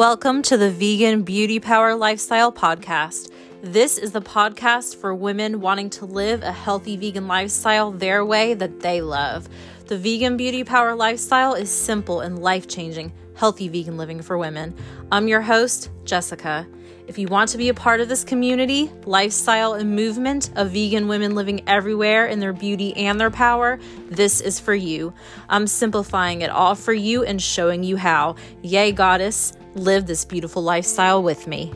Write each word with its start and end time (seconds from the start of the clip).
Welcome 0.00 0.40
to 0.44 0.56
the 0.56 0.70
Vegan 0.70 1.24
Beauty 1.24 1.60
Power 1.60 1.94
Lifestyle 1.94 2.50
Podcast. 2.50 3.30
This 3.60 3.98
is 3.98 4.12
the 4.12 4.22
podcast 4.22 4.96
for 4.96 5.14
women 5.14 5.60
wanting 5.60 5.90
to 5.90 6.06
live 6.06 6.42
a 6.42 6.52
healthy 6.52 6.96
vegan 6.96 7.28
lifestyle 7.28 7.90
their 7.90 8.24
way 8.24 8.54
that 8.54 8.80
they 8.80 9.02
love. 9.02 9.46
The 9.88 9.98
Vegan 9.98 10.38
Beauty 10.38 10.64
Power 10.64 10.94
Lifestyle 10.94 11.52
is 11.52 11.68
simple 11.68 12.20
and 12.20 12.38
life 12.38 12.66
changing, 12.66 13.12
healthy 13.40 13.68
vegan 13.68 13.96
living 13.96 14.20
for 14.20 14.36
women. 14.36 14.74
I'm 15.10 15.26
your 15.26 15.40
host, 15.40 15.88
Jessica. 16.04 16.66
If 17.06 17.16
you 17.16 17.26
want 17.26 17.48
to 17.48 17.56
be 17.56 17.70
a 17.70 17.74
part 17.74 18.02
of 18.02 18.08
this 18.10 18.22
community, 18.22 18.92
lifestyle, 19.06 19.72
and 19.72 19.96
movement 19.96 20.50
of 20.56 20.72
vegan 20.72 21.08
women 21.08 21.34
living 21.34 21.66
everywhere 21.66 22.26
in 22.26 22.38
their 22.38 22.52
beauty 22.52 22.94
and 22.98 23.18
their 23.18 23.30
power, 23.30 23.80
this 24.10 24.42
is 24.42 24.60
for 24.60 24.74
you. 24.74 25.14
I'm 25.48 25.66
simplifying 25.66 26.42
it 26.42 26.50
all 26.50 26.74
for 26.74 26.92
you 26.92 27.24
and 27.24 27.40
showing 27.40 27.82
you 27.82 27.96
how. 27.96 28.36
Yay, 28.60 28.92
goddess, 28.92 29.54
live 29.74 30.04
this 30.04 30.26
beautiful 30.26 30.62
lifestyle 30.62 31.22
with 31.22 31.46
me. 31.46 31.72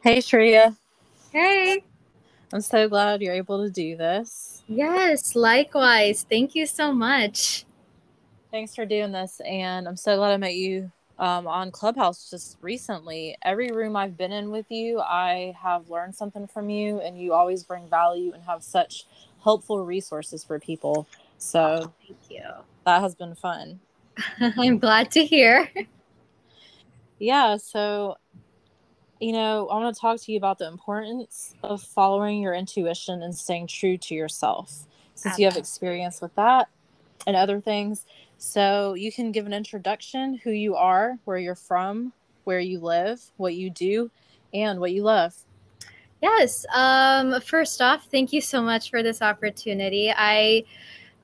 Hey, 0.00 0.20
Shriya. 0.20 0.74
Hey. 1.30 1.84
I'm 2.50 2.62
so 2.62 2.88
glad 2.88 3.20
you're 3.20 3.34
able 3.34 3.62
to 3.62 3.70
do 3.70 3.94
this. 3.94 4.53
Yes, 4.66 5.36
likewise. 5.36 6.26
Thank 6.28 6.54
you 6.54 6.66
so 6.66 6.92
much. 6.92 7.64
Thanks 8.50 8.74
for 8.74 8.86
doing 8.86 9.12
this. 9.12 9.40
And 9.44 9.86
I'm 9.86 9.96
so 9.96 10.16
glad 10.16 10.32
I 10.32 10.36
met 10.36 10.54
you 10.54 10.90
um, 11.18 11.46
on 11.46 11.70
Clubhouse 11.70 12.30
just 12.30 12.56
recently. 12.62 13.36
Every 13.42 13.70
room 13.70 13.96
I've 13.96 14.16
been 14.16 14.32
in 14.32 14.50
with 14.50 14.70
you, 14.70 15.00
I 15.00 15.54
have 15.60 15.90
learned 15.90 16.14
something 16.14 16.46
from 16.46 16.70
you, 16.70 17.00
and 17.00 17.20
you 17.20 17.32
always 17.32 17.64
bring 17.64 17.88
value 17.88 18.32
and 18.32 18.42
have 18.44 18.62
such 18.62 19.06
helpful 19.42 19.84
resources 19.84 20.44
for 20.44 20.58
people. 20.58 21.06
So, 21.38 21.80
oh, 21.84 21.92
thank 22.06 22.18
you. 22.30 22.42
That 22.86 23.02
has 23.02 23.14
been 23.14 23.34
fun. 23.34 23.80
I'm 24.58 24.78
glad 24.78 25.10
to 25.12 25.24
hear. 25.24 25.68
yeah. 27.18 27.56
So, 27.58 28.16
you 29.24 29.32
know, 29.32 29.68
I 29.68 29.78
want 29.78 29.94
to 29.94 29.98
talk 29.98 30.20
to 30.20 30.32
you 30.32 30.36
about 30.36 30.58
the 30.58 30.68
importance 30.68 31.54
of 31.62 31.80
following 31.80 32.42
your 32.42 32.52
intuition 32.52 33.22
and 33.22 33.34
staying 33.34 33.68
true 33.68 33.96
to 33.96 34.14
yourself 34.14 34.86
since 35.14 35.38
you 35.38 35.46
have 35.46 35.56
experience 35.56 36.20
with 36.20 36.34
that 36.34 36.68
and 37.26 37.34
other 37.34 37.58
things. 37.58 38.04
So 38.36 38.92
you 38.92 39.10
can 39.10 39.32
give 39.32 39.46
an 39.46 39.54
introduction, 39.54 40.34
who 40.34 40.50
you 40.50 40.74
are, 40.74 41.18
where 41.24 41.38
you're 41.38 41.54
from, 41.54 42.12
where 42.44 42.60
you 42.60 42.80
live, 42.80 43.22
what 43.38 43.54
you 43.54 43.70
do, 43.70 44.10
and 44.52 44.78
what 44.78 44.92
you 44.92 45.02
love. 45.02 45.34
Yes. 46.20 46.66
Um, 46.74 47.40
first 47.40 47.80
off, 47.80 48.06
thank 48.10 48.30
you 48.30 48.42
so 48.42 48.60
much 48.60 48.90
for 48.90 49.02
this 49.02 49.22
opportunity. 49.22 50.12
I 50.14 50.64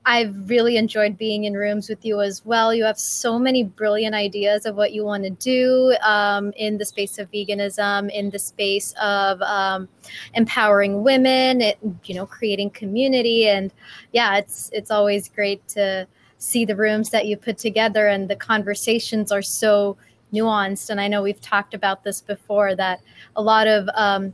I've 0.05 0.49
really 0.49 0.77
enjoyed 0.77 1.17
being 1.17 1.43
in 1.43 1.53
rooms 1.53 1.87
with 1.87 2.03
you 2.03 2.21
as 2.21 2.43
well. 2.43 2.73
You 2.73 2.85
have 2.85 2.97
so 2.97 3.37
many 3.37 3.63
brilliant 3.63 4.15
ideas 4.15 4.65
of 4.65 4.75
what 4.75 4.93
you 4.93 5.05
want 5.05 5.23
to 5.25 5.29
do 5.29 5.95
um, 6.01 6.53
in 6.57 6.79
the 6.79 6.85
space 6.85 7.19
of 7.19 7.31
veganism, 7.31 8.09
in 8.11 8.31
the 8.31 8.39
space 8.39 8.95
of 8.99 9.39
um, 9.43 9.87
empowering 10.33 11.03
women, 11.03 11.61
it, 11.61 11.77
you 12.05 12.15
know, 12.15 12.25
creating 12.25 12.71
community, 12.71 13.47
and 13.47 13.71
yeah, 14.11 14.37
it's 14.37 14.71
it's 14.73 14.89
always 14.89 15.29
great 15.29 15.67
to 15.69 16.07
see 16.39 16.65
the 16.65 16.75
rooms 16.75 17.11
that 17.11 17.27
you 17.27 17.37
put 17.37 17.59
together 17.59 18.07
and 18.07 18.27
the 18.27 18.35
conversations 18.35 19.31
are 19.31 19.43
so 19.43 19.95
nuanced 20.33 20.89
and 20.89 20.99
i 20.99 21.07
know 21.07 21.21
we've 21.21 21.41
talked 21.41 21.73
about 21.73 22.03
this 22.03 22.21
before 22.21 22.75
that 22.75 23.01
a 23.35 23.41
lot 23.41 23.67
of 23.67 23.89
um, 23.95 24.33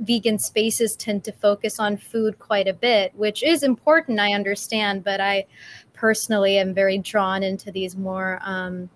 vegan 0.00 0.38
spaces 0.38 0.96
tend 0.96 1.24
to 1.24 1.32
focus 1.32 1.78
on 1.78 1.96
food 1.96 2.38
quite 2.38 2.68
a 2.68 2.72
bit 2.72 3.14
which 3.14 3.42
is 3.42 3.62
important 3.62 4.20
i 4.20 4.32
understand 4.32 5.04
but 5.04 5.20
i 5.20 5.44
personally 5.92 6.58
am 6.58 6.72
very 6.72 6.98
drawn 6.98 7.42
into 7.42 7.72
these 7.72 7.96
more 7.96 8.38
um, 8.42 8.88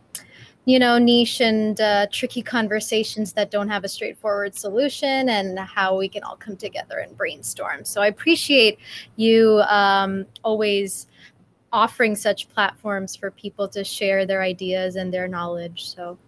you 0.65 0.79
know 0.79 0.99
niche 0.99 1.41
and 1.41 1.81
uh, 1.81 2.07
tricky 2.13 2.43
conversations 2.43 3.33
that 3.33 3.51
don't 3.51 3.69
have 3.69 3.83
a 3.83 3.89
straightforward 3.89 4.55
solution 4.55 5.29
and 5.29 5.59
how 5.59 5.97
we 5.97 6.09
can 6.09 6.23
all 6.23 6.37
come 6.37 6.57
together 6.57 6.99
and 6.99 7.17
brainstorm 7.17 7.85
so 7.85 8.01
i 8.01 8.07
appreciate 8.07 8.79
you 9.17 9.61
um, 9.69 10.25
always 10.45 11.07
offering 11.73 12.15
such 12.15 12.49
platforms 12.51 13.17
for 13.17 13.31
people 13.31 13.67
to 13.67 13.83
share 13.83 14.27
their 14.27 14.43
ideas 14.43 14.97
and 14.97 15.13
their 15.13 15.27
knowledge. 15.27 15.87
So, 15.89 16.19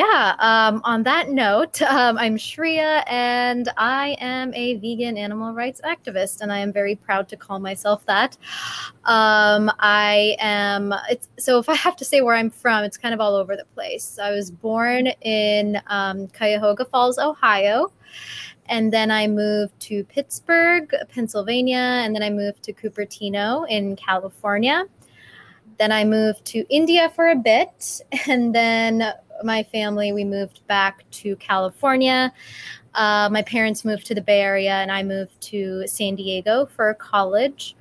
yeah, 0.00 0.34
um, 0.38 0.80
on 0.84 1.02
that 1.02 1.28
note, 1.28 1.82
um, 1.96 2.16
I'm 2.16 2.36
Shriya 2.36 3.04
and 3.06 3.68
I 3.76 4.16
am 4.18 4.54
a 4.54 4.76
vegan 4.76 5.18
animal 5.18 5.52
rights 5.52 5.82
activist, 5.84 6.40
and 6.40 6.50
I 6.50 6.58
am 6.60 6.72
very 6.72 6.94
proud 6.94 7.28
to 7.28 7.36
call 7.36 7.58
myself 7.58 8.06
that. 8.06 8.38
Um, 9.04 9.70
I 9.78 10.36
am, 10.38 10.94
so 11.38 11.58
if 11.58 11.68
I 11.68 11.74
have 11.74 11.96
to 11.96 12.04
say 12.04 12.22
where 12.22 12.34
I'm 12.34 12.48
from, 12.48 12.82
it's 12.84 12.96
kind 12.96 13.12
of 13.12 13.20
all 13.20 13.34
over 13.36 13.56
the 13.56 13.66
place. 13.74 14.18
I 14.18 14.30
was 14.30 14.50
born 14.50 15.08
in 15.20 15.80
um, 15.88 16.28
Cuyahoga 16.28 16.86
Falls, 16.86 17.18
Ohio 17.18 17.92
and 18.66 18.92
then 18.92 19.10
I 19.10 19.26
moved 19.26 19.78
to 19.80 20.04
Pittsburgh, 20.04 20.94
Pennsylvania, 21.12 22.02
and 22.04 22.14
then 22.14 22.22
I 22.22 22.30
moved 22.30 22.62
to 22.62 22.72
Cupertino 22.72 23.68
in 23.68 23.96
California. 23.96 24.84
Then 25.78 25.90
I 25.90 26.04
moved 26.04 26.44
to 26.46 26.64
India 26.68 27.10
for 27.16 27.30
a 27.30 27.34
bit, 27.34 28.00
and 28.28 28.54
then 28.54 29.12
my 29.42 29.62
family 29.62 30.12
we 30.12 30.24
moved 30.24 30.66
back 30.66 31.04
to 31.10 31.36
California. 31.36 32.32
Uh, 32.94 33.28
my 33.30 33.42
parents 33.42 33.84
moved 33.84 34.06
to 34.06 34.14
the 34.14 34.20
Bay 34.20 34.40
Area, 34.40 34.74
and 34.74 34.90
I 34.90 35.02
moved 35.02 35.40
to 35.42 35.86
San 35.86 36.16
Diego 36.16 36.66
for 36.66 36.92
college. 36.94 37.76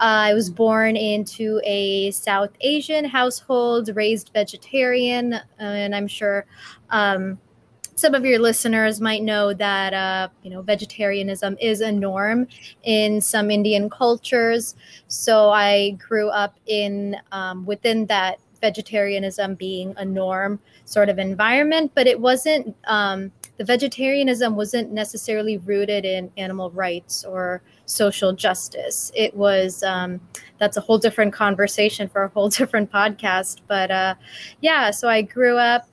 Uh, 0.00 0.32
I 0.32 0.34
was 0.34 0.48
born 0.48 0.96
into 0.96 1.60
a 1.62 2.10
South 2.12 2.50
Asian 2.62 3.04
household, 3.04 3.90
raised 3.94 4.30
vegetarian, 4.32 5.38
and 5.58 5.94
I'm 5.94 6.08
sure 6.08 6.46
um, 6.88 7.38
some 7.96 8.14
of 8.14 8.24
your 8.24 8.38
listeners 8.38 8.98
might 8.98 9.22
know 9.22 9.52
that 9.52 9.92
uh, 9.92 10.28
you 10.42 10.48
know 10.48 10.62
vegetarianism 10.62 11.58
is 11.60 11.82
a 11.82 11.92
norm 11.92 12.48
in 12.82 13.20
some 13.20 13.50
Indian 13.50 13.90
cultures. 13.90 14.74
So 15.08 15.50
I 15.50 15.90
grew 15.90 16.30
up 16.30 16.56
in 16.66 17.16
um, 17.30 17.66
within 17.66 18.06
that 18.06 18.38
vegetarianism 18.60 19.54
being 19.54 19.94
a 19.96 20.04
norm 20.04 20.60
sort 20.84 21.08
of 21.08 21.18
environment, 21.18 21.92
but 21.94 22.06
it 22.06 22.20
wasn't. 22.20 22.74
Um, 22.84 23.32
the 23.56 23.64
vegetarianism 23.64 24.56
wasn't 24.56 24.90
necessarily 24.90 25.58
rooted 25.58 26.06
in 26.06 26.30
animal 26.38 26.70
rights 26.70 27.24
or 27.24 27.62
social 27.84 28.32
justice. 28.32 29.12
It 29.14 29.34
was 29.34 29.82
um, 29.82 30.18
that's 30.58 30.78
a 30.78 30.80
whole 30.80 30.96
different 30.96 31.34
conversation 31.34 32.08
for 32.08 32.24
a 32.24 32.28
whole 32.28 32.48
different 32.60 32.90
podcast. 32.90 33.60
But 33.66 33.90
uh, 33.90 34.14
yeah, 34.60 34.90
so 34.90 35.08
I 35.08 35.22
grew 35.22 35.58
up 35.58 35.86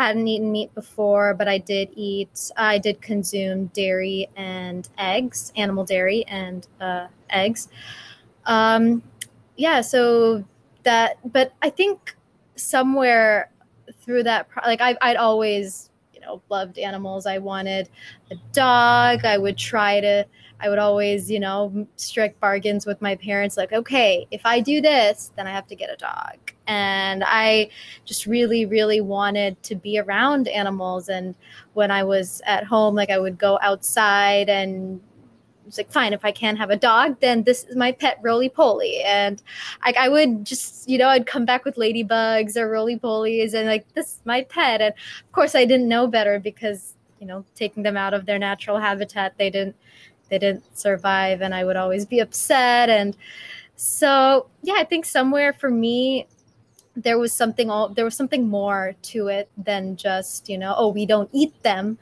hadn't 0.00 0.26
eaten 0.26 0.50
meat 0.50 0.74
before, 0.74 1.34
but 1.34 1.46
I 1.46 1.58
did 1.58 1.90
eat, 1.94 2.50
I 2.56 2.78
did 2.78 3.02
consume 3.02 3.66
dairy 3.66 4.30
and 4.34 4.88
eggs, 4.96 5.52
animal 5.56 5.84
dairy 5.84 6.24
and 6.26 6.66
uh, 6.80 7.08
eggs. 7.28 7.68
Um, 8.46 9.02
yeah, 9.56 9.82
so 9.82 10.42
that, 10.84 11.18
but 11.32 11.52
I 11.62 11.70
think 11.70 12.16
somewhere 12.56 13.50
through 14.02 14.24
that, 14.24 14.48
like 14.64 14.80
I, 14.80 14.96
I'd 15.00 15.16
always, 15.16 15.90
you 16.14 16.20
know, 16.20 16.42
loved 16.48 16.78
animals. 16.78 17.26
I 17.26 17.38
wanted 17.38 17.88
a 18.30 18.36
dog. 18.52 19.24
I 19.24 19.38
would 19.38 19.56
try 19.56 20.00
to, 20.00 20.26
I 20.60 20.68
would 20.68 20.78
always, 20.78 21.30
you 21.30 21.40
know, 21.40 21.86
strike 21.96 22.38
bargains 22.38 22.84
with 22.84 23.00
my 23.00 23.16
parents 23.16 23.56
like, 23.56 23.72
okay, 23.72 24.26
if 24.30 24.42
I 24.44 24.60
do 24.60 24.80
this, 24.80 25.32
then 25.36 25.46
I 25.46 25.52
have 25.52 25.66
to 25.68 25.74
get 25.74 25.90
a 25.90 25.96
dog. 25.96 26.36
And 26.66 27.24
I 27.26 27.70
just 28.04 28.26
really, 28.26 28.66
really 28.66 29.00
wanted 29.00 29.60
to 29.64 29.74
be 29.74 29.98
around 29.98 30.48
animals. 30.48 31.08
And 31.08 31.34
when 31.72 31.90
I 31.90 32.04
was 32.04 32.42
at 32.46 32.64
home, 32.64 32.94
like 32.94 33.10
I 33.10 33.18
would 33.18 33.38
go 33.38 33.58
outside 33.62 34.48
and 34.48 35.00
it's 35.70 35.78
like, 35.78 35.92
fine, 35.92 36.12
if 36.12 36.24
I 36.24 36.32
can't 36.32 36.58
have 36.58 36.70
a 36.70 36.76
dog, 36.76 37.20
then 37.20 37.44
this 37.44 37.62
is 37.62 37.76
my 37.76 37.92
pet 37.92 38.18
roly 38.22 38.48
poly. 38.48 39.00
And 39.04 39.40
I 39.82 40.08
would 40.08 40.44
just, 40.44 40.88
you 40.88 40.98
know, 40.98 41.06
I'd 41.06 41.26
come 41.26 41.44
back 41.44 41.64
with 41.64 41.76
ladybugs 41.76 42.56
or 42.56 42.68
roly 42.68 42.98
polies 42.98 43.54
and 43.54 43.68
like, 43.68 43.86
this 43.94 44.14
is 44.14 44.20
my 44.24 44.42
pet. 44.42 44.80
And 44.80 44.92
of 44.92 45.32
course 45.32 45.54
I 45.54 45.64
didn't 45.64 45.86
know 45.86 46.08
better 46.08 46.40
because, 46.40 46.94
you 47.20 47.26
know, 47.28 47.44
taking 47.54 47.84
them 47.84 47.96
out 47.96 48.14
of 48.14 48.26
their 48.26 48.38
natural 48.38 48.78
habitat, 48.78 49.38
they 49.38 49.48
didn't 49.48 49.76
they 50.28 50.40
didn't 50.40 50.64
survive 50.76 51.40
and 51.40 51.54
I 51.54 51.64
would 51.64 51.76
always 51.76 52.04
be 52.04 52.18
upset. 52.18 52.90
And 52.90 53.16
so, 53.76 54.48
yeah, 54.62 54.74
I 54.76 54.84
think 54.84 55.04
somewhere 55.04 55.52
for 55.52 55.70
me, 55.70 56.26
there 56.96 57.18
was 57.18 57.32
something 57.32 57.70
all 57.70 57.90
there 57.90 58.04
was 58.04 58.16
something 58.16 58.48
more 58.48 58.96
to 59.02 59.28
it 59.28 59.48
than 59.56 59.96
just 59.96 60.48
you 60.48 60.58
know 60.58 60.74
oh 60.76 60.88
we 60.88 61.06
don't 61.06 61.30
eat 61.32 61.62
them 61.62 61.96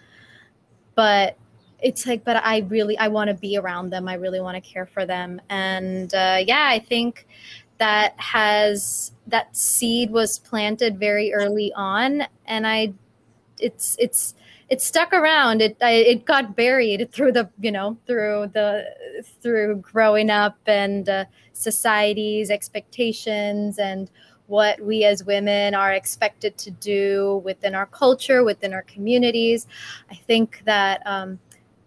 but 0.94 1.37
it's 1.81 2.07
like 2.07 2.25
but 2.25 2.37
i 2.45 2.59
really 2.69 2.97
i 2.99 3.09
want 3.09 3.29
to 3.29 3.35
be 3.35 3.57
around 3.57 3.91
them 3.91 4.09
i 4.09 4.15
really 4.15 4.41
want 4.41 4.55
to 4.55 4.61
care 4.61 4.87
for 4.87 5.07
them 5.07 5.41
and 5.49 6.15
uh, 6.15 6.39
yeah 6.47 6.69
i 6.71 6.79
think 6.79 7.27
that 7.79 8.19
has 8.19 9.13
that 9.27 9.57
seed 9.57 10.11
was 10.11 10.39
planted 10.41 10.99
very 10.99 11.33
early 11.33 11.73
on 11.75 12.23
and 12.47 12.67
i 12.67 12.93
it's 13.61 13.97
it's 13.99 14.35
it 14.69 14.83
stuck 14.83 15.13
around. 15.13 15.63
It 15.63 15.77
I, 15.81 15.93
it 15.93 16.25
got 16.25 16.55
buried 16.55 17.11
through 17.13 17.33
the 17.33 17.49
you 17.61 17.73
know 17.73 17.97
through 18.07 18.51
the 18.53 18.87
through 19.41 19.77
growing 19.77 20.31
up 20.31 20.59
and 20.67 21.09
uh, 21.09 21.25
society's 21.53 22.51
expectations 22.51 23.79
and 23.79 24.11
what 24.47 24.81
we 24.81 25.05
as 25.05 25.25
women 25.25 25.75
are 25.75 25.93
expected 25.93 26.57
to 26.57 26.71
do 26.71 27.43
within 27.45 27.75
our 27.75 27.87
culture, 27.87 28.43
within 28.45 28.73
our 28.73 28.83
communities. 28.83 29.67
I 30.11 30.15
think 30.15 30.63
that 30.65 31.03
um, 31.05 31.39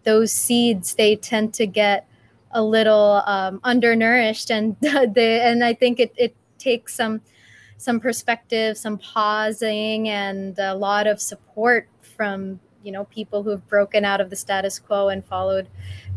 those 0.03 0.31
seeds 0.31 0.95
they 0.95 1.15
tend 1.15 1.53
to 1.55 1.67
get 1.67 2.07
a 2.51 2.63
little 2.63 3.21
um, 3.25 3.59
undernourished, 3.63 4.51
and 4.51 4.75
they, 4.81 5.41
and 5.41 5.63
I 5.63 5.73
think 5.73 5.99
it, 5.99 6.13
it 6.17 6.35
takes 6.57 6.95
some 6.95 7.21
some 7.77 7.99
perspective, 7.99 8.77
some 8.77 8.97
pausing, 8.97 10.07
and 10.09 10.57
a 10.59 10.75
lot 10.75 11.07
of 11.07 11.19
support 11.19 11.87
from 12.15 12.59
you 12.83 12.91
know 12.91 13.05
people 13.05 13.43
who 13.43 13.49
have 13.49 13.67
broken 13.67 14.05
out 14.05 14.21
of 14.21 14.29
the 14.29 14.35
status 14.35 14.79
quo 14.79 15.09
and 15.09 15.23
followed 15.25 15.67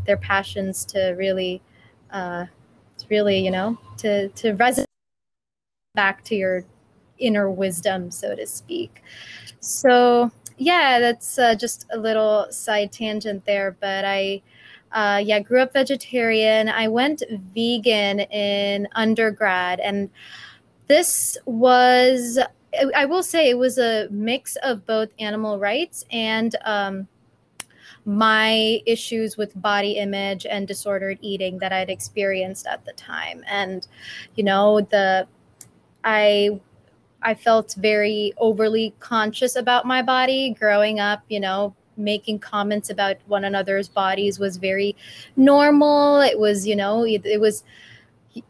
their 0.06 0.16
passions 0.16 0.84
to 0.84 1.14
really, 1.16 1.62
uh, 2.10 2.46
really 3.10 3.38
you 3.38 3.50
know 3.50 3.78
to 3.98 4.28
to 4.30 4.54
resonate 4.54 4.84
back 5.94 6.24
to 6.24 6.34
your 6.34 6.64
inner 7.18 7.50
wisdom, 7.50 8.10
so 8.10 8.34
to 8.34 8.46
speak. 8.46 9.02
So 9.60 10.30
yeah, 10.58 11.00
that's 11.00 11.38
uh, 11.38 11.54
just 11.54 11.86
a 11.92 11.98
little 11.98 12.46
side 12.50 12.92
tangent 12.92 13.44
there, 13.44 13.76
but 13.80 14.04
I. 14.04 14.42
Uh, 14.92 15.18
yeah, 15.18 15.40
grew 15.40 15.60
up 15.60 15.72
vegetarian. 15.72 16.68
I 16.68 16.86
went 16.86 17.24
vegan 17.52 18.20
in 18.20 18.86
undergrad, 18.92 19.80
and 19.80 20.08
this 20.86 21.36
was, 21.46 22.38
I 22.94 23.04
will 23.04 23.24
say, 23.24 23.50
it 23.50 23.58
was 23.58 23.76
a 23.76 24.06
mix 24.12 24.54
of 24.62 24.86
both 24.86 25.08
animal 25.18 25.58
rights 25.58 26.04
and 26.12 26.54
um, 26.64 27.08
my 28.04 28.82
issues 28.86 29.36
with 29.36 29.60
body 29.60 29.92
image 29.92 30.46
and 30.46 30.68
disordered 30.68 31.18
eating 31.20 31.58
that 31.58 31.72
I'd 31.72 31.90
experienced 31.90 32.68
at 32.68 32.84
the 32.84 32.92
time. 32.92 33.42
And, 33.48 33.88
you 34.36 34.44
know, 34.44 34.80
the, 34.80 35.26
I, 36.04 36.60
I 37.24 37.34
felt 37.34 37.74
very 37.78 38.32
overly 38.36 38.94
conscious 39.00 39.56
about 39.56 39.86
my 39.86 40.02
body 40.02 40.50
growing 40.58 41.00
up, 41.00 41.22
you 41.28 41.40
know, 41.40 41.74
making 41.96 42.38
comments 42.40 42.90
about 42.90 43.16
one 43.26 43.44
another's 43.44 43.88
bodies 43.88 44.38
was 44.38 44.56
very 44.56 44.94
normal. 45.36 46.20
It 46.20 46.38
was, 46.38 46.66
you 46.66 46.76
know, 46.76 47.04
it, 47.04 47.24
it 47.24 47.40
was, 47.40 47.64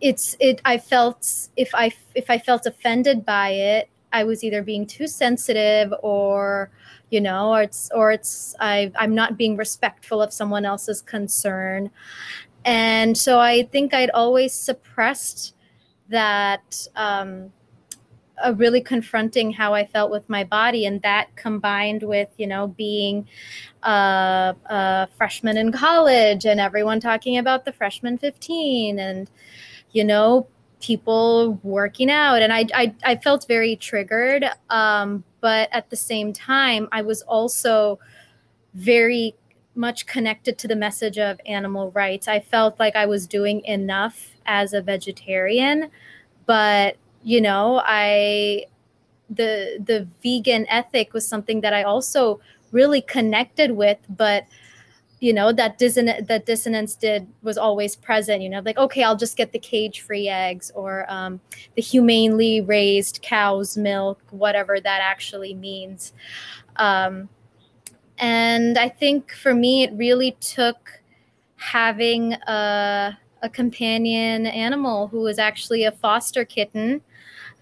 it's 0.01 0.37
it 0.41 0.61
i 0.65 0.79
felt 0.79 1.49
if 1.57 1.75
i 1.75 1.93
if 2.15 2.31
i 2.31 2.39
felt 2.39 2.67
offended 2.67 3.25
by 3.25 3.51
it 3.51 3.89
i 4.13 4.25
was 4.25 4.43
either 4.43 4.63
being 4.63 4.87
too 4.87 5.07
sensitive 5.07 5.93
or 6.03 6.71
you 7.11 7.21
know 7.21 7.53
or 7.53 7.63
it's 7.63 7.91
or 7.95 8.11
it's 8.11 8.55
I, 8.61 8.91
i'm 8.97 9.15
not 9.15 9.37
being 9.37 9.57
respectful 9.57 10.23
of 10.23 10.33
someone 10.33 10.65
else's 10.65 11.03
concern 11.03 11.91
and 12.65 13.17
so 13.17 13.39
i 13.39 13.65
think 13.65 13.93
i'd 13.93 14.11
always 14.11 14.53
suppressed 14.53 15.55
that 16.09 16.87
um, 16.97 17.53
really 18.57 18.81
confronting 18.81 19.53
how 19.53 19.75
I 19.75 19.87
felt 19.87 20.11
with 20.11 20.29
my 20.29 20.45
body, 20.45 20.87
and 20.87 21.01
that 21.03 21.35
combined 21.37 22.03
with 22.03 22.29
you 22.37 22.47
know 22.47 22.69
being 22.69 23.29
a, 23.83 24.55
a, 24.67 25.09
freshman 25.17 25.57
in 25.57 25.73
college 25.73 26.45
and 26.45 26.61
everyone 26.61 27.01
talking 27.01 27.39
about 27.39 27.65
the 27.65 27.73
freshman 27.73 28.19
15 28.19 28.99
and 28.99 29.31
you 29.95 30.05
know, 30.05 30.47
people 30.81 31.59
working 31.63 32.11
out. 32.11 32.43
And 32.43 32.53
I, 32.53 32.67
I, 32.75 32.95
I 33.05 33.17
felt 33.17 33.47
very 33.49 33.77
triggered. 33.77 34.45
Um, 34.69 35.25
but 35.41 35.71
at 35.73 35.89
the 35.89 35.97
same 35.97 36.35
time, 36.35 36.89
I 36.93 37.01
was 37.01 37.23
also 37.23 37.99
very 38.75 39.35
much 39.75 40.07
connected 40.07 40.59
to 40.59 40.69
the 40.69 40.77
message 40.77 41.19
of 41.19 41.41
animal 41.47 41.91
rights. 41.93 42.29
I 42.29 42.41
felt 42.41 42.79
like 42.79 42.97
I 42.97 43.07
was 43.07 43.27
doing 43.27 43.65
enough 43.65 44.33
as 44.47 44.73
a 44.73 44.83
vegetarian, 44.83 45.91
but 46.45 46.97
you 47.25 47.41
know, 47.41 47.83
I 47.85 48.67
the 49.31 49.83
the 49.85 50.07
vegan 50.23 50.67
ethic 50.69 51.13
was 51.13 51.27
something 51.27 51.63
that 51.63 51.73
I 51.73 51.83
also 51.83 52.41
really 52.71 53.01
connected 53.01 53.73
with, 53.73 53.99
but 54.09 54.45
you 55.25 55.33
know 55.33 55.53
that 55.53 55.79
dissonance 55.79 56.29
that 56.29 56.45
dissonance 56.45 56.95
did 56.95 57.27
was 57.43 57.57
always 57.57 57.97
present 57.97 58.43
you 58.43 58.49
know 58.51 58.61
like 58.63 58.77
okay 58.77 59.03
i'll 59.03 59.17
just 59.17 59.39
get 59.39 59.53
the 59.53 59.59
cage 59.59 60.03
free 60.03 60.29
eggs 60.29 60.71
or 60.75 61.11
um, 61.11 61.41
the 61.77 61.81
humanely 61.83 62.61
raised 62.61 63.23
cow's 63.23 63.75
milk 63.75 64.21
whatever 64.31 64.79
that 64.81 65.01
actually 65.01 65.55
means. 65.55 66.13
Um, 66.77 67.31
and 68.19 68.77
i 68.77 68.89
think 68.89 69.33
for 69.33 69.55
me 69.55 69.83
it 69.85 69.93
really 69.95 70.33
took 70.41 71.01
having 71.57 72.35
a, 72.35 73.19
a 73.43 73.49
companion 73.49 74.47
animal 74.47 75.09
who 75.09 75.21
was 75.21 75.39
actually 75.39 75.85
a 75.85 75.93
foster 75.93 76.45
kitten 76.45 77.01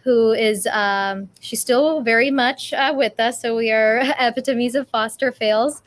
who 0.03 0.33
is 0.33 0.67
um, 0.69 1.29
she's 1.41 1.61
still 1.61 2.03
very 2.03 2.31
much 2.31 2.73
uh, 2.73 2.93
with 2.97 3.19
us. 3.21 3.41
So 3.41 3.57
we 3.57 3.71
are 3.71 3.99
epitomes 4.19 4.75
of 4.75 4.89
foster 4.89 5.31
fails. 5.31 5.83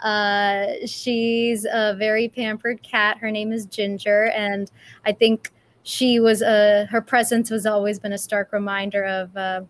Uh, 0.00 0.66
she's 0.86 1.64
a 1.64 1.94
very 1.98 2.28
pampered 2.28 2.82
cat. 2.82 3.18
Her 3.18 3.30
name 3.30 3.52
is 3.52 3.66
Ginger, 3.66 4.30
and 4.36 4.70
I 5.06 5.12
think 5.12 5.50
she 5.82 6.20
was 6.20 6.42
a 6.42 6.86
her 6.90 7.00
presence 7.00 7.50
was 7.50 7.66
always 7.66 7.98
been 7.98 8.12
a 8.12 8.18
stark 8.18 8.52
reminder 8.52 9.04
of 9.04 9.36
uh, 9.36 9.62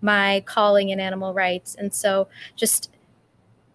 my 0.00 0.42
calling 0.46 0.90
in 0.90 1.00
animal 1.00 1.32
rights. 1.32 1.74
And 1.74 1.92
so 1.92 2.28
just 2.56 2.90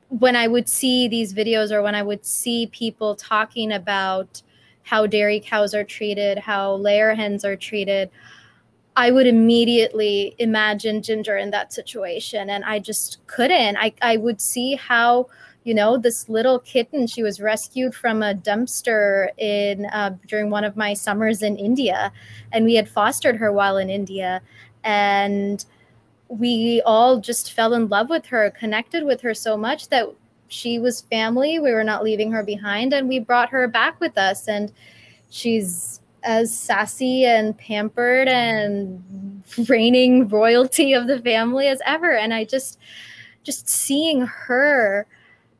when 0.09 0.35
I 0.35 0.47
would 0.47 0.69
see 0.69 1.07
these 1.07 1.33
videos 1.33 1.71
or 1.71 1.81
when 1.81 1.95
I 1.95 2.03
would 2.03 2.25
see 2.25 2.67
people 2.67 3.15
talking 3.15 3.71
about 3.71 4.41
how 4.83 5.05
dairy 5.05 5.39
cows 5.39 5.73
are 5.73 5.83
treated, 5.83 6.39
how 6.39 6.75
layer 6.75 7.13
hens 7.13 7.45
are 7.45 7.55
treated, 7.55 8.09
I 8.95 9.11
would 9.11 9.27
immediately 9.27 10.35
imagine 10.39 11.01
Ginger 11.01 11.37
in 11.37 11.51
that 11.51 11.71
situation. 11.71 12.49
And 12.49 12.65
I 12.65 12.79
just 12.79 13.25
couldn't. 13.27 13.77
I, 13.77 13.93
I 14.01 14.17
would 14.17 14.41
see 14.41 14.75
how, 14.75 15.27
you 15.63 15.73
know, 15.73 15.97
this 15.97 16.27
little 16.27 16.59
kitten, 16.59 17.07
she 17.07 17.23
was 17.23 17.39
rescued 17.39 17.95
from 17.95 18.21
a 18.23 18.33
dumpster 18.33 19.29
in 19.37 19.85
uh, 19.85 20.15
during 20.27 20.49
one 20.49 20.63
of 20.63 20.75
my 20.75 20.93
summers 20.93 21.41
in 21.41 21.55
India. 21.55 22.11
And 22.51 22.65
we 22.65 22.75
had 22.75 22.89
fostered 22.89 23.37
her 23.37 23.53
while 23.53 23.77
in 23.77 23.89
India. 23.89 24.41
And 24.83 25.63
we 26.27 26.81
all 26.85 27.19
just 27.19 27.53
fell 27.53 27.73
in 27.73 27.87
love 27.87 28.09
with 28.09 28.25
her, 28.27 28.51
connected 28.51 29.05
with 29.05 29.21
her 29.21 29.33
so 29.33 29.55
much 29.55 29.87
that 29.89 30.07
she 30.49 30.77
was 30.77 31.01
family. 31.01 31.59
We 31.59 31.71
were 31.71 31.83
not 31.83 32.03
leaving 32.03 32.31
her 32.31 32.43
behind. 32.43 32.93
And 32.93 33.07
we 33.07 33.19
brought 33.19 33.49
her 33.49 33.67
back 33.67 33.99
with 33.99 34.17
us. 34.17 34.47
And 34.47 34.73
she's 35.29 35.98
as 36.23 36.55
sassy 36.55 37.25
and 37.25 37.57
pampered 37.57 38.27
and 38.27 39.43
reigning 39.67 40.27
royalty 40.27 40.93
of 40.93 41.07
the 41.07 41.19
family 41.19 41.67
as 41.67 41.81
ever. 41.85 42.15
And 42.15 42.33
i 42.33 42.43
just 42.43 42.79
just 43.43 43.69
seeing 43.69 44.21
her 44.21 45.07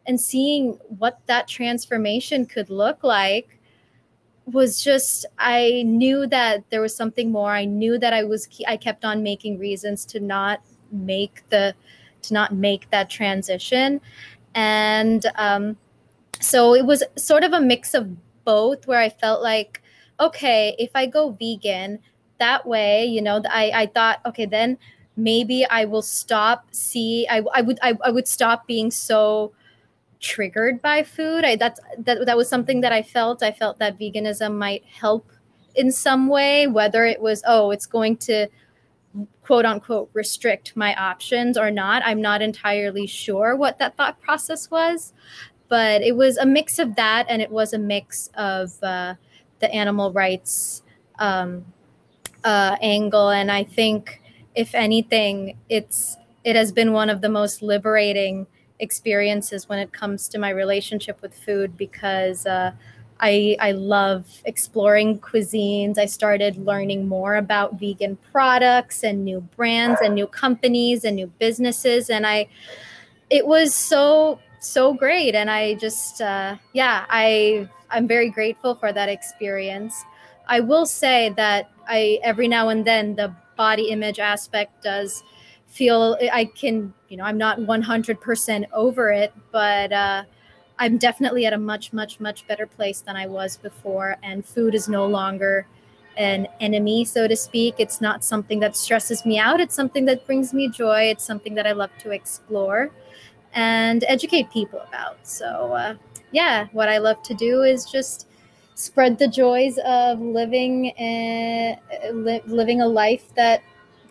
and 0.06 0.20
seeing 0.20 0.74
what 0.98 1.20
that 1.28 1.48
transformation 1.48 2.46
could 2.46 2.70
look 2.70 3.04
like 3.04 3.60
was 4.46 4.84
just 4.84 5.26
i 5.38 5.84
knew 5.86 6.26
that 6.28 6.64
there 6.70 6.82
was 6.82 6.96
something 6.96 7.32
more. 7.32 7.52
I 7.52 7.66
knew 7.66 7.98
that 8.00 8.14
i 8.14 8.24
was 8.24 8.48
i 8.68 8.78
kept 8.78 9.06
on 9.06 9.24
making 9.24 9.60
reasons 9.60 10.06
to 10.08 10.20
not 10.20 10.62
make 10.92 11.48
the 11.50 11.76
to 12.24 12.34
not 12.34 12.54
make 12.54 12.90
that 12.90 13.10
transition. 13.10 14.02
And 14.56 15.26
um 15.36 15.78
so 16.42 16.74
it 16.74 16.86
was 16.86 17.04
sort 17.16 17.44
of 17.44 17.54
a 17.54 17.62
mix 17.62 17.94
of 17.94 18.10
both 18.46 18.88
where 18.88 19.00
i 19.00 19.10
felt 19.10 19.42
like 19.42 19.82
okay, 20.20 20.76
if 20.78 20.92
I 20.96 21.06
go 21.06 21.32
vegan, 21.32 22.00
that 22.40 22.66
way, 22.66 23.06
you 23.06 23.22
know, 23.22 23.42
I, 23.50 23.72
I 23.74 23.86
thought, 23.88 24.20
okay, 24.26 24.46
then 24.46 24.78
maybe 25.18 25.66
I 25.66 25.86
will 25.86 26.02
stop 26.02 26.66
see 26.72 27.28
I, 27.30 27.44
I 27.54 27.62
would 27.62 27.78
I, 27.82 27.98
I 28.06 28.10
would 28.10 28.28
stop 28.28 28.66
being 28.68 28.90
so 28.90 29.52
triggered 30.22 30.82
by 30.82 31.04
food. 31.04 31.44
I 31.44 31.56
that's 31.58 31.80
that 31.98 32.26
that 32.26 32.38
was 32.38 32.50
something 32.50 32.82
that 32.82 32.94
I 32.94 33.02
felt. 33.02 33.44
I 33.44 33.52
felt 33.52 33.80
that 33.80 34.00
veganism 34.00 34.58
might 34.58 34.86
help 34.86 35.30
in 35.76 35.92
some 35.92 36.28
way, 36.28 36.68
whether 36.68 37.06
it 37.06 37.22
was, 37.22 37.44
oh, 37.48 37.72
it's 37.72 37.86
going 37.86 38.18
to 38.18 38.48
quote 39.42 39.66
unquote 39.66 40.10
restrict 40.14 40.76
my 40.76 40.94
options 40.96 41.58
or 41.58 41.72
not. 41.72 42.02
I'm 42.06 42.22
not 42.22 42.42
entirely 42.42 43.08
sure 43.08 43.56
what 43.56 43.80
that 43.80 43.96
thought 43.98 44.20
process 44.22 44.70
was, 44.70 45.14
but 45.68 46.02
it 46.02 46.16
was 46.16 46.38
a 46.38 46.46
mix 46.46 46.80
of 46.80 46.96
that 46.96 47.26
and 47.30 47.42
it 47.42 47.52
was 47.52 47.74
a 47.74 47.80
mix 47.80 48.30
of 48.36 48.72
uh, 48.84 49.16
the 49.60 49.74
animal 49.74 50.12
rights 50.12 50.84
um, 51.20 51.66
uh, 52.44 52.78
angle. 52.82 53.30
And 53.30 53.52
I 53.52 53.64
think, 53.64 54.22
if 54.56 54.74
anything, 54.76 55.58
it's 55.70 56.18
it 56.44 56.56
has 56.56 56.72
been 56.72 56.94
one 56.94 57.10
of 57.10 57.22
the 57.22 57.30
most 57.30 57.62
liberating 57.62 58.48
experiences 58.80 59.68
when 59.68 59.80
it 59.80 59.92
comes 59.92 60.28
to 60.30 60.40
my 60.40 60.50
relationship 60.50 61.22
with 61.22 61.36
food 61.36 61.78
because 61.78 62.46
uh, 62.46 62.72
I, 63.20 63.58
I 63.60 63.72
love 63.74 64.42
exploring 64.46 65.20
cuisines. 65.20 65.98
I 65.98 66.06
started 66.06 66.58
learning 66.58 67.08
more 67.08 67.36
about 67.36 67.78
vegan 67.78 68.18
products 68.32 69.04
and 69.04 69.26
new 69.26 69.42
brands 69.42 70.00
and 70.02 70.16
new 70.16 70.28
companies 70.28 71.04
and 71.04 71.18
new 71.18 71.28
businesses. 71.40 72.10
And 72.10 72.26
I, 72.26 72.48
it 73.30 73.46
was 73.46 73.76
so, 73.76 74.40
so 74.62 74.94
great. 74.94 75.36
And 75.36 75.52
I 75.52 75.74
just, 75.74 76.22
uh, 76.22 76.56
yeah, 76.72 77.06
I 77.10 77.68
I'm 77.92 78.08
very 78.08 78.30
grateful 78.30 78.76
for 78.76 78.94
that 78.94 79.10
experience. 79.10 80.04
I 80.48 80.60
will 80.60 80.86
say 80.86 81.34
that 81.38 81.70
I 81.88 82.20
every 82.24 82.48
now 82.48 82.70
and 82.70 82.86
then 82.86 83.16
the 83.16 83.34
body 83.56 83.90
image 83.90 84.20
aspect 84.20 84.84
does 84.84 85.24
feel 85.68 86.18
I 86.34 86.46
can, 86.46 86.94
you 87.10 87.18
know, 87.18 87.24
I'm 87.24 87.38
not 87.38 87.60
100% 87.60 88.66
over 88.74 89.12
it, 89.12 89.34
but 89.52 89.94
uh, 89.94 90.24
I'm 90.80 90.98
definitely 90.98 91.46
at 91.46 91.54
a 91.54 91.58
much, 91.58 91.94
much, 91.94 92.20
much 92.20 92.48
better 92.48 92.66
place 92.66 93.02
than 93.02 93.16
I 93.16 93.28
was 93.28 93.58
before. 93.58 94.18
And 94.24 94.44
food 94.46 94.74
is 94.74 94.90
no 94.90 95.06
longer 95.06 95.68
an 96.18 96.48
enemy, 96.60 97.06
so 97.06 97.28
to 97.28 97.36
speak. 97.36 97.76
It's 97.78 98.02
not 98.02 98.24
something 98.24 98.60
that 98.62 98.76
stresses 98.76 99.26
me 99.26 99.38
out. 99.38 99.60
It's 99.60 99.76
something 99.76 100.06
that 100.06 100.26
brings 100.26 100.54
me 100.54 100.70
joy. 100.70 101.04
It's 101.04 101.24
something 101.24 101.54
that 101.56 101.68
I 101.68 101.74
love 101.74 101.92
to 102.00 102.12
explore 102.12 102.92
and 103.54 104.04
educate 104.08 104.52
people 104.52 104.80
about. 104.80 105.18
So, 105.28 105.74
uh, 105.74 105.96
yeah, 106.32 106.68
what 106.72 106.90
I 106.90 106.98
love 106.98 107.22
to 107.24 107.34
do 107.34 107.64
is 107.64 107.86
just 107.86 108.28
spread 108.76 109.18
the 109.18 109.28
joys 109.28 109.78
of 109.80 110.20
living 110.22 110.94
a, 111.00 111.78
li- 112.14 112.42
living 112.46 112.82
a 112.82 112.88
life 112.88 113.34
that 113.36 113.62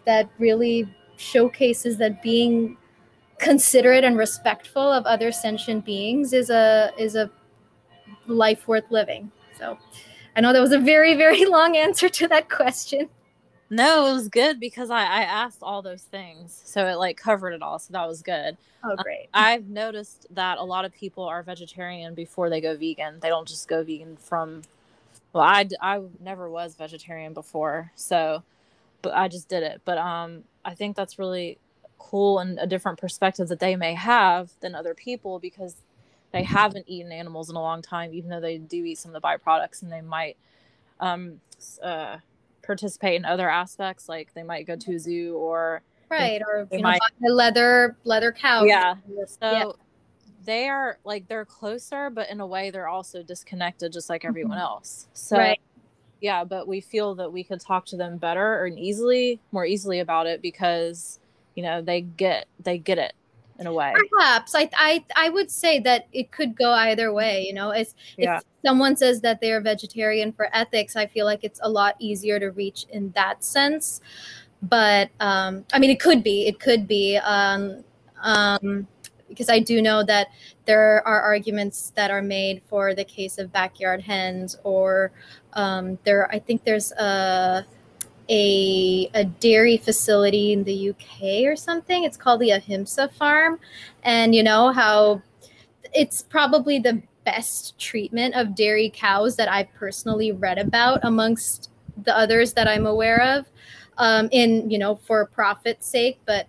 that 0.05 0.29
really 0.39 0.87
showcases 1.17 1.97
that 1.99 2.23
being 2.23 2.77
considerate 3.39 4.05
and 4.05 4.19
respectful 4.19 4.83
of 4.83 5.05
other 5.07 5.31
sentient 5.33 5.85
beings 5.85 6.33
is 6.33 6.51
a 6.51 6.93
is 6.99 7.15
a 7.15 7.31
life 8.27 8.69
worth 8.69 8.91
living. 8.91 9.31
So 9.59 9.79
I 10.37 10.41
know 10.41 10.53
that 10.53 10.61
was 10.61 10.73
a 10.73 10.79
very, 10.79 11.15
very 11.15 11.45
long 11.49 11.77
answer 11.77 12.09
to 12.09 12.29
that 12.29 12.49
question. 12.49 13.09
No, 13.71 14.07
it 14.09 14.13
was 14.13 14.29
good 14.29 14.59
because 14.61 14.91
I, 14.91 15.03
I 15.03 15.23
asked 15.23 15.59
all 15.63 15.83
those 15.83 16.03
things. 16.03 16.61
So 16.65 16.87
it 16.87 16.95
like 16.97 17.17
covered 17.17 17.53
it 17.53 17.63
all. 17.63 17.79
So 17.79 17.93
that 17.93 18.07
was 18.09 18.23
good. 18.23 18.57
Oh, 18.83 18.97
great. 18.97 19.29
I've 19.35 19.69
noticed 19.69 20.27
that 20.31 20.59
a 20.59 20.65
lot 20.65 20.85
of 20.85 20.95
people 20.95 21.25
are 21.25 21.43
vegetarian 21.43 22.15
before 22.15 22.49
they 22.49 22.61
go 22.61 22.77
vegan. 22.77 23.21
They 23.21 23.29
don't 23.29 23.47
just 23.47 23.69
go 23.69 23.83
vegan 23.83 24.17
from, 24.17 24.63
well, 25.33 25.45
I, 25.45 25.69
I 25.81 26.01
never 26.21 26.49
was 26.49 26.77
vegetarian 26.77 27.35
before. 27.35 27.93
So, 27.95 28.43
but 29.03 29.15
I 29.15 29.29
just 29.29 29.49
did 29.49 29.63
it. 29.63 29.83
But 29.85 29.99
um, 29.99 30.45
I 30.65 30.75
think 30.75 30.97
that's 30.97 31.19
really 31.19 31.59
cool 31.99 32.39
and 32.39 32.59
a 32.59 32.67
different 32.67 32.99
perspective 32.99 33.49
that 33.49 33.61
they 33.61 33.77
may 33.77 33.95
have 33.95 34.51
than 34.61 34.75
other 34.75 34.95
people 34.95 35.39
because 35.39 35.77
they 36.33 36.43
haven't 36.43 36.85
eaten 36.89 37.13
animals 37.13 37.51
in 37.51 37.57
a 37.57 37.61
long 37.61 37.83
time, 37.83 38.15
even 38.15 38.31
though 38.31 38.41
they 38.41 38.59
do 38.59 38.85
eat 38.85 38.99
some 38.99 39.15
of 39.15 39.21
the 39.21 39.27
byproducts 39.27 39.83
and 39.83 39.93
they 39.93 40.01
might 40.01 40.37
um, 41.01 41.41
uh, 41.83 42.19
participate 42.69 43.17
in 43.17 43.25
other 43.25 43.49
aspects, 43.49 44.09
like 44.09 44.33
they 44.35 44.45
might 44.45 44.67
go 44.67 44.77
to 44.77 44.95
a 44.95 44.99
zoo 44.99 45.35
or 45.37 45.83
right, 46.09 46.41
or 46.47 46.69
you 46.71 46.83
know, 46.83 46.97
know, 47.21 47.35
leather 47.35 47.97
leather 48.05 48.31
cow. 48.31 48.63
Yeah. 48.63 48.95
So 49.27 49.37
yeah. 49.41 49.65
they 50.45 50.69
are 50.69 50.99
like 51.03 51.27
they're 51.27 51.47
closer, 51.47 52.11
but 52.11 52.31
in 52.31 52.41
a 52.41 52.47
way 52.47 52.71
they're 52.71 52.87
also 52.87 53.23
disconnected, 53.23 53.93
just 53.93 54.09
like 54.09 54.25
everyone 54.25 54.59
mm-hmm. 54.59 54.61
else. 54.61 55.09
So. 55.15 55.37
Right. 55.37 55.61
Yeah, 56.21 56.43
but 56.43 56.67
we 56.67 56.81
feel 56.81 57.15
that 57.15 57.33
we 57.33 57.45
could 57.45 57.61
talk 57.61 57.87
to 57.87 57.97
them 57.97 58.17
better 58.17 58.65
and 58.65 58.77
easily, 58.77 59.39
more 59.53 59.65
easily 59.65 60.01
about 60.01 60.27
it 60.27 60.43
because 60.43 61.21
you 61.55 61.63
know 61.63 61.81
they 61.81 62.01
get 62.01 62.49
they 62.61 62.77
get 62.77 62.99
it 62.99 63.13
in 63.59 63.67
a 63.67 63.73
way 63.73 63.93
perhaps 64.11 64.55
i 64.55 64.69
i, 64.77 65.05
I 65.17 65.29
would 65.31 65.51
say 65.51 65.81
that 65.81 66.07
it 66.13 66.31
could 66.31 66.57
go 66.57 66.73
either 66.73 67.13
way 67.13 67.43
you 67.43 67.53
know 67.53 67.73
yeah. 68.17 68.39
if 68.39 68.45
someone 68.65 68.97
says 68.97 69.21
that 69.23 69.41
they're 69.41 69.61
vegetarian 69.61 70.33
for 70.33 70.49
ethics 70.53 70.97
i 70.97 71.07
feel 71.07 71.27
like 71.27 71.41
it's 71.43 71.61
a 71.63 71.69
lot 71.69 71.97
easier 71.99 72.39
to 72.39 72.51
reach 72.51 72.87
in 72.91 73.11
that 73.13 73.45
sense 73.45 74.01
but 74.63 75.11
um 75.21 75.65
i 75.73 75.79
mean 75.79 75.91
it 75.91 76.01
could 76.01 76.23
be 76.23 76.47
it 76.47 76.61
could 76.61 76.87
be 76.87 77.17
um 77.19 77.83
um 78.23 78.87
because 79.29 79.49
I 79.49 79.61
do 79.61 79.81
know 79.81 80.03
that 80.05 80.29
there 80.65 81.07
are 81.07 81.21
arguments 81.21 81.93
that 81.95 82.11
are 82.11 82.23
made 82.23 82.63
for 82.69 82.95
the 82.95 83.05
case 83.05 83.39
of 83.39 83.53
backyard 83.53 84.01
hens, 84.01 84.57
or 84.65 85.13
um, 85.53 85.99
there. 86.05 86.31
I 86.33 86.39
think 86.39 86.65
there's 86.65 86.93
a 86.93 87.65
a, 88.29 89.11
a 89.15 89.25
dairy 89.25 89.77
facility 89.77 90.53
in 90.53 90.65
the 90.65 90.91
UK 90.91 91.45
or 91.45 91.57
something. 91.57 92.05
It's 92.05 92.17
called 92.17 92.41
the 92.41 92.51
Ahimsa 92.51 93.09
Farm. 93.09 93.59
And 94.03 94.35
you 94.35 94.43
know 94.43 94.73
how 94.73 95.23
it's 95.95 96.23
probably 96.23 96.79
the 96.79 97.03
best 97.25 97.79
treatment 97.79 98.35
of 98.35 98.55
dairy 98.55 98.91
cows 98.95 99.37
that 99.37 99.51
I've 99.51 99.73
personally 99.75 100.33
read 100.33 100.59
about 100.59 101.01
amongst 101.03 101.71
the 102.05 102.17
others 102.17 102.53
that 102.55 102.69
I'm 102.69 102.87
aware 102.87 103.23
of 103.23 103.47
um, 103.99 104.29
in, 104.31 104.71
you 104.71 104.79
know, 104.79 104.97
for 104.97 105.27
profit's 105.27 105.87
sake. 105.87 106.19
But 106.27 106.47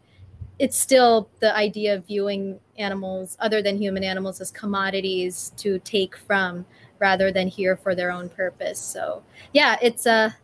it's 0.59 0.77
still 0.77 1.29
the 1.39 1.55
idea 1.55 1.95
of 1.95 2.05
viewing 2.05 2.59
animals 2.77 3.38
other 3.39 3.62
than 3.62 3.81
human 3.81 4.03
animals 4.03 4.41
as 4.41 4.51
commodities 4.51 5.53
to 5.57 5.79
take 5.79 6.17
from 6.17 6.65
rather 7.00 7.31
than 7.31 7.48
here 7.48 7.77
for 7.77 7.95
their 7.95 8.12
own 8.12 8.27
purpose. 8.29 8.79
So 8.79 9.24
yeah, 9.53 9.77
it's 9.81 10.05
a 10.05 10.36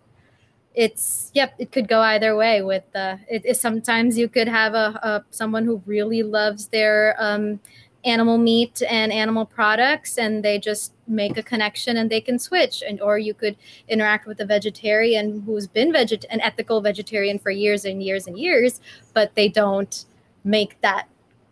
it's 0.76 1.32
yep 1.34 1.54
it 1.58 1.72
could 1.72 1.88
go 1.88 2.02
either 2.02 2.36
way 2.36 2.62
with 2.62 2.84
uh 2.96 3.18
it, 3.30 3.42
it 3.46 3.58
sometimes 3.58 4.18
you 4.18 4.28
could 4.28 4.48
have 4.48 4.74
a, 4.74 5.00
a, 5.04 5.24
someone 5.30 5.66
who 5.66 5.82
really 5.86 6.24
loves 6.24 6.68
their 6.68 7.16
um 7.18 7.60
animal 8.04 8.38
meat 8.38 8.84
and 8.88 9.12
animal 9.12 9.46
products 9.46 10.20
and 10.20 10.44
they 10.44 10.60
just 10.60 10.94
make 11.08 11.38
a 11.38 11.44
connection 11.44 11.98
and 11.98 12.10
they 12.12 12.22
can 12.22 12.38
switch 12.38 12.84
and 12.88 13.02
or 13.02 13.18
you 13.18 13.34
could 13.34 13.56
interact 13.88 14.28
with 14.28 14.40
a 14.42 14.46
vegetarian 14.46 15.42
who's 15.42 15.66
been 15.66 15.92
veget 15.92 16.24
an 16.30 16.40
ethical 16.42 16.82
vegetarian 16.82 17.40
for 17.40 17.50
years 17.50 17.84
and 17.84 18.04
years 18.04 18.28
and 18.28 18.38
years 18.38 18.80
but 19.14 19.34
they 19.34 19.50
don't 19.50 20.06
make 20.44 20.80
that 20.82 21.08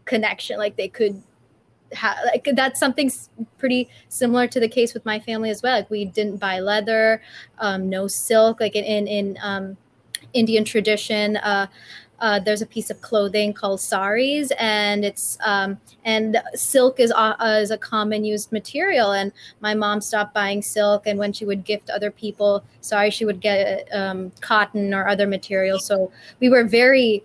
connection. 0.05 0.57
Like 0.57 0.77
they 0.77 0.87
could 0.87 1.21
like 2.25 2.47
that's 2.53 2.79
something 2.79 3.11
pretty 3.57 3.89
similar 4.09 4.47
to 4.47 4.59
the 4.59 4.67
case 4.67 4.93
with 4.93 5.05
my 5.05 5.19
family 5.19 5.49
as 5.49 5.61
well. 5.61 5.77
Like 5.77 5.89
we 5.89 6.05
didn't 6.05 6.37
buy 6.37 6.59
leather, 6.59 7.21
um, 7.59 7.89
no 7.89 8.07
silk. 8.07 8.59
Like 8.59 8.75
in 8.75 9.07
in, 9.07 9.37
um, 9.41 9.77
Indian 10.33 10.65
tradition, 10.65 11.37
uh, 11.37 11.67
uh, 12.19 12.39
there's 12.39 12.61
a 12.61 12.65
piece 12.65 12.89
of 12.89 13.01
clothing 13.01 13.53
called 13.53 13.81
saris, 13.81 14.51
and 14.57 15.03
it's 15.03 15.37
um, 15.43 15.77
and 16.05 16.41
silk 16.55 16.99
is 16.99 17.11
uh, 17.11 17.35
is 17.61 17.69
a 17.69 17.77
common 17.77 18.23
used 18.23 18.51
material. 18.51 19.11
And 19.11 19.31
my 19.59 19.73
mom 19.73 20.01
stopped 20.01 20.33
buying 20.33 20.61
silk, 20.61 21.05
and 21.05 21.19
when 21.19 21.33
she 21.33 21.45
would 21.45 21.65
gift 21.65 21.89
other 21.89 22.11
people 22.11 22.63
sorry, 22.81 23.09
she 23.09 23.25
would 23.25 23.41
get 23.41 23.87
um, 23.93 24.31
cotton 24.41 24.93
or 24.93 25.07
other 25.07 25.27
materials. 25.27 25.85
So 25.85 26.11
we 26.39 26.49
were 26.49 26.63
very 26.63 27.23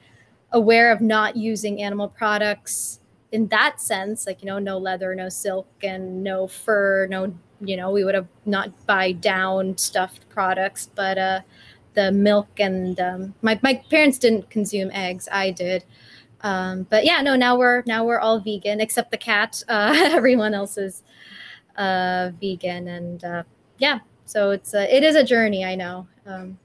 aware 0.52 0.90
of 0.90 1.00
not 1.00 1.36
using 1.36 1.82
animal 1.82 2.08
products 2.08 3.00
in 3.30 3.48
that 3.48 3.80
sense, 3.80 4.26
like, 4.26 4.42
you 4.42 4.46
know, 4.46 4.58
no 4.58 4.78
leather, 4.78 5.14
no 5.14 5.28
silk, 5.28 5.68
and 5.82 6.22
no 6.22 6.46
fur, 6.46 7.06
no, 7.08 7.34
you 7.60 7.76
know, 7.76 7.90
we 7.90 8.04
would 8.04 8.14
have 8.14 8.28
not 8.46 8.86
buy 8.86 9.12
down 9.12 9.76
stuffed 9.76 10.28
products, 10.28 10.88
but 10.94 11.18
uh, 11.18 11.40
the 11.94 12.10
milk 12.10 12.48
and 12.58 12.98
um, 13.00 13.34
my, 13.42 13.58
my 13.62 13.82
parents 13.90 14.18
didn't 14.18 14.48
consume 14.50 14.90
eggs. 14.92 15.28
I 15.30 15.50
did. 15.50 15.84
Um, 16.40 16.84
but 16.88 17.04
yeah, 17.04 17.20
no, 17.20 17.34
now 17.34 17.58
we're 17.58 17.82
now 17.84 18.04
we're 18.04 18.20
all 18.20 18.38
vegan 18.38 18.80
except 18.80 19.10
the 19.10 19.18
cat. 19.18 19.62
Uh, 19.68 19.92
everyone 19.96 20.54
else 20.54 20.78
is 20.78 21.02
uh, 21.76 22.30
vegan, 22.40 22.86
and 22.86 23.24
uh, 23.24 23.42
yeah, 23.78 23.98
so 24.24 24.50
it's 24.50 24.72
a, 24.72 24.94
it 24.94 25.02
is 25.02 25.16
a 25.16 25.24
journey. 25.24 25.64
I 25.64 25.74
know. 25.74 26.06
Um, 26.24 26.58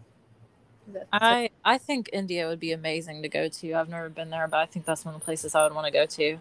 I 1.12 1.50
I 1.65 1.79
think 1.79 2.10
India 2.13 2.48
would 2.48 2.60
be 2.60 2.72
amazing 2.72 3.24
to 3.24 3.29
go 3.29 3.50
to. 3.50 3.74
I've 3.74 3.89
never 3.89 4.10
been 4.10 4.29
there, 4.29 4.48
but 4.48 4.58
I 4.58 4.67
think 4.67 4.86
that's 4.86 5.05
one 5.05 5.15
of 5.15 5.22
the 5.22 5.25
places 5.25 5.55
I 5.55 5.63
would 5.63 5.74
want 5.74 5.88
to 5.88 5.91
go 5.91 6.05
to 6.05 6.39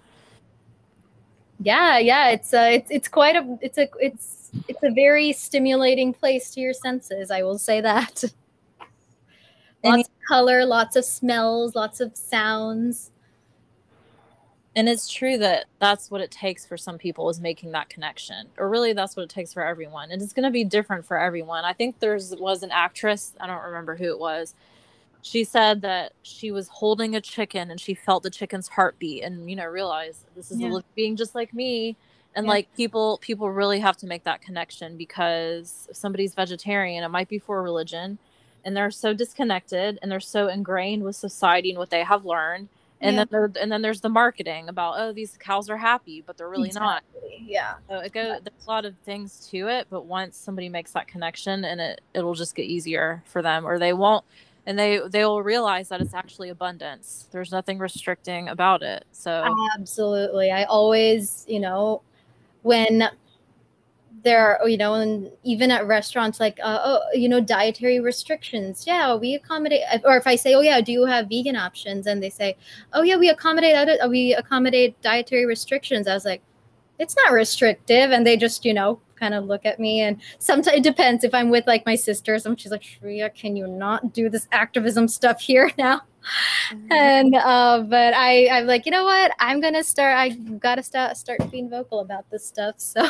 yeah 1.61 1.99
yeah 1.99 2.31
it's 2.31 2.53
it's 2.53 2.91
it's 2.91 3.09
quite 3.09 3.37
a 3.37 3.59
it's 3.61 3.79
a 3.79 3.89
it's 4.01 4.51
it's 4.69 4.83
a 4.83 4.91
very 4.91 5.33
stimulating 5.33 6.13
place 6.13 6.51
to 6.51 6.61
your 6.61 6.75
senses 6.75 7.31
i 7.31 7.43
will 7.43 7.59
say 7.59 7.81
that. 7.81 8.25
Lots 9.85 10.09
of 10.09 10.15
color 10.29 10.65
lots 10.65 10.97
of 10.97 11.05
smells 11.05 11.75
lots 11.75 12.01
of 12.01 12.17
sounds. 12.17 13.11
And 14.75 14.89
it's 14.89 15.07
true 15.07 15.37
that 15.37 15.67
that's 15.81 16.11
what 16.11 16.23
it 16.23 16.31
takes 16.31 16.65
for 16.65 16.79
some 16.79 16.97
people 16.97 17.29
is 17.29 17.41
making 17.41 17.73
that 17.73 17.91
connection 17.91 18.47
or 18.57 18.71
really 18.71 18.93
that's 18.95 19.17
what 19.17 19.25
it 19.25 19.29
takes 19.29 19.53
for 19.53 19.63
everyone 19.63 20.11
and 20.11 20.23
it's 20.23 20.33
going 20.33 20.45
to 20.45 20.51
be 20.51 20.65
different 20.65 21.05
for 21.05 21.19
everyone. 21.19 21.65
I 21.65 21.73
think 21.73 21.99
there's 21.99 22.35
was 22.37 22.63
an 22.63 22.71
actress 22.71 23.35
i 23.41 23.47
don't 23.47 23.63
remember 23.65 23.97
who 23.97 24.07
it 24.07 24.19
was 24.19 24.55
she 25.23 25.45
said 25.45 25.81
that 25.83 26.13
she 26.23 26.51
was 26.51 26.69
holding 26.69 27.15
a 27.15 27.21
chicken 27.21 27.71
and 27.71 27.81
she 27.81 27.95
felt 27.95 28.25
the 28.25 28.31
chicken's 28.31 28.69
heartbeat 28.69 29.23
and 29.23 29.49
you 29.49 29.57
know 29.57 29.65
realized 29.65 30.27
this 30.37 30.51
is 30.51 30.61
yeah. 30.61 30.79
being 30.95 31.17
just 31.17 31.35
like 31.35 31.55
me 31.55 31.97
and 32.35 32.45
yeah. 32.45 32.53
like 32.53 32.77
people 32.77 33.19
people 33.23 33.51
really 33.51 33.79
have 33.79 33.97
to 33.97 34.07
make 34.07 34.25
that 34.25 34.43
connection 34.43 34.97
because 34.97 35.87
if 35.89 35.97
somebody's 35.97 36.35
vegetarian 36.35 37.03
it 37.05 37.09
might 37.09 37.29
be 37.29 37.39
for 37.39 37.63
religion 37.63 38.19
and 38.65 38.77
they're 38.77 38.91
so 38.91 39.15
disconnected 39.15 39.99
and 40.03 40.11
they're 40.11 40.21
so 40.21 40.49
ingrained 40.49 41.03
with 41.03 41.17
society 41.17 41.71
and 41.71 41.79
what 41.79 41.91
they 41.91 42.03
have 42.03 42.25
learned 42.25 42.69
and 43.01 43.17
yeah. 43.17 43.25
then 43.31 43.53
and 43.61 43.71
then 43.71 43.83
there's 43.83 44.01
the 44.01 44.09
marketing 44.09 44.69
about 44.69 44.95
oh 44.99 45.13
these 45.13 45.37
cows 45.39 45.71
are 45.71 45.77
happy 45.77 46.23
but 46.27 46.37
they're 46.37 46.49
really 46.49 46.69
exactly. 46.69 46.87
not 46.87 47.03
yeah 47.41 47.75
so 47.89 47.99
it 47.99 48.13
goes 48.13 48.41
there's 48.43 48.67
a 48.67 48.71
lot 48.71 48.85
of 48.85 48.97
things 49.05 49.47
to 49.49 49.69
it 49.69 49.87
but 49.89 50.05
once 50.05 50.37
somebody 50.37 50.69
makes 50.69 50.93
that 50.93 51.07
connection 51.07 51.65
and 51.65 51.81
it 51.81 52.01
it'll 52.15 52.35
just 52.35 52.55
get 52.55 52.65
easier 52.65 53.23
for 53.27 53.41
them 53.41 53.65
or 53.65 53.79
they 53.79 53.93
won't 53.93 54.25
and 54.67 54.79
they 54.79 55.01
they 55.09 55.25
will 55.25 55.43
realize 55.43 55.89
that 55.89 56.01
it's 56.01 56.15
actually 56.15 56.49
abundance. 56.49 57.29
There's 57.33 57.51
nothing 57.51 57.79
restricting 57.79 58.49
about 58.49 58.83
it 58.83 59.05
so. 59.13 59.45
Absolutely. 59.79 60.51
I 60.51 60.65
always 60.65 61.45
you 61.49 61.61
know 61.61 62.03
when 62.63 63.11
there 64.25 64.61
are 64.61 64.69
you 64.69 64.77
know 64.77 64.95
and 64.95 65.31
even 65.43 65.71
at 65.73 65.85
restaurants 65.87 66.39
like 66.39 66.59
uh, 66.63 66.79
oh 66.85 67.01
you 67.13 67.29
know 67.29 67.41
dietary 67.41 68.01
restrictions. 68.01 68.87
Yeah 68.87 69.15
we 69.17 69.35
accommodate 69.35 69.83
or 70.05 70.17
if 70.17 70.27
i 70.27 70.37
say 70.37 70.55
oh 70.55 70.61
yeah 70.61 70.81
do 70.81 70.93
you 70.93 71.05
have 71.07 71.29
vegan 71.29 71.57
options? 71.57 72.07
And 72.07 72.23
they 72.23 72.31
say 72.31 72.57
oh 72.93 73.03
yeah 73.03 73.17
we 73.17 73.29
accommodate 73.29 73.99
we 74.09 74.35
accommodate 74.35 75.01
dietary 75.03 75.47
restrictions. 75.47 76.07
I 76.07 76.15
was 76.15 76.25
like 76.25 76.43
it's 76.99 77.17
not 77.17 77.33
restrictive. 77.33 78.13
And 78.13 78.25
they 78.25 78.37
just 78.37 78.65
you 78.65 78.75
know 78.75 79.01
kind 79.23 79.35
of 79.35 79.45
look 79.45 79.65
at 79.65 79.79
me 79.79 80.01
and 80.01 80.21
sometimes 80.41 80.77
it 80.77 80.83
depends 80.83 81.23
if 81.23 81.33
i'm 81.33 81.49
with 81.49 81.65
like 81.69 81.87
my 81.87 81.95
sisters 81.95 82.45
and 82.45 82.61
she's 82.61 82.73
like 82.73 82.83
Shriya 82.83 83.33
can 83.33 83.55
you 83.55 83.69
not 83.69 84.13
do 84.13 84.29
this 84.29 84.49
activism 84.51 85.07
stuff 85.07 85.41
here 85.41 85.71
now? 85.79 86.01
Mm-hmm. 86.73 86.93
and 86.93 87.35
uh 87.35 87.81
but 87.89 88.15
i 88.15 88.49
i'm 88.49 88.67
like 88.67 88.87
you 88.87 88.93
know 88.93 89.05
what? 89.05 89.33
I'm 89.41 89.61
gonna 89.61 89.83
start 89.83 90.17
i 90.17 90.29
gotta 90.31 90.83
start 90.83 91.17
start 91.17 91.51
being 91.51 91.69
vocal 91.69 92.01
about 92.01 92.31
this 92.31 92.45
stuff. 92.47 92.77
So 92.79 93.03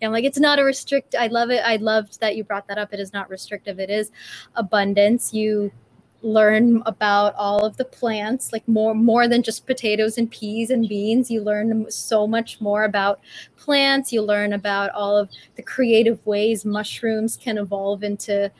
yeah, 0.00 0.08
i'm 0.08 0.12
like 0.12 0.24
it's 0.24 0.38
not 0.38 0.58
a 0.58 0.64
restrict 0.64 1.14
i 1.18 1.28
love 1.28 1.50
it 1.50 1.62
i 1.64 1.76
loved 1.76 2.20
that 2.20 2.36
you 2.36 2.44
brought 2.44 2.66
that 2.68 2.78
up 2.78 2.92
it 2.92 3.00
is 3.00 3.12
not 3.12 3.30
restrictive 3.30 3.78
it 3.78 3.90
is 3.90 4.10
abundance. 4.54 5.32
You 5.32 5.72
learn 6.22 6.82
about 6.86 7.34
all 7.36 7.64
of 7.64 7.76
the 7.76 7.84
plants 7.84 8.52
like 8.52 8.66
more 8.68 8.94
more 8.94 9.28
than 9.28 9.42
just 9.42 9.66
potatoes 9.66 10.18
and 10.18 10.30
peas 10.30 10.70
and 10.70 10.88
beans. 10.88 11.30
You 11.30 11.42
learn 11.42 11.90
so 11.90 12.26
much 12.26 12.60
more 12.60 12.84
about 12.84 13.20
plants. 13.56 14.12
You 14.12 14.22
learn 14.22 14.52
about 14.52 14.90
all 14.90 15.16
of 15.16 15.30
the 15.56 15.62
creative 15.62 16.24
ways 16.26 16.64
mushrooms 16.64 17.36
can 17.36 17.58
evolve 17.58 18.02
into 18.04 18.50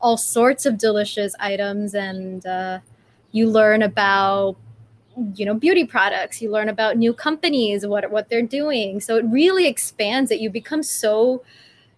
all 0.00 0.16
sorts 0.16 0.66
of 0.66 0.78
delicious 0.78 1.34
items. 1.40 1.94
And 1.94 2.46
uh, 2.46 2.80
you 3.32 3.48
learn 3.50 3.82
about 3.82 4.56
you 5.34 5.44
know 5.44 5.54
beauty 5.54 5.84
products. 5.84 6.40
You 6.40 6.50
learn 6.50 6.68
about 6.68 6.96
new 6.96 7.12
companies 7.12 7.86
what 7.86 8.10
what 8.10 8.28
they're 8.28 8.42
doing. 8.42 9.00
So 9.00 9.16
it 9.16 9.24
really 9.26 9.66
expands 9.66 10.30
it. 10.30 10.40
You 10.40 10.50
become 10.50 10.82
so 10.82 11.42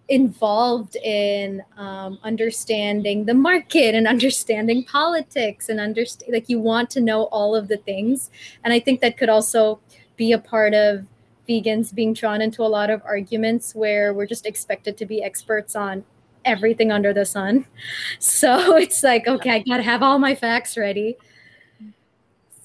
involved 0.09 0.95
in 0.97 1.63
um, 1.77 2.19
understanding 2.23 3.25
the 3.25 3.33
market 3.33 3.95
and 3.95 4.07
understanding 4.07 4.83
politics 4.83 5.69
and 5.69 5.79
understand 5.79 6.33
like 6.33 6.49
you 6.49 6.59
want 6.59 6.89
to 6.89 6.99
know 6.99 7.23
all 7.25 7.55
of 7.55 7.67
the 7.67 7.77
things. 7.77 8.29
And 8.63 8.73
i 8.73 8.79
think 8.79 9.01
that 9.01 9.17
could 9.17 9.29
also 9.29 9.79
be 10.17 10.31
a 10.33 10.39
part 10.39 10.73
of 10.73 11.05
vegans 11.47 11.93
being 11.93 12.13
drawn 12.13 12.41
into 12.41 12.61
a 12.61 12.67
lot 12.67 12.89
of 12.89 13.01
arguments 13.05 13.73
where 13.73 14.13
we're 14.13 14.27
just 14.27 14.45
expected 14.45 14.97
to 14.97 15.05
be 15.05 15.23
experts 15.23 15.75
on 15.75 16.03
everything 16.45 16.91
under 16.91 17.13
the 17.13 17.25
sun. 17.25 17.65
So 18.19 18.77
it's 18.77 19.03
like 19.03 19.27
okay 19.27 19.51
i 19.51 19.59
gotta 19.59 19.83
have 19.83 20.03
all 20.03 20.19
my 20.19 20.35
facts 20.35 20.77
ready. 20.77 21.17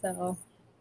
So 0.03 0.37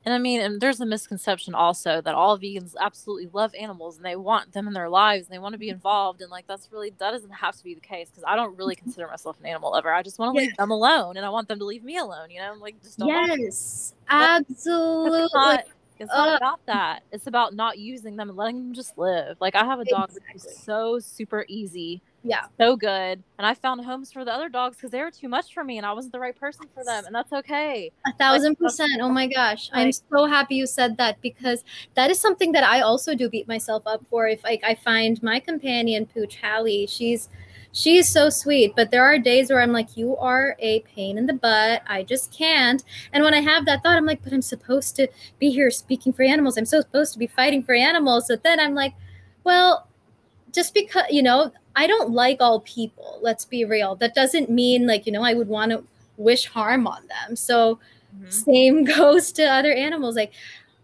and 0.05 0.13
I 0.13 0.19
mean, 0.19 0.39
and 0.39 0.61
there's 0.61 0.79
a 0.79 0.85
misconception 0.85 1.55
also 1.55 1.99
that 1.99 2.13
all 2.13 2.37
vegans 2.37 2.75
absolutely 2.79 3.27
love 3.33 3.55
animals 3.55 3.97
and 3.97 4.05
they 4.05 4.15
want 4.15 4.53
them 4.53 4.67
in 4.67 4.73
their 4.73 4.87
lives 4.87 5.25
and 5.25 5.33
they 5.33 5.39
want 5.39 5.53
to 5.53 5.57
be 5.59 5.69
involved. 5.69 6.21
And 6.21 6.29
like, 6.29 6.45
that's 6.45 6.71
really, 6.71 6.91
that 6.99 7.11
doesn't 7.11 7.31
have 7.31 7.55
to 7.57 7.63
be 7.63 7.73
the 7.73 7.81
case 7.81 8.09
because 8.11 8.23
I 8.27 8.35
don't 8.35 8.55
really 8.55 8.75
mm-hmm. 8.75 8.83
consider 8.83 9.07
myself 9.07 9.39
an 9.39 9.47
animal 9.47 9.71
lover. 9.71 9.91
I 9.91 10.03
just 10.03 10.19
want 10.19 10.35
to 10.35 10.41
leave 10.41 10.55
them 10.57 10.69
alone 10.69 11.17
and 11.17 11.25
I 11.25 11.29
want 11.29 11.47
them 11.47 11.57
to 11.57 11.65
leave 11.65 11.83
me 11.83 11.97
alone, 11.97 12.29
you 12.29 12.39
know? 12.39 12.51
I'm 12.51 12.59
like, 12.59 12.79
just 12.83 12.99
don't. 12.99 13.07
Yes, 13.07 13.95
absolutely. 14.07 15.23
It's 15.23 15.33
not, 15.33 15.63
it's 15.97 16.11
not 16.11 16.33
uh, 16.33 16.37
about 16.37 16.65
that. 16.67 17.01
It's 17.11 17.25
about 17.25 17.55
not 17.55 17.79
using 17.79 18.15
them 18.15 18.29
and 18.29 18.37
letting 18.37 18.57
them 18.57 18.73
just 18.73 18.99
live. 18.99 19.37
Like, 19.39 19.55
I 19.55 19.65
have 19.65 19.79
a 19.79 19.85
dog 19.85 20.09
exactly. 20.09 20.33
that's 20.35 20.63
so 20.63 20.99
super 20.99 21.45
easy 21.47 22.03
yeah. 22.25 22.45
so 22.59 22.75
good. 22.75 23.23
And 23.37 23.45
i 23.45 23.53
found 23.53 23.85
homes 23.85 24.11
for 24.11 24.25
the 24.25 24.33
other 24.33 24.49
dogs 24.49 24.77
because 24.77 24.91
they 24.91 25.01
were 25.01 25.11
too 25.11 25.29
much 25.29 25.53
for 25.53 25.63
me 25.63 25.77
and 25.77 25.85
i 25.85 25.93
wasn't 25.93 26.13
the 26.13 26.19
right 26.19 26.35
person 26.35 26.65
for 26.73 26.83
them 26.83 27.05
and 27.05 27.13
that's 27.13 27.31
okay. 27.31 27.91
A 28.07 28.13
thousand 28.13 28.55
percent. 28.55 29.01
Oh 29.01 29.09
my 29.09 29.27
gosh. 29.27 29.69
I'm 29.73 29.91
so 29.91 30.25
happy 30.25 30.55
you 30.55 30.67
said 30.67 30.97
that 30.97 31.21
because 31.21 31.63
that 31.93 32.09
is 32.09 32.19
something 32.19 32.51
that 32.53 32.63
i 32.63 32.81
also 32.81 33.13
do 33.15 33.29
beat 33.29 33.47
myself 33.47 33.83
up 33.85 34.05
for. 34.09 34.27
If 34.27 34.43
like 34.43 34.63
i 34.63 34.73
find 34.73 35.21
my 35.21 35.39
companion 35.39 36.05
pooch 36.05 36.37
hallie 36.41 36.87
she's 36.87 37.29
she 37.71 37.97
is 37.97 38.09
so 38.09 38.29
sweet 38.29 38.73
but 38.75 38.89
there 38.89 39.03
are 39.03 39.19
days 39.19 39.49
where 39.49 39.61
i'm 39.61 39.73
like 39.73 39.97
you 39.97 40.15
are 40.17 40.55
a 40.59 40.79
pain 40.81 41.17
in 41.17 41.25
the 41.27 41.33
butt. 41.33 41.83
I 41.87 42.03
just 42.03 42.33
can't. 42.33 42.83
And 43.13 43.23
when 43.23 43.33
i 43.33 43.41
have 43.41 43.65
that 43.65 43.83
thought 43.83 43.97
i'm 43.97 44.05
like 44.05 44.23
but 44.23 44.33
i'm 44.33 44.41
supposed 44.41 44.95
to 44.95 45.07
be 45.39 45.51
here 45.51 45.69
speaking 45.69 46.13
for 46.13 46.23
animals. 46.23 46.57
I'm 46.57 46.65
so 46.65 46.81
supposed 46.81 47.13
to 47.13 47.19
be 47.19 47.27
fighting 47.27 47.61
for 47.61 47.75
animals. 47.75 48.25
But 48.29 48.43
then 48.43 48.59
i'm 48.59 48.73
like 48.73 48.95
well 49.43 49.87
just 50.55 50.73
because 50.73 51.03
you 51.11 51.21
know 51.21 51.51
I 51.75 51.87
don't 51.87 52.11
like 52.11 52.37
all 52.39 52.61
people. 52.61 53.19
Let's 53.21 53.45
be 53.45 53.65
real. 53.65 53.95
That 53.95 54.15
doesn't 54.15 54.49
mean 54.49 54.87
like, 54.87 55.05
you 55.05 55.11
know, 55.11 55.23
I 55.23 55.33
would 55.33 55.49
want 55.49 55.71
to 55.71 55.83
wish 56.17 56.47
harm 56.47 56.87
on 56.87 57.05
them. 57.07 57.35
So 57.35 57.79
mm-hmm. 58.15 58.29
same 58.29 58.83
goes 58.97 59.31
to 59.33 59.43
other 59.43 59.73
animals. 59.73 60.15
Like 60.15 60.31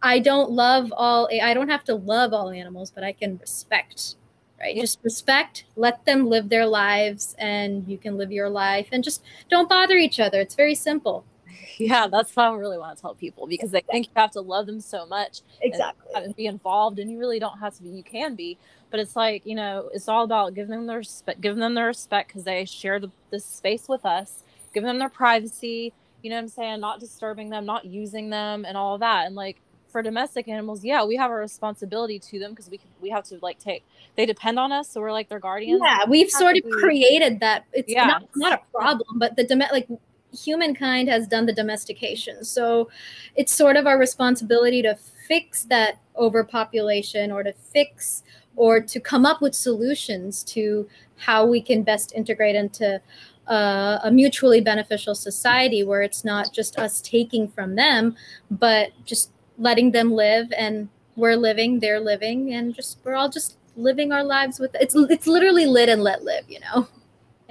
I 0.01 0.19
don't 0.19 0.51
love 0.51 0.91
all 0.95 1.29
I 1.41 1.53
don't 1.53 1.69
have 1.69 1.86
to 1.86 1.95
love 1.95 2.34
all 2.34 2.49
animals, 2.49 2.91
but 2.91 3.03
I 3.03 3.13
can 3.13 3.38
respect. 3.38 4.15
Right? 4.60 4.75
Yeah. 4.75 4.84
Just 4.84 4.99
respect, 5.01 5.63
let 5.75 6.05
them 6.05 6.27
live 6.27 6.49
their 6.49 6.67
lives 6.67 7.36
and 7.39 7.88
you 7.88 7.97
can 7.97 8.15
live 8.15 8.31
your 8.31 8.47
life 8.47 8.89
and 8.91 9.03
just 9.03 9.23
don't 9.49 9.67
bother 9.67 9.95
each 9.95 10.19
other. 10.19 10.39
It's 10.39 10.53
very 10.53 10.75
simple. 10.75 11.25
Yeah, 11.78 12.08
that's 12.08 12.36
what 12.36 12.45
I 12.45 12.54
really 12.56 12.78
want 12.78 12.95
to 12.95 13.02
tell 13.02 13.15
people 13.15 13.47
because 13.47 13.71
they 13.71 13.82
think 13.82 14.08
you 14.08 14.12
have 14.15 14.32
to 14.32 14.41
love 14.41 14.65
them 14.65 14.82
so 14.82 15.06
much. 15.06 15.41
Exactly. 15.62 16.12
And 16.13 16.36
be 16.36 16.45
involved 16.45 17.00
and 17.00 17.10
you 17.10 17.17
really 17.17 17.39
don't 17.39 17.58
have 17.60 17.76
to 17.78 17.84
be. 17.84 17.89
You 17.89 18.04
can 18.04 18.36
be, 18.36 18.58
but 18.91 19.00
it's 19.00 19.15
like 19.15 19.43
you 19.45 19.56
know 19.56 19.89
it's 19.93 20.08
all 20.08 20.24
about 20.24 20.54
giving 20.54 20.71
them 20.71 20.86
their 20.86 20.97
respect 20.97 21.41
giving 21.41 21.60
them 21.60 21.74
their 21.74 21.88
respect 21.88 22.28
because 22.28 22.43
they 22.43 22.65
share 22.65 23.00
the, 23.00 23.10
this 23.32 23.45
space 23.45 23.88
with 23.88 24.06
us 24.06 24.43
giving 24.74 24.88
them 24.88 25.00
their 25.00 25.10
privacy 25.10 25.93
you 26.21 26.30
know 26.30 26.36
what 26.36 26.43
i'm 26.43 26.47
saying 26.50 26.80
not 26.80 27.00
disturbing 27.00 27.50
them 27.50 27.65
not 27.65 27.86
using 27.86 28.30
them 28.30 28.65
and 28.65 28.78
all 28.78 28.97
that 28.97 29.26
and 29.26 29.36
like 29.36 29.60
for 29.89 30.02
domestic 30.02 30.47
animals 30.47 30.84
yeah 30.84 31.04
we 31.04 31.15
have 31.15 31.32
a 31.32 31.36
responsibility 31.36 32.19
to 32.19 32.38
them 32.38 32.52
because 32.52 32.69
we 32.69 32.80
we 33.02 33.10
have 33.10 33.24
to 33.24 33.39
like 33.41 33.58
take 33.58 33.84
they 34.15 34.26
depend 34.26 34.60
on 34.60 34.71
us 34.71 34.89
so 34.89 35.02
we're 35.02 35.12
like 35.12 35.28
their 35.28 35.39
guardians 35.39 35.82
yeah 35.84 36.06
we've 36.08 36.30
sort 36.30 36.56
of 36.56 36.63
created 36.69 37.39
that 37.39 37.65
it's 37.74 37.91
yeah. 37.91 38.06
not, 38.06 38.24
not 38.36 38.54
a 38.54 38.78
problem 38.78 39.19
but 39.19 39.36
the 39.36 39.43
dom- 39.43 39.60
like 39.71 39.88
humankind 40.34 41.10
has 41.10 41.28
done 41.28 41.46
the 41.46 41.54
domestication 41.54 42.44
so 42.44 42.89
it's 43.36 43.54
sort 43.54 43.76
of 43.76 43.86
our 43.86 43.98
responsibility 43.98 44.82
to 44.82 44.96
fix 45.28 45.63
that 45.63 46.00
overpopulation 46.17 47.32
or 47.32 47.44
to 47.44 47.54
fix 47.54 48.24
or 48.56 48.82
to 48.82 49.00
come 49.00 49.26
up 49.26 49.41
with 49.41 49.56
solutions 49.56 50.44
to 50.44 50.88
how 51.17 51.46
we 51.46 51.62
can 51.62 51.84
best 51.84 52.13
integrate 52.13 52.56
into 52.56 53.02
uh, 53.48 54.00
a 54.04 54.12
mutually 54.12 54.62
beneficial 54.62 55.15
society 55.15 55.84
where 55.84 56.02
it's 56.02 56.24
not 56.24 56.54
just 56.54 56.78
us 56.78 57.02
taking 57.02 57.48
from 57.48 57.76
them, 57.76 58.15
but 58.50 58.91
just 59.06 59.32
letting 59.58 59.91
them 59.91 60.12
live 60.12 60.52
and 60.58 60.89
we're 61.15 61.36
living, 61.36 61.80
they're 61.80 62.00
living, 62.00 62.54
and 62.54 62.74
just 62.74 63.00
we're 63.04 63.15
all 63.15 63.30
just 63.30 63.58
living 63.76 64.12
our 64.12 64.24
lives 64.24 64.60
with 64.60 64.76
it's 64.76 64.96
it's 64.96 65.28
literally 65.28 65.65
lit 65.65 65.89
and 65.89 66.04
let 66.04 66.24
live, 66.24 66.46
you 66.50 66.60
know. 66.60 66.88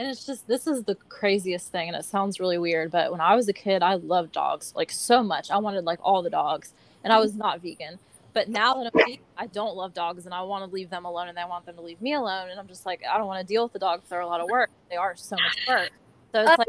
And 0.01 0.09
it's 0.09 0.25
just 0.25 0.49
this 0.49 0.67
is 0.67 0.85
the 0.85 0.95
craziest 1.11 1.71
thing, 1.71 1.89
and 1.89 1.95
it 1.95 2.07
sounds 2.07 2.41
really 2.41 2.57
weird, 2.57 2.91
but 2.91 3.13
when 3.13 3.21
I 3.21 3.37
was 3.37 3.51
a 3.51 3.53
kid, 3.53 3.83
I 3.83 3.97
loved 3.97 4.33
dogs 4.33 4.73
like 4.75 4.91
so 4.91 5.23
much. 5.23 5.51
I 5.51 5.59
wanted 5.59 5.85
like 5.85 5.99
all 6.03 6.23
the 6.23 6.31
dogs, 6.31 6.73
and 7.05 7.13
I 7.13 7.19
was 7.19 7.35
not 7.35 7.61
vegan. 7.61 7.99
But 8.33 8.49
now 8.49 8.73
that 8.73 8.91
I'm 8.95 8.99
vegan, 8.99 9.23
I 9.37 9.47
don't 9.49 9.77
love 9.77 9.93
dogs 9.93 10.25
and 10.25 10.33
I 10.33 10.41
want 10.41 10.65
to 10.65 10.75
leave 10.75 10.89
them 10.89 11.05
alone 11.05 11.29
and 11.29 11.39
I 11.39 11.45
want 11.45 11.67
them 11.67 11.75
to 11.75 11.83
leave 11.83 12.01
me 12.01 12.15
alone. 12.15 12.49
And 12.49 12.59
I'm 12.59 12.67
just 12.67 12.87
like, 12.87 13.03
I 13.13 13.19
don't 13.19 13.27
want 13.27 13.47
to 13.47 13.47
deal 13.47 13.63
with 13.63 13.75
the 13.75 13.79
dogs. 13.79 14.09
They're 14.09 14.21
a 14.21 14.27
lot 14.27 14.41
of 14.41 14.49
work. 14.49 14.71
They 14.89 14.97
are 14.97 15.15
so 15.17 15.37
much 15.37 15.69
work. 15.69 15.91
So 16.33 16.41
it's 16.41 16.59
like, 16.59 16.69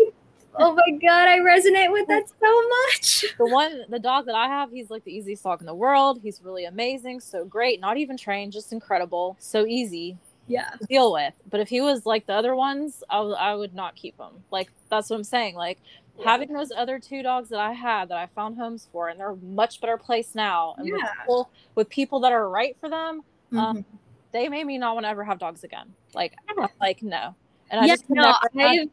oh 0.56 0.74
my 0.74 0.98
God, 1.02 1.30
I 1.30 1.40
resonate 1.40 1.90
with 1.90 2.10
that 2.10 2.28
so 2.28 2.68
much. 2.68 3.26
The 3.38 3.46
one, 3.46 3.86
the 3.88 4.00
dog 4.00 4.26
that 4.26 4.36
I 4.36 4.48
have, 4.48 4.72
he's 4.72 4.90
like 4.90 5.06
the 5.06 5.16
easiest 5.16 5.44
dog 5.44 5.62
in 5.62 5.68
the 5.68 5.74
world. 5.74 6.20
He's 6.22 6.42
really 6.44 6.66
amazing. 6.66 7.22
So 7.22 7.46
great. 7.46 7.80
Not 7.80 7.96
even 7.96 8.18
trained, 8.18 8.52
just 8.52 8.74
incredible. 8.74 9.38
So 9.40 9.66
easy. 9.66 10.18
Yeah. 10.52 10.72
Deal 10.90 11.14
with. 11.14 11.34
But 11.50 11.62
if 11.62 11.70
he 11.70 11.80
was 11.80 12.06
like 12.06 12.28
the 12.28 12.34
other 12.34 12.56
ones, 12.56 13.04
I, 13.10 13.18
w- 13.18 13.36
I 13.36 13.56
would 13.56 13.74
not 13.74 13.96
keep 13.96 14.18
him. 14.20 14.44
Like, 14.52 14.70
that's 14.90 15.10
what 15.10 15.16
I'm 15.16 15.24
saying. 15.24 15.56
Like, 15.56 15.80
having 16.24 16.52
those 16.52 16.72
other 16.76 17.00
two 17.00 17.24
dogs 17.24 17.50
that 17.50 17.60
I 17.60 17.72
had 17.72 18.10
that 18.10 18.18
I 18.18 18.28
found 18.28 18.58
homes 18.58 18.90
for, 18.92 19.08
and 19.08 19.20
they're 19.20 19.36
much 19.36 19.80
better 19.80 19.98
place 19.98 20.36
now, 20.36 20.76
and 20.78 20.88
yeah. 20.88 20.94
with, 20.94 21.04
people, 21.20 21.52
with 21.76 21.90
people 21.90 22.20
that 22.22 22.34
are 22.34 22.50
right 22.50 22.76
for 22.80 22.90
them, 22.90 23.22
um, 23.54 23.58
mm-hmm. 23.58 23.60
um, 23.60 23.86
they 24.34 24.50
made 24.50 24.66
me 24.66 24.78
not 24.78 24.94
want 24.94 25.06
to 25.06 25.10
ever 25.10 25.24
have 25.24 25.40
dogs 25.40 25.64
again. 25.64 25.94
Like, 26.14 26.34
yeah. 26.58 26.68
like 26.80 27.02
no, 27.02 27.34
and 27.70 27.82
I 27.82 27.86
yeah, 27.86 27.94
just 27.94 28.10
no, 28.10 28.34
I, 28.56 28.90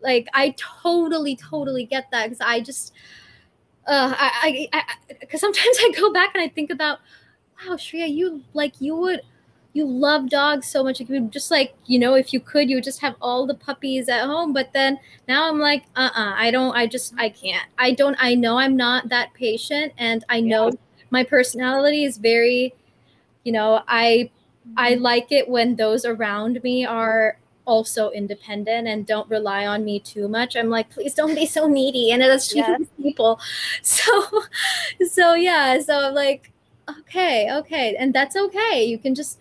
like 0.00 0.28
I 0.34 0.54
totally, 0.56 1.36
totally 1.36 1.84
get 1.84 2.10
that 2.12 2.26
because 2.26 2.40
I 2.40 2.60
just, 2.60 2.92
uh, 3.86 4.14
I, 4.16 4.68
I, 4.72 4.82
because 5.20 5.40
sometimes 5.40 5.76
I 5.80 5.92
go 5.96 6.12
back 6.12 6.30
and 6.34 6.42
I 6.42 6.48
think 6.48 6.70
about, 6.70 6.98
wow, 7.66 7.74
Shriya, 7.74 8.12
you 8.12 8.42
like 8.54 8.80
you 8.80 8.94
would 8.96 9.20
you 9.76 9.86
love 9.86 10.30
dogs 10.30 10.66
so 10.66 10.82
much. 10.82 11.00
Like 11.00 11.10
you 11.10 11.20
just 11.28 11.50
like, 11.50 11.74
you 11.84 11.98
know, 11.98 12.14
if 12.14 12.32
you 12.32 12.40
could, 12.40 12.70
you 12.70 12.78
would 12.78 12.84
just 12.84 13.00
have 13.02 13.14
all 13.20 13.46
the 13.46 13.54
puppies 13.54 14.08
at 14.08 14.24
home. 14.24 14.54
But 14.54 14.72
then 14.72 14.98
now 15.28 15.50
I'm 15.50 15.58
like, 15.58 15.84
uh 15.94 16.10
uh 16.14 16.32
I 16.34 16.50
don't, 16.50 16.74
I 16.74 16.86
just, 16.86 17.12
I 17.18 17.28
can't. 17.28 17.68
I 17.78 17.92
don't, 17.92 18.16
I 18.18 18.34
know 18.34 18.58
I'm 18.58 18.74
not 18.74 19.10
that 19.10 19.34
patient. 19.34 19.92
And 19.98 20.24
I 20.30 20.40
know 20.40 20.68
yeah. 20.68 20.78
my 21.10 21.24
personality 21.24 22.04
is 22.04 22.16
very, 22.16 22.74
you 23.44 23.52
know, 23.52 23.82
I, 23.86 24.30
I 24.78 24.94
like 24.94 25.30
it 25.30 25.46
when 25.46 25.76
those 25.76 26.06
around 26.06 26.62
me 26.62 26.86
are 26.86 27.38
also 27.66 28.10
independent 28.10 28.88
and 28.88 29.06
don't 29.06 29.28
rely 29.28 29.66
on 29.66 29.84
me 29.84 30.00
too 30.00 30.26
much. 30.26 30.56
I'm 30.56 30.70
like, 30.70 30.88
please 30.88 31.12
don't 31.12 31.34
be 31.34 31.44
so 31.44 31.68
needy. 31.68 32.10
And 32.12 32.22
that's 32.22 32.54
yes. 32.54 32.80
people. 33.02 33.38
So, 33.82 34.26
so 35.10 35.34
yeah. 35.34 35.78
So 35.80 36.08
I'm 36.08 36.14
like, 36.14 36.50
okay, 36.88 37.52
okay. 37.52 37.94
And 37.98 38.14
that's 38.14 38.36
okay. 38.36 38.82
You 38.84 38.98
can 38.98 39.14
just, 39.14 39.38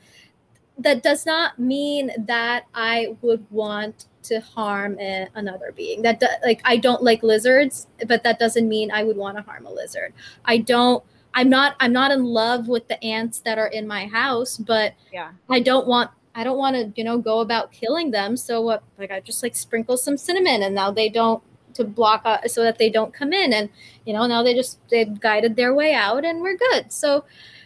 that 0.77 1.03
does 1.03 1.25
not 1.25 1.57
mean 1.57 2.11
that 2.25 2.65
I 2.73 3.15
would 3.21 3.45
want 3.49 4.05
to 4.23 4.39
harm 4.39 4.99
a, 4.99 5.27
another 5.35 5.71
being. 5.75 6.01
That 6.01 6.19
do, 6.19 6.27
like 6.43 6.61
I 6.65 6.77
don't 6.77 7.03
like 7.03 7.23
lizards, 7.23 7.87
but 8.07 8.23
that 8.23 8.39
doesn't 8.39 8.67
mean 8.67 8.91
I 8.91 9.03
would 9.03 9.17
want 9.17 9.37
to 9.37 9.43
harm 9.43 9.65
a 9.65 9.71
lizard. 9.71 10.13
I 10.45 10.57
don't. 10.57 11.03
I'm 11.33 11.49
not. 11.49 11.75
I'm 11.79 11.93
not 11.93 12.11
in 12.11 12.23
love 12.23 12.67
with 12.67 12.87
the 12.87 13.01
ants 13.03 13.39
that 13.39 13.57
are 13.57 13.67
in 13.67 13.87
my 13.87 14.07
house, 14.07 14.57
but 14.57 14.93
yeah, 15.11 15.31
I 15.49 15.59
don't 15.59 15.87
want. 15.87 16.11
I 16.33 16.43
don't 16.43 16.57
want 16.57 16.75
to, 16.75 16.91
you 16.99 17.05
know, 17.05 17.17
go 17.17 17.39
about 17.39 17.71
killing 17.71 18.11
them. 18.11 18.35
So 18.35 18.61
what? 18.61 18.83
Like 18.97 19.11
I 19.11 19.21
just 19.21 19.43
like 19.43 19.55
sprinkle 19.55 19.97
some 19.97 20.17
cinnamon, 20.17 20.63
and 20.63 20.75
now 20.75 20.91
they 20.91 21.09
don't 21.09 21.41
to 21.75 21.83
block 21.83 22.21
out 22.25 22.49
so 22.49 22.63
that 22.63 22.77
they 22.77 22.89
don't 22.89 23.13
come 23.13 23.33
in, 23.33 23.53
and 23.53 23.69
you 24.05 24.13
know 24.13 24.25
now 24.27 24.43
they 24.43 24.53
just 24.53 24.79
they've 24.89 25.19
guided 25.19 25.55
their 25.55 25.73
way 25.73 25.93
out, 25.93 26.25
and 26.25 26.41
we're 26.41 26.57
good. 26.57 26.91
So 26.91 27.25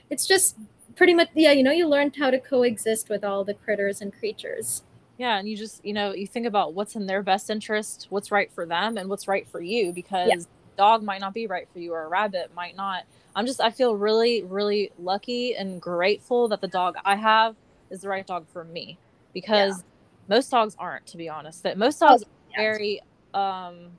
it's 0.10 0.28
just 0.28 0.58
pretty 1.00 1.14
much 1.14 1.30
yeah. 1.34 1.54
You 1.54 1.64
know, 1.64 1.72
you 1.72 1.88
learned 1.88 2.18
how 2.18 2.30
to 2.30 2.40
coexist 2.40 3.10
with 3.10 3.24
all 3.24 3.46
the 3.46 3.54
critters 3.54 4.02
and 4.02 4.14
creatures. 4.14 4.84
Yeah, 5.18 5.40
and 5.40 5.50
you 5.50 5.58
just, 5.58 5.84
you 5.84 5.94
know, 5.94 6.14
you 6.14 6.28
think 6.28 6.46
about 6.46 6.74
what's 6.74 6.96
in 6.96 7.06
their 7.06 7.24
best 7.24 7.50
interest, 7.50 8.08
what's 8.10 8.32
right 8.32 8.52
for 8.52 8.66
them, 8.66 8.98
and 8.98 9.10
what's 9.10 9.28
right 9.28 9.48
for 9.48 9.62
you 9.62 9.92
because 9.94 10.30
yeah. 10.30 10.36
dog 10.78 11.02
might 11.02 11.22
not 11.22 11.34
be 11.34 11.48
right 11.48 11.68
for 11.74 11.80
you 11.80 11.94
or 11.94 12.04
a 12.04 12.08
rabbit 12.08 12.52
might 12.54 12.76
not. 12.76 13.04
I'm 13.34 13.46
just 13.46 13.62
I 13.62 13.72
feel 13.72 13.96
really 13.96 14.44
really 14.44 14.92
lucky 15.00 15.56
and 15.56 15.82
grateful 15.82 16.50
that 16.50 16.60
the 16.60 16.68
dog 16.68 16.96
I 17.06 17.16
have 17.16 17.56
is 17.90 18.02
the 18.02 18.10
right 18.10 18.28
dog 18.28 18.46
for 18.52 18.66
me 18.66 18.98
because 19.34 19.78
yeah. 19.78 20.36
most 20.36 20.52
dogs 20.52 20.76
aren't 20.78 21.08
to 21.08 21.18
be 21.18 21.30
honest. 21.30 21.64
That 21.64 21.78
most 21.78 22.02
dogs 22.02 22.24
oh, 22.26 22.30
yes. 22.50 22.58
are 22.58 22.62
very 22.62 23.02
um 23.34 23.92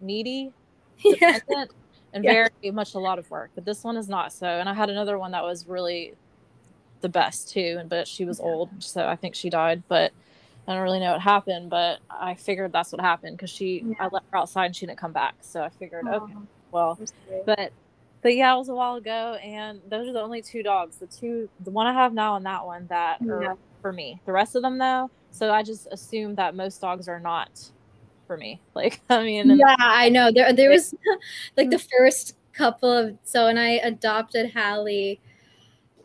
needy, 0.00 0.52
yeah. 1.04 1.38
and 2.14 2.24
yeah. 2.24 2.48
very 2.62 2.70
much 2.72 2.94
a 2.94 2.98
lot 2.98 3.18
of 3.18 3.30
work, 3.30 3.50
but 3.54 3.66
this 3.66 3.84
one 3.84 3.98
is 3.98 4.08
not 4.08 4.32
so. 4.32 4.46
And 4.46 4.70
I 4.70 4.72
had 4.72 4.88
another 4.88 5.18
one 5.18 5.32
that 5.32 5.42
was 5.42 5.66
really 5.66 6.14
the 7.06 7.12
best 7.12 7.50
too, 7.50 7.76
and 7.78 7.88
but 7.88 8.08
she 8.08 8.24
was 8.24 8.40
old, 8.40 8.68
so 8.80 9.06
I 9.06 9.14
think 9.14 9.36
she 9.36 9.48
died, 9.48 9.84
but 9.86 10.12
I 10.66 10.74
don't 10.74 10.82
really 10.82 10.98
know 10.98 11.12
what 11.12 11.20
happened, 11.20 11.70
but 11.70 12.00
I 12.10 12.34
figured 12.34 12.72
that's 12.72 12.90
what 12.90 13.00
happened 13.00 13.36
because 13.36 13.50
she 13.50 13.84
yeah. 13.86 13.94
I 14.00 14.08
let 14.10 14.24
her 14.32 14.38
outside 14.38 14.66
and 14.66 14.76
she 14.76 14.86
didn't 14.86 14.98
come 14.98 15.12
back. 15.12 15.36
So 15.40 15.62
I 15.62 15.68
figured, 15.68 16.04
oh, 16.08 16.24
okay, 16.24 16.34
well, 16.72 16.98
but 17.44 17.72
but 18.22 18.34
yeah, 18.34 18.52
it 18.52 18.58
was 18.58 18.68
a 18.68 18.74
while 18.74 18.96
ago, 18.96 19.34
and 19.34 19.80
those 19.88 20.08
are 20.08 20.12
the 20.12 20.20
only 20.20 20.42
two 20.42 20.64
dogs. 20.64 20.96
The 20.96 21.06
two, 21.06 21.48
the 21.60 21.70
one 21.70 21.86
I 21.86 21.92
have 21.92 22.12
now 22.12 22.34
and 22.34 22.44
that 22.44 22.66
one 22.66 22.88
that 22.88 23.18
yeah. 23.20 23.32
are 23.32 23.56
for 23.80 23.92
me. 23.92 24.20
The 24.26 24.32
rest 24.32 24.56
of 24.56 24.62
them 24.62 24.78
though, 24.78 25.08
so 25.30 25.52
I 25.52 25.62
just 25.62 25.86
assume 25.92 26.34
that 26.34 26.56
most 26.56 26.80
dogs 26.80 27.06
are 27.06 27.20
not 27.20 27.70
for 28.26 28.36
me. 28.36 28.60
Like 28.74 29.00
I 29.08 29.22
mean, 29.22 29.56
yeah, 29.56 29.76
I 29.78 30.08
know 30.08 30.32
there 30.32 30.52
there 30.52 30.70
was 30.70 30.92
like 31.56 31.70
the 31.70 31.76
mm. 31.76 31.88
first 31.96 32.36
couple 32.52 32.90
of 32.90 33.16
so 33.22 33.44
when 33.44 33.56
I 33.56 33.78
adopted 33.84 34.52
Hallie. 34.52 35.20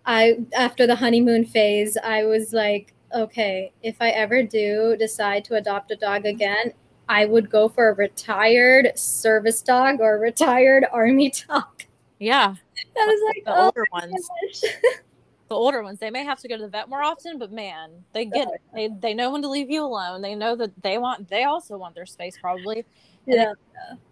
I 0.06 0.40
after 0.56 0.88
the 0.88 0.96
honeymoon 0.96 1.46
phase, 1.46 1.98
I 2.04 2.24
was 2.24 2.54
like, 2.54 2.94
okay, 3.14 3.72
if 3.84 3.96
I 4.02 4.10
ever 4.10 4.44
do 4.44 4.96
decide 4.98 5.46
to 5.46 5.56
adopt 5.56 5.92
a 5.92 5.96
dog 5.96 6.26
again, 6.26 6.74
I 7.08 7.26
would 7.26 7.50
go 7.50 7.70
for 7.70 7.90
a 7.90 7.94
retired 7.94 8.98
service 8.98 9.62
dog 9.62 10.00
or 10.00 10.16
a 10.16 10.20
retired 10.20 10.86
army 10.92 11.32
dog. 11.48 11.84
Yeah. 12.20 12.56
I 12.98 13.06
was 13.06 13.34
like, 13.36 13.44
the 13.46 13.56
oh 13.56 13.66
older 13.66 13.86
ones. 13.92 14.30
the 15.50 15.56
older 15.56 15.84
ones, 15.84 16.00
they 16.00 16.10
may 16.10 16.24
have 16.24 16.40
to 16.40 16.48
go 16.48 16.56
to 16.56 16.64
the 16.64 16.70
vet 16.70 16.90
more 16.90 17.04
often, 17.04 17.38
but 17.38 17.52
man, 17.52 17.92
they 18.14 18.26
get 18.26 18.48
oh, 18.48 18.54
it. 18.54 18.62
They 18.74 18.90
they 19.10 19.14
know 19.14 19.32
when 19.32 19.42
to 19.42 19.50
leave 19.50 19.70
you 19.70 19.84
alone. 19.84 20.22
They 20.22 20.36
know 20.36 20.56
that 20.56 20.72
they 20.82 20.98
want 20.98 21.30
they 21.30 21.44
also 21.44 21.78
want 21.78 21.96
their 21.96 22.06
space 22.06 22.38
probably. 22.40 22.86
And 23.28 23.36
yeah. 23.36 23.54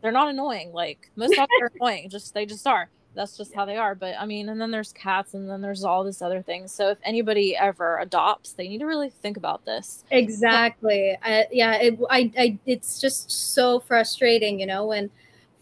They're 0.02 0.12
not 0.12 0.30
annoying. 0.30 0.72
Like 0.72 1.10
most 1.16 1.36
dogs 1.36 1.52
are 1.62 1.72
annoying. 1.76 2.10
Just 2.10 2.34
they 2.34 2.46
just 2.46 2.66
are 2.68 2.90
that's 3.16 3.38
just 3.38 3.54
how 3.54 3.66
they 3.66 3.76
are 3.76 3.96
but 3.96 4.16
i 4.20 4.26
mean 4.26 4.50
and 4.50 4.62
then 4.62 4.72
there's 4.72 4.94
cats 4.94 5.34
and 5.34 5.50
then 5.50 5.62
there's 5.62 5.84
all 5.84 6.04
this 6.04 6.22
other 6.22 6.42
things 6.42 6.72
so 6.72 6.90
if 6.90 6.98
anybody 7.04 7.56
ever 7.56 7.98
adopts 8.00 8.54
they 8.54 8.68
need 8.68 8.80
to 8.80 8.86
really 8.86 9.10
think 9.10 9.38
about 9.38 9.66
this. 9.66 10.04
Exactly. 10.12 11.18
I, 11.22 11.48
yeah 11.52 11.76
it, 11.76 12.00
I, 12.10 12.32
I 12.38 12.60
it's 12.66 13.00
just 13.00 13.32
so 13.32 13.80
frustrating 13.80 14.60
you 14.60 14.66
know 14.66 14.86
when 14.86 15.10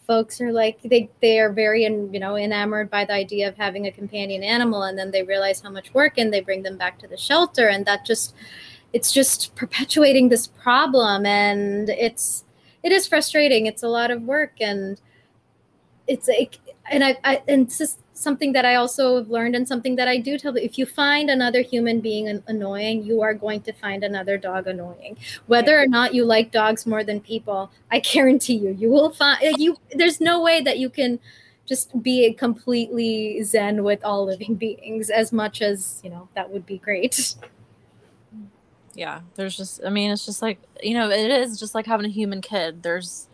folks 0.06 0.40
are 0.40 0.52
like 0.52 0.82
they 0.84 1.10
they 1.22 1.40
are 1.40 1.52
very 1.52 1.84
in, 1.86 2.14
you 2.14 2.20
know 2.20 2.38
enamored 2.38 2.90
by 2.90 3.06
the 3.06 3.14
idea 3.14 3.48
of 3.48 3.56
having 3.56 3.88
a 3.88 3.92
companion 3.92 4.44
animal 4.44 4.84
and 4.84 4.98
then 4.98 5.12
they 5.12 5.24
realize 5.24 5.62
how 5.62 5.70
much 5.70 5.94
work 5.94 6.18
and 6.18 6.34
they 6.34 6.42
bring 6.42 6.64
them 6.64 6.78
back 6.78 7.00
to 7.00 7.08
the 7.08 7.18
shelter 7.18 7.68
and 7.68 7.86
that 7.86 8.06
just 8.06 8.36
it's 8.94 9.12
just 9.12 9.54
perpetuating 9.56 10.30
this 10.30 10.48
problem 10.48 11.26
and 11.26 11.90
it's 11.90 12.46
it 12.84 12.92
is 12.92 13.08
frustrating. 13.08 13.66
It's 13.66 13.84
a 13.84 13.90
lot 13.90 14.12
of 14.12 14.22
work 14.22 14.54
and 14.62 15.00
it's 16.08 16.28
like 16.28 16.58
and 16.90 17.04
I, 17.04 17.18
I 17.24 17.42
and 17.48 17.68
is 17.68 17.98
something 18.14 18.54
that 18.54 18.66
I 18.66 18.76
also 18.76 19.18
have 19.18 19.30
learned 19.30 19.56
and 19.56 19.68
something 19.68 19.96
that 19.96 20.08
I 20.08 20.18
do 20.18 20.38
tell 20.38 20.56
if 20.58 20.78
you 20.78 20.86
find 20.86 21.30
another 21.30 21.62
human 21.62 22.00
being 22.00 22.42
annoying, 22.48 23.04
you 23.04 23.22
are 23.22 23.34
going 23.34 23.62
to 23.62 23.74
find 23.74 24.04
another 24.04 24.38
dog 24.38 24.68
annoying. 24.68 25.18
Whether 25.46 25.80
or 25.80 25.88
not 25.88 26.14
you 26.14 26.26
like 26.26 26.52
dogs 26.52 26.86
more 26.86 27.04
than 27.04 27.20
people, 27.20 27.72
I 27.92 28.00
guarantee 28.00 28.56
you, 28.56 28.72
you 28.72 28.90
will 28.90 29.12
find 29.12 29.38
uh, 29.44 29.54
you 29.58 29.78
there's 29.92 30.20
no 30.20 30.42
way 30.42 30.62
that 30.62 30.80
you 30.80 30.90
can 30.90 31.20
just 31.66 32.02
be 32.02 32.34
completely 32.34 33.44
zen 33.44 33.84
with 33.84 34.04
all 34.04 34.26
living 34.26 34.56
beings 34.66 35.10
as 35.10 35.32
much 35.32 35.62
as, 35.62 36.02
you 36.04 36.10
know, 36.10 36.28
that 36.34 36.50
would 36.50 36.66
be 36.66 36.78
great. 36.78 37.36
Yeah, 38.96 39.22
there's 39.36 39.56
just 39.56 39.82
I 39.86 39.90
mean, 39.90 40.10
it's 40.10 40.26
just 40.26 40.42
like, 40.42 40.60
you 40.82 40.96
know, 40.96 41.10
it 41.10 41.30
is 41.30 41.60
just 41.60 41.76
like 41.76 41.86
having 41.86 42.08
a 42.08 42.10
human 42.10 42.42
kid. 42.42 42.82
There's 42.82 43.27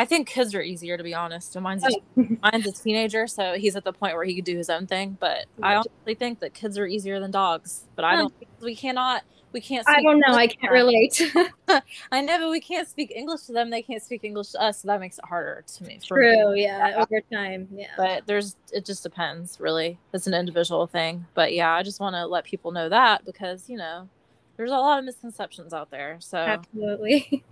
I 0.00 0.06
think 0.06 0.26
kids 0.26 0.54
are 0.54 0.62
easier 0.62 0.96
to 0.96 1.02
be 1.02 1.12
honest. 1.12 1.60
mine's 1.60 1.84
a, 1.84 1.90
oh. 1.90 2.26
mine's 2.42 2.66
a 2.66 2.72
teenager, 2.72 3.26
so 3.26 3.56
he's 3.58 3.76
at 3.76 3.84
the 3.84 3.92
point 3.92 4.14
where 4.16 4.24
he 4.24 4.34
could 4.34 4.46
do 4.46 4.56
his 4.56 4.70
own 4.70 4.86
thing. 4.86 5.18
But 5.20 5.44
I 5.62 5.74
honestly 5.74 6.14
think 6.14 6.40
that 6.40 6.54
kids 6.54 6.78
are 6.78 6.86
easier 6.86 7.20
than 7.20 7.30
dogs. 7.30 7.84
But 7.96 8.06
I 8.06 8.16
don't. 8.16 8.32
We 8.62 8.74
cannot. 8.74 9.24
We 9.52 9.60
can't. 9.60 9.86
I 9.86 10.00
don't 10.00 10.18
know. 10.18 10.32
I 10.32 10.46
can't 10.46 10.72
relate. 10.72 11.20
I 12.12 12.22
know, 12.22 12.38
but 12.38 12.50
we 12.50 12.60
can't 12.60 12.88
speak 12.88 13.10
English 13.14 13.42
to 13.42 13.52
them. 13.52 13.68
They 13.68 13.82
can't 13.82 14.02
speak 14.02 14.24
English 14.24 14.52
to 14.52 14.62
us, 14.62 14.80
so 14.80 14.88
that 14.88 15.00
makes 15.00 15.18
it 15.18 15.24
harder 15.26 15.64
to 15.66 15.84
me. 15.84 16.00
True. 16.02 16.54
Me. 16.54 16.62
Yeah. 16.62 16.94
Over 16.96 17.20
time. 17.30 17.68
Yeah. 17.70 17.92
But 17.98 18.26
there's. 18.26 18.56
It 18.72 18.86
just 18.86 19.02
depends. 19.02 19.60
Really, 19.60 19.98
it's 20.14 20.26
an 20.26 20.32
individual 20.32 20.86
thing. 20.86 21.26
But 21.34 21.52
yeah, 21.52 21.74
I 21.74 21.82
just 21.82 22.00
want 22.00 22.14
to 22.14 22.24
let 22.24 22.44
people 22.44 22.72
know 22.72 22.88
that 22.88 23.26
because 23.26 23.68
you 23.68 23.76
know, 23.76 24.08
there's 24.56 24.70
a 24.70 24.76
lot 24.76 24.98
of 24.98 25.04
misconceptions 25.04 25.74
out 25.74 25.90
there. 25.90 26.16
So 26.20 26.38
absolutely. 26.38 27.44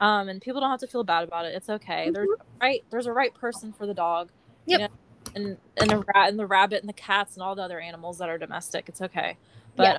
Um, 0.00 0.28
and 0.28 0.40
people 0.40 0.60
don't 0.60 0.70
have 0.70 0.80
to 0.80 0.86
feel 0.86 1.04
bad 1.04 1.24
about 1.24 1.46
it. 1.46 1.54
It's 1.54 1.68
okay. 1.68 2.06
Mm-hmm. 2.06 2.12
There's 2.12 2.28
right. 2.60 2.84
There's 2.90 3.06
a 3.06 3.12
right 3.12 3.34
person 3.34 3.72
for 3.72 3.86
the 3.86 3.94
dog. 3.94 4.30
Yep. 4.66 4.80
You 4.80 4.86
know? 4.86 4.92
And 5.34 5.56
and 5.78 5.90
the 5.90 6.04
rat 6.14 6.28
and 6.28 6.38
the 6.38 6.46
rabbit 6.46 6.80
and 6.80 6.88
the 6.88 6.94
cats 6.94 7.34
and 7.34 7.42
all 7.42 7.54
the 7.54 7.62
other 7.62 7.80
animals 7.80 8.18
that 8.18 8.28
are 8.28 8.38
domestic. 8.38 8.88
It's 8.88 9.00
okay. 9.00 9.36
But 9.76 9.82
yeah. 9.82 9.98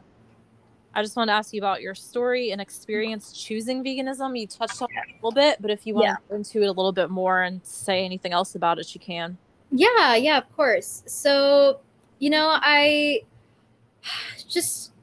I 0.93 1.01
just 1.01 1.17
want 1.17 1.27
to 1.27 1.33
ask 1.33 1.53
you 1.53 1.59
about 1.59 1.81
your 1.81 1.93
story 1.93 2.51
and 2.51 2.61
experience 2.61 3.33
choosing 3.33 3.83
veganism. 3.83 4.39
You 4.39 4.47
touched 4.47 4.81
on 4.81 4.87
it 4.91 5.11
a 5.11 5.15
little 5.15 5.31
bit, 5.31 5.61
but 5.61 5.69
if 5.69 5.85
you 5.85 5.93
want 5.93 6.05
yeah. 6.05 6.15
to 6.15 6.21
go 6.29 6.35
into 6.35 6.61
it 6.61 6.67
a 6.67 6.71
little 6.71 6.93
bit 6.93 7.09
more 7.09 7.41
and 7.41 7.59
say 7.65 8.05
anything 8.05 8.31
else 8.31 8.55
about 8.55 8.79
it, 8.79 8.93
you 8.93 9.01
can. 9.01 9.37
Yeah, 9.71 10.15
yeah, 10.15 10.37
of 10.37 10.55
course. 10.55 11.03
So, 11.05 11.81
you 12.19 12.29
know, 12.29 12.47
I 12.49 13.23
just 14.47 14.93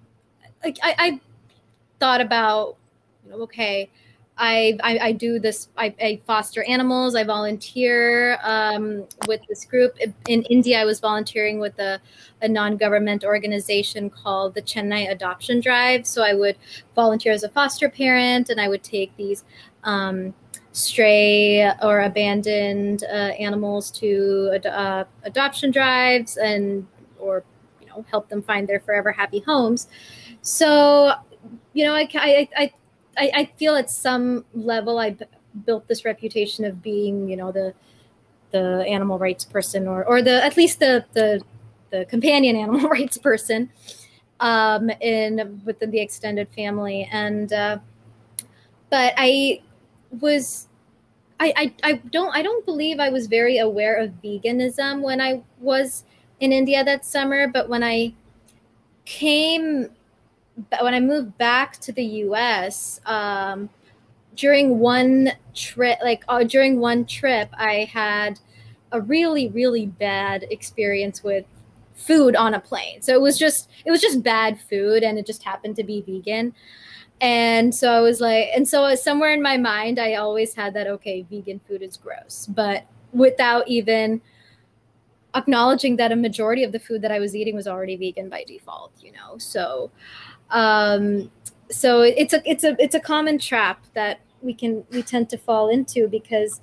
like 0.65 0.79
I, 0.83 0.95
I 0.99 1.21
thought 2.01 2.23
about, 2.23 2.77
you 3.25 3.33
know, 3.33 3.43
okay, 3.43 3.91
I, 4.39 4.79
I, 4.83 4.99
I 4.99 5.13
do 5.13 5.39
this. 5.39 5.69
I, 5.77 5.95
I, 6.01 6.21
foster 6.27 6.63
animals. 6.65 7.15
I 7.15 7.23
volunteer 7.25 8.39
um, 8.43 9.07
with 9.29 9.41
this 9.49 9.65
group 9.65 9.97
in 10.27 10.43
India. 10.45 10.81
I 10.81 10.85
was 10.85 11.01
volunteering 11.01 11.59
with 11.59 11.79
a, 11.79 12.01
a 12.41 12.49
non-government 12.49 13.25
organization 13.25 14.09
called 14.09 14.55
the 14.55 14.63
Chennai 14.63 15.11
Adoption 15.11 15.61
Drive. 15.61 16.07
So 16.07 16.23
I 16.23 16.35
would 16.35 16.57
volunteer 16.95 17.33
as 17.33 17.43
a 17.43 17.51
foster 17.51 17.91
parent, 17.91 18.49
and 18.49 18.61
I 18.61 18.69
would 18.69 18.83
take 18.83 19.15
these 19.17 19.45
um, 19.85 20.35
stray 20.73 21.71
or 21.83 22.01
abandoned 22.01 23.05
uh, 23.05 23.33
animals 23.39 23.91
to 23.93 24.51
ad- 24.55 24.67
uh, 24.67 25.05
adoption 25.25 25.71
drives, 25.71 26.39
and 26.39 26.87
or 27.19 27.45
you 27.83 27.87
know 27.89 28.05
help 28.11 28.31
them 28.31 28.41
find 28.41 28.67
their 28.67 28.81
forever 28.81 29.13
happy 29.13 29.41
homes. 29.41 29.89
So 30.41 31.13
you 31.75 31.85
know, 31.85 31.95
I, 31.95 32.09
I, 32.15 32.49
I 32.57 32.73
I, 33.17 33.31
I 33.35 33.45
feel 33.57 33.75
at 33.77 33.91
some 33.91 34.45
level 34.55 34.99
I 34.99 35.11
b- 35.11 35.27
built 35.67 35.87
this 35.89 36.05
reputation 36.05 36.65
of 36.65 36.83
being, 36.83 37.29
you 37.29 37.37
know, 37.37 37.53
the 37.53 37.75
the 38.53 38.85
animal 38.89 39.19
rights 39.19 39.45
person 39.45 39.89
or 39.89 40.05
or 40.05 40.23
the 40.23 40.45
at 40.45 40.57
least 40.57 40.81
the 40.81 41.05
the 41.15 41.43
the 41.91 42.05
companion 42.07 42.57
animal 42.57 42.89
rights 42.91 43.19
person 43.19 43.71
um, 44.41 44.91
in 45.01 45.63
within 45.65 45.91
the 45.91 46.01
extended 46.01 46.49
family. 46.51 47.09
And 47.13 47.53
uh, 47.53 47.79
but 48.91 49.15
I 49.17 49.61
was 50.21 50.69
I, 51.41 51.53
I 51.57 51.75
I 51.85 51.93
don't 52.11 52.35
I 52.37 52.43
don't 52.43 52.65
believe 52.67 53.01
I 53.01 53.11
was 53.11 53.27
very 53.27 53.59
aware 53.59 53.97
of 53.97 54.11
veganism 54.25 55.03
when 55.03 55.21
I 55.21 55.43
was 55.61 56.05
in 56.41 56.53
India 56.53 56.85
that 56.85 57.05
summer, 57.05 57.49
but 57.49 57.69
when 57.69 57.83
I 57.83 58.15
came 59.05 59.91
when 60.81 60.95
I 60.95 61.01
moved 61.01 61.37
back 61.39 61.79
to 61.79 61.93
the 61.93 62.05
U.S. 62.05 63.01
Um, 63.07 63.71
during 64.37 64.79
one 64.79 65.33
trip, 65.55 65.99
like 66.03 66.25
uh, 66.29 66.45
during 66.45 66.79
one 66.81 67.05
trip, 67.05 67.49
I 67.55 67.89
had 67.93 68.41
a 68.93 69.01
really 69.01 69.49
really 69.49 69.87
bad 69.87 70.45
experience 70.51 71.25
with 71.25 71.45
food 71.95 72.37
on 72.37 72.55
a 72.55 72.61
plane. 72.61 73.03
So 73.03 73.15
it 73.15 73.21
was 73.21 73.39
just 73.39 73.69
it 73.85 73.91
was 73.91 74.01
just 74.01 74.23
bad 74.23 74.61
food 74.61 75.03
and 75.03 75.19
it 75.19 75.27
just 75.27 75.43
happened 75.43 75.77
to 75.77 75.85
be 75.85 76.03
vegan. 76.03 76.55
And 77.21 77.75
so 77.75 77.93
I 77.93 78.01
was 78.01 78.21
like 78.21 78.49
and 78.55 78.69
so 78.69 78.95
somewhere 78.95 79.33
in 79.33 79.43
my 79.43 79.57
mind 79.57 79.99
I 79.99 80.15
always 80.15 80.55
had 80.55 80.75
that 80.75 80.87
okay, 80.87 81.25
vegan 81.31 81.61
food 81.67 81.83
is 81.83 81.97
gross, 81.97 82.47
but 82.51 82.85
without 83.13 83.69
even 83.69 84.21
acknowledging 85.35 85.97
that 85.97 86.13
a 86.13 86.17
majority 86.17 86.63
of 86.63 86.73
the 86.73 86.79
food 86.79 87.01
that 87.03 87.11
I 87.11 87.19
was 87.19 87.35
eating 87.35 87.55
was 87.55 87.67
already 87.67 87.97
vegan 87.97 88.29
by 88.29 88.45
default, 88.45 88.93
you 89.01 89.13
know. 89.13 89.39
So 89.39 89.91
um 90.53 91.31
so 91.71 92.03
it's 92.03 92.33
a 92.33 92.43
it's 92.49 92.65
a 92.65 92.77
it's 92.79 92.95
a 92.95 93.01
common 93.01 93.39
trap 93.39 93.85
that 93.95 94.21
we 94.43 94.55
can 94.55 94.85
we 94.91 95.03
tend 95.03 95.29
to 95.31 95.39
fall 95.39 95.69
into 95.69 96.07
because 96.09 96.61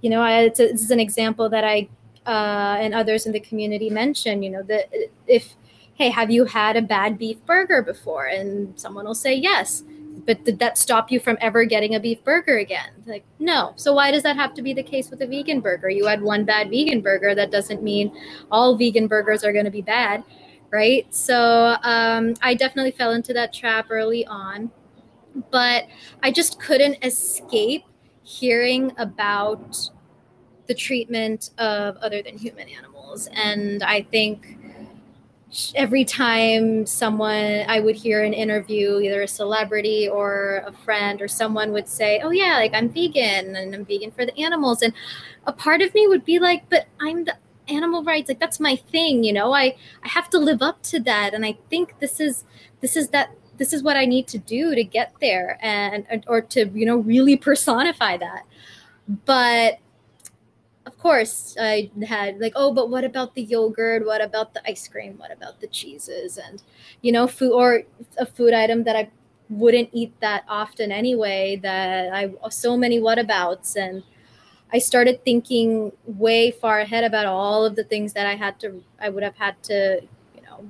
you 0.00 0.10
know 0.10 0.22
I, 0.22 0.40
it's, 0.40 0.60
a, 0.60 0.70
it's 0.70 0.90
an 0.90 1.00
example 1.00 1.48
that 1.50 1.64
I 1.64 1.88
uh, 2.26 2.76
and 2.80 2.92
others 2.92 3.26
in 3.26 3.32
the 3.32 3.40
community 3.40 3.90
mention 3.90 4.42
you 4.42 4.50
know 4.50 4.62
that 4.64 4.88
if 5.26 5.54
hey 5.94 6.10
have 6.10 6.30
you 6.30 6.44
had 6.44 6.76
a 6.76 6.82
bad 6.82 7.18
beef 7.18 7.44
burger 7.46 7.82
before? 7.82 8.26
And 8.26 8.78
someone 8.78 9.04
will 9.04 9.14
say 9.14 9.34
yes. 9.34 9.82
But 10.26 10.44
did 10.44 10.58
that 10.58 10.76
stop 10.76 11.12
you 11.12 11.20
from 11.20 11.38
ever 11.40 11.64
getting 11.64 11.94
a 11.94 12.00
beef 12.00 12.24
burger 12.24 12.58
again? 12.58 12.90
Like 13.06 13.24
no. 13.38 13.72
So 13.76 13.92
why 13.92 14.10
does 14.10 14.22
that 14.22 14.36
have 14.36 14.54
to 14.54 14.62
be 14.62 14.72
the 14.72 14.82
case 14.82 15.10
with 15.10 15.20
a 15.22 15.26
vegan 15.26 15.60
burger? 15.60 15.88
You 15.88 16.06
had 16.06 16.22
one 16.22 16.44
bad 16.44 16.70
vegan 16.70 17.00
burger. 17.00 17.34
That 17.34 17.50
doesn't 17.50 17.82
mean 17.82 18.12
all 18.50 18.76
vegan 18.76 19.06
burgers 19.06 19.44
are 19.44 19.52
going 19.52 19.66
to 19.66 19.70
be 19.70 19.82
bad 19.82 20.24
right 20.76 21.12
so 21.14 21.76
um, 21.82 22.34
i 22.42 22.54
definitely 22.54 22.90
fell 22.92 23.12
into 23.12 23.32
that 23.32 23.52
trap 23.52 23.86
early 23.90 24.26
on 24.26 24.70
but 25.50 25.84
i 26.22 26.30
just 26.30 26.60
couldn't 26.60 26.96
escape 27.04 27.84
hearing 28.22 28.92
about 28.98 29.90
the 30.66 30.74
treatment 30.74 31.50
of 31.58 31.96
other 31.98 32.22
than 32.22 32.36
human 32.36 32.68
animals. 32.68 33.28
And 33.32 33.82
I 33.82 34.02
think 34.02 34.58
every 35.74 36.04
time 36.04 36.84
someone 36.86 37.64
I 37.68 37.80
would 37.80 37.96
hear 37.96 38.22
an 38.22 38.32
interview, 38.32 38.98
either 38.98 39.22
a 39.22 39.28
celebrity 39.28 40.08
or 40.08 40.64
a 40.66 40.72
friend 40.72 41.22
or 41.22 41.28
someone 41.28 41.72
would 41.72 41.88
say, 41.88 42.20
Oh, 42.22 42.30
yeah, 42.30 42.56
like 42.56 42.74
I'm 42.74 42.88
vegan 42.88 43.56
and 43.56 43.74
I'm 43.74 43.84
vegan 43.84 44.10
for 44.10 44.26
the 44.26 44.36
animals. 44.38 44.82
And 44.82 44.92
a 45.46 45.52
part 45.52 45.82
of 45.82 45.94
me 45.94 46.06
would 46.08 46.24
be 46.24 46.38
like, 46.38 46.68
But 46.68 46.86
I'm 47.00 47.24
the 47.24 47.36
animal 47.68 48.02
rights 48.04 48.28
like 48.28 48.38
that's 48.38 48.60
my 48.60 48.76
thing 48.76 49.24
you 49.24 49.32
know? 49.32 49.52
I 49.52 49.76
i 50.04 50.08
have 50.08 50.30
to 50.30 50.38
live 50.38 50.62
up 50.62 50.82
to 50.84 51.00
that 51.00 51.34
and 51.34 51.44
i 51.44 51.56
think 51.70 51.98
this 51.98 52.20
is 52.20 52.44
this 52.80 52.96
is 52.96 53.08
that 53.10 53.30
this 53.58 53.72
is 53.72 53.82
what 53.82 53.96
i 53.96 54.04
need 54.04 54.26
to 54.28 54.38
do 54.38 54.74
to 54.74 54.84
get 54.84 55.12
there 55.20 55.58
and 55.62 56.24
or 56.26 56.40
to 56.40 56.68
you 56.74 56.86
know 56.86 56.96
really 56.96 57.36
personify 57.36 58.16
that. 58.16 58.44
But 59.24 59.78
of 60.84 60.96
course 60.98 61.56
i 61.60 61.90
had 62.06 62.38
like 62.38 62.52
oh 62.54 62.72
but 62.72 62.90
what 62.90 63.04
about 63.04 63.34
the 63.34 63.42
yogurt? 63.42 64.06
What 64.06 64.22
about 64.22 64.54
the 64.54 64.62
ice 64.68 64.86
cream? 64.88 65.14
What 65.18 65.32
about 65.32 65.60
the 65.60 65.66
cheeses? 65.68 66.38
And 66.38 66.62
you 67.02 67.12
know 67.12 67.26
food 67.26 67.52
or 67.52 67.82
a 68.18 68.26
food 68.26 68.54
item 68.54 68.84
that 68.84 68.96
i 68.96 69.10
wouldn't 69.48 69.88
eat 69.92 70.12
that 70.20 70.44
often 70.48 70.90
anyway 70.90 71.56
that 71.62 72.12
i 72.12 72.28
so 72.50 72.76
many 72.76 73.00
whatabouts 73.00 73.76
and 73.76 74.02
i 74.72 74.78
started 74.78 75.24
thinking 75.24 75.92
way 76.06 76.50
far 76.50 76.80
ahead 76.80 77.04
about 77.04 77.26
all 77.26 77.64
of 77.64 77.76
the 77.76 77.84
things 77.84 78.12
that 78.12 78.26
i 78.26 78.34
had 78.34 78.58
to 78.58 78.82
i 79.00 79.08
would 79.08 79.22
have 79.22 79.36
had 79.36 79.60
to 79.62 80.00
you 80.34 80.42
know 80.42 80.64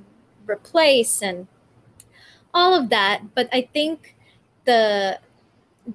replace 0.45 1.21
and 1.21 1.47
all 2.53 2.73
of 2.73 2.89
that 2.89 3.21
but 3.35 3.49
i 3.51 3.61
think 3.73 4.15
the 4.65 5.19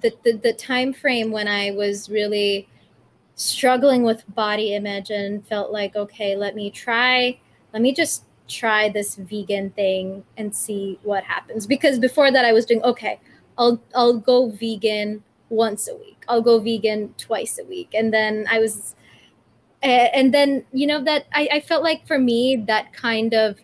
the 0.00 0.12
the, 0.24 0.32
the 0.32 0.52
time 0.52 0.92
frame 0.92 1.30
when 1.30 1.48
i 1.48 1.70
was 1.70 2.08
really 2.08 2.68
struggling 3.34 4.02
with 4.02 4.22
body 4.34 4.74
image 4.74 5.10
and 5.10 5.46
felt 5.46 5.72
like, 5.72 5.96
okay, 5.96 6.36
let 6.36 6.54
me 6.54 6.70
try, 6.70 7.38
let 7.72 7.82
me 7.82 7.92
just 7.92 8.24
try 8.48 8.88
this 8.88 9.16
vegan 9.16 9.70
thing 9.70 10.24
and 10.36 10.54
see 10.54 10.98
what 11.02 11.24
happens. 11.24 11.66
Because 11.66 11.98
before 11.98 12.30
that, 12.30 12.44
I 12.44 12.52
was 12.52 12.66
doing, 12.66 12.82
okay, 12.82 13.18
I'll, 13.58 13.80
I'll 13.94 14.18
go 14.18 14.50
vegan 14.50 15.22
once 15.52 15.86
a 15.86 15.94
week, 15.94 16.24
I'll 16.28 16.42
go 16.42 16.58
vegan 16.58 17.14
twice 17.18 17.58
a 17.58 17.64
week. 17.64 17.90
And 17.94 18.12
then 18.12 18.46
I 18.50 18.58
was, 18.58 18.96
and 19.82 20.32
then, 20.32 20.64
you 20.72 20.86
know, 20.86 21.04
that 21.04 21.26
I, 21.34 21.48
I 21.52 21.60
felt 21.60 21.82
like 21.82 22.06
for 22.06 22.18
me, 22.18 22.56
that 22.66 22.92
kind 22.92 23.34
of 23.34 23.58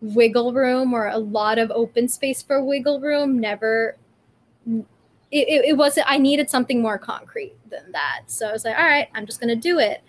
wiggle 0.00 0.52
room 0.52 0.94
or 0.94 1.08
a 1.08 1.18
lot 1.18 1.58
of 1.58 1.70
open 1.70 2.08
space 2.08 2.42
for 2.42 2.64
wiggle 2.64 3.00
room 3.00 3.38
never 3.40 3.96
it, 5.30 5.64
it, 5.66 5.76
wasn't 5.76 6.06
i 6.08 6.16
needed 6.16 6.48
something 6.48 6.80
more 6.80 6.98
concrete 6.98 7.56
than 7.68 7.90
that. 7.90 8.22
So 8.26 8.48
i 8.48 8.52
was 8.52 8.64
like 8.64 8.78
all 8.78 8.84
right 8.84 9.08
i'm 9.14 9.26
just 9.26 9.40
going 9.40 9.48
to 9.48 9.60
do 9.60 9.80
it. 9.80 10.02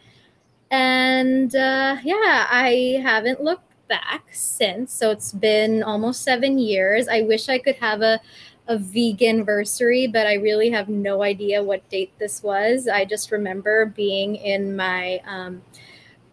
And 0.69 1.55
uh, 1.55 1.97
yeah 2.03 2.47
i 2.51 2.99
haven't 3.01 3.41
looked 3.41 3.69
back 3.89 4.25
since. 4.32 4.93
So 4.93 5.10
it's 5.10 5.34
been 5.34 5.84
almost 5.84 6.21
seven 6.21 6.60
years. 6.60 7.08
I 7.10 7.23
wish 7.23 7.49
i 7.49 7.58
could 7.58 7.75
have 7.77 8.01
a, 8.01 8.21
a 8.69 8.77
vegan 8.77 9.45
versary 9.45 10.12
but 10.12 10.27
i 10.27 10.36
really 10.36 10.69
have 10.69 10.89
no 10.89 11.23
idea 11.23 11.63
what 11.63 11.88
date 11.89 12.13
this 12.19 12.43
was. 12.43 12.88
I 12.88 13.05
just 13.05 13.32
remember 13.32 13.88
being 13.88 14.36
in 14.38 14.75
my 14.75 15.21
um, 15.27 15.63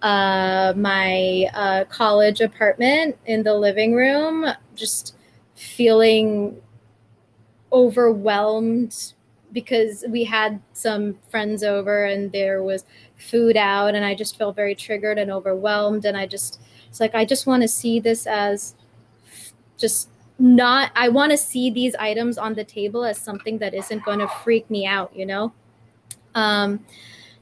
uh, 0.03 0.75
my 0.77 1.47
uh, 1.55 1.85
college 1.87 2.41
apartment 2.43 3.17
in 3.27 3.43
the 3.43 3.55
living 3.55 3.95
room 3.95 4.47
just 4.77 5.17
feeling 5.55 6.61
overwhelmed 7.73 9.15
because 9.53 10.05
we 10.09 10.25
had 10.25 10.61
some 10.73 11.19
friends 11.31 11.63
over 11.63 12.05
and 12.05 12.33
there 12.33 12.63
was 12.63 12.85
food 13.17 13.57
out 13.57 13.95
and 13.95 14.05
I 14.05 14.15
just 14.15 14.37
felt 14.37 14.57
very 14.57 14.75
triggered 14.75 15.19
and 15.19 15.31
overwhelmed. 15.31 16.05
And 16.05 16.17
I 16.17 16.27
just 16.27 16.61
it's 16.89 17.01
like 17.01 17.15
I 17.15 17.25
just 17.25 17.47
want 17.47 17.63
to 17.63 17.69
see 17.69 18.01
this 18.01 18.27
as 18.27 18.75
just 19.77 20.09
not 20.39 20.93
I 20.95 21.09
want 21.09 21.33
to 21.33 21.39
see 21.39 21.71
these 21.71 21.95
items 21.97 22.39
on 22.39 22.55
the 22.55 22.65
table 22.65 23.05
as 23.05 23.19
something 23.19 23.59
that 23.59 23.75
isn't 23.75 24.05
going 24.05 24.19
to 24.19 24.29
freak 24.29 24.69
me 24.71 24.87
out, 24.87 25.15
you 25.15 25.27
know? 25.27 25.53
Um 26.35 26.85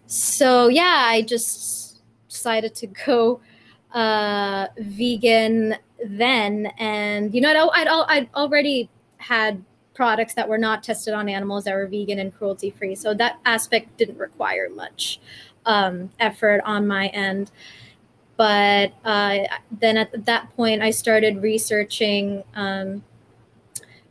so 0.06 0.68
yeah, 0.68 1.04
I 1.06 1.22
just 1.22 2.02
decided 2.28 2.74
to 2.76 2.86
go 3.06 3.40
uh 3.92 4.66
vegan 4.78 5.76
then 6.04 6.66
and 6.78 7.32
you 7.32 7.40
know 7.40 7.70
I'd, 7.72 7.86
I'd, 7.86 8.04
I'd 8.08 8.28
already 8.34 8.90
had 9.18 9.64
products 9.94 10.34
that 10.34 10.48
were 10.48 10.58
not 10.58 10.82
tested 10.82 11.14
on 11.14 11.28
animals 11.28 11.64
that 11.64 11.74
were 11.74 11.86
vegan 11.86 12.18
and 12.18 12.34
cruelty 12.34 12.70
free. 12.70 12.94
So 12.94 13.14
that 13.14 13.38
aspect 13.44 13.96
didn't 13.96 14.18
require 14.18 14.68
much 14.68 15.20
um, 15.66 16.10
effort 16.20 16.60
on 16.64 16.86
my 16.86 17.08
end. 17.08 17.50
But 18.36 18.92
uh, 19.04 19.40
then 19.70 19.96
at 19.96 20.24
that 20.26 20.54
point, 20.56 20.82
I 20.82 20.90
started 20.90 21.42
researching 21.42 22.42
um, 22.54 23.04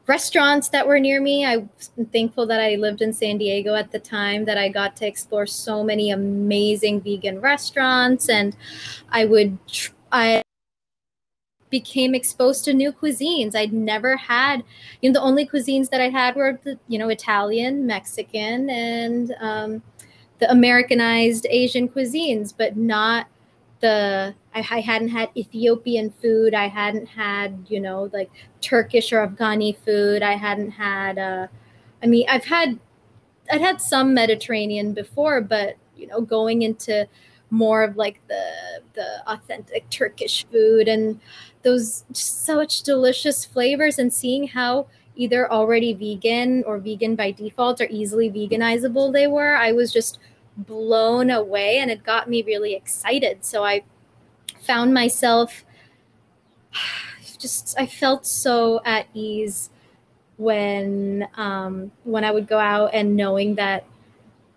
restaurants 0.07 0.69
that 0.69 0.88
were 0.88 0.99
near 0.99 1.21
me. 1.21 1.45
I'm 1.45 1.69
thankful 2.12 2.45
that 2.47 2.62
I 2.62 2.75
lived 2.75 3.01
in 3.01 3.13
San 3.13 3.38
Diego 3.38 3.75
at 3.75 3.91
the 3.91 3.99
time 3.99 4.45
that 4.45 4.57
I 4.57 4.69
got 4.69 4.95
to 4.97 5.07
explore 5.07 5.45
so 5.45 5.83
many 5.83 6.12
amazing 6.12 7.01
vegan 7.01 7.41
restaurants, 7.41 8.29
and 8.29 8.55
I 9.09 9.25
would. 9.25 9.57
I 10.12 10.43
became 11.69 12.13
exposed 12.13 12.63
to 12.65 12.73
new 12.73 12.91
cuisines. 12.91 13.55
I'd 13.55 13.73
never 13.73 14.15
had, 14.15 14.63
you 15.01 15.09
know, 15.09 15.13
the 15.19 15.25
only 15.25 15.47
cuisines 15.47 15.89
that 15.89 15.99
I 15.99 16.09
had 16.09 16.36
were 16.36 16.59
the, 16.63 16.77
you 16.88 16.99
know, 16.99 17.09
Italian, 17.09 17.88
Mexican, 17.88 18.69
and 18.69 19.33
um, 19.39 19.81
the 20.38 20.51
Americanized 20.51 21.47
Asian 21.49 21.89
cuisines, 21.89 22.53
but 22.55 22.77
not 22.77 23.25
the, 23.84 24.34
I, 24.56 24.60
I 24.72 24.80
hadn't 24.80 25.10
had 25.10 25.30
Ethiopian 25.38 26.10
food. 26.10 26.56
I 26.56 26.67
hadn't 26.67 27.06
had, 27.06 27.67
you 27.67 27.80
know, 27.80 28.10
like 28.13 28.32
Turkish 28.62 29.13
or 29.13 29.28
Afghani 29.28 29.78
food. 29.78 30.24
I 30.24 30.34
hadn't 30.34 30.72
had, 30.72 31.19
uh, 31.19 31.48
I 32.02 32.08
mean, 32.08 32.26
I've 32.30 32.46
had, 32.46 32.80
I'd 33.52 33.62
had 33.62 33.82
some 33.82 34.13
Mediterranean 34.13 34.93
before, 34.93 35.41
but, 35.41 35.76
you 35.98 36.08
know, 36.08 36.22
going 36.22 36.63
into 36.63 37.08
more 37.50 37.84
of 37.84 37.96
like 37.98 38.19
the 38.28 38.43
the 38.93 39.32
authentic 39.32 39.88
Turkish 39.91 40.43
food 40.52 40.88
and 40.88 41.19
those 41.62 42.04
such 42.12 42.82
delicious 42.82 43.46
flavors 43.46 44.00
and 44.00 44.12
seeing 44.12 44.48
how 44.48 44.88
either 45.15 45.52
already 45.52 45.93
vegan 45.93 46.63
or 46.65 46.80
vegan 46.80 47.15
by 47.15 47.30
default 47.30 47.80
or 47.80 47.88
easily 47.91 48.28
veganizable 48.32 49.13
they 49.13 49.28
were 49.28 49.56
i 49.56 49.72
was 49.72 49.93
just 49.93 50.17
blown 50.58 51.30
away 51.30 51.80
and 51.80 51.89
it 51.89 52.04
got 52.04 52.30
me 52.30 52.44
really 52.44 52.74
excited. 52.76 53.44
So 53.46 53.63
i 53.63 53.84
found 54.63 54.94
myself 54.94 55.66
just 57.39 57.78
i 57.78 57.86
felt 57.86 58.26
so 58.26 58.80
at 58.86 59.06
ease 59.13 59.70
when 60.38 61.28
um, 61.36 61.92
when 62.04 62.24
i 62.24 62.32
would 62.32 62.48
go 62.48 62.58
out 62.58 62.89
and 62.94 63.16
knowing 63.16 63.56
that 63.56 63.86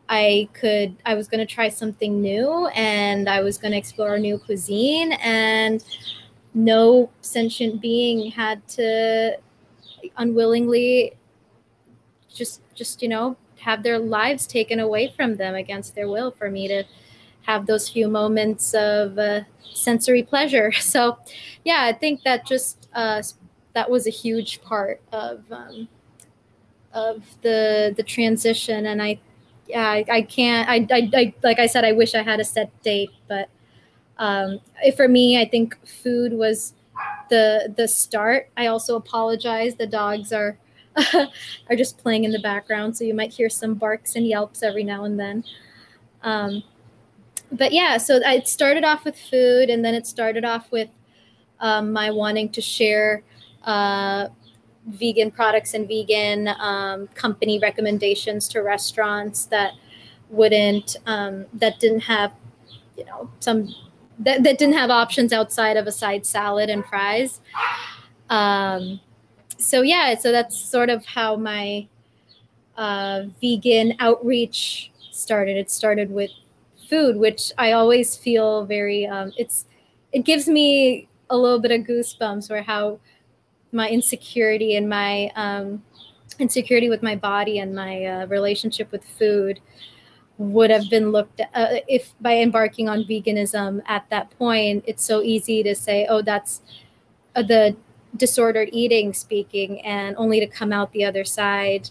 i 0.09 0.49
could 0.53 0.95
i 1.05 1.15
was 1.15 1.27
going 1.27 1.45
to 1.45 1.55
try 1.55 1.69
something 1.69 2.23
new 2.23 2.69
and 2.69 3.29
i 3.29 3.41
was 3.41 3.59
going 3.59 3.73
to 3.73 3.79
explore 3.79 4.15
a 4.15 4.19
new 4.19 4.39
cuisine 4.39 5.13
and 5.15 5.85
no 6.55 7.11
sentient 7.21 7.81
being 7.81 8.31
had 8.31 8.67
to 8.69 9.37
unwillingly 10.17 11.13
just 12.33 12.63
just 12.75 13.03
you 13.03 13.09
know 13.09 13.37
have 13.67 13.83
their 13.83 13.99
lives 13.99 14.47
taken 14.47 14.79
away 14.81 15.13
from 15.17 15.37
them 15.37 15.57
against 15.57 15.97
their 15.97 16.09
will 16.09 16.31
for 16.31 16.49
me 16.49 16.69
to 16.69 16.85
have 17.43 17.67
those 17.67 17.89
few 17.89 18.09
moments 18.09 18.73
of 18.75 19.19
uh, 19.19 19.41
sensory 19.75 20.23
pleasure. 20.23 20.73
So, 20.81 21.19
yeah, 21.65 21.81
I 21.83 21.93
think 21.93 22.23
that 22.23 22.47
just 22.47 22.89
uh, 22.95 23.23
that 23.75 23.91
was 23.91 24.07
a 24.07 24.11
huge 24.11 24.63
part 24.63 25.01
of 25.13 25.43
um, 25.51 25.89
of 26.93 27.25
the 27.43 27.93
the 27.97 28.03
transition, 28.05 28.87
and 28.87 29.03
I 29.03 29.19
yeah 29.69 29.89
I, 29.91 30.05
I 30.11 30.23
can't 30.23 30.69
I, 30.69 30.87
I, 30.95 31.11
I 31.15 31.35
like 31.43 31.59
I 31.59 31.67
said 31.67 31.85
I 31.85 31.93
wish 31.93 32.15
I 32.15 32.23
had 32.23 32.41
a 32.41 32.45
set 32.45 32.71
date, 32.83 33.11
but 33.29 33.49
um, 34.19 34.61
for 34.97 35.09
me 35.09 35.41
I 35.41 35.45
think 35.45 35.77
food 35.87 36.33
was 36.33 36.75
the 37.31 37.75
the 37.77 37.89
start. 37.89 38.49
I 38.57 38.67
also 38.69 38.97
apologize. 38.97 39.75
The 39.77 39.87
dogs 39.89 40.33
are 40.33 40.59
are 41.15 41.77
just 41.77 41.99
playing 41.99 42.25
in 42.25 42.31
the 42.31 42.41
background, 42.41 42.97
so 42.97 43.05
you 43.05 43.15
might 43.15 43.33
hear 43.33 43.49
some 43.49 43.75
barks 43.75 44.17
and 44.17 44.27
yelps 44.27 44.63
every 44.63 44.85
now 44.85 45.05
and 45.05 45.19
then. 45.19 45.45
Um, 46.23 46.63
but 47.53 47.73
yeah, 47.73 47.97
so 47.99 48.17
it 48.17 48.49
started 48.49 48.85
off 48.85 49.05
with 49.05 49.17
food, 49.17 49.71
and 49.71 49.85
then 49.85 49.95
it 49.95 50.07
started 50.07 50.45
off 50.45 50.71
with 50.71 50.89
um, 51.61 51.93
my 51.93 52.11
wanting 52.11 52.49
to 52.51 52.61
share 52.61 53.23
uh, 53.65 54.29
vegan 54.87 55.31
products 55.31 55.75
and 55.75 55.89
vegan 55.89 56.49
um, 56.59 57.09
company 57.09 57.59
recommendations 57.59 58.49
to 58.49 58.61
restaurants 58.61 59.47
that 59.47 59.73
wouldn't 60.29 60.97
um, 61.07 61.47
that 61.53 61.79
didn't 61.81 62.01
have 62.01 62.33
you 62.97 63.05
know 63.05 63.31
some 63.41 63.69
that, 64.19 64.43
that 64.43 64.59
didn't 64.59 64.75
have 64.75 64.91
options 64.91 65.33
outside 65.33 65.77
of 65.77 65.87
a 65.87 65.93
side 65.93 66.25
salad 66.25 66.71
and 66.71 66.85
fries 66.87 67.41
um, 68.31 69.01
so 69.59 69.83
yeah 69.83 70.15
so 70.17 70.33
that's 70.33 70.59
sort 70.59 70.91
of 70.91 71.05
how 71.07 71.37
my 71.37 71.87
uh, 72.77 73.25
vegan 73.41 73.95
outreach 74.01 74.93
started. 75.13 75.57
It 75.57 75.71
started 75.71 76.11
with 76.11 76.31
food 76.89 77.17
which 77.17 77.53
i 77.59 77.73
always 77.73 78.17
feel 78.17 78.65
very 78.65 79.07
um, 79.07 79.33
it's 79.37 79.67
it 80.13 80.25
gives 80.25 80.49
me 80.49 81.09
a 81.31 81.37
little 81.37 81.59
bit 81.59 81.73
of 81.73 81.81
goosebumps 81.87 82.51
or 82.51 82.63
how 82.63 82.99
my 83.73 83.89
insecurity 83.89 84.77
and 84.77 84.89
my 84.89 85.31
um, 85.37 85.83
insecurity 86.39 86.89
with 86.91 87.03
my 87.03 87.17
body 87.17 87.59
and 87.59 87.75
my 87.75 88.05
uh, 88.05 88.27
relationship 88.27 88.93
with 88.93 89.05
food 89.05 89.61
would 90.39 90.71
have 90.71 90.91
been 90.91 91.13
looked 91.13 91.41
at 91.41 91.51
uh, 91.55 91.81
if 91.89 92.15
by 92.21 92.37
embarking 92.39 92.89
on 92.89 93.05
veganism 93.05 93.83
at 93.87 94.09
that 94.11 94.31
point 94.39 94.85
it's 94.87 95.05
so 95.05 95.23
easy 95.23 95.63
to 95.63 95.75
say 95.75 96.07
oh 96.11 96.23
that's 96.23 96.63
uh, 97.37 97.43
the 97.43 97.77
disordered 98.17 98.69
eating 98.73 99.13
speaking 99.13 99.81
and 99.83 100.17
only 100.17 100.41
to 100.41 100.47
come 100.47 100.73
out 100.73 100.93
the 100.93 101.05
other 101.05 101.25
side 101.25 101.91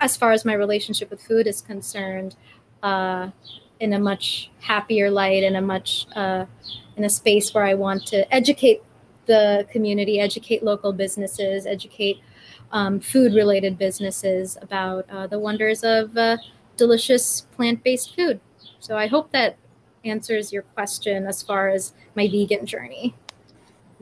as 0.00 0.16
far 0.16 0.32
as 0.32 0.44
my 0.44 0.54
relationship 0.54 1.10
with 1.10 1.22
food 1.22 1.46
is 1.46 1.60
concerned 1.60 2.36
uh, 2.82 3.30
in 3.80 3.92
a 3.92 3.98
much 3.98 4.50
happier 4.60 5.10
light 5.10 5.42
in 5.42 5.56
a 5.56 5.60
much 5.60 6.06
uh, 6.14 6.46
in 6.96 7.04
a 7.04 7.10
space 7.10 7.52
where 7.52 7.64
i 7.64 7.74
want 7.74 8.06
to 8.06 8.34
educate 8.34 8.82
the 9.26 9.66
community, 9.70 10.20
educate 10.20 10.62
local 10.62 10.92
businesses, 10.92 11.66
educate 11.66 12.20
um, 12.72 13.00
food 13.00 13.34
related 13.34 13.78
businesses 13.78 14.58
about 14.60 15.08
uh, 15.10 15.26
the 15.26 15.38
wonders 15.38 15.84
of 15.84 16.16
uh, 16.16 16.36
delicious 16.76 17.42
plant 17.56 17.82
based 17.82 18.14
food. 18.14 18.40
So 18.80 18.96
I 18.96 19.06
hope 19.06 19.32
that 19.32 19.56
answers 20.04 20.52
your 20.52 20.62
question 20.62 21.26
as 21.26 21.42
far 21.42 21.68
as 21.68 21.94
my 22.14 22.28
vegan 22.28 22.66
journey. 22.66 23.14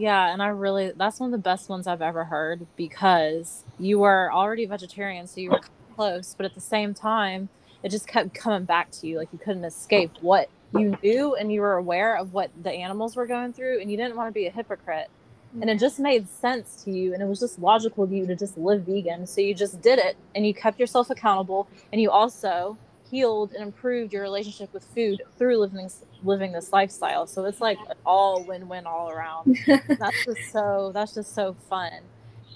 Yeah, 0.03 0.33
and 0.33 0.43
I 0.43 0.49
really 0.49 0.91
that's 0.97 1.21
one 1.21 1.29
of 1.29 1.31
the 1.31 1.49
best 1.49 1.69
ones 1.69 1.87
I've 1.87 2.03
ever 2.03 2.25
heard 2.25 2.67
because 2.75 3.63
you 3.79 4.01
were 4.01 4.33
already 4.33 4.67
vegetarian, 4.67 5.29
so 5.29 5.41
you 5.41 5.53
were 5.53 5.61
close, 5.95 6.35
but 6.37 6.45
at 6.45 6.57
the 6.57 6.61
same 6.61 6.93
time, 6.93 7.49
it 7.85 7.91
just 7.91 8.09
kept 8.09 8.35
coming 8.35 8.65
back 8.65 8.91
to 8.91 9.07
you 9.07 9.19
like 9.19 9.29
you 9.33 9.39
couldn't 9.39 9.65
escape 9.65 10.11
what 10.21 10.51
you 10.77 10.99
knew 11.05 11.37
and 11.37 11.53
you 11.53 11.61
were 11.61 11.77
aware 11.77 12.17
of 12.17 12.33
what 12.33 12.51
the 12.65 12.73
animals 12.73 13.15
were 13.15 13.29
going 13.29 13.53
through 13.53 13.81
and 13.81 13.93
you 13.93 13.97
didn't 13.97 14.17
want 14.17 14.27
to 14.27 14.33
be 14.33 14.49
a 14.49 14.51
hypocrite. 14.51 15.09
And 15.53 15.71
it 15.71 15.75
mm-hmm. 15.75 15.79
just 15.79 16.01
made 16.01 16.29
sense 16.29 16.83
to 16.83 16.91
you 16.91 17.15
and 17.15 17.23
it 17.23 17.27
was 17.27 17.39
just 17.39 17.61
logical 17.61 18.05
to 18.05 18.13
you 18.13 18.27
to 18.27 18.35
just 18.35 18.59
live 18.59 18.83
vegan 18.83 19.25
so 19.29 19.41
you 19.41 19.55
just 19.55 19.81
did 19.83 20.01
it 20.01 20.17
and 20.35 20.45
you 20.45 20.53
kept 20.53 20.81
yourself 20.81 21.11
accountable 21.11 21.69
and 21.93 22.01
you 22.01 22.11
also 22.11 22.77
healed 23.13 23.53
and 23.53 23.63
improved 23.63 24.11
your 24.11 24.23
relationship 24.23 24.73
with 24.73 24.83
food 24.83 25.21
through 25.37 25.59
living 25.59 25.89
living 26.25 26.51
this 26.51 26.73
lifestyle. 26.73 27.27
So 27.27 27.45
it's 27.45 27.61
like 27.61 27.77
all 28.07 28.43
win-win 28.45 28.87
all 28.87 29.11
around. 29.11 29.59
That's 29.67 30.25
just 30.25 30.51
so 30.51 30.91
that's 30.95 31.15
just 31.15 31.35
so 31.35 31.55
fun 31.69 31.93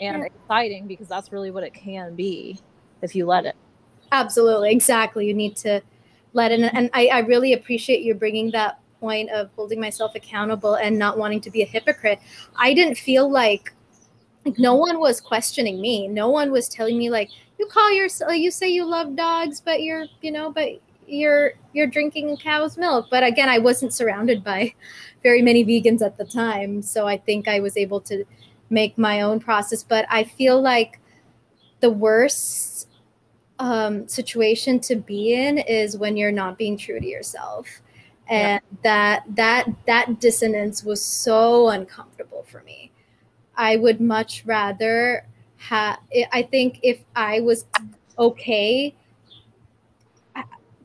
and 0.01 0.25
exciting 0.25 0.87
because 0.87 1.09
that's 1.09 1.31
really 1.33 1.51
what 1.51 1.63
it 1.63 1.73
can 1.73 2.15
be 2.15 2.59
if 3.03 3.15
you 3.15 3.27
let 3.27 3.45
it. 3.47 3.55
Absolutely. 4.13 4.71
Exactly. 4.71 5.27
You 5.27 5.35
need 5.35 5.57
to 5.59 5.83
let 6.33 6.53
it. 6.53 6.61
And 6.61 6.91
I, 6.93 7.09
I 7.09 7.19
really 7.21 7.53
appreciate 7.53 8.03
you 8.03 8.15
bringing 8.15 8.51
that 8.53 8.79
point 9.01 9.31
of 9.31 9.51
holding 9.57 9.81
myself 9.81 10.15
accountable 10.15 10.75
and 10.75 10.99
not 10.99 11.19
wanting 11.19 11.41
to 11.43 11.51
be 11.51 11.63
a 11.63 11.67
hypocrite. 11.67 12.19
I 12.57 12.73
didn't 12.73 12.97
feel 12.97 13.31
like 13.31 13.73
like 14.45 14.59
no 14.59 14.75
one 14.75 15.01
was 15.01 15.21
questioning 15.21 15.81
me. 15.81 16.09
No 16.09 16.31
one 16.31 16.53
was 16.53 16.69
telling 16.69 16.97
me 16.97 17.11
like 17.11 17.31
you 17.59 17.67
call 17.67 17.93
yourself 17.93 18.35
you 18.35 18.51
say 18.51 18.69
you 18.69 18.85
love 18.85 19.17
dogs 19.17 19.61
but 19.61 19.83
you're 19.83 20.07
you 20.21 20.31
know 20.31 20.51
but 20.51 20.81
you're 21.09 21.53
you're 21.73 21.87
drinking 21.87 22.37
cow's 22.39 22.77
milk. 22.77 23.07
But 23.11 23.23
again 23.23 23.49
i 23.49 23.59
wasn't 23.59 23.93
surrounded 23.93 24.43
by 24.43 24.75
very 25.23 25.43
many 25.43 25.65
vegans 25.65 26.03
at 26.03 26.17
the 26.17 26.25
time 26.25 26.83
so 26.83 27.07
i 27.07 27.17
think 27.17 27.49
i 27.49 27.61
was 27.61 27.77
able 27.77 28.01
to 28.03 28.25
make 28.71 28.99
my 28.99 29.21
own 29.23 29.41
process. 29.41 29.83
But 29.83 30.07
i 30.11 30.25
feel 30.25 30.61
like 30.61 31.01
the 31.81 31.91
worst 31.91 32.89
um, 33.59 34.07
situation 34.09 34.81
to 34.81 34.97
be 34.97 35.35
in 35.35 35.59
is 35.59 35.97
when 35.97 36.17
you're 36.17 36.33
not 36.33 36.59
being 36.59 36.77
true 36.77 37.01
to 37.01 37.07
yourself. 37.07 37.67
And 38.29 38.61
yeah. 38.61 38.79
that 38.83 39.37
that 39.37 39.67
that 39.87 40.21
dissonance 40.21 40.83
was 40.83 41.01
so 41.03 41.69
uncomfortable 41.69 42.45
for 42.49 42.63
me. 42.63 42.91
I 43.57 43.77
would 43.77 44.01
much 44.01 44.45
rather 44.45 45.27
have 45.57 45.99
i 46.33 46.43
think 46.43 46.79
if 46.83 47.01
i 47.15 47.41
was 47.41 47.67
okay 48.19 48.95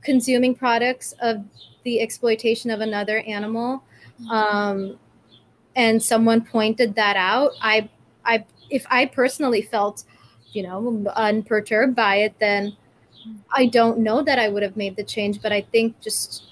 consuming 0.01 0.55
products 0.55 1.13
of 1.21 1.43
the 1.84 1.99
exploitation 1.99 2.71
of 2.71 2.81
another 2.81 3.19
animal 3.21 3.84
mm-hmm. 4.21 4.29
um, 4.31 4.97
and 5.75 6.01
someone 6.01 6.41
pointed 6.41 6.95
that 6.95 7.15
out 7.15 7.51
i 7.62 7.88
i 8.25 8.43
if 8.69 8.86
i 8.89 9.05
personally 9.05 9.62
felt 9.62 10.03
you 10.51 10.63
know 10.63 11.05
unperturbed 11.15 11.95
by 11.95 12.15
it 12.17 12.34
then 12.39 12.75
i 13.53 13.65
don't 13.65 13.99
know 13.99 14.21
that 14.21 14.39
i 14.39 14.49
would 14.49 14.63
have 14.63 14.75
made 14.75 14.95
the 14.95 15.03
change 15.03 15.41
but 15.41 15.51
i 15.51 15.62
think 15.62 15.99
just 16.01 16.51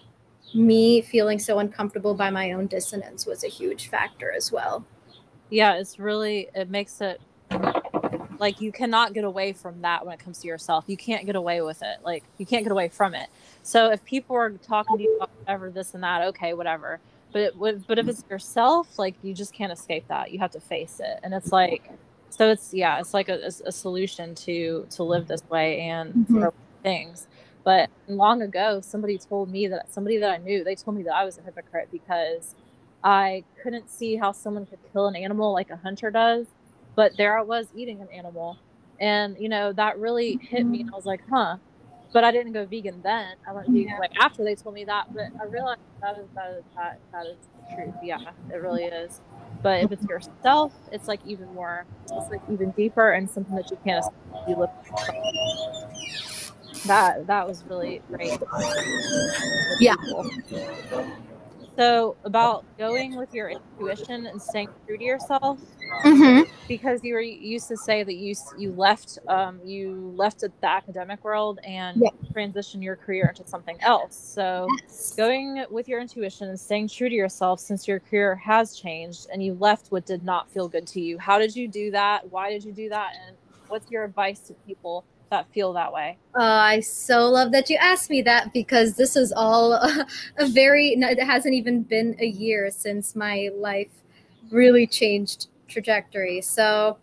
me 0.54 1.02
feeling 1.02 1.40
so 1.40 1.60
uncomfortable 1.60 2.14
by 2.14 2.30
my 2.30 2.52
own 2.54 2.68
dissonance 2.68 3.26
was 3.26 3.44
a 3.44 3.48
huge 3.48 3.88
factor 3.90 4.32
as 4.32 4.52
well. 4.52 4.86
Yeah, 5.50 5.76
it's 5.76 6.00
really, 6.00 6.50
it 6.54 6.70
makes 6.70 7.02
it 7.02 7.22
like 8.40 8.62
you 8.62 8.72
cannot 8.72 9.14
get 9.14 9.24
away 9.24 9.54
from 9.54 9.82
that 9.82 10.06
when 10.06 10.14
it 10.14 10.20
comes 10.20 10.40
to 10.40 10.48
yourself. 10.48 10.86
You 10.88 10.98
can't 10.98 11.26
get 11.26 11.36
away 11.36 11.62
with 11.62 11.82
it. 11.82 12.00
Like 12.04 12.24
you 12.38 12.46
can't 12.46 12.64
get 12.64 12.72
away 12.72 12.88
from 12.88 13.14
it. 13.14 13.30
So 13.64 13.92
if 13.92 14.04
people 14.06 14.36
are 14.36 14.50
talking 14.52 14.98
to 14.98 15.04
you 15.04 15.16
about 15.18 15.30
whatever, 15.40 15.70
this 15.70 15.94
and 15.94 16.04
that, 16.04 16.22
okay, 16.30 16.54
whatever. 16.54 17.00
But 17.32 17.42
it, 17.42 17.60
but 17.88 18.00
if 18.00 18.08
it's 18.08 18.24
yourself, 18.30 18.98
like 18.98 19.16
you 19.22 19.34
just 19.34 19.54
can't 19.54 19.72
escape 19.72 20.08
that. 20.08 20.32
You 20.32 20.40
have 20.40 20.52
to 20.52 20.60
face 20.60 21.00
it. 21.00 21.20
And 21.22 21.34
it's 21.34 21.52
like, 21.52 21.92
so 22.30 22.50
it's 22.50 22.74
yeah, 22.74 23.00
it's 23.00 23.14
like 23.14 23.30
a, 23.30 23.52
a 23.66 23.72
solution 23.72 24.34
to 24.36 24.88
to 24.92 25.04
live 25.04 25.28
this 25.28 25.44
way 25.50 25.82
and 25.82 26.14
mm-hmm. 26.14 26.48
things. 26.82 27.28
But 27.64 27.90
long 28.08 28.42
ago, 28.42 28.82
somebody 28.82 29.18
told 29.18 29.52
me 29.52 29.68
that 29.68 29.94
somebody 29.94 30.18
that 30.18 30.32
I 30.32 30.38
knew, 30.38 30.64
they 30.64 30.76
told 30.76 30.96
me 30.96 31.04
that 31.04 31.14
I 31.14 31.26
was 31.26 31.38
a 31.38 31.42
hypocrite 31.42 31.90
because 31.92 32.56
I 33.04 33.44
couldn't 33.62 33.90
see 33.90 34.16
how 34.16 34.32
someone 34.32 34.66
could 34.66 34.80
kill 34.92 35.08
an 35.08 35.16
animal 35.16 35.54
like 35.54 35.70
a 35.70 35.76
hunter 35.76 36.10
does. 36.10 36.48
But 37.00 37.16
there 37.16 37.40
I 37.40 37.44
was 37.44 37.68
eating 37.74 38.02
an 38.02 38.10
animal. 38.10 38.58
And, 39.00 39.38
you 39.40 39.48
know, 39.48 39.72
that 39.72 39.98
really 40.00 40.38
hit 40.42 40.66
me. 40.66 40.82
And 40.82 40.90
I 40.90 40.92
mm-hmm. 40.92 40.96
was 40.98 41.06
like, 41.06 41.22
huh. 41.30 41.56
But 42.12 42.26
I 42.26 42.32
didn't 42.32 42.52
go 42.52 42.66
vegan 42.66 43.02
then. 43.04 43.36
I 43.48 43.54
went 43.54 43.68
vegan 43.68 43.92
yeah. 43.92 44.00
like 44.00 44.12
after 44.20 44.44
they 44.44 44.54
told 44.54 44.76
me 44.76 44.84
that. 44.84 45.14
But 45.14 45.28
I 45.42 45.46
realized 45.46 45.80
that 46.02 46.18
is 46.18 46.28
that 46.36 46.52
is 46.58 46.64
that, 46.76 47.00
that 47.14 47.26
is 47.26 47.38
the 47.56 47.74
truth. 47.74 47.96
Yeah, 48.04 48.32
it 48.54 48.58
really 48.58 48.84
is. 48.84 49.22
But 49.64 49.82
if 49.82 49.94
it's 49.94 50.04
yourself, 50.08 50.74
it's 50.92 51.08
like 51.08 51.22
even 51.26 51.48
more, 51.54 51.86
it's 52.12 52.30
like 52.30 52.42
even 52.52 52.72
deeper 52.72 53.12
and 53.12 53.30
something 53.30 53.56
that 53.56 53.72
you 53.72 53.78
can't 53.86 54.04
you 54.50 54.58
live 54.58 54.70
that 56.86 57.28
that 57.28 57.48
was 57.48 57.64
really 57.70 58.02
great. 58.10 58.40
Yeah. 59.80 59.96
So 61.80 62.18
about 62.26 62.66
going 62.78 63.16
with 63.16 63.34
your 63.34 63.52
intuition 63.52 64.26
and 64.26 64.42
staying 64.42 64.68
true 64.86 64.98
to 64.98 65.04
yourself, 65.04 65.62
mm-hmm. 66.04 66.42
because 66.68 67.06
you 67.06 67.14
were 67.14 67.22
you 67.22 67.38
used 67.40 67.70
to 67.70 67.78
say 67.78 68.04
that 68.04 68.16
you 68.16 68.36
you 68.58 68.74
left 68.74 69.18
um, 69.30 69.62
you 69.64 70.14
left 70.18 70.42
the 70.42 70.52
academic 70.62 71.24
world 71.24 71.62
and 71.64 72.02
yeah. 72.02 72.10
transitioned 72.36 72.84
your 72.84 72.98
career 72.98 73.34
into 73.34 73.50
something 73.50 73.78
else. 73.80 74.14
So 74.14 74.68
yes. 74.82 75.14
going 75.16 75.64
with 75.72 75.88
your 75.88 76.02
intuition 76.02 76.50
and 76.50 76.60
staying 76.60 76.90
true 76.90 77.08
to 77.08 77.16
yourself, 77.16 77.62
since 77.62 77.88
your 77.88 78.02
career 78.02 78.36
has 78.36 78.76
changed 78.78 79.28
and 79.32 79.42
you 79.42 79.54
left 79.54 79.90
what 79.90 80.06
did 80.06 80.26
not 80.26 80.52
feel 80.52 80.68
good 80.68 80.86
to 80.88 81.00
you, 81.00 81.18
how 81.18 81.40
did 81.40 81.56
you 81.56 81.70
do 81.70 81.92
that? 81.92 82.30
Why 82.30 82.50
did 82.50 82.66
you 82.66 82.74
do 82.74 82.90
that? 82.90 83.14
And 83.26 83.38
what's 83.70 83.90
your 83.90 84.04
advice 84.04 84.40
to 84.40 84.54
people 84.68 85.06
that 85.30 85.52
feel 85.52 85.74
that 85.74 85.92
way? 85.92 86.18
Uh, 86.36 86.44
I 86.44 86.80
so 86.80 87.30
love 87.30 87.52
that 87.52 87.70
you 87.70 87.78
asked 87.78 88.10
me 88.10 88.22
that 88.24 88.54
because 88.54 88.96
this 88.96 89.16
is 89.16 89.32
all 89.36 89.74
a, 89.74 90.06
a 90.38 90.48
very, 90.48 90.90
it 90.90 91.24
hasn't 91.24 91.54
even 91.54 91.84
been 91.84 92.16
a 92.20 92.26
year 92.26 92.70
since 92.72 93.16
my 93.16 93.50
life 93.56 93.92
really 94.52 94.88
changed 94.88 95.48
trajectory. 95.68 96.42
So, 96.42 96.98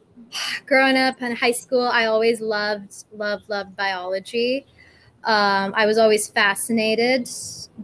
growing 0.66 0.96
up 0.96 1.22
in 1.22 1.34
high 1.34 1.52
school, 1.52 1.82
I 1.82 2.06
always 2.06 2.40
loved, 2.40 3.04
loved, 3.12 3.48
loved 3.48 3.76
biology. 3.76 4.66
Um, 5.24 5.74
I 5.76 5.86
was 5.86 5.98
always 5.98 6.28
fascinated 6.28 7.28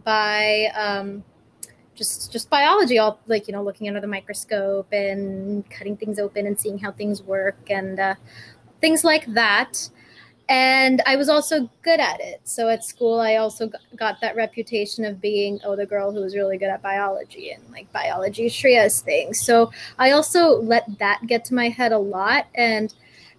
by 0.05 0.71
um, 0.75 1.23
just 1.95 2.33
just 2.33 2.49
biology, 2.49 2.99
all 2.99 3.21
like 3.27 3.47
you 3.47 3.53
know, 3.53 3.63
looking 3.63 3.89
under 3.89 4.01
the 4.01 4.07
microscope 4.07 4.91
and 4.93 5.69
cutting 5.71 5.97
things 5.97 6.19
open 6.19 6.47
and 6.47 6.59
seeing 6.59 6.79
how 6.79 6.93
things 6.93 7.23
work 7.23 7.59
and 7.71 8.01
uh, 8.01 8.15
things 8.81 9.05
like 9.05 9.27
that. 9.35 9.89
And 10.49 11.03
I 11.07 11.17
was 11.17 11.29
also 11.29 11.69
good 11.83 11.99
at 11.99 12.21
it. 12.21 12.41
So 12.45 12.69
at 12.69 12.85
school, 12.85 13.19
I 13.19 13.37
also 13.37 13.69
got 13.97 14.21
that 14.21 14.37
reputation 14.37 15.05
of 15.05 15.21
being, 15.21 15.59
oh, 15.65 15.75
the 15.75 15.87
girl 15.87 16.13
who 16.13 16.21
was 16.21 16.37
really 16.37 16.57
good 16.57 16.69
at 16.69 16.83
biology 16.83 17.51
and 17.51 17.69
like 17.73 17.93
biology 17.93 18.49
Shriya's 18.49 19.01
thing. 19.01 19.35
So 19.35 19.73
I 19.99 20.13
also 20.13 20.61
let 20.61 20.99
that 21.01 21.27
get 21.27 21.45
to 21.47 21.55
my 21.55 21.69
head 21.69 21.91
a 21.91 21.99
lot 21.99 22.47
and 22.55 22.95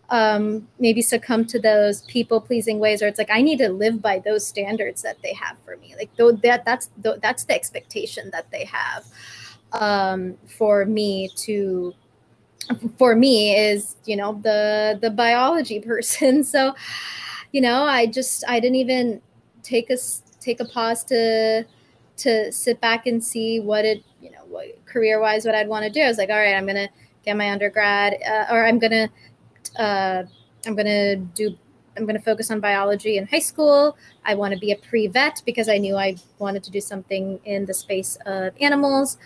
um, 0.10 0.68
maybe 0.80 1.02
succumb 1.02 1.46
to 1.46 1.60
those 1.60 2.02
people 2.04 2.40
pleasing 2.42 2.80
ways 2.80 3.02
where 3.02 3.10
it's 3.10 3.18
like 3.18 3.32
I 3.32 3.42
need 3.42 3.58
to 3.60 3.70
live 3.70 4.02
by 4.02 4.20
those 4.20 4.46
standards 4.46 5.02
that 5.02 5.22
they 5.22 5.34
have 5.34 5.58
for 5.66 5.78
me. 5.78 5.96
Like 5.98 6.10
though 6.18 6.32
that 6.32 6.66
that's 6.66 6.90
that's 6.98 7.44
the 7.44 7.54
expectation 7.54 8.30
that 8.32 8.50
they 8.52 8.66
have 8.66 9.06
um, 9.74 10.38
for 10.46 10.86
me 10.86 11.30
to 11.38 11.94
for 12.98 13.16
me 13.16 13.56
is 13.56 13.96
you 14.06 14.16
know 14.16 14.40
the 14.44 14.98
the 15.02 15.10
biology 15.10 15.80
person. 15.80 16.44
So 16.58 16.74
you 17.52 17.62
know 17.62 17.84
i 17.84 18.06
just 18.06 18.44
i 18.48 18.60
didn't 18.60 18.76
even 18.76 19.22
take 19.64 19.90
a 19.90 19.98
take 20.40 20.60
a 20.60 20.66
pause 20.66 21.04
to 21.06 21.66
to 22.18 22.52
sit 22.52 22.82
back 22.82 23.06
and 23.08 23.24
see 23.24 23.60
what 23.60 23.86
it 23.86 24.04
you 24.22 24.32
know 24.32 24.44
what 24.48 24.66
career 24.86 25.20
wise 25.20 25.46
what 25.46 25.56
i'd 25.56 25.68
want 25.68 25.84
to 25.84 25.90
do. 25.90 26.02
I 26.02 26.08
was 26.08 26.18
like 26.18 26.30
all 26.30 26.38
right 26.38 26.56
i'm 26.56 26.66
gonna 26.66 26.90
get 27.26 27.38
my 27.38 27.50
undergrad 27.52 28.16
uh, 28.28 28.46
or 28.52 28.66
i'm 28.66 28.80
gonna 28.80 29.10
uh, 29.78 30.24
i'm 30.66 30.76
gonna 30.76 31.16
do 31.16 31.56
i'm 31.96 32.06
gonna 32.06 32.20
focus 32.20 32.52
on 32.52 32.60
biology 32.60 33.18
in 33.18 33.26
high 33.28 33.40
school. 33.40 33.98
I 34.26 34.36
want 34.36 34.54
to 34.54 34.60
be 34.60 34.72
a 34.72 34.78
pre-vet 34.78 35.42
because 35.46 35.70
i 35.70 35.78
knew 35.78 35.96
i 35.96 36.16
wanted 36.40 36.64
to 36.64 36.72
do 36.72 36.82
something 36.82 37.40
in 37.46 37.66
the 37.66 37.74
space 37.74 38.18
of 38.26 38.54
animals 38.60 39.18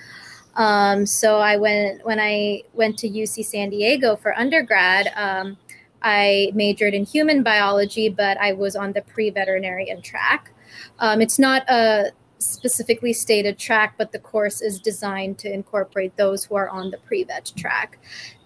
um, 0.56 1.06
so 1.06 1.40
I 1.40 1.58
went 1.58 2.06
when 2.06 2.20
I 2.20 2.64
went 2.74 2.98
to 3.00 3.10
UC 3.10 3.46
San 3.46 3.70
Diego 3.70 4.16
for 4.16 4.38
undergrad. 4.38 5.12
Um, 5.16 5.58
I 6.02 6.52
majored 6.54 6.94
in 6.94 7.06
human 7.06 7.44
biology, 7.44 8.10
but 8.10 8.38
I 8.40 8.54
was 8.54 8.76
on 8.76 8.92
the 8.94 9.02
pre-veterinarian 9.02 10.02
track. 10.02 10.52
Um, 11.00 11.22
it's 11.22 11.38
not 11.38 11.70
a 11.70 12.12
specifically 12.40 13.14
stated 13.14 13.60
track, 13.60 13.96
but 13.98 14.12
the 14.12 14.20
course 14.20 14.62
is 14.62 14.80
designed 14.80 15.38
to 15.38 15.54
incorporate 15.54 16.18
those 16.18 16.44
who 16.44 16.56
are 16.56 16.70
on 16.70 16.90
the 16.90 16.98
pre-vet 16.98 17.52
track. 17.56 18.00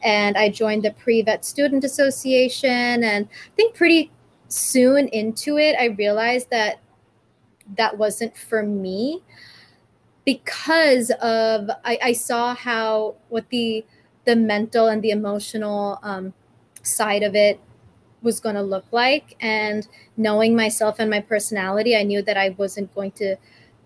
And 0.04 0.38
I 0.38 0.50
joined 0.50 0.84
the 0.84 0.92
pre-vet 0.92 1.46
student 1.46 1.84
association, 1.84 3.04
and 3.04 3.26
I 3.26 3.56
think 3.56 3.74
pretty 3.74 4.12
soon 4.50 5.08
into 5.08 5.58
it, 5.58 5.76
I 5.80 5.86
realized 5.86 6.50
that 6.50 6.82
that 7.78 7.98
wasn't 7.98 8.38
for 8.38 8.64
me 8.64 9.24
because 10.26 11.12
of 11.22 11.70
I, 11.86 12.00
I 12.02 12.14
saw 12.14 12.56
how 12.56 13.16
what 13.30 13.50
the 13.50 13.86
the 14.26 14.36
mental 14.36 14.88
and 14.88 15.02
the 15.04 15.12
emotional 15.12 16.00
um, 16.02 16.34
side 16.82 17.24
of 17.24 17.36
it 17.36 17.60
was 18.24 18.40
going 18.40 18.56
to 18.56 18.62
look 18.64 18.86
like. 18.92 19.36
And 19.40 19.88
knowing 20.18 20.56
myself 20.56 20.96
and 21.00 21.10
my 21.10 21.20
personality 21.22 21.96
i 21.96 22.04
knew 22.04 22.22
that 22.24 22.38
i 22.38 22.50
wasn't 22.58 22.94
going 22.96 23.12
to 23.12 23.36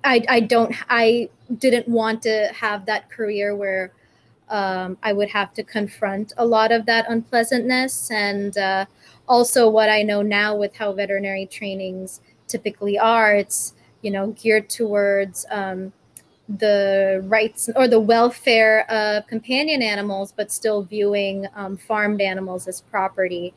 i 0.04 0.24
i 0.30 0.40
don't 0.40 0.74
i 0.90 1.30
didn't 1.58 1.88
want 1.88 2.22
to 2.22 2.50
have 2.54 2.86
that 2.86 3.10
career 3.10 3.56
where 3.56 3.92
um, 4.50 4.98
i 5.04 5.12
would 5.12 5.30
have 5.30 5.54
to 5.54 5.64
confront 5.64 6.34
a 6.38 6.46
lot 6.46 6.72
of 6.72 6.86
that 6.86 7.06
unpleasantness. 7.10 8.10
And 8.12 8.58
uh, 8.58 8.86
also 9.28 9.70
what 9.70 9.90
i 9.90 10.02
know 10.04 10.22
now 10.22 10.56
with 10.56 10.76
how 10.76 10.94
veterinary 10.94 11.46
trainings 11.46 12.22
typically 12.48 12.98
are 12.98 13.36
it's 13.36 13.74
you 14.02 14.10
know 14.10 14.28
geared 14.32 14.70
towards 14.70 15.46
um, 15.52 15.92
the 16.58 17.22
rights 17.26 17.70
or 17.76 17.88
the 17.88 18.00
welfare 18.00 18.90
of 18.92 19.28
companion 19.28 19.82
animals, 19.82 20.34
but 20.36 20.52
still 20.52 20.84
viewing 20.84 21.48
um, 21.56 21.78
farmed 21.78 22.22
animals 22.22 22.68
as 22.68 22.82
property. 22.82 23.54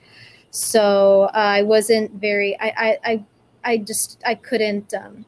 So 0.51 1.24
uh, 1.34 1.38
I 1.38 1.62
wasn't 1.62 2.12
very. 2.12 2.57
I, 2.61 2.99
I 3.05 3.24
I 3.64 3.78
just 3.78 4.20
I 4.26 4.34
couldn't. 4.34 4.93
Um, 4.93 5.24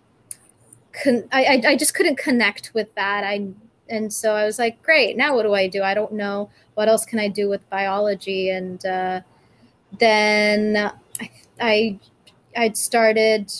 con- 0.92 1.28
I 1.32 1.62
I 1.66 1.76
just 1.76 1.94
couldn't 1.94 2.18
connect 2.18 2.72
with 2.74 2.94
that. 2.94 3.24
I 3.24 3.48
and 3.88 4.12
so 4.12 4.34
I 4.34 4.44
was 4.44 4.58
like, 4.58 4.82
great. 4.82 5.16
Now 5.16 5.34
what 5.34 5.44
do 5.44 5.54
I 5.54 5.66
do? 5.66 5.82
I 5.82 5.94
don't 5.94 6.12
know 6.12 6.50
what 6.74 6.88
else 6.88 7.04
can 7.04 7.18
I 7.18 7.28
do 7.28 7.48
with 7.48 7.68
biology. 7.70 8.50
And 8.50 8.84
uh, 8.84 9.20
then 9.98 10.92
I 11.20 11.30
I 11.60 11.98
I'd 12.56 12.76
started 12.76 13.52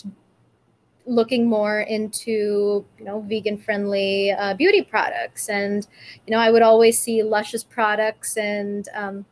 looking 1.05 1.47
more 1.47 1.81
into 1.81 2.85
you 2.97 3.05
know 3.05 3.21
vegan 3.21 3.57
friendly 3.57 4.31
uh, 4.31 4.53
beauty 4.55 4.81
products. 4.81 5.49
And 5.49 5.87
you 6.25 6.31
know 6.31 6.39
i 6.39 6.51
would 6.51 6.61
always 6.63 6.99
see 6.99 7.23
Lush's 7.23 7.63
products 7.63 8.37
and 8.37 8.87
um, 8.93 9.25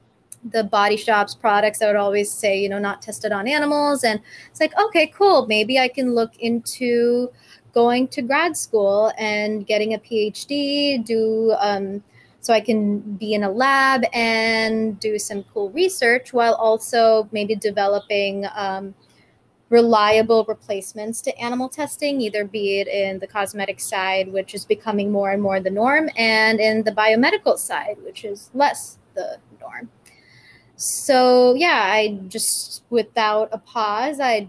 the 0.51 0.63
Body 0.63 0.97
Shop's 0.97 1.35
products. 1.35 1.81
I 1.81 1.87
would 1.87 1.95
always 1.95 2.31
say 2.31 2.59
you 2.59 2.69
know 2.69 2.79
not 2.79 3.01
tested 3.01 3.31
on 3.31 3.47
animals. 3.47 4.03
And 4.03 4.19
it's 4.49 4.59
like 4.59 4.73
okay 4.77 5.07
cool. 5.07 5.47
Maybe 5.47 5.79
i 5.79 5.87
can 5.87 6.13
look 6.15 6.35
into 6.39 7.31
going 7.73 8.07
to 8.07 8.21
grad 8.21 8.55
school 8.55 9.11
and 9.17 9.65
getting 9.65 9.95
a 9.95 9.97
phd 9.99 11.03
do 11.05 11.53
um, 11.59 12.03
so 12.39 12.53
i 12.53 12.61
can 12.61 12.99
be 12.99 13.33
in 13.33 13.43
a 13.43 13.49
lab 13.49 14.03
and 14.13 14.99
do 14.99 15.17
some 15.17 15.43
cool 15.53 15.71
research 15.71 16.33
while 16.33 16.53
also 16.55 17.27
maybe 17.31 17.55
developing 17.55 18.45
um, 18.55 18.93
reliable 19.73 20.45
replacements 20.47 21.19
to 21.19 21.35
animal 21.39 21.67
testing, 21.67 22.21
either 22.21 22.45
be 22.45 22.79
it 22.79 22.87
in 22.87 23.17
the 23.17 23.25
cosmetic 23.25 23.79
side, 23.79 24.31
which 24.31 24.53
is 24.53 24.65
becoming 24.65 25.11
more 25.11 25.31
and 25.31 25.41
more 25.41 25.59
the 25.59 25.71
norm, 25.71 26.11
and 26.15 26.59
in 26.59 26.83
the 26.83 26.91
biomedical 26.91 27.57
side, 27.57 27.97
which 28.05 28.23
is 28.23 28.51
less 28.53 28.99
the 29.15 29.37
norm. 29.59 29.89
So 30.75 31.55
yeah, 31.55 31.81
I 31.87 32.19
just 32.27 32.83
without 32.91 33.49
a 33.51 33.57
pause, 33.57 34.19
I 34.19 34.47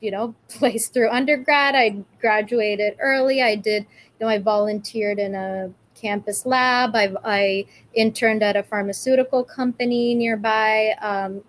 you 0.00 0.12
know 0.12 0.36
placed 0.48 0.94
through 0.94 1.10
undergrad. 1.10 1.74
I 1.74 2.04
graduated 2.20 2.94
early. 3.00 3.42
I 3.42 3.56
did 3.56 3.82
you 3.82 4.20
know 4.20 4.28
I 4.28 4.38
volunteered 4.38 5.18
in 5.18 5.34
a 5.34 5.72
campus 5.96 6.46
lab. 6.46 6.94
I, 6.94 7.12
I 7.24 7.66
interned 7.94 8.44
at 8.44 8.54
a 8.54 8.62
pharmaceutical 8.62 9.42
company 9.42 10.14
nearby. 10.14 10.94
Um, 11.02 11.42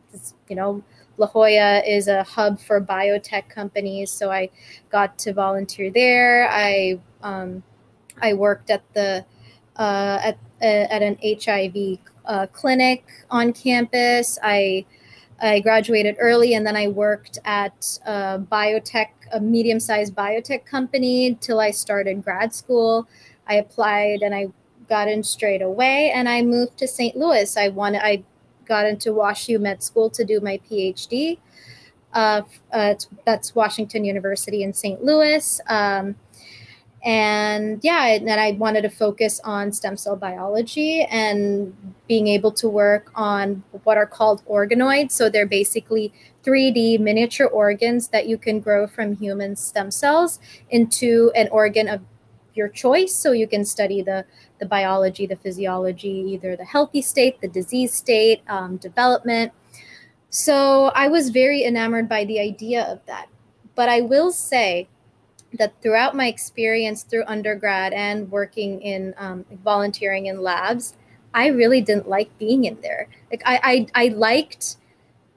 you 0.49 0.55
know 0.55 0.83
La 1.21 1.27
Jolla 1.27 1.83
is 1.87 2.07
a 2.07 2.23
hub 2.23 2.59
for 2.59 2.81
biotech 2.81 3.47
companies, 3.47 4.09
so 4.09 4.31
I 4.31 4.49
got 4.89 5.19
to 5.19 5.33
volunteer 5.33 5.91
there. 5.91 6.49
I 6.49 6.99
um, 7.21 7.61
I 8.19 8.33
worked 8.33 8.71
at 8.71 8.81
the 8.95 9.23
uh, 9.75 10.17
at 10.23 10.39
uh, 10.63 10.87
at 10.95 11.03
an 11.03 11.19
HIV 11.21 11.99
uh, 12.25 12.47
clinic 12.47 13.05
on 13.29 13.53
campus. 13.53 14.39
I 14.41 14.87
I 15.39 15.59
graduated 15.59 16.15
early, 16.19 16.55
and 16.55 16.65
then 16.65 16.75
I 16.75 16.87
worked 16.87 17.37
at 17.45 17.99
a 18.07 18.39
biotech, 18.39 19.09
a 19.31 19.39
medium-sized 19.39 20.15
biotech 20.15 20.65
company, 20.65 21.37
till 21.39 21.59
I 21.59 21.69
started 21.69 22.23
grad 22.23 22.55
school. 22.55 23.07
I 23.45 23.55
applied 23.55 24.23
and 24.23 24.33
I 24.33 24.47
got 24.89 25.07
in 25.07 25.21
straight 25.21 25.61
away, 25.61 26.11
and 26.15 26.27
I 26.27 26.41
moved 26.41 26.79
to 26.79 26.87
St. 26.87 27.15
Louis. 27.15 27.55
I 27.57 27.67
wanted 27.67 28.01
I 28.03 28.23
got 28.71 28.85
into 28.85 29.09
WashU 29.09 29.59
Med 29.59 29.83
School 29.83 30.09
to 30.11 30.23
do 30.23 30.39
my 30.39 30.57
PhD. 30.65 31.37
Uh, 32.13 32.43
uh, 32.71 32.93
that's 33.25 33.53
Washington 33.53 34.05
University 34.05 34.63
in 34.63 34.73
St. 34.73 35.03
Louis. 35.03 35.59
Um, 35.67 36.15
and 37.03 37.81
yeah, 37.83 38.05
and 38.05 38.25
then 38.25 38.39
I 38.39 38.53
wanted 38.53 38.83
to 38.83 38.89
focus 38.89 39.41
on 39.43 39.73
stem 39.73 39.97
cell 39.97 40.15
biology 40.15 41.01
and 41.03 41.75
being 42.07 42.27
able 42.27 42.53
to 42.53 42.69
work 42.69 43.11
on 43.13 43.61
what 43.83 43.97
are 43.97 44.05
called 44.05 44.41
organoids. 44.45 45.11
So 45.11 45.29
they're 45.29 45.45
basically 45.45 46.13
3D 46.45 46.97
miniature 47.01 47.47
organs 47.47 48.07
that 48.09 48.27
you 48.29 48.37
can 48.37 48.61
grow 48.61 48.87
from 48.87 49.17
human 49.17 49.57
stem 49.57 49.91
cells 49.91 50.39
into 50.69 51.29
an 51.35 51.49
organ 51.51 51.89
of 51.89 51.99
your 52.53 52.67
choice. 52.67 53.15
So 53.15 53.31
you 53.31 53.47
can 53.47 53.65
study 53.65 54.01
the 54.01 54.25
the 54.59 54.65
biology, 54.65 55.25
the 55.25 55.35
physiology, 55.35 56.23
either 56.33 56.55
the 56.55 56.65
healthy 56.65 57.01
state, 57.01 57.41
the 57.41 57.47
disease 57.47 57.93
state, 57.93 58.41
um, 58.47 58.77
development. 58.77 59.51
So 60.29 60.91
I 60.95 61.07
was 61.07 61.29
very 61.29 61.63
enamored 61.63 62.07
by 62.07 62.25
the 62.25 62.39
idea 62.39 62.83
of 62.83 62.99
that. 63.07 63.27
But 63.75 63.89
I 63.89 64.01
will 64.01 64.31
say 64.31 64.87
that 65.57 65.73
throughout 65.81 66.15
my 66.15 66.27
experience 66.27 67.03
through 67.03 67.23
undergrad 67.25 67.91
and 67.93 68.29
working 68.31 68.81
in 68.81 69.13
um, 69.17 69.45
volunteering 69.63 70.27
in 70.27 70.41
labs, 70.41 70.95
I 71.33 71.47
really 71.47 71.81
didn't 71.81 72.07
like 72.07 72.37
being 72.37 72.65
in 72.65 72.79
there. 72.81 73.07
Like 73.31 73.41
I, 73.45 73.87
I, 73.95 74.05
I 74.05 74.07
liked 74.09 74.77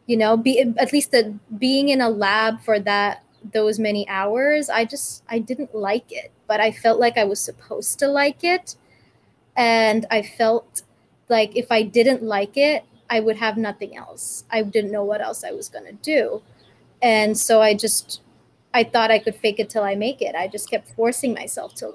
you 0.06 0.16
know 0.16 0.36
be 0.36 0.60
at 0.60 0.92
least 0.92 1.10
the 1.10 1.34
being 1.58 1.88
in 1.88 2.00
a 2.00 2.08
lab 2.08 2.60
for 2.60 2.78
that 2.78 3.22
those 3.52 3.78
many 3.78 4.08
hours 4.08 4.68
i 4.68 4.84
just 4.84 5.22
i 5.28 5.38
didn't 5.38 5.74
like 5.74 6.10
it 6.10 6.32
but 6.46 6.60
i 6.60 6.70
felt 6.72 7.00
like 7.00 7.16
i 7.18 7.24
was 7.24 7.40
supposed 7.40 7.98
to 7.98 8.08
like 8.08 8.44
it. 8.44 8.76
And 9.56 10.06
i 10.10 10.22
felt 10.22 10.82
like 11.28 11.56
if 11.56 11.70
i 11.70 11.82
didn't 11.82 12.22
like 12.22 12.56
it 12.56 12.84
i 13.10 13.20
would 13.20 13.36
have 13.36 13.56
nothing 13.56 13.96
else. 13.96 14.44
I 14.50 14.62
didn't 14.62 14.92
know 14.92 15.04
what 15.04 15.20
else 15.20 15.44
i 15.44 15.50
was 15.52 15.68
going 15.68 15.86
to 15.86 15.92
do. 15.92 16.42
And 17.02 17.36
so 17.38 17.62
i 17.62 17.74
just 17.74 18.20
i 18.72 18.84
thought 18.84 19.10
i 19.10 19.18
could 19.18 19.36
fake 19.36 19.60
it 19.60 19.70
till 19.70 19.84
i 19.84 19.94
make 19.94 20.22
it. 20.22 20.34
I 20.34 20.48
just 20.48 20.70
kept 20.70 20.90
forcing 20.92 21.34
myself 21.34 21.74
to 21.76 21.92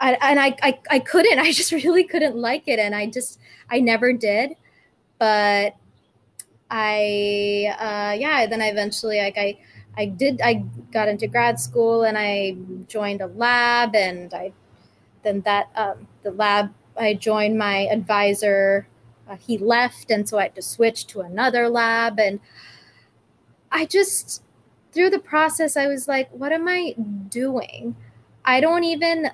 I, 0.00 0.18
and 0.20 0.40
I, 0.40 0.56
I 0.62 0.78
i 0.90 0.98
couldn't. 0.98 1.38
I 1.48 1.52
just 1.52 1.72
really 1.72 2.04
couldn't 2.04 2.36
like 2.36 2.64
it. 2.66 2.78
And 2.78 2.94
i 2.94 3.06
just 3.06 3.38
i 3.70 3.80
never 3.80 4.12
did. 4.12 4.56
But 5.18 5.76
i 6.70 7.66
uh 7.78 8.16
yeah 8.18 8.46
then 8.46 8.62
i 8.62 8.68
eventually 8.68 9.18
like 9.18 9.36
i 9.36 9.58
I 9.96 10.06
did 10.06 10.40
I 10.42 10.64
got 10.92 11.08
into 11.08 11.26
grad 11.26 11.60
school 11.60 12.02
and 12.02 12.16
I 12.18 12.56
joined 12.88 13.20
a 13.20 13.26
lab 13.26 13.94
and 13.94 14.32
I 14.32 14.52
then 15.22 15.42
that 15.42 15.70
um, 15.76 16.08
the 16.22 16.30
lab 16.30 16.72
I 16.96 17.14
joined 17.14 17.58
my 17.58 17.86
advisor 17.90 18.86
uh, 19.28 19.36
he 19.36 19.58
left 19.58 20.10
and 20.10 20.28
so 20.28 20.38
I 20.38 20.44
had 20.44 20.54
to 20.56 20.62
switch 20.62 21.06
to 21.08 21.20
another 21.20 21.68
lab 21.68 22.18
and 22.18 22.40
I 23.70 23.86
just 23.86 24.42
through 24.92 25.10
the 25.10 25.18
process 25.18 25.76
I 25.76 25.86
was 25.86 26.08
like 26.08 26.30
what 26.32 26.52
am 26.52 26.68
I 26.68 26.94
doing? 27.28 27.96
I 28.44 28.60
don't 28.60 28.84
even 28.84 29.30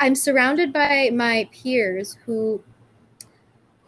I'm 0.00 0.14
surrounded 0.14 0.72
by 0.72 1.10
my 1.12 1.48
peers 1.52 2.18
who 2.26 2.62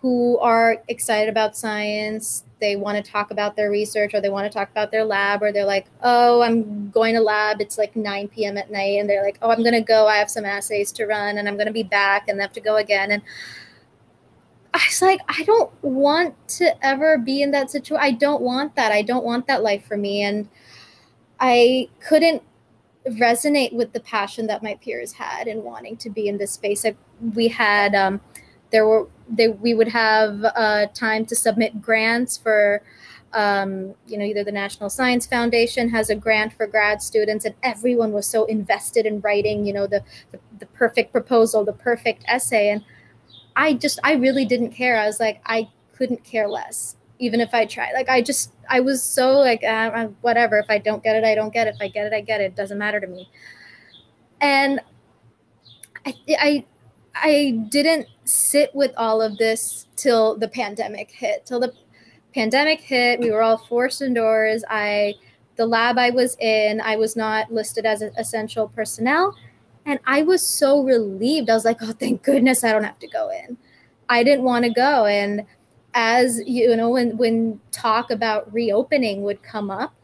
who 0.01 0.39
are 0.39 0.83
excited 0.89 1.29
about 1.29 1.57
science 1.57 2.45
they 2.61 2.76
want 2.76 3.02
to 3.02 3.11
talk 3.11 3.30
about 3.30 3.56
their 3.56 3.70
research 3.70 4.14
or 4.14 4.20
they 4.20 4.30
want 4.30 4.50
to 4.50 4.56
talk 4.56 4.70
about 4.70 4.90
their 4.90 5.04
lab 5.04 5.42
or 5.42 5.52
they're 5.52 5.64
like 5.64 5.86
oh 6.02 6.42
i'm 6.42 6.90
going 6.90 7.14
to 7.14 7.20
lab. 7.20 7.61
It's 7.61 7.78
like 7.78 7.94
9 7.96 8.28
p.m 8.28 8.56
at 8.56 8.70
night 8.70 8.98
and 8.98 9.09
they're 9.09 9.24
like 9.24 9.38
oh 9.42 9.50
i'm 9.50 9.62
going 9.62 9.74
to 9.74 9.80
go. 9.80 10.06
I 10.06 10.16
have 10.16 10.30
some 10.30 10.44
assays 10.44 10.92
to 10.92 11.06
run 11.06 11.38
and 11.38 11.48
i'm 11.48 11.56
going 11.56 11.66
to 11.66 11.72
be 11.72 11.82
back 11.82 12.28
and 12.28 12.40
have 12.40 12.52
to 12.54 12.61
go 12.61 12.76
again. 12.76 13.11
And 13.11 13.22
i 14.74 14.82
was 14.86 15.00
like 15.00 15.20
i 15.28 15.42
don't 15.44 15.72
want 15.82 16.34
to 16.46 16.84
ever 16.84 17.16
be 17.16 17.40
in 17.40 17.50
that 17.52 17.70
situation 17.70 18.02
i 18.02 18.11
don't 18.11 18.42
want 18.42 18.74
that. 18.76 18.92
I 18.92 19.02
don't 19.02 19.24
want 19.24 19.46
that 19.46 19.62
life 19.62 19.84
for 19.86 19.96
me. 19.96 20.22
And 20.22 20.48
i 21.40 21.88
couldn't 22.00 22.42
resonate 23.06 23.72
with 23.72 23.92
the 23.92 24.00
passion 24.00 24.46
that 24.48 24.62
my 24.62 24.74
peers 24.76 25.12
had 25.12 25.46
in 25.46 25.62
wanting 25.62 25.96
to 25.98 26.11
be 26.11 26.28
in 26.28 26.38
this 26.38 26.52
space. 26.52 26.84
I, 26.84 26.96
we 27.34 27.48
had 27.48 27.94
um, 27.94 28.20
there 28.70 28.86
were 28.86 29.09
they, 29.29 29.49
we 29.49 29.74
would 29.74 29.89
have 29.89 30.45
uh, 30.45 30.87
time 30.95 31.26
to 31.26 31.37
submit 31.37 31.81
grants 31.81 32.37
for 32.37 32.83
um, 33.35 33.95
you 34.07 34.16
know 34.16 34.24
either 34.24 34.43
the 34.43 34.53
national 34.53 34.89
science 34.89 35.26
foundation 35.26 35.91
has 35.91 36.09
a 36.09 36.14
grant 36.14 36.53
for 36.53 36.66
grad 36.66 37.03
students 37.03 37.45
and 37.45 37.55
everyone 37.62 38.12
was 38.12 38.26
so 38.26 38.45
invested 38.47 39.05
in 39.05 39.20
writing 39.20 39.66
you 39.66 39.72
know 39.72 39.87
the, 39.87 40.03
the, 40.31 40.39
the 40.59 40.66
perfect 40.66 41.12
proposal 41.12 41.64
the 41.64 41.72
perfect 41.72 42.24
essay. 42.26 42.70
And 42.70 42.85
i 43.57 43.74
just 43.74 43.99
i 44.03 44.14
really 44.14 44.45
didn't 44.45 44.70
care. 44.70 44.99
I 44.99 45.07
was 45.07 45.20
like 45.20 45.41
i 45.47 45.68
couldn't 45.95 46.24
care 46.24 46.49
less 46.49 46.97
even 47.18 47.41
if 47.41 47.53
i 47.53 47.66
tried. 47.66 47.93
Like 47.93 48.09
i 48.09 48.22
just 48.22 48.53
i 48.70 48.81
was 48.81 49.03
so 49.03 49.33
like 49.33 49.62
uh, 49.62 50.09
whatever. 50.22 50.59
If 50.59 50.70
i 50.70 50.79
don't 50.79 51.03
get 51.03 51.16
it 51.16 51.24
i 51.24 51.35
don't 51.35 51.53
get 51.53 51.66
it. 51.66 51.74
If 51.74 51.83
i 51.83 51.89
get 51.89 52.07
it 52.07 52.14
i 52.14 52.20
get 52.22 52.41
it 52.41 52.45
it. 52.45 52.57
Doesn't 52.57 52.79
matter 52.79 52.99
to 52.99 53.07
me. 53.07 53.29
And 54.41 54.81
i 56.07 56.14
i 56.39 56.64
I 57.22 57.64
didn't 57.68 58.06
sit 58.24 58.74
with 58.74 58.92
all 58.96 59.20
of 59.22 59.38
this 59.38 59.86
till 59.96 60.36
the 60.36 60.48
pandemic 60.48 61.10
hit. 61.10 61.46
Till 61.46 61.60
the 61.60 61.72
pandemic 62.34 62.80
hit, 62.80 63.20
we 63.20 63.30
were 63.30 63.42
all 63.42 63.58
forced 63.58 64.02
indoors. 64.02 64.64
I 64.68 65.14
the 65.56 65.66
lab 65.66 65.98
I 65.98 66.10
was 66.10 66.36
in, 66.38 66.80
I 66.80 66.96
was 66.96 67.16
not 67.16 67.52
listed 67.52 67.84
as 67.84 68.00
essential 68.00 68.68
personnel, 68.68 69.34
and 69.86 69.98
I 70.06 70.22
was 70.22 70.46
so 70.46 70.82
relieved. 70.84 71.50
I 71.50 71.54
was 71.54 71.64
like, 71.64 71.78
"Oh, 71.82 71.92
thank 71.92 72.22
goodness 72.22 72.62
I 72.64 72.72
don't 72.72 72.84
have 72.84 72.98
to 73.00 73.08
go 73.08 73.30
in." 73.30 73.56
I 74.08 74.22
didn't 74.22 74.44
want 74.44 74.64
to 74.64 74.70
go 74.70 75.06
and 75.06 75.44
as 75.94 76.40
you 76.46 76.74
know 76.76 76.90
when 76.90 77.16
when 77.16 77.60
talk 77.72 78.10
about 78.10 78.52
reopening 78.52 79.22
would 79.22 79.42
come 79.42 79.70
up 79.70 79.94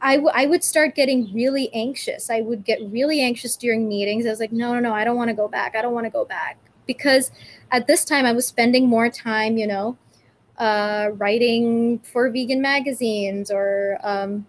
I, 0.00 0.16
w- 0.16 0.32
I 0.34 0.46
would 0.46 0.62
start 0.62 0.94
getting 0.94 1.32
really 1.32 1.72
anxious. 1.74 2.30
I 2.30 2.40
would 2.40 2.64
get 2.64 2.78
really 2.90 3.20
anxious 3.20 3.56
during 3.56 3.88
meetings. 3.88 4.26
I 4.26 4.30
was 4.30 4.40
like, 4.40 4.52
no, 4.52 4.72
no, 4.74 4.80
no, 4.80 4.92
I 4.94 5.04
don't 5.04 5.16
want 5.16 5.28
to 5.28 5.34
go 5.34 5.48
back. 5.48 5.74
I 5.74 5.82
don't 5.82 5.94
want 5.94 6.06
to 6.06 6.10
go 6.10 6.24
back. 6.24 6.56
Because 6.86 7.30
at 7.70 7.86
this 7.86 8.04
time, 8.04 8.24
I 8.24 8.32
was 8.32 8.46
spending 8.46 8.88
more 8.88 9.10
time, 9.10 9.58
you 9.58 9.66
know, 9.66 9.98
uh, 10.58 11.10
writing 11.14 11.98
for 12.00 12.30
vegan 12.30 12.62
magazines 12.62 13.50
or 13.50 13.98
um, 14.02 14.46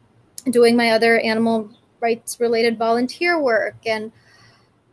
doing 0.50 0.76
my 0.76 0.92
other 0.92 1.20
animal 1.20 1.70
rights 2.00 2.40
related 2.40 2.78
volunteer 2.78 3.42
work 3.42 3.76
and 3.86 4.12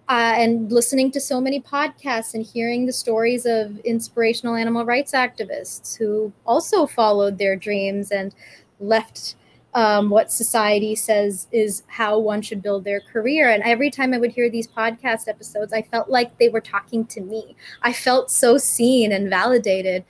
uh, 0.08 0.34
and 0.36 0.70
listening 0.70 1.10
to 1.10 1.20
so 1.20 1.40
many 1.40 1.60
podcasts 1.60 2.34
and 2.34 2.46
hearing 2.46 2.86
the 2.86 2.92
stories 2.92 3.44
of 3.44 3.78
inspirational 3.80 4.54
animal 4.54 4.84
rights 4.84 5.12
activists 5.12 5.96
who 5.96 6.32
also 6.46 6.86
followed 6.86 7.38
their 7.38 7.56
dreams 7.56 8.12
and 8.12 8.32
left 8.78 9.34
um, 9.76 10.08
what 10.08 10.32
society 10.32 10.94
says 10.94 11.48
is 11.52 11.82
how 11.86 12.18
one 12.18 12.40
should 12.40 12.62
build 12.62 12.82
their 12.82 13.00
career. 13.00 13.50
And 13.50 13.62
every 13.62 13.90
time 13.90 14.14
I 14.14 14.18
would 14.18 14.32
hear 14.32 14.48
these 14.48 14.66
podcast 14.66 15.28
episodes, 15.28 15.70
I 15.70 15.82
felt 15.82 16.08
like 16.08 16.38
they 16.38 16.48
were 16.48 16.62
talking 16.62 17.04
to 17.08 17.20
me. 17.20 17.54
I 17.82 17.92
felt 17.92 18.30
so 18.30 18.56
seen 18.56 19.12
and 19.12 19.28
validated. 19.28 20.06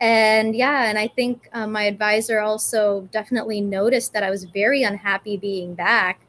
And 0.00 0.54
yeah, 0.54 0.84
and 0.84 0.96
I 0.96 1.08
think 1.08 1.48
um, 1.52 1.72
my 1.72 1.82
advisor 1.82 2.38
also 2.38 3.08
definitely 3.10 3.60
noticed 3.60 4.12
that 4.12 4.22
I 4.22 4.30
was 4.30 4.44
very 4.44 4.84
unhappy 4.84 5.36
being 5.36 5.74
back. 5.74 6.20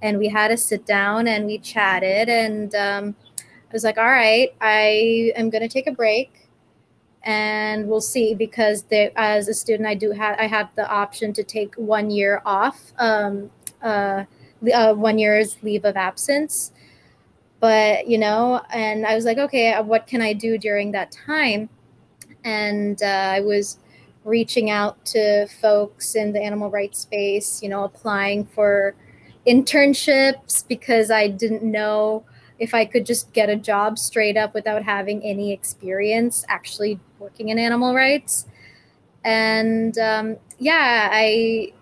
And 0.00 0.18
we 0.18 0.28
had 0.28 0.48
to 0.48 0.56
sit 0.56 0.86
down 0.86 1.28
and 1.28 1.44
we 1.44 1.58
chatted. 1.58 2.30
And 2.30 2.74
um, 2.74 3.16
I 3.38 3.72
was 3.72 3.84
like, 3.84 3.98
all 3.98 4.04
right, 4.04 4.48
I 4.62 5.30
am 5.36 5.50
going 5.50 5.62
to 5.62 5.68
take 5.68 5.86
a 5.86 5.92
break 5.92 6.43
and 7.24 7.88
we'll 7.88 8.00
see 8.00 8.34
because 8.34 8.84
they, 8.84 9.10
as 9.16 9.48
a 9.48 9.54
student 9.54 9.88
i 9.88 9.94
do 9.94 10.12
have 10.12 10.38
i 10.38 10.46
have 10.46 10.74
the 10.76 10.88
option 10.88 11.32
to 11.32 11.42
take 11.42 11.74
one 11.76 12.10
year 12.10 12.42
off 12.44 12.92
um, 12.98 13.50
uh, 13.82 14.24
uh, 14.72 14.94
one 14.94 15.18
year's 15.18 15.56
leave 15.62 15.84
of 15.84 15.96
absence. 15.96 16.72
But 17.60 18.08
you 18.08 18.18
know 18.18 18.60
and 18.70 19.06
i 19.06 19.14
was 19.14 19.24
like 19.24 19.38
okay 19.38 19.72
uh, 19.72 19.82
what 19.82 20.06
can 20.06 20.20
i 20.20 20.32
do 20.34 20.58
during 20.58 20.92
that 20.92 21.12
time? 21.12 21.70
And 22.44 23.02
uh, 23.02 23.06
i 23.06 23.40
was 23.40 23.78
reaching 24.24 24.70
out 24.70 25.02
to 25.06 25.46
folks 25.46 26.14
in 26.14 26.32
the 26.32 26.40
animal 26.40 26.70
rights 26.70 27.00
space 27.00 27.62
you 27.62 27.68
know 27.68 27.84
applying 27.84 28.44
for 28.44 28.94
internships 29.46 30.66
because 30.66 31.10
i 31.10 31.28
didn't 31.28 31.62
know 31.62 32.24
if 32.58 32.74
I 32.74 32.84
could 32.84 33.04
just 33.04 33.32
get 33.32 33.50
a 33.50 33.56
job 33.56 33.98
straight 33.98 34.36
up 34.36 34.54
without 34.54 34.82
having 34.82 35.22
any 35.22 35.52
experience 35.52 36.44
actually 36.48 37.00
working 37.18 37.48
in 37.48 37.58
animal 37.58 37.94
rights. 37.94 38.46
And 39.24 39.96
um, 39.98 40.36
yeah, 40.58 41.08
I 41.10 41.72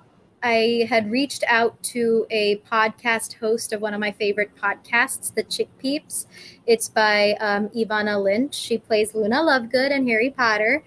I 0.42 0.86
had 0.88 1.10
reached 1.10 1.44
out 1.46 1.80
to 1.84 2.26
a 2.30 2.56
podcast 2.70 3.34
host 3.38 3.72
of 3.72 3.80
one 3.80 3.94
of 3.94 4.00
my 4.00 4.10
favorite 4.10 4.50
podcasts, 4.56 5.32
The 5.32 5.44
Chick 5.44 5.68
Peeps. 5.78 6.26
It's 6.66 6.88
by 6.88 7.34
um, 7.34 7.70
Evanna 7.76 8.18
Lynch. 8.18 8.54
She 8.54 8.78
plays 8.78 9.14
Luna 9.14 9.36
Lovegood 9.42 9.92
and 9.92 10.08
Harry 10.08 10.30
Potter, 10.30 10.82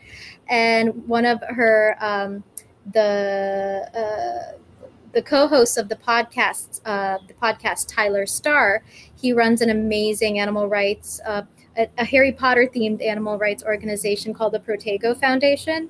and 0.49 1.07
one 1.07 1.25
of 1.25 1.41
her 1.47 1.95
um, 2.01 2.43
the 2.91 3.89
uh, 3.93 4.57
the 5.15 5.21
co-host 5.21 5.77
of 5.77 5.87
the 5.87 5.95
podcast, 5.95 6.81
uh, 6.85 7.17
the 7.25 7.33
podcast 7.33 7.87
Tylor 7.87 8.25
Starr, 8.25 8.83
he 9.15 9.31
runs 9.31 9.61
an 9.61 9.69
amazing 9.69 10.39
animal 10.39 10.67
rights, 10.67 11.21
uh, 11.25 11.43
a, 11.77 11.87
a, 11.97 12.03
Harry 12.03 12.33
Potter 12.33 12.69
themed 12.73 13.01
animal 13.01 13.37
rights 13.37 13.63
organization 13.63 14.33
called 14.33 14.53
the 14.53 14.59
Protego 14.59 15.17
Foundation, 15.17 15.89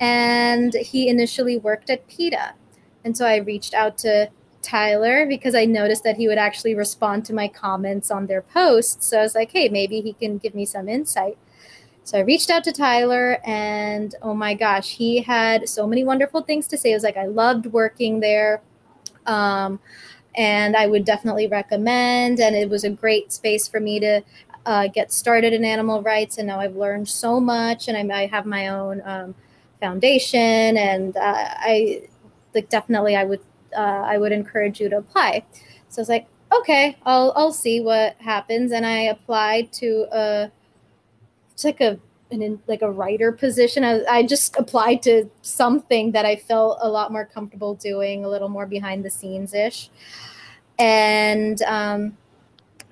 and 0.00 0.74
he 0.74 1.08
initially 1.08 1.56
worked 1.56 1.88
at 1.88 2.06
PETA, 2.08 2.52
and 3.04 3.16
so 3.16 3.26
I 3.26 3.36
reached 3.36 3.72
out 3.72 3.96
to 3.98 4.30
Tylor 4.60 5.24
because 5.26 5.54
I 5.54 5.64
noticed 5.64 6.04
that 6.04 6.18
he 6.18 6.28
would 6.28 6.38
actually 6.38 6.74
respond 6.74 7.24
to 7.24 7.34
my 7.34 7.48
comments 7.48 8.10
on 8.10 8.26
their 8.26 8.42
posts. 8.42 9.06
So 9.06 9.18
I 9.18 9.22
was 9.22 9.34
like, 9.34 9.50
hey, 9.50 9.70
maybe 9.70 10.00
he 10.02 10.12
can 10.12 10.38
give 10.38 10.54
me 10.54 10.64
some 10.64 10.88
insight. 10.88 11.36
So 12.04 12.18
I 12.18 12.22
reached 12.22 12.50
out 12.50 12.64
to 12.64 12.72
Tylor, 12.72 13.38
and 13.44 14.14
oh 14.22 14.34
my 14.34 14.54
gosh, 14.54 14.90
he 14.90 15.22
had 15.22 15.68
so 15.68 15.86
many 15.86 16.04
wonderful 16.04 16.42
things 16.42 16.66
to 16.68 16.76
say. 16.76 16.90
It 16.90 16.94
was 16.94 17.04
like, 17.04 17.16
I 17.16 17.26
loved 17.26 17.66
working 17.66 18.20
there. 18.20 18.60
Um, 19.26 19.78
and 20.34 20.76
I 20.76 20.86
would 20.86 21.04
definitely 21.04 21.46
recommend. 21.46 22.40
And 22.40 22.56
it 22.56 22.68
was 22.68 22.84
a 22.84 22.90
great 22.90 23.32
space 23.32 23.68
for 23.68 23.78
me 23.78 24.00
to 24.00 24.22
uh, 24.66 24.88
get 24.88 25.12
started 25.12 25.52
in 25.52 25.64
animal 25.64 26.02
rights. 26.02 26.38
And 26.38 26.48
now 26.48 26.58
I've 26.58 26.76
learned 26.76 27.08
so 27.08 27.38
much, 27.38 27.88
and 27.88 28.12
I, 28.12 28.22
I 28.22 28.26
have 28.26 28.46
my 28.46 28.68
own 28.68 29.00
um, 29.04 29.34
foundation. 29.80 30.76
And 30.76 31.16
uh, 31.16 31.20
I 31.22 32.08
like 32.54 32.68
definitely, 32.68 33.14
I 33.14 33.24
would 33.24 33.40
uh, 33.76 33.80
I 33.80 34.18
would 34.18 34.32
encourage 34.32 34.80
you 34.80 34.88
to 34.88 34.98
apply. 34.98 35.44
So 35.88 36.00
I 36.00 36.02
was 36.02 36.08
like, 36.08 36.26
okay, 36.52 36.96
I'll 37.04 37.32
I'll 37.36 37.52
see 37.52 37.80
what 37.80 38.16
happens. 38.18 38.72
And 38.72 38.84
I 38.84 39.02
applied 39.02 39.72
to 39.74 40.06
a 40.10 40.50
it's 41.52 41.64
like 41.64 41.80
a 41.80 41.98
an 42.32 42.60
like 42.66 42.82
a 42.82 42.90
writer 42.90 43.30
position. 43.30 43.84
I, 43.84 44.02
I 44.08 44.22
just 44.22 44.56
applied 44.56 45.02
to 45.02 45.30
something 45.42 46.12
that 46.12 46.24
I 46.24 46.36
felt 46.36 46.78
a 46.80 46.88
lot 46.88 47.12
more 47.12 47.24
comfortable 47.24 47.74
doing, 47.74 48.24
a 48.24 48.28
little 48.28 48.48
more 48.48 48.66
behind 48.66 49.04
the 49.04 49.10
scenes 49.10 49.54
ish. 49.54 49.90
And 50.78 51.60
um, 51.62 52.16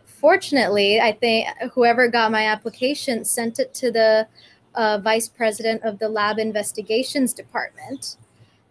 fortunately, 0.05 1.01
I 1.01 1.13
think 1.13 1.49
whoever 1.73 2.09
got 2.09 2.31
my 2.31 2.47
application 2.47 3.25
sent 3.25 3.59
it 3.59 3.73
to 3.75 3.91
the 3.91 4.29
uh, 4.75 4.99
vice 4.99 5.29
president 5.29 5.83
of 5.83 5.99
the 5.99 6.09
lab 6.09 6.39
investigations 6.39 7.33
department. 7.33 8.17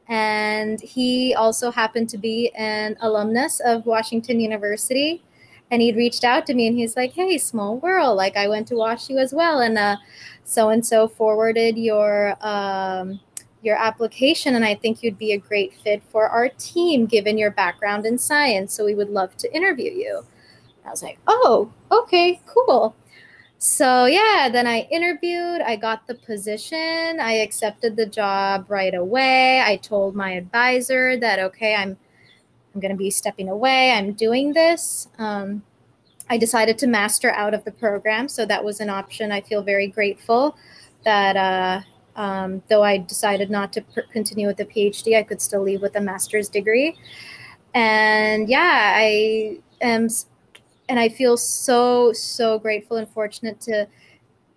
And 0.08 0.80
he 0.82 1.36
also 1.36 1.70
happened 1.70 2.10
to 2.10 2.18
be 2.18 2.52
an 2.56 2.98
alumnus 3.02 3.60
of 3.60 3.86
Washington 3.86 4.40
University. 4.40 5.22
And 5.72 5.82
he'd 5.82 5.96
reached 5.96 6.24
out 6.24 6.46
to 6.48 6.54
me 6.54 6.68
and 6.68 6.78
he's 6.78 6.96
like, 6.96 7.14
Hey, 7.14 7.38
small 7.38 7.78
world. 7.78 8.18
Like, 8.18 8.36
I 8.36 8.48
went 8.48 8.68
to 8.70 8.76
WashU 8.76 9.22
as 9.22 9.34
well. 9.34 9.60
And 9.60 10.00
so 10.44 10.70
and 10.70 10.86
so 10.86 11.08
forwarded 11.08 11.78
your. 11.78 12.36
Um, 12.46 13.20
your 13.62 13.76
application 13.76 14.56
and 14.56 14.64
I 14.64 14.76
think 14.76 15.04
you'd 15.04 15.18
be 15.18 15.34
a 15.34 15.38
great 15.38 15.74
fit 15.74 16.02
for 16.04 16.30
our 16.30 16.50
team 16.50 17.06
given 17.06 17.38
your 17.38 17.52
background 17.52 18.06
in 18.06 18.18
science. 18.18 18.74
So 18.74 18.86
we 18.86 18.96
would 18.96 19.10
love 19.10 19.36
to 19.38 19.54
interview 19.54 19.92
you. 19.92 20.26
I 20.86 20.90
was 20.90 21.04
like, 21.04 21.20
oh, 21.28 21.72
okay, 21.92 22.42
cool. 22.46 22.96
So 23.58 24.06
yeah, 24.06 24.48
then 24.50 24.66
I 24.68 24.88
interviewed, 24.90 25.62
I 25.62 25.76
got 25.76 26.08
the 26.08 26.16
position, 26.16 27.20
I 27.20 27.34
accepted 27.34 27.98
the 27.98 28.06
job 28.06 28.66
right 28.70 28.96
away. 28.96 29.62
I 29.62 29.76
told 29.76 30.16
my 30.16 30.32
advisor 30.32 31.18
that 31.18 31.40
okay, 31.40 31.76
I'm 31.76 31.98
I'm 32.74 32.82
going 32.82 32.92
to 32.92 32.98
be 32.98 33.10
stepping 33.10 33.50
away. 33.50 33.92
I'm 33.92 34.14
doing 34.14 34.54
this. 34.54 35.08
Um, 35.18 35.64
I 36.30 36.38
decided 36.38 36.78
to 36.80 36.88
master 36.88 37.32
out 37.32 37.54
of 37.54 37.64
the 37.66 37.72
program, 37.72 38.28
so 38.28 38.46
that 38.46 38.64
was 38.64 38.80
an 38.80 38.90
option. 38.90 39.32
I 39.32 39.42
feel 39.42 39.64
very 39.64 39.88
grateful 39.88 40.56
that 41.04 41.36
uh, 41.36 41.82
um, 42.20 42.62
though 42.70 42.84
I 42.84 42.98
decided 42.98 43.50
not 43.50 43.74
to 43.74 43.82
continue 44.12 44.46
with 44.46 44.58
the 44.58 44.66
PhD, 44.66 45.18
I 45.18 45.24
could 45.24 45.42
still 45.42 45.62
leave 45.62 45.82
with 45.82 45.96
a 45.96 46.02
master's 46.02 46.50
degree. 46.50 46.96
And 47.74 48.48
yeah, 48.50 48.94
I 48.96 49.60
am 49.82 50.10
and 50.90 51.00
I 51.00 51.10
feel 51.10 51.38
so 51.38 52.14
so 52.14 52.60
grateful 52.60 52.98
and 52.98 53.08
fortunate 53.10 53.62
to 53.62 53.88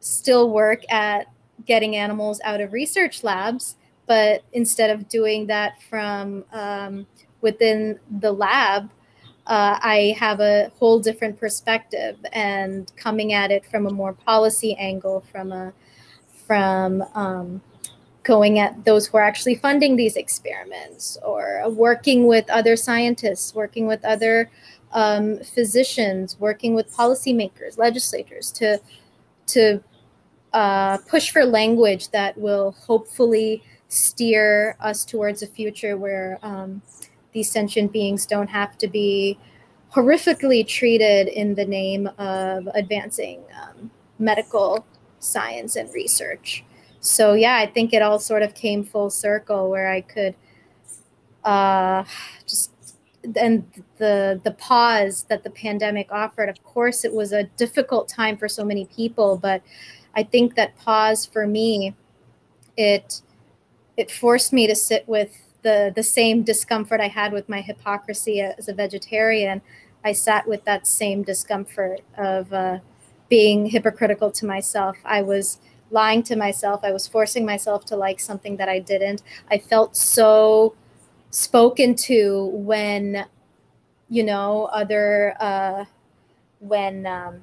still 0.01 0.51
work 0.51 0.83
at 0.93 1.29
getting 1.65 1.95
animals 1.95 2.41
out 2.45 2.61
of 2.61 2.73
research 2.73 3.23
labs, 3.23 3.77
but 4.07 4.43
instead 4.53 4.91
of 4.91 5.09
doing 5.09 5.47
that 5.47 5.81
from 5.89 6.45
um, 6.53 7.07
within 7.43 7.99
the 8.21 8.33
lab, 8.33 8.91
uh, 9.47 9.79
I 9.83 10.17
have 10.19 10.41
a 10.41 10.71
whole 10.79 11.01
different 11.01 11.39
perspective 11.39 12.17
and 12.33 12.91
coming 12.97 13.33
at 13.33 13.51
it 13.51 13.67
from 13.67 13.87
a 13.87 13.91
more 13.91 14.13
policy 14.13 14.77
angle, 14.77 15.21
from 15.33 15.53
a 15.53 15.73
from 16.47 17.03
um, 17.15 17.61
going 18.23 18.59
at 18.59 18.85
those 18.85 19.07
who 19.07 19.17
are 19.19 19.23
actually 19.23 19.57
funding 19.57 19.97
these 19.97 20.17
experiments, 20.17 21.19
or 21.25 21.69
working 21.71 22.27
with 22.27 22.49
other 22.51 22.77
scientists, 22.77 23.55
working 23.55 23.87
with 23.87 24.05
other 24.05 24.49
um, 24.93 25.39
physicians, 25.39 26.39
working 26.39 26.75
with 26.75 26.95
policymakers, 26.95 27.79
legislators 27.79 28.53
to 28.53 28.81
to 29.49 29.83
uh, 30.53 30.99
push 30.99 31.31
for 31.31 31.45
language 31.45 32.11
that 32.11 32.37
will 32.39 32.73
hopefully 32.73 33.63
steer 33.89 34.77
us 34.81 35.05
towards 35.05 35.43
a 35.43 35.47
future 35.47 35.97
where 35.97 36.39
um, 36.43 36.81
these 37.33 37.51
sentient 37.51 37.93
beings 37.93 38.27
don't 38.27 38.49
have 38.49 38.77
to 38.79 38.89
be 38.89 39.39
horrifically 39.93 40.67
treated 40.67 41.29
in 41.29 41.55
the 41.55 41.65
name 41.65 42.09
of 42.19 42.69
advancing 42.75 43.43
um, 43.63 43.91
medical 44.19 44.87
science 45.19 45.77
and 45.77 45.93
research. 45.95 46.65
So 47.01 47.35
yeah, 47.35 47.57
I 47.57 47.67
think 47.67 47.93
it 47.93 48.03
all 48.03 48.19
sort 48.19 48.43
of 48.43 48.55
came 48.55 48.85
full 48.85 49.11
circle 49.11 49.71
where 49.71 49.91
I 49.91 50.01
could 50.01 50.35
uh, 51.45 52.05
just 52.47 52.73
and 53.37 53.65
the 53.99 54.41
the 54.45 54.53
pause 54.53 55.25
that 55.29 55.45
the 55.45 55.51
pandemic 55.51 56.11
offered 56.11 56.49
of 56.49 56.63
course 56.65 57.05
it 57.05 57.13
was 57.13 57.33
a 57.33 57.45
difficult 57.57 58.09
time 58.09 58.37
for 58.37 58.49
so 58.49 58.65
many 58.65 58.87
people 58.87 59.37
but 59.37 59.63
i 60.17 60.23
think 60.23 60.57
that 60.57 60.77
pause 60.77 61.25
for 61.25 61.47
me 61.47 61.95
it 62.77 63.23
it 63.97 64.11
forced 64.11 64.53
me 64.53 64.67
to 64.67 64.75
sit 64.75 65.07
with 65.07 65.52
the 65.63 65.93
the 65.95 66.03
same 66.03 66.43
discomfort 66.43 67.01
i 67.01 67.09
had 67.09 67.33
with 67.33 67.49
my 67.49 67.61
hypocrisy 67.61 68.41
as 68.41 68.69
a 68.69 68.75
vegetarian 68.75 69.63
i 70.05 70.13
sat 70.13 70.47
with 70.47 70.65
that 70.65 70.87
same 70.87 71.23
discomfort 71.23 72.01
of 72.17 72.53
uh, 72.53 72.79
being 73.33 73.65
hypocritical 73.65 74.31
to 74.31 74.45
myself. 74.45 74.95
I 75.07 75.23
was 75.23 75.59
lying 75.91 76.23
to 76.25 76.37
myself. 76.37 76.81
I 76.85 76.93
was 76.93 77.09
forcing 77.09 77.47
myself 77.47 77.87
to 77.87 77.97
like 77.97 78.21
something 78.21 78.59
that 78.59 78.69
i 78.69 78.79
didn't. 78.79 79.23
I 79.51 79.57
felt 79.57 79.97
so 79.97 80.75
spoken 81.31 81.95
to 81.95 82.51
when 82.53 83.25
you 84.11 84.23
know 84.23 84.67
other 84.67 85.35
uh, 85.41 85.87
when 86.59 87.07
um, 87.07 87.43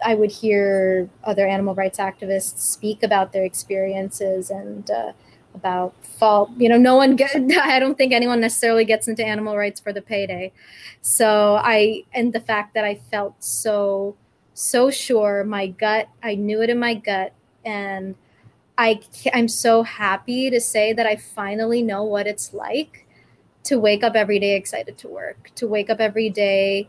I 0.00 0.14
would 0.14 0.30
hear 0.30 1.10
other 1.24 1.44
animal 1.44 1.74
rights 1.74 1.98
activists 1.98 2.58
speak 2.58 3.02
about 3.02 3.32
their 3.32 3.42
experiences 3.42 4.48
and 4.48 4.88
uh, 4.92 5.10
about 5.54 5.94
fault. 6.04 6.50
You 6.56 6.68
know, 6.68 6.76
no 6.76 6.96
one 6.96 7.16
get. 7.16 7.34
I 7.60 7.78
don't 7.78 7.96
think 7.96 8.12
anyone 8.12 8.40
necessarily 8.40 8.84
gets 8.84 9.08
into 9.08 9.24
animal 9.24 9.56
rights 9.56 9.80
for 9.80 9.92
the 9.92 10.02
payday. 10.02 10.52
So 11.00 11.58
I 11.62 12.04
and 12.12 12.32
the 12.32 12.40
fact 12.40 12.74
that 12.74 12.84
I 12.84 12.96
felt 12.96 13.42
so 13.42 14.16
so 14.54 14.90
sure, 14.90 15.44
my 15.44 15.68
gut. 15.68 16.08
I 16.22 16.34
knew 16.34 16.62
it 16.62 16.70
in 16.70 16.78
my 16.78 16.94
gut, 16.94 17.32
and 17.64 18.14
I 18.78 19.00
I'm 19.32 19.48
so 19.48 19.82
happy 19.82 20.50
to 20.50 20.60
say 20.60 20.92
that 20.92 21.06
I 21.06 21.16
finally 21.16 21.82
know 21.82 22.04
what 22.04 22.26
it's 22.26 22.54
like 22.54 23.06
to 23.64 23.78
wake 23.78 24.04
up 24.04 24.14
every 24.14 24.38
day 24.38 24.56
excited 24.56 24.98
to 24.98 25.08
work, 25.08 25.50
to 25.56 25.66
wake 25.66 25.90
up 25.90 26.00
every 26.00 26.30
day 26.30 26.88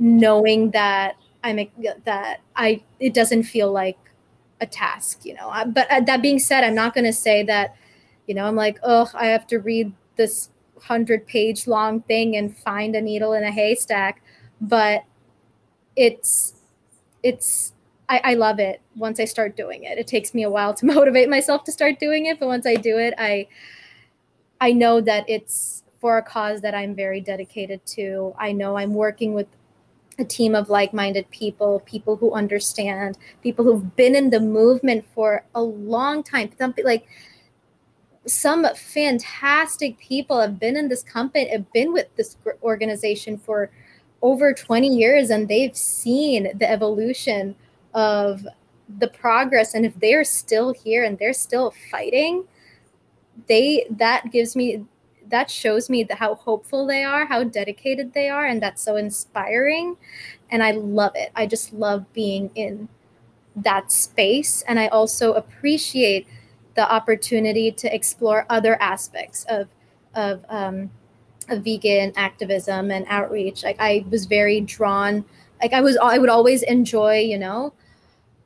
knowing 0.00 0.70
that 0.70 1.16
I'm 1.44 1.68
that 2.04 2.40
I 2.56 2.82
it 2.98 3.14
doesn't 3.14 3.44
feel 3.44 3.70
like 3.70 3.98
a 4.60 4.66
task, 4.66 5.24
you 5.24 5.34
know. 5.34 5.52
But 5.66 5.90
uh, 5.90 6.00
that 6.00 6.22
being 6.22 6.38
said, 6.38 6.64
I'm 6.64 6.74
not 6.74 6.94
going 6.94 7.04
to 7.04 7.12
say 7.12 7.42
that 7.44 7.76
you 8.30 8.34
know, 8.34 8.44
I'm 8.44 8.54
like, 8.54 8.78
"Oh, 8.84 9.10
I 9.12 9.26
have 9.26 9.44
to 9.48 9.58
read 9.58 9.92
this 10.14 10.50
100-page 10.78 11.66
long 11.66 12.02
thing 12.02 12.36
and 12.36 12.56
find 12.56 12.94
a 12.94 13.00
needle 13.00 13.32
in 13.32 13.42
a 13.42 13.50
haystack." 13.50 14.22
But 14.60 15.02
it's 15.96 16.54
it's 17.24 17.72
I, 18.08 18.20
I 18.22 18.34
love 18.34 18.60
it 18.60 18.80
once 18.94 19.18
I 19.18 19.24
start 19.24 19.56
doing 19.56 19.82
it. 19.82 19.98
It 19.98 20.06
takes 20.06 20.32
me 20.32 20.44
a 20.44 20.50
while 20.50 20.74
to 20.74 20.86
motivate 20.94 21.28
myself 21.28 21.64
to 21.64 21.72
start 21.72 21.98
doing 21.98 22.26
it, 22.26 22.38
but 22.38 22.46
once 22.46 22.66
I 22.66 22.76
do 22.76 22.98
it, 22.98 23.14
I 23.18 23.48
I 24.60 24.74
know 24.74 25.00
that 25.00 25.24
it's 25.28 25.82
for 26.00 26.16
a 26.16 26.22
cause 26.22 26.60
that 26.60 26.72
I'm 26.72 26.94
very 26.94 27.20
dedicated 27.20 27.84
to. 27.96 28.32
I 28.38 28.52
know 28.52 28.76
I'm 28.76 28.94
working 28.94 29.34
with 29.34 29.48
a 30.20 30.24
team 30.24 30.54
of 30.54 30.68
like-minded 30.68 31.30
people, 31.30 31.80
people 31.86 32.16
who 32.16 32.32
understand, 32.32 33.18
people 33.42 33.64
who've 33.64 33.96
been 33.96 34.14
in 34.14 34.30
the 34.30 34.40
movement 34.40 35.04
for 35.14 35.44
a 35.54 35.62
long 35.62 36.22
time. 36.22 36.50
Something 36.58 36.84
like 36.84 37.06
some 38.26 38.66
fantastic 38.74 39.98
people 39.98 40.40
have 40.40 40.60
been 40.60 40.76
in 40.76 40.88
this 40.88 41.02
company, 41.02 41.48
have 41.48 41.72
been 41.72 41.92
with 41.92 42.14
this 42.16 42.36
organization 42.62 43.38
for 43.38 43.70
over 44.22 44.52
20 44.52 44.88
years, 44.88 45.30
and 45.30 45.48
they've 45.48 45.76
seen 45.76 46.56
the 46.58 46.70
evolution 46.70 47.54
of 47.94 48.46
the 48.98 49.08
progress 49.08 49.74
and 49.74 49.86
if 49.86 49.94
they're 50.00 50.24
still 50.24 50.72
here 50.72 51.04
and 51.04 51.18
they're 51.18 51.32
still 51.32 51.72
fighting 51.90 52.44
they 53.46 53.86
that 53.90 54.30
gives 54.32 54.56
me 54.56 54.84
that 55.30 55.50
shows 55.50 55.88
me 55.90 56.02
the, 56.04 56.16
how 56.16 56.34
hopeful 56.34 56.86
they 56.86 57.04
are 57.04 57.26
how 57.26 57.44
dedicated 57.44 58.12
they 58.12 58.28
are 58.28 58.46
and 58.46 58.62
that's 58.62 58.82
so 58.82 58.96
inspiring. 58.96 59.96
And 60.50 60.62
i 60.62 60.72
love 60.72 61.12
it. 61.14 61.30
I 61.36 61.46
just 61.46 61.72
love 61.72 62.12
being 62.12 62.50
in 62.54 62.88
that 63.56 63.92
space. 63.92 64.62
And 64.68 64.78
i 64.80 64.88
also 64.88 65.32
appreciate 65.34 66.26
the 66.74 66.90
opportunity 66.90 67.70
to 67.72 67.94
explore 67.94 68.46
other 68.50 68.80
aspects 68.80 69.44
of 69.48 69.68
of 70.14 70.44
um, 70.48 70.90
of 71.48 71.64
vegan 71.64 72.12
activism 72.16 72.90
and 72.90 73.06
outreach. 73.08 73.64
Like 73.64 73.76
i 73.80 74.04
was 74.10 74.26
very 74.26 74.60
drawn 74.60 75.24
like 75.62 75.72
i 75.72 75.80
was 75.80 75.96
i 76.02 76.18
would 76.18 76.30
always 76.30 76.62
enjoy 76.62 77.18
you 77.18 77.38
know 77.38 77.72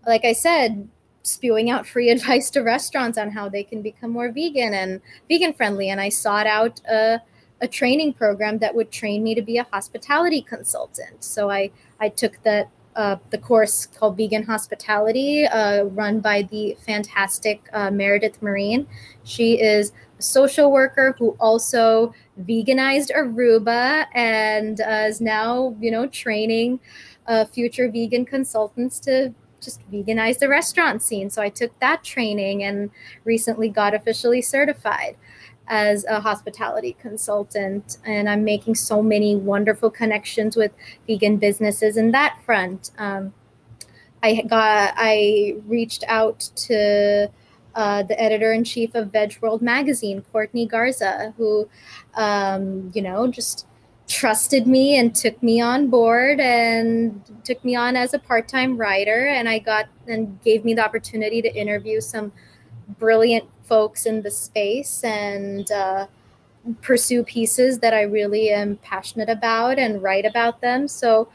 like 0.07 0.25
I 0.25 0.33
said, 0.33 0.89
spewing 1.25 1.71
out 1.71 1.87
free 1.87 2.11
advice 2.17 2.51
to 2.51 2.61
restaurants 2.61 3.19
on 3.19 3.31
how 3.31 3.49
they 3.49 3.65
can 3.65 3.83
become 3.83 4.11
more 4.11 4.31
vegan 4.31 4.75
and 4.75 5.01
vegan 5.29 5.53
friendly. 5.53 5.91
And 5.91 6.01
I 6.01 6.09
sought 6.09 6.47
out 6.47 6.81
a, 6.89 7.21
a 7.61 7.67
training 7.69 8.13
program 8.13 8.59
that 8.59 8.75
would 8.75 8.93
train 8.93 9.25
me 9.25 9.35
to 9.35 9.43
be 9.43 9.59
a 9.59 9.65
hospitality 9.65 10.43
consultant. 10.43 11.25
So 11.25 11.51
I, 11.51 11.71
I 11.99 12.09
took 12.09 12.43
that 12.45 12.71
uh, 12.97 13.17
the 13.31 13.39
course 13.39 13.87
called 13.87 14.17
Vegan 14.17 14.45
Hospitality, 14.45 15.45
uh, 15.47 15.85
run 15.85 16.21
by 16.21 16.43
the 16.43 16.77
fantastic 16.87 17.69
uh, 17.73 17.91
Meredith 17.91 18.41
Marin. 18.41 18.87
She 19.25 19.61
is 19.61 19.93
a 20.19 20.23
social 20.23 20.71
worker 20.71 21.17
who 21.19 21.31
also 21.41 22.15
veganized 22.43 23.11
Aruba 23.13 24.07
and 24.15 24.81
uh, 24.81 25.07
is 25.09 25.21
now, 25.21 25.75
you 25.81 25.91
know, 25.91 26.07
training 26.07 26.79
uh, 27.27 27.45
future 27.47 27.91
vegan 27.91 28.25
consultants 28.25 29.01
to 29.01 29.35
just 29.65 29.81
veganize 29.91 30.39
the 30.39 30.49
restaurant 30.49 31.03
scene. 31.03 31.31
So 31.31 31.43
I 31.43 31.49
took 31.49 31.79
that 31.81 32.05
training 32.05 32.63
and 32.65 32.91
recently 33.25 33.69
got 33.69 33.95
officially 33.95 34.43
certified 34.43 35.17
as 35.67 36.05
a 36.05 36.21
hospitality 36.21 36.97
consultant. 37.01 37.99
And 38.05 38.29
I'm 38.29 38.45
making 38.45 38.75
so 38.75 39.03
many 39.03 39.37
wonderful 39.37 39.91
connections 39.91 40.57
with 40.57 40.73
vegan 41.07 41.39
businesses 41.39 41.97
in 41.97 42.11
that 42.13 42.39
front. 42.45 42.91
Um, 42.99 43.33
I 44.23 44.43
got 44.43 44.95
I 44.97 45.57
reached 45.67 46.05
out 46.09 46.41
to 46.57 47.31
uh, 47.75 48.03
the 48.05 48.21
editor 48.21 48.53
in 48.53 48.65
chief 48.65 48.95
of 48.95 49.09
Vegworld 49.09 49.61
magazine, 49.61 50.25
Courtney 50.33 50.67
Garza, 50.67 51.35
who, 51.37 51.69
um, 52.15 52.91
you 52.95 53.03
know, 53.03 53.27
just 53.27 53.67
trusted 54.15 54.65
me 54.69 54.97
and 54.97 55.13
took 55.13 55.43
me 55.43 55.61
on 55.61 55.89
board 55.89 56.39
and 56.39 57.21
took 57.43 57.63
me 57.65 57.75
on 57.75 57.97
as 57.97 58.15
a 58.15 58.19
part-time 58.19 58.77
writer. 58.77 59.27
And 59.27 59.49
i 59.49 59.59
got 59.59 59.87
and 60.07 60.41
gave 60.43 60.65
me 60.65 60.73
the 60.73 60.85
opportunity 60.85 61.43
to 61.43 61.53
interview 61.53 62.01
some 62.01 62.31
brilliant 63.01 63.45
folks 63.65 64.07
in 64.07 64.23
the 64.23 64.31
space 64.31 65.03
and 65.03 65.69
uh, 65.73 66.07
pursue 66.81 67.25
pieces 67.25 67.79
that 67.81 67.93
i 67.93 68.03
really 68.03 68.51
am 68.51 68.77
passionate 68.77 69.29
about 69.29 69.79
and 69.79 70.03
write 70.03 70.25
about 70.25 70.61
them. 70.61 70.87
So 70.87 71.29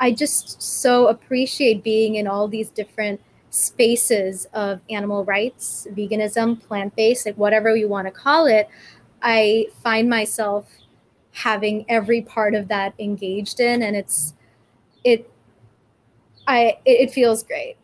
i 0.00 0.10
just 0.10 0.60
so 0.60 1.06
appreciate 1.06 1.84
being 1.84 2.16
in 2.16 2.26
all 2.26 2.48
these 2.48 2.70
different 2.70 3.20
spaces 3.50 4.46
of 4.52 4.80
animal 4.90 5.24
rights 5.24 5.86
veganism 5.92 6.60
plant-based 6.60 7.24
like 7.24 7.36
whatever 7.36 7.76
you 7.76 7.88
want 7.88 8.06
to 8.08 8.10
call 8.10 8.46
it. 8.46 8.68
I 9.22 9.68
find 9.82 10.10
myself 10.10 10.66
having 11.36 11.84
every 11.88 12.22
part 12.22 12.54
of 12.54 12.66
that 12.68 12.94
engaged 12.98 13.60
in 13.60 13.82
and 13.82 13.94
it's 13.94 14.32
it 15.04 15.30
i 16.46 16.78
it 16.86 17.10
feels 17.10 17.42
great 17.42 17.76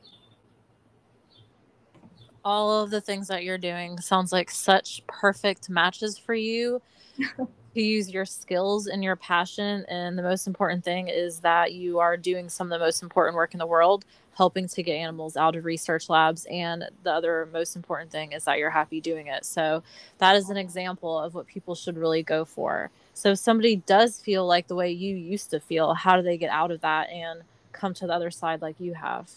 all 2.44 2.82
of 2.82 2.90
the 2.90 3.00
things 3.00 3.28
that 3.28 3.44
you're 3.44 3.58
doing 3.58 4.00
sounds 4.00 4.32
like 4.32 4.50
such 4.50 5.06
perfect 5.06 5.68
matches 5.68 6.16
for 6.16 6.34
you 6.34 6.80
to 7.36 7.82
use 7.82 8.10
your 8.10 8.24
skills 8.24 8.86
and 8.86 9.04
your 9.04 9.16
passion 9.16 9.84
and 9.88 10.18
the 10.18 10.22
most 10.22 10.46
important 10.46 10.82
thing 10.82 11.08
is 11.08 11.38
that 11.40 11.74
you 11.74 11.98
are 11.98 12.16
doing 12.16 12.48
some 12.48 12.72
of 12.72 12.80
the 12.80 12.84
most 12.84 13.02
important 13.02 13.36
work 13.36 13.52
in 13.52 13.58
the 13.58 13.66
world 13.66 14.06
helping 14.34 14.66
to 14.66 14.82
get 14.82 14.94
animals 14.94 15.36
out 15.36 15.56
of 15.56 15.64
research 15.64 16.08
labs. 16.08 16.46
And 16.50 16.84
the 17.02 17.12
other 17.12 17.48
most 17.52 17.76
important 17.76 18.10
thing 18.10 18.32
is 18.32 18.44
that 18.44 18.58
you're 18.58 18.70
happy 18.70 19.00
doing 19.00 19.26
it. 19.26 19.44
So 19.44 19.82
that 20.18 20.36
is 20.36 20.50
an 20.50 20.56
example 20.56 21.18
of 21.18 21.34
what 21.34 21.46
people 21.46 21.74
should 21.74 21.98
really 21.98 22.22
go 22.22 22.44
for. 22.44 22.90
So 23.14 23.32
if 23.32 23.38
somebody 23.38 23.76
does 23.76 24.18
feel 24.18 24.46
like 24.46 24.68
the 24.68 24.74
way 24.74 24.90
you 24.90 25.16
used 25.16 25.50
to 25.50 25.60
feel, 25.60 25.94
how 25.94 26.16
do 26.16 26.22
they 26.22 26.38
get 26.38 26.50
out 26.50 26.70
of 26.70 26.80
that 26.80 27.10
and 27.10 27.42
come 27.72 27.94
to 27.94 28.06
the 28.06 28.12
other 28.12 28.30
side 28.30 28.62
like 28.62 28.76
you 28.78 28.94
have? 28.94 29.30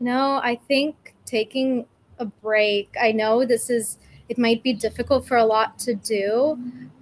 No, 0.00 0.40
I 0.42 0.56
think 0.68 1.14
taking 1.24 1.86
a 2.18 2.24
break, 2.24 2.94
I 3.00 3.12
know 3.12 3.44
this 3.44 3.70
is, 3.70 3.98
it 4.28 4.38
might 4.38 4.62
be 4.62 4.72
difficult 4.72 5.26
for 5.26 5.36
a 5.36 5.44
lot 5.44 5.78
to 5.80 5.94
do, 5.94 6.58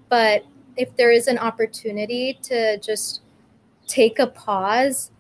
but 0.09 0.45
if 0.77 0.95
there 0.97 1.11
is 1.11 1.27
an 1.27 1.39
opportunity 1.39 2.39
to 2.43 2.79
just 2.79 3.23
take 3.87 4.19
a 4.19 4.27
pause 4.27 5.11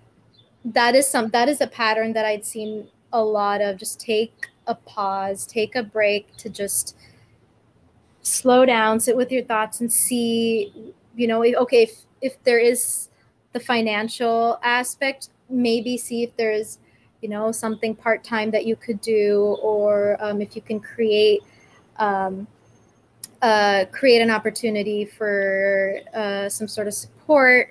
that 0.74 0.96
is 0.96 1.06
some 1.06 1.28
that 1.30 1.48
is 1.48 1.60
a 1.60 1.66
pattern 1.66 2.12
that 2.12 2.24
I'd 2.24 2.44
seen 2.44 2.88
a 3.12 3.22
lot 3.22 3.60
of 3.60 3.76
just 3.76 4.00
take 4.00 4.48
a 4.66 4.74
pause, 4.74 5.46
take 5.46 5.76
a 5.76 5.82
break 5.82 6.36
to 6.38 6.50
just 6.50 6.96
slow 8.26 8.66
down, 8.66 9.00
sit 9.00 9.16
with 9.16 9.30
your 9.30 9.44
thoughts 9.44 9.80
and 9.80 9.92
see, 9.92 10.92
you 11.14 11.26
know, 11.26 11.42
okay, 11.44 11.84
if, 11.84 12.00
if 12.20 12.42
there 12.44 12.58
is 12.58 13.08
the 13.52 13.60
financial 13.60 14.58
aspect, 14.62 15.30
maybe 15.48 15.96
see 15.96 16.22
if 16.22 16.36
there's, 16.36 16.78
you 17.22 17.28
know, 17.28 17.52
something 17.52 17.94
part 17.94 18.24
time 18.24 18.50
that 18.50 18.66
you 18.66 18.76
could 18.76 19.00
do, 19.00 19.56
or 19.62 20.16
um, 20.20 20.40
if 20.40 20.56
you 20.56 20.62
can 20.62 20.80
create, 20.80 21.42
um, 21.98 22.46
uh, 23.42 23.84
create 23.92 24.20
an 24.20 24.30
opportunity 24.30 25.04
for 25.04 25.98
uh, 26.14 26.48
some 26.48 26.66
sort 26.68 26.88
of 26.88 26.94
support 26.94 27.70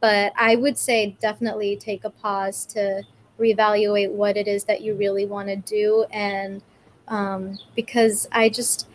but 0.00 0.32
I 0.36 0.56
would 0.56 0.78
say 0.78 1.16
definitely 1.20 1.76
take 1.76 2.04
a 2.04 2.10
pause 2.10 2.64
to 2.66 3.02
reevaluate 3.38 4.10
what 4.10 4.36
it 4.36 4.48
is 4.48 4.64
that 4.64 4.80
you 4.80 4.94
really 4.94 5.26
want 5.26 5.48
to 5.48 5.56
do. 5.56 6.06
And 6.10 6.62
um, 7.08 7.58
because 7.76 8.26
I 8.32 8.48
just, 8.48 8.88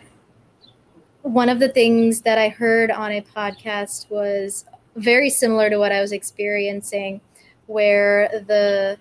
one 1.26 1.48
of 1.48 1.58
the 1.58 1.68
things 1.68 2.20
that 2.20 2.38
I 2.38 2.48
heard 2.48 2.90
on 2.90 3.10
a 3.10 3.20
podcast 3.20 4.08
was 4.10 4.64
very 4.94 5.28
similar 5.28 5.68
to 5.68 5.76
what 5.76 5.90
I 5.90 6.00
was 6.00 6.12
experiencing, 6.12 7.20
where 7.66 8.28
the 8.46 8.98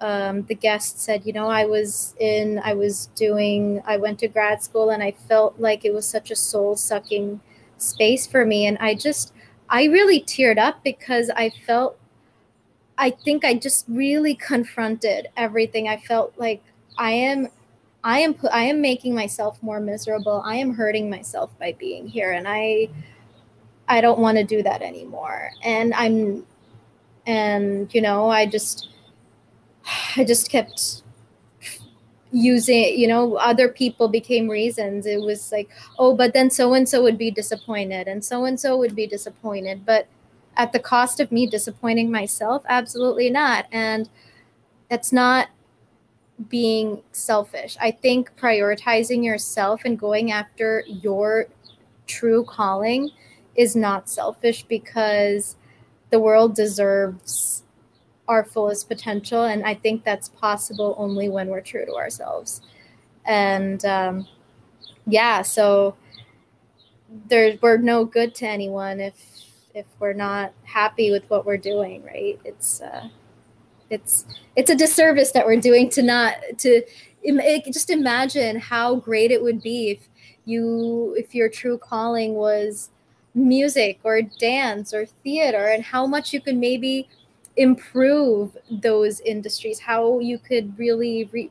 um, 0.00 0.42
the 0.44 0.54
guest 0.54 0.98
said, 0.98 1.26
you 1.26 1.32
know, 1.32 1.48
I 1.48 1.66
was 1.66 2.14
in, 2.18 2.58
I 2.64 2.72
was 2.72 3.06
doing, 3.14 3.82
I 3.84 3.98
went 3.98 4.18
to 4.20 4.28
grad 4.28 4.62
school 4.62 4.88
and 4.88 5.02
I 5.02 5.10
felt 5.10 5.60
like 5.60 5.84
it 5.84 5.92
was 5.92 6.08
such 6.08 6.30
a 6.30 6.36
soul 6.36 6.74
sucking 6.74 7.38
space 7.76 8.26
for 8.26 8.46
me. 8.46 8.64
And 8.64 8.78
I 8.78 8.94
just, 8.94 9.34
I 9.68 9.84
really 9.84 10.22
teared 10.22 10.56
up 10.58 10.82
because 10.82 11.28
I 11.36 11.50
felt 11.50 11.98
I 12.96 13.10
think 13.10 13.44
I 13.44 13.54
just 13.54 13.86
really 13.88 14.34
confronted 14.34 15.28
everything. 15.36 15.88
I 15.88 15.96
felt 15.98 16.34
like 16.36 16.62
I 16.98 17.12
am 17.12 17.48
I 18.02 18.20
am 18.20 18.34
I 18.50 18.64
am 18.64 18.80
making 18.80 19.14
myself 19.14 19.62
more 19.62 19.80
miserable. 19.80 20.42
I 20.44 20.56
am 20.56 20.74
hurting 20.74 21.10
myself 21.10 21.56
by 21.58 21.72
being 21.72 22.08
here 22.08 22.32
and 22.32 22.46
I 22.48 22.88
I 23.88 24.00
don't 24.00 24.20
want 24.20 24.38
to 24.38 24.44
do 24.44 24.62
that 24.62 24.82
anymore. 24.82 25.50
And 25.62 25.92
I'm 25.94 26.46
and 27.26 27.92
you 27.94 28.00
know, 28.00 28.28
I 28.30 28.46
just 28.46 28.88
I 30.16 30.24
just 30.24 30.50
kept 30.50 31.02
using 32.32 32.98
you 32.98 33.08
know 33.08 33.34
other 33.36 33.68
people 33.68 34.06
became 34.06 34.48
reasons 34.48 35.04
it 35.04 35.20
was 35.20 35.50
like 35.50 35.68
oh 35.98 36.14
but 36.14 36.32
then 36.32 36.48
so 36.48 36.74
and 36.74 36.88
so 36.88 37.02
would 37.02 37.18
be 37.18 37.30
disappointed 37.30 38.06
and 38.06 38.24
so 38.24 38.44
and 38.44 38.60
so 38.60 38.76
would 38.76 38.94
be 38.94 39.06
disappointed 39.06 39.84
but 39.84 40.06
at 40.56 40.72
the 40.72 40.78
cost 40.78 41.18
of 41.18 41.32
me 41.32 41.44
disappointing 41.44 42.08
myself 42.08 42.62
absolutely 42.68 43.30
not 43.30 43.66
and 43.72 44.08
it's 44.90 45.12
not 45.12 45.48
being 46.48 47.02
selfish 47.12 47.76
i 47.80 47.90
think 47.90 48.34
prioritizing 48.36 49.24
yourself 49.24 49.82
and 49.84 49.98
going 49.98 50.32
after 50.32 50.84
your 50.86 51.46
true 52.06 52.44
calling 52.44 53.10
is 53.54 53.76
not 53.76 54.08
selfish 54.08 54.62
because 54.64 55.56
the 56.10 56.18
world 56.18 56.54
deserves 56.54 57.62
our 58.28 58.44
fullest 58.44 58.88
potential. 58.88 59.44
And 59.44 59.64
I 59.64 59.74
think 59.74 60.04
that's 60.04 60.28
possible 60.28 60.94
only 60.96 61.28
when 61.28 61.48
we're 61.48 61.60
true 61.60 61.84
to 61.84 61.94
ourselves. 61.94 62.60
And 63.24 63.84
um, 63.84 64.26
yeah, 65.06 65.42
so 65.42 65.96
there 67.28 67.58
we're 67.60 67.76
no 67.76 68.04
good 68.04 68.34
to 68.36 68.46
anyone 68.46 69.00
if 69.00 69.16
if 69.74 69.86
we're 69.98 70.12
not 70.12 70.52
happy 70.64 71.10
with 71.10 71.28
what 71.28 71.44
we're 71.44 71.56
doing, 71.56 72.04
right? 72.04 72.40
It's 72.44 72.80
uh, 72.80 73.08
it's 73.90 74.24
it's 74.56 74.70
a 74.70 74.76
disservice 74.76 75.32
that 75.32 75.44
we're 75.44 75.60
doing 75.60 75.90
to 75.90 76.02
not 76.02 76.34
to 76.58 76.82
just 77.70 77.90
imagine 77.90 78.58
how 78.58 78.96
great 78.96 79.30
it 79.30 79.42
would 79.42 79.60
be 79.60 79.90
if 79.90 80.08
you 80.44 81.14
if 81.18 81.34
your 81.34 81.48
true 81.48 81.76
calling 81.78 82.34
was 82.34 82.90
music 83.34 84.00
or 84.02 84.22
dance 84.22 84.92
or 84.92 85.06
theater 85.06 85.66
and 85.66 85.84
how 85.84 86.06
much 86.06 86.32
you 86.32 86.40
could 86.40 86.56
maybe 86.56 87.08
improve 87.56 88.56
those 88.70 89.20
industries, 89.20 89.78
how 89.78 90.18
you 90.18 90.38
could 90.38 90.76
really 90.78 91.28
re- 91.32 91.50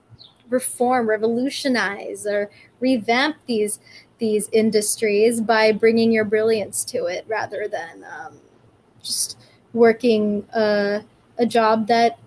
reform, 0.50 1.08
revolutionize, 1.08 2.26
or 2.26 2.50
revamp 2.80 3.38
these 3.46 3.80
these 4.18 4.50
industries 4.52 5.40
by 5.40 5.72
bringing 5.72 6.12
your 6.12 6.26
brilliance 6.26 6.84
to 6.84 7.06
it 7.06 7.24
rather 7.28 7.70
than 7.70 8.04
um, 8.04 8.38
just 9.02 9.38
working 9.72 10.46
a, 10.54 11.02
a 11.38 11.46
job 11.46 11.88
that 11.88 12.20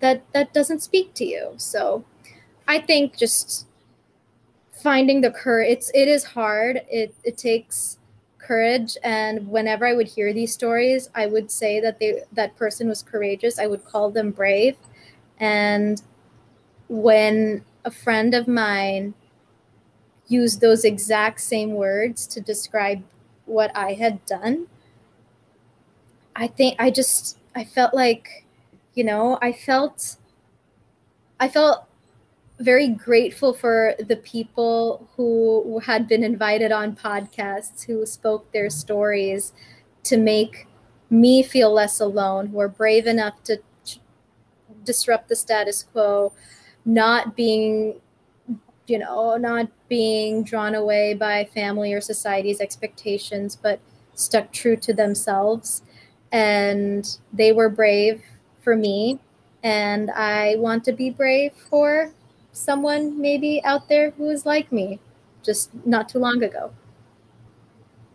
that 0.00 0.22
that 0.32 0.52
doesn't 0.52 0.80
speak 0.80 1.14
to 1.14 1.24
you. 1.24 1.54
So 1.56 2.04
I 2.66 2.80
think 2.80 3.16
just 3.16 3.66
finding 4.72 5.20
the 5.20 5.30
courage 5.30 5.70
it's 5.70 5.90
it 5.94 6.08
is 6.08 6.24
hard. 6.24 6.82
It 6.90 7.14
it 7.24 7.36
takes 7.36 7.98
courage 8.48 8.96
and 9.04 9.46
whenever 9.46 9.86
i 9.86 9.92
would 9.92 10.08
hear 10.08 10.32
these 10.32 10.50
stories 10.50 11.10
i 11.14 11.26
would 11.26 11.50
say 11.50 11.80
that 11.80 11.98
they 11.98 12.22
that 12.32 12.56
person 12.56 12.88
was 12.88 13.02
courageous 13.02 13.58
i 13.58 13.66
would 13.66 13.84
call 13.84 14.10
them 14.10 14.30
brave 14.30 14.74
and 15.38 16.00
when 16.88 17.62
a 17.84 17.90
friend 17.90 18.34
of 18.34 18.48
mine 18.48 19.12
used 20.28 20.62
those 20.62 20.84
exact 20.84 21.40
same 21.42 21.74
words 21.74 22.26
to 22.26 22.40
describe 22.40 23.02
what 23.44 23.70
i 23.76 23.92
had 23.92 24.24
done 24.24 24.66
i 26.34 26.46
think 26.46 26.74
i 26.78 26.90
just 26.90 27.36
i 27.54 27.62
felt 27.64 27.92
like 27.92 28.46
you 28.98 29.04
know 29.04 29.38
i 29.40 29.52
felt 29.52 30.16
i 31.38 31.48
felt 31.48 31.84
very 32.58 32.88
grateful 32.88 33.54
for 33.54 33.94
the 34.08 34.16
people 34.16 35.08
who 35.16 35.80
had 35.84 36.08
been 36.08 36.24
invited 36.24 36.72
on 36.72 36.96
podcasts 36.96 37.84
who 37.84 38.04
spoke 38.04 38.50
their 38.50 38.68
stories 38.68 39.52
to 40.02 40.16
make 40.16 40.66
me 41.10 41.44
feel 41.44 41.72
less 41.72 42.00
alone 42.00 42.48
who 42.48 42.58
are 42.58 42.68
brave 42.68 43.06
enough 43.06 43.40
to 43.44 43.56
disrupt 44.84 45.28
the 45.28 45.36
status 45.36 45.84
quo, 45.84 46.32
not 46.84 47.36
being 47.36 48.00
you 48.86 48.98
know, 48.98 49.36
not 49.36 49.68
being 49.90 50.42
drawn 50.42 50.74
away 50.74 51.12
by 51.12 51.44
family 51.44 51.92
or 51.92 52.00
society's 52.00 52.58
expectations, 52.58 53.54
but 53.54 53.80
stuck 54.14 54.50
true 54.50 54.76
to 54.76 54.94
themselves. 54.94 55.82
And 56.32 57.06
they 57.30 57.52
were 57.52 57.68
brave 57.68 58.22
for 58.68 58.76
me. 58.76 59.18
And 59.62 60.10
I 60.10 60.56
want 60.56 60.84
to 60.84 60.92
be 60.92 61.08
brave 61.08 61.54
for 61.70 62.12
someone 62.52 63.18
maybe 63.18 63.64
out 63.64 63.88
there 63.88 64.10
who 64.10 64.28
is 64.28 64.44
like 64.44 64.70
me 64.70 65.00
just 65.42 65.70
not 65.86 66.10
too 66.10 66.18
long 66.18 66.42
ago. 66.42 66.70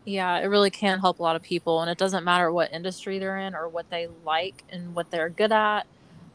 Yeah, 0.06 0.38
it 0.38 0.45
really 0.45 0.70
can 0.70 0.99
help 0.99 1.18
a 1.18 1.24
lot 1.24 1.36
of 1.36 1.41
people. 1.41 1.82
And 1.82 1.89
it 1.89 1.97
doesn't 1.97 2.24
matter 2.24 2.51
what 2.51 2.72
industry 2.72 3.18
they're 3.18 3.39
in 3.39 3.56
or 3.56 3.68
what 3.68 3.89
they 3.89 4.10
like 4.24 4.64
and 4.70 4.93
what 4.93 5.10
they're 5.10 5.30
good 5.30 5.51
at. 5.51 5.88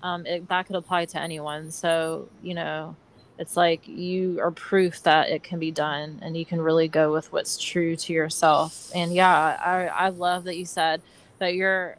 Um, 0.03 0.27
it, 0.27 0.49
that 0.49 0.66
could 0.66 0.75
apply 0.75 1.05
to 1.05 1.21
anyone. 1.21 1.71
So, 1.71 2.29
you 2.43 2.55
know, 2.55 2.97
it's 3.39 3.57
like 3.57 3.87
you 3.87 4.41
are 4.41 4.51
proof 4.51 5.01
that 5.05 5.29
it 5.29 5.45
can 5.45 5.61
be 5.61 5.71
done 5.71 6.19
and 6.23 6.37
you 6.37 6.45
can 6.45 6.61
really 6.61 6.89
go 6.89 7.12
with 7.12 7.33
what's 7.33 7.57
true 7.57 7.95
to 7.95 8.12
yourself 8.12 8.91
and 8.97 9.14
yeah 9.14 9.57
i 9.64 10.07
i 10.07 10.09
love 10.09 10.43
that 10.43 10.57
you 10.57 10.64
said 10.64 11.01
that 11.39 11.55
you're 11.55 11.97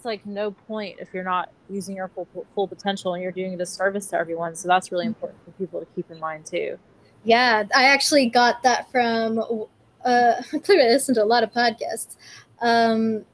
it's 0.00 0.06
like 0.06 0.24
no 0.24 0.50
point 0.50 0.96
if 0.98 1.12
you're 1.12 1.22
not 1.22 1.50
using 1.68 1.94
your 1.94 2.08
full 2.08 2.26
full 2.54 2.66
potential 2.66 3.12
and 3.12 3.22
you're 3.22 3.30
doing 3.30 3.52
a 3.52 3.56
disservice 3.58 4.06
to 4.06 4.16
everyone 4.16 4.56
so 4.56 4.66
that's 4.66 4.90
really 4.90 5.04
important 5.04 5.38
for 5.44 5.50
people 5.52 5.78
to 5.78 5.86
keep 5.94 6.10
in 6.10 6.18
mind 6.18 6.46
too. 6.46 6.78
Yeah 7.22 7.64
i 7.76 7.84
actually 7.84 8.30
got 8.30 8.62
that 8.62 8.90
from 8.90 9.38
uh 10.06 10.42
clearly 10.64 10.84
i 10.84 10.88
listen 10.88 11.14
to 11.16 11.22
a 11.22 11.26
lot 11.26 11.42
of 11.42 11.52
podcasts. 11.52 12.16
Um 12.62 13.26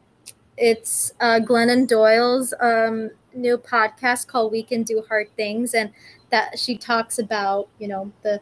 it's 0.56 1.12
uh 1.20 1.38
glennon 1.38 1.86
doyle's 1.86 2.52
um 2.58 3.10
new 3.32 3.56
podcast 3.56 4.26
called 4.26 4.50
we 4.50 4.64
can 4.64 4.82
do 4.82 5.04
hard 5.08 5.28
things 5.36 5.72
and 5.72 5.92
that 6.30 6.58
she 6.58 6.76
talks 6.76 7.20
about, 7.20 7.68
you 7.78 7.86
know, 7.86 8.10
the 8.24 8.40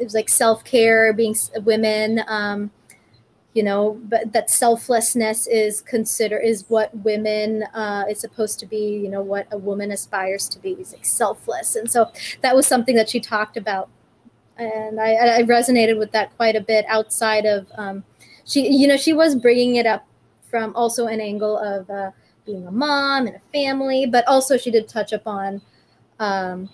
it 0.00 0.04
was 0.04 0.14
like 0.14 0.28
self 0.28 0.64
care, 0.64 1.12
being 1.12 1.36
women, 1.62 2.22
um, 2.26 2.72
you 3.54 3.62
know, 3.62 4.00
but 4.04 4.32
that 4.32 4.48
selflessness 4.48 5.46
is 5.48 5.80
consider 5.80 6.38
is 6.38 6.64
what 6.68 6.96
women 6.98 7.64
uh, 7.74 8.04
is 8.08 8.20
supposed 8.20 8.60
to 8.60 8.66
be. 8.66 8.96
You 9.02 9.08
know, 9.08 9.22
what 9.22 9.46
a 9.50 9.58
woman 9.58 9.90
aspires 9.90 10.48
to 10.50 10.58
be 10.60 10.72
is 10.72 10.92
like 10.92 11.04
selfless, 11.04 11.76
and 11.76 11.90
so 11.90 12.10
that 12.42 12.54
was 12.54 12.66
something 12.66 12.94
that 12.94 13.08
she 13.08 13.20
talked 13.20 13.56
about, 13.56 13.88
and 14.56 15.00
I, 15.00 15.38
I 15.38 15.42
resonated 15.42 15.98
with 15.98 16.12
that 16.12 16.36
quite 16.36 16.56
a 16.56 16.60
bit. 16.60 16.84
Outside 16.88 17.44
of 17.44 17.66
um, 17.76 18.04
she, 18.44 18.68
you 18.68 18.86
know, 18.86 18.96
she 18.96 19.12
was 19.12 19.34
bringing 19.34 19.76
it 19.76 19.86
up 19.86 20.06
from 20.50 20.74
also 20.74 21.06
an 21.06 21.20
angle 21.20 21.56
of 21.58 21.88
uh, 21.88 22.10
being 22.44 22.66
a 22.66 22.70
mom 22.70 23.26
and 23.26 23.36
a 23.36 23.40
family, 23.52 24.06
but 24.06 24.26
also 24.26 24.56
she 24.56 24.70
did 24.70 24.88
touch 24.88 25.12
upon 25.12 25.62
um, 26.18 26.68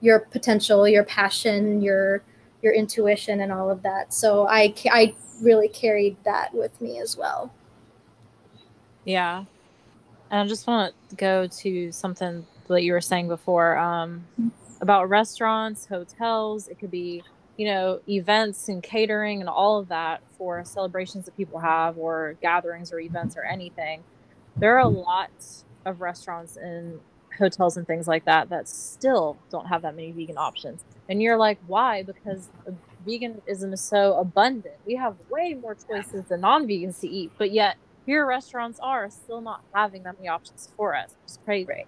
your 0.00 0.20
potential, 0.20 0.86
your 0.86 1.04
passion, 1.04 1.80
your 1.80 2.22
your 2.62 2.72
intuition, 2.72 3.40
and 3.40 3.52
all 3.52 3.70
of 3.70 3.82
that. 3.82 4.12
So 4.14 4.46
I 4.48 4.74
I 4.90 5.14
really 5.40 5.68
carried 5.68 6.16
that 6.24 6.54
with 6.54 6.80
me 6.80 7.00
as 7.00 7.16
well. 7.16 7.52
Yeah, 9.04 9.44
and 10.30 10.40
I 10.40 10.46
just 10.46 10.66
want 10.66 10.94
to 11.10 11.16
go 11.16 11.46
to 11.46 11.92
something 11.92 12.46
that 12.68 12.82
you 12.82 12.92
were 12.92 13.00
saying 13.00 13.28
before 13.28 13.76
um, 13.76 14.24
mm-hmm. 14.40 14.48
about 14.80 15.08
restaurants, 15.08 15.86
hotels. 15.86 16.68
It 16.68 16.78
could 16.78 16.90
be 16.90 17.22
you 17.56 17.66
know 17.66 18.00
events 18.08 18.68
and 18.68 18.82
catering 18.82 19.40
and 19.40 19.48
all 19.48 19.78
of 19.78 19.88
that 19.88 20.22
for 20.38 20.64
celebrations 20.64 21.26
that 21.26 21.36
people 21.36 21.58
have 21.58 21.98
or 21.98 22.36
gatherings 22.40 22.92
or 22.92 23.00
events 23.00 23.36
or 23.36 23.44
anything. 23.44 24.02
There 24.56 24.74
are 24.76 24.80
a 24.80 24.88
lot 24.88 25.30
of 25.84 26.00
restaurants 26.00 26.56
and 26.56 27.00
hotels 27.36 27.76
and 27.76 27.86
things 27.86 28.06
like 28.06 28.24
that 28.24 28.48
that 28.50 28.68
still 28.68 29.36
don't 29.50 29.66
have 29.66 29.82
that 29.82 29.96
many 29.96 30.12
vegan 30.12 30.38
options. 30.38 30.84
And 31.12 31.20
you're 31.20 31.36
like, 31.36 31.58
why? 31.66 32.02
Because 32.04 32.48
veganism 33.06 33.74
is 33.74 33.82
so 33.82 34.14
abundant. 34.14 34.76
We 34.86 34.94
have 34.94 35.14
way 35.28 35.52
more 35.52 35.74
choices 35.74 36.24
than 36.24 36.40
non-vegans 36.40 37.00
to 37.00 37.06
eat, 37.06 37.32
but 37.36 37.52
yet 37.52 37.76
here 38.06 38.24
restaurants 38.24 38.80
are 38.80 39.10
still 39.10 39.42
not 39.42 39.60
having 39.74 40.04
that 40.04 40.16
many 40.16 40.28
options 40.28 40.70
for 40.74 40.96
us. 40.96 41.14
It's 41.24 41.38
crazy. 41.44 41.84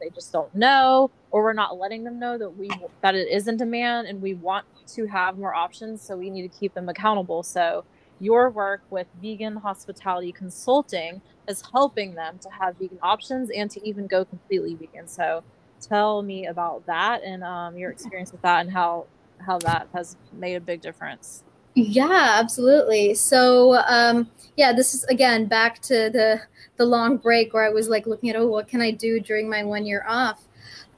They 0.00 0.10
just 0.12 0.32
don't 0.32 0.52
know, 0.52 1.12
or 1.30 1.44
we're 1.44 1.52
not 1.52 1.78
letting 1.78 2.02
them 2.02 2.18
know 2.18 2.36
that 2.38 2.58
we 2.58 2.68
that 3.02 3.14
it 3.14 3.28
is 3.28 3.46
in 3.46 3.56
demand, 3.56 4.08
and 4.08 4.20
we 4.20 4.34
want 4.34 4.66
to 4.88 5.06
have 5.06 5.38
more 5.38 5.54
options. 5.54 6.02
So 6.02 6.16
we 6.16 6.28
need 6.28 6.42
to 6.42 6.58
keep 6.58 6.74
them 6.74 6.88
accountable. 6.88 7.44
So 7.44 7.84
your 8.18 8.50
work 8.50 8.82
with 8.90 9.06
vegan 9.22 9.58
hospitality 9.58 10.32
consulting 10.32 11.22
is 11.46 11.62
helping 11.70 12.16
them 12.16 12.40
to 12.40 12.48
have 12.50 12.78
vegan 12.78 12.98
options 13.00 13.48
and 13.48 13.70
to 13.70 13.88
even 13.88 14.08
go 14.08 14.24
completely 14.24 14.74
vegan. 14.74 15.06
So 15.06 15.44
tell 15.88 16.22
me 16.22 16.46
about 16.46 16.84
that 16.86 17.22
and 17.22 17.42
um, 17.44 17.76
your 17.76 17.90
experience 17.90 18.32
with 18.32 18.42
that 18.42 18.60
and 18.60 18.70
how 18.70 19.06
how 19.38 19.58
that 19.58 19.88
has 19.94 20.16
made 20.32 20.54
a 20.54 20.60
big 20.60 20.80
difference. 20.80 21.44
Yeah, 21.74 22.38
absolutely. 22.40 23.14
So 23.14 23.76
um, 23.86 24.30
yeah, 24.56 24.72
this 24.72 24.94
is 24.94 25.04
again 25.04 25.46
back 25.46 25.80
to 25.82 26.10
the 26.10 26.40
the 26.76 26.86
long 26.86 27.18
break 27.18 27.52
where 27.52 27.64
I 27.64 27.68
was 27.68 27.88
like 27.88 28.06
looking 28.06 28.30
at 28.30 28.36
oh 28.36 28.46
what 28.46 28.68
can 28.68 28.80
I 28.80 28.90
do 28.90 29.20
during 29.20 29.48
my 29.48 29.62
one 29.62 29.84
year 29.86 30.04
off, 30.08 30.46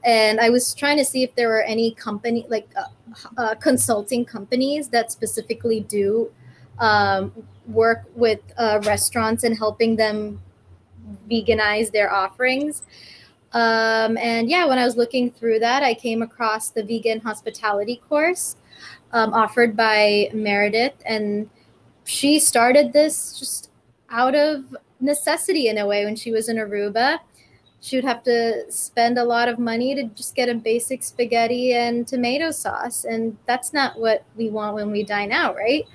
and 0.03 0.39
I 0.39 0.49
was 0.49 0.73
trying 0.73 0.97
to 0.97 1.05
see 1.05 1.23
if 1.23 1.35
there 1.35 1.49
were 1.49 1.63
any 1.63 1.91
company 1.91 2.45
like 2.49 2.69
uh, 2.77 2.83
uh, 3.37 3.55
consulting 3.55 4.23
companies 4.25 4.87
that 4.89 5.11
specifically 5.11 5.81
do 5.81 6.31
um, 6.79 7.33
work 7.67 8.05
with 8.15 8.39
uh, 8.57 8.79
restaurants 8.83 9.43
and 9.43 9.57
helping 9.57 9.97
them 9.97 10.41
veganize 11.29 11.91
their 11.91 12.11
offerings. 12.11 12.83
Um, 13.53 14.17
and 14.17 14.49
yeah, 14.49 14.65
when 14.65 14.77
I 14.77 14.85
was 14.85 14.95
looking 14.95 15.31
through 15.31 15.59
that, 15.59 15.83
I 15.83 15.93
came 15.93 16.21
across 16.21 16.69
the 16.69 16.83
vegan 16.83 17.19
hospitality 17.19 18.01
course 18.07 18.55
um, 19.11 19.33
offered 19.33 19.75
by 19.75 20.29
Meredith. 20.33 21.01
And 21.05 21.49
she 22.05 22.39
started 22.39 22.93
this 22.93 23.37
just 23.39 23.71
out 24.09 24.35
of 24.35 24.75
necessity 24.99 25.67
in 25.67 25.77
a 25.77 25.85
way 25.85 26.05
when 26.05 26.15
she 26.15 26.31
was 26.31 26.49
in 26.49 26.57
Aruba. 26.57 27.19
She 27.81 27.95
would 27.95 28.05
have 28.05 28.23
to 28.23 28.69
spend 28.69 29.17
a 29.17 29.23
lot 29.23 29.47
of 29.47 29.57
money 29.57 29.95
to 29.95 30.03
just 30.03 30.35
get 30.35 30.49
a 30.49 30.55
basic 30.55 31.01
spaghetti 31.01 31.73
and 31.73 32.05
tomato 32.05 32.51
sauce. 32.51 33.05
And 33.05 33.37
that's 33.45 33.73
not 33.73 33.97
what 33.97 34.25
we 34.35 34.49
want 34.49 34.75
when 34.75 34.91
we 34.91 35.03
dine 35.03 35.31
out, 35.31 35.55
right? 35.55 35.85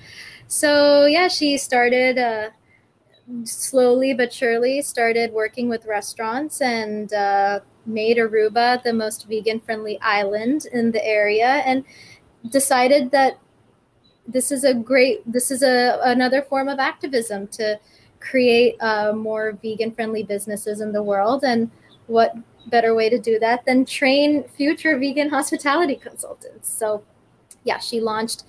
So 0.47 1.05
yeah, 1.05 1.27
she 1.27 1.57
started 1.57 2.17
uh, 2.17 2.49
slowly 3.43 4.13
but 4.13 4.31
surely 4.31 4.81
started 4.81 5.31
working 5.31 5.67
with 5.67 5.85
restaurants 5.85 6.61
and 6.61 7.11
uh, 7.13 7.59
made 7.85 8.17
Aruba 8.17 8.81
the 8.83 8.93
most 8.93 9.27
vegan 9.27 9.59
friendly 9.59 9.99
island 10.01 10.67
in 10.71 10.91
the 10.91 11.05
area 11.05 11.63
and 11.65 11.83
decided 12.49 13.11
that 13.11 13.39
this 14.27 14.51
is 14.51 14.63
a 14.63 14.73
great 14.73 15.21
this 15.31 15.51
is 15.51 15.61
a 15.63 15.99
another 16.03 16.41
form 16.41 16.67
of 16.67 16.79
activism 16.79 17.47
to 17.47 17.79
create 18.19 18.75
uh, 18.81 19.13
more 19.13 19.53
vegan 19.61 19.91
friendly 19.91 20.23
businesses 20.23 20.81
in 20.81 20.91
the 20.91 21.03
world. 21.03 21.43
And 21.43 21.69
what 22.07 22.35
better 22.67 22.95
way 22.95 23.09
to 23.09 23.19
do 23.19 23.37
that 23.39 23.65
than 23.65 23.85
train 23.85 24.43
future 24.43 24.97
vegan 24.97 25.29
hospitality 25.29 25.95
consultants? 25.95 26.69
So 26.69 27.03
yeah 27.63 27.79
she 27.79 27.99
launched 27.99 28.43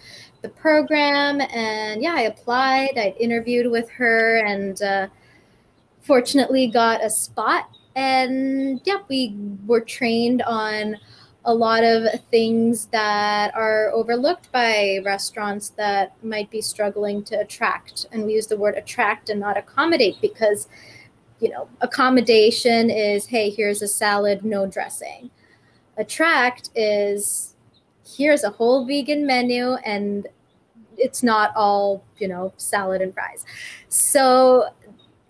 the 0.47 0.61
program. 0.61 1.41
And 1.41 2.03
yeah, 2.03 2.15
I 2.15 2.23
applied, 2.23 2.93
I 2.97 3.15
interviewed 3.19 3.71
with 3.71 3.91
her, 3.91 4.39
and 4.39 4.81
uh, 4.81 5.09
fortunately 6.03 6.69
got 6.69 7.05
a 7.05 7.11
spot. 7.11 7.69
And 7.97 8.81
yeah, 8.85 8.99
we 9.09 9.35
were 9.67 9.81
trained 9.81 10.43
on 10.43 10.97
a 11.45 11.55
lot 11.55 11.85
of 11.85 12.03
things 12.31 12.87
that 12.87 13.55
are 13.55 13.91
overlooked 13.93 14.51
by 14.53 14.99
restaurants 15.05 15.71
that 15.71 16.13
might 16.23 16.51
be 16.51 16.61
struggling 16.61 17.23
to 17.25 17.41
attract. 17.41 18.07
And 18.13 18.27
we 18.27 18.35
use 18.35 18.49
the 18.49 18.57
word 18.57 18.75
attract 18.77 19.31
and 19.31 19.41
not 19.41 19.57
accommodate 19.57 20.17
because, 20.21 20.69
you 21.41 21.49
know, 21.49 21.69
accommodation 21.81 22.91
is, 22.91 23.27
hey, 23.27 23.51
here's 23.51 23.81
a 23.81 23.89
salad, 23.89 24.45
no 24.45 24.67
dressing. 24.67 25.31
Attract 25.97 26.71
is, 26.75 27.55
here's 28.05 28.45
a 28.45 28.51
whole 28.51 28.85
vegan 28.85 29.25
menu 29.25 29.75
and 29.85 30.27
it's 30.99 31.23
not 31.23 31.53
all 31.57 32.05
you 32.19 32.29
know 32.29 32.53
salad 32.57 33.03
and 33.03 33.15
fries. 33.15 33.45
So 33.89 34.69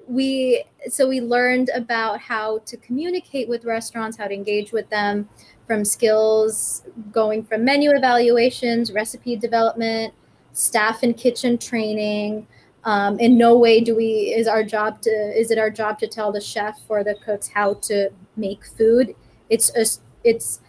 we 0.09 0.65
so 0.89 1.09
we 1.09 1.21
learned 1.21 1.71
about 1.75 2.21
how 2.21 2.59
to 2.59 2.77
communicate 2.77 3.49
with 3.49 3.65
restaurants 3.65 4.17
how 4.17 4.29
to 4.29 4.35
engage 4.35 4.73
with 4.73 4.89
them 4.91 5.29
from 5.67 5.85
skills 5.85 6.85
going 7.11 7.43
from 7.43 7.65
menu 7.65 7.91
evaluations 7.91 8.93
recipe 8.93 9.35
development 9.35 10.15
staff 10.57 11.03
and 11.03 11.17
kitchen 11.17 11.59
training. 11.59 12.47
Um, 12.85 13.19
in 13.19 13.37
no 13.37 13.59
way 13.59 13.81
do 13.81 13.97
we 13.97 14.33
is 14.37 14.47
our 14.47 14.63
job 14.63 15.03
to 15.03 15.11
is 15.11 15.51
it 15.51 15.59
our 15.59 15.71
job 15.71 15.99
to 15.99 16.07
tell 16.07 16.31
the 16.31 16.41
chef 16.41 16.81
or 16.89 17.03
the 17.03 17.17
cooks 17.17 17.49
how 17.49 17.75
to 17.75 18.11
make 18.37 18.65
food. 18.65 19.15
It's 19.51 19.75
a, 19.77 19.85
it's 20.23 20.61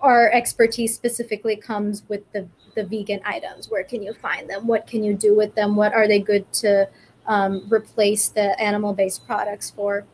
our 0.00 0.30
expertise 0.30 0.94
specifically 0.94 1.56
comes 1.56 2.02
with 2.08 2.30
the 2.32 2.48
the 2.78 2.84
vegan 2.84 3.20
items? 3.24 3.68
Where 3.68 3.84
can 3.84 4.02
you 4.02 4.12
find 4.14 4.48
them? 4.48 4.66
What 4.66 4.86
can 4.86 5.02
you 5.02 5.14
do 5.14 5.36
with 5.36 5.54
them? 5.54 5.74
What 5.74 5.92
are 5.92 6.06
they 6.06 6.20
good 6.20 6.50
to 6.64 6.88
um, 7.26 7.66
replace 7.70 8.28
the 8.28 8.58
animal 8.60 8.94
based 8.94 9.26
products 9.26 9.70
for? 9.70 10.06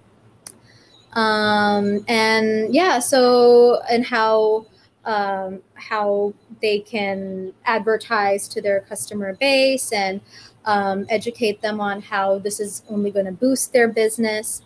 Um, 1.13 2.05
and 2.09 2.75
yeah, 2.75 2.99
so 2.99 3.81
and 3.89 4.05
how 4.05 4.67
um, 5.05 5.63
how 5.75 6.35
they 6.63 6.81
can 6.81 7.53
advertise 7.67 8.49
to 8.49 8.63
their 8.63 8.81
customer 8.81 9.35
base 9.35 9.93
and 9.93 10.21
um, 10.65 11.05
educate 11.11 11.61
them 11.61 11.81
on 11.81 12.01
how 12.01 12.39
this 12.39 12.59
is 12.59 12.83
only 12.89 13.11
going 13.11 13.27
to 13.27 13.33
boost 13.33 13.73
their 13.73 13.89
business. 13.89 14.63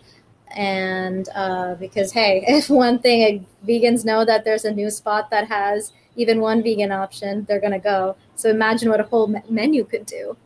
And 0.57 1.28
uh, 1.34 1.74
because, 1.74 2.12
hey, 2.12 2.44
if 2.49 2.70
one 2.70 3.01
thing 3.01 3.46
vegans 3.66 4.05
know 4.05 4.24
that 4.24 4.44
there's 4.44 4.64
a 4.64 4.72
new 4.72 4.90
spot 4.90 5.30
that 5.30 5.49
has 5.49 5.92
even 6.19 6.41
one 6.41 6.62
vegan 6.62 6.93
option, 6.93 7.47
they're 7.49 7.61
going 7.61 7.73
to 7.73 7.79
go. 7.79 8.16
So 8.35 8.51
imagine 8.51 8.91
what 8.91 9.01
a 9.01 9.05
whole 9.05 9.29
menu 9.49 9.85
could 9.85 10.05
do. 10.05 10.37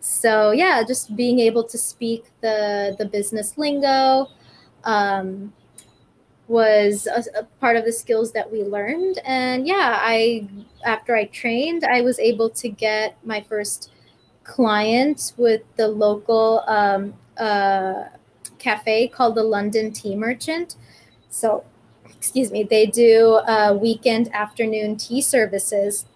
So 0.00 0.50
yeah, 0.50 0.82
just 0.86 1.16
being 1.16 1.40
able 1.40 1.64
to 1.64 1.78
speak 1.78 2.26
the 2.40 2.94
the 2.98 3.06
business 3.06 3.56
lingo, 3.56 4.28
um, 4.84 5.52
was 6.48 7.06
a, 7.06 7.40
a, 7.40 7.42
part 7.60 7.76
of 7.76 7.84
the 7.84 7.92
skills 7.92 8.32
that 8.32 8.50
we 8.50 8.62
learned 8.62 9.18
and 9.24 9.66
yeah 9.66 9.98
i 10.00 10.46
after 10.84 11.16
i 11.16 11.24
trained 11.24 11.84
i 11.84 12.00
was 12.00 12.18
able 12.20 12.48
to 12.48 12.68
get 12.68 13.16
my 13.24 13.40
first 13.40 13.90
client 14.44 15.32
with 15.36 15.62
the 15.74 15.88
local 15.88 16.62
um, 16.68 17.12
uh, 17.36 18.04
cafe 18.58 19.08
called 19.08 19.34
the 19.34 19.42
london 19.42 19.90
tea 19.90 20.14
merchant 20.14 20.76
so 21.30 21.64
excuse 22.16 22.50
me 22.50 22.62
they 22.62 22.86
do 22.86 23.40
uh, 23.46 23.76
weekend 23.80 24.32
afternoon 24.34 24.96
tea 24.96 25.20
services 25.20 26.06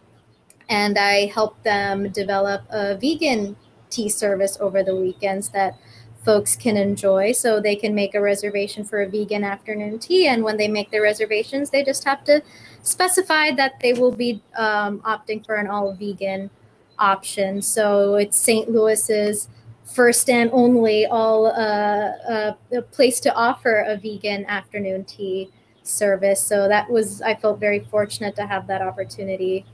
and 0.68 0.98
i 0.98 1.26
help 1.26 1.62
them 1.62 2.08
develop 2.10 2.62
a 2.70 2.96
vegan 2.96 3.56
tea 3.90 4.08
service 4.08 4.56
over 4.60 4.82
the 4.82 4.94
weekends 4.94 5.48
that 5.50 5.76
folks 6.24 6.54
can 6.54 6.76
enjoy. 6.76 7.32
So 7.32 7.60
they 7.60 7.76
can 7.76 7.94
make 7.94 8.14
a 8.14 8.20
reservation 8.20 8.84
for 8.84 9.02
a 9.02 9.08
vegan 9.08 9.44
afternoon 9.44 9.98
tea. 9.98 10.26
And 10.28 10.42
when 10.44 10.56
they 10.56 10.68
make 10.68 10.90
their 10.90 11.02
reservations, 11.02 11.70
they 11.70 11.82
just 11.82 12.04
have 12.04 12.24
to 12.24 12.42
specify 12.82 13.52
that 13.52 13.80
they 13.80 13.92
will 13.92 14.12
be 14.12 14.42
um, 14.56 15.00
opting 15.00 15.44
for 15.44 15.56
an 15.56 15.66
all 15.66 15.92
vegan 15.92 16.50
option. 16.98 17.62
So 17.62 18.16
it's 18.16 18.38
St. 18.38 18.70
Louis's 18.70 19.48
first 19.84 20.28
and 20.28 20.50
only 20.52 21.06
all 21.06 21.46
uh, 21.46 22.12
uh, 22.28 22.52
place 22.92 23.18
to 23.20 23.34
offer 23.34 23.80
a 23.80 23.96
vegan 23.96 24.44
afternoon 24.46 25.04
tea 25.04 25.50
service. 25.90 26.40
So 26.42 26.68
that 26.68 26.88
was, 26.88 27.20
I 27.22 27.34
felt 27.34 27.60
very 27.60 27.80
fortunate 27.80 28.36
to 28.36 28.46
have 28.46 28.66
that 28.68 28.82
opportunity. 28.82 29.66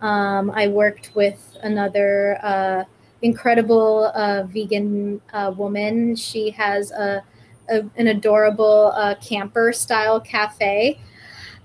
Um, 0.00 0.50
I 0.50 0.68
worked 0.68 1.14
with 1.14 1.56
another 1.62 2.38
uh, 2.42 2.84
incredible 3.22 4.12
uh, 4.14 4.44
vegan 4.44 5.20
uh, 5.32 5.52
woman. 5.56 6.14
She 6.14 6.50
has 6.50 6.90
a, 6.90 7.24
a 7.70 7.84
an 7.96 8.08
adorable 8.08 8.92
uh, 8.94 9.14
camper 9.16 9.72
style 9.72 10.20
cafe. 10.20 11.00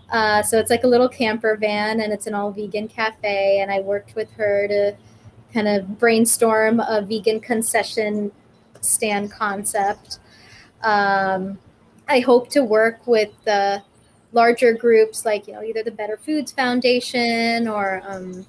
Uh, 0.10 0.42
so 0.42 0.58
it's 0.58 0.70
like 0.70 0.86
a 0.86 0.88
little 0.88 1.10
camper 1.10 1.58
van, 1.58 2.02
and 2.02 2.14
it's 2.14 2.28
an 2.28 2.34
all 2.34 2.52
vegan 2.52 2.88
cafe. 2.88 3.60
And 3.62 3.70
I 3.70 3.82
worked 3.82 4.16
with 4.16 4.32
her 4.32 4.68
to 4.68 4.96
kind 5.54 5.68
of 5.68 6.00
brainstorm 6.00 6.80
a 6.80 7.02
vegan 7.02 7.42
concession 7.42 8.32
stand 8.82 9.32
concept. 9.32 10.20
Um, 10.82 11.60
I 12.08 12.22
hope 12.22 12.50
to 12.50 12.64
work 12.64 13.06
with 13.06 13.32
the 13.44 13.84
larger 14.32 14.74
groups 14.74 15.26
like 15.26 15.48
you 15.48 15.54
know 15.54 15.64
either 15.64 15.84
the 15.84 15.92
Better 15.92 16.18
Foods 16.18 16.52
Foundation 16.52 17.68
or 17.68 18.02
um, 18.06 18.46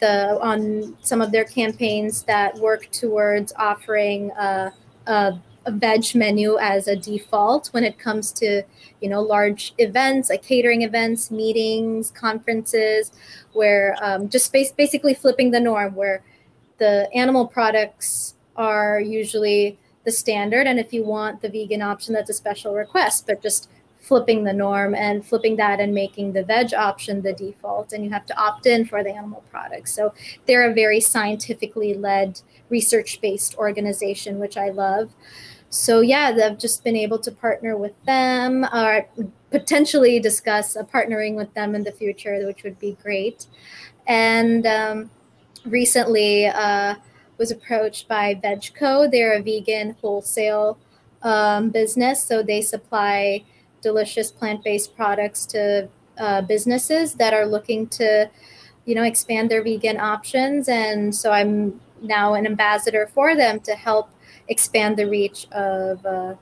the 0.00 0.38
on 0.40 0.96
some 1.02 1.20
of 1.20 1.32
their 1.32 1.44
campaigns 1.44 2.22
that 2.24 2.54
work 2.56 2.90
towards 2.92 3.52
offering 3.56 4.30
a, 4.32 4.72
a, 5.06 5.40
a, 5.64 5.70
veg 5.72 6.14
menu 6.14 6.58
as 6.58 6.86
a 6.86 6.94
default 6.94 7.68
when 7.68 7.82
it 7.82 7.98
comes 7.98 8.30
to 8.32 8.62
you 9.00 9.08
know 9.08 9.20
large 9.20 9.74
events 9.78 10.30
like 10.30 10.42
catering 10.42 10.82
events 10.82 11.30
meetings 11.30 12.10
conferences 12.10 13.10
where 13.52 13.96
um, 14.00 14.28
just 14.28 14.52
bas- 14.52 14.72
basically 14.72 15.14
flipping 15.14 15.50
the 15.50 15.60
norm 15.60 15.94
where 15.94 16.22
the 16.78 17.08
animal 17.14 17.46
products 17.46 18.34
are 18.56 19.00
usually 19.00 19.78
the 20.04 20.12
standard. 20.12 20.66
And 20.66 20.78
if 20.78 20.92
you 20.92 21.04
want 21.04 21.42
the 21.42 21.48
vegan 21.48 21.82
option 21.82 22.14
that's 22.14 22.30
a 22.30 22.34
special 22.34 22.74
request 22.74 23.26
but 23.26 23.42
just 23.42 23.68
flipping 24.06 24.44
the 24.44 24.52
norm 24.52 24.94
and 24.94 25.26
flipping 25.26 25.56
that 25.56 25.80
and 25.80 25.92
making 25.92 26.32
the 26.32 26.44
veg 26.44 26.72
option 26.72 27.22
the 27.22 27.32
default 27.32 27.92
and 27.92 28.04
you 28.04 28.10
have 28.10 28.24
to 28.24 28.38
opt 28.40 28.64
in 28.64 28.84
for 28.84 29.02
the 29.02 29.10
animal 29.10 29.42
products 29.50 29.92
so 29.92 30.14
they're 30.46 30.70
a 30.70 30.72
very 30.72 31.00
scientifically 31.00 31.92
led 31.92 32.40
research 32.68 33.20
based 33.20 33.56
organization 33.56 34.38
which 34.38 34.56
i 34.56 34.70
love. 34.70 35.12
So 35.70 36.00
yeah 36.00 36.36
i've 36.44 36.58
just 36.58 36.84
been 36.84 36.94
able 36.94 37.18
to 37.18 37.32
partner 37.32 37.76
with 37.76 38.00
them 38.04 38.64
or 38.72 39.08
potentially 39.50 40.20
discuss 40.20 40.76
partnering 40.94 41.34
with 41.34 41.52
them 41.54 41.74
in 41.74 41.82
the 41.82 41.92
future 41.92 42.46
which 42.46 42.62
would 42.62 42.78
be 42.78 42.96
great. 43.02 43.46
And 44.06 44.64
um, 44.66 45.10
recently 45.64 46.46
uh, 46.46 46.94
was 47.38 47.50
approached 47.50 48.06
by 48.06 48.36
vegco. 48.36 49.10
They're 49.10 49.32
a 49.32 49.42
vegan 49.42 49.96
wholesale 50.00 50.78
um, 51.22 51.70
business 51.70 52.22
so 52.22 52.42
they 52.42 52.62
supply 52.62 53.44
delicious 53.86 54.32
plant-based 54.32 54.96
products 54.96 55.46
to 55.46 55.88
uh, 56.18 56.42
businesses 56.42 57.14
that 57.14 57.32
are 57.32 57.46
looking 57.46 57.86
to 57.86 58.28
you 58.84 58.94
know 58.96 59.04
expand 59.04 59.48
their 59.48 59.62
vegan 59.62 59.98
options. 60.14 60.68
And 60.68 61.14
so 61.14 61.30
i'm 61.38 61.80
now 62.02 62.34
an 62.34 62.46
ambassador 62.46 63.04
for 63.14 63.36
them 63.36 63.60
to 63.60 63.72
help 63.88 64.06
expand 64.48 64.96
the 64.96 65.08
reach 65.18 65.46
of 65.52 66.04
uh, 66.04 66.34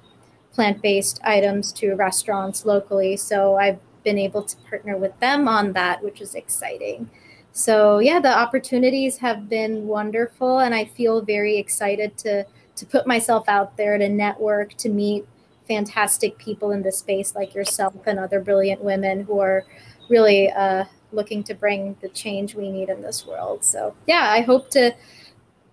plant-based 0.53 1.21
items 1.23 1.73
to 1.81 1.95
restaurants 1.95 2.65
locally. 2.65 3.15
So 3.17 3.57
i've 3.57 3.81
been 4.05 4.19
able 4.19 4.43
to 4.43 4.57
partner 4.69 4.97
with 4.97 5.15
them 5.21 5.49
on 5.49 5.73
that 5.75 6.03
which 6.05 6.21
is 6.23 6.35
exciting. 6.35 7.11
So 7.53 7.99
yeah 7.99 8.21
the 8.21 8.35
opportunities 8.45 9.19
have 9.19 9.51
been 9.51 9.87
wonderful 9.97 10.61
and 10.65 10.75
i 10.81 10.85
feel 10.99 11.17
very 11.37 11.57
excited 11.65 12.11
to 12.25 12.47
to 12.79 12.87
put 12.95 13.07
myself 13.07 13.45
out 13.49 13.77
there 13.77 13.97
to 13.99 14.09
network 14.09 14.69
to 14.85 14.89
meet 14.89 15.25
fantastic 15.67 16.39
people 16.39 16.71
in 16.71 16.83
this 16.83 16.99
space 16.99 17.35
like 17.35 17.55
yourself 17.55 17.95
and 18.07 18.19
other 18.19 18.41
brilliant 18.41 18.83
women 18.83 19.25
who 19.25 19.39
are 19.41 19.65
really 20.09 20.51
uh, 20.51 20.85
looking 21.13 21.43
to 21.45 21.55
bring 21.55 21.97
the 22.01 22.09
change 22.11 22.55
we 22.55 22.71
need 22.71 22.89
in 22.89 23.03
this 23.03 23.27
world. 23.27 23.65
So 23.65 23.95
yeah, 24.07 24.29
I 24.31 24.43
hope 24.43 24.71
to, 24.71 24.95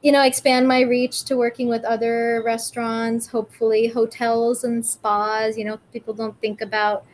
you 0.01 0.11
know, 0.11 0.23
expand 0.23 0.67
my 0.67 0.81
reach 0.81 1.23
to 1.25 1.35
working 1.35 1.67
with 1.67 1.83
other 1.83 2.41
restaurants, 2.45 3.27
hopefully 3.27 3.87
hotels 3.87 4.63
and 4.63 4.85
spas. 4.85 5.57
You 5.57 5.65
know, 5.65 5.79
people 5.91 6.13
don't 6.13 6.39
think 6.39 6.61
about 6.61 7.05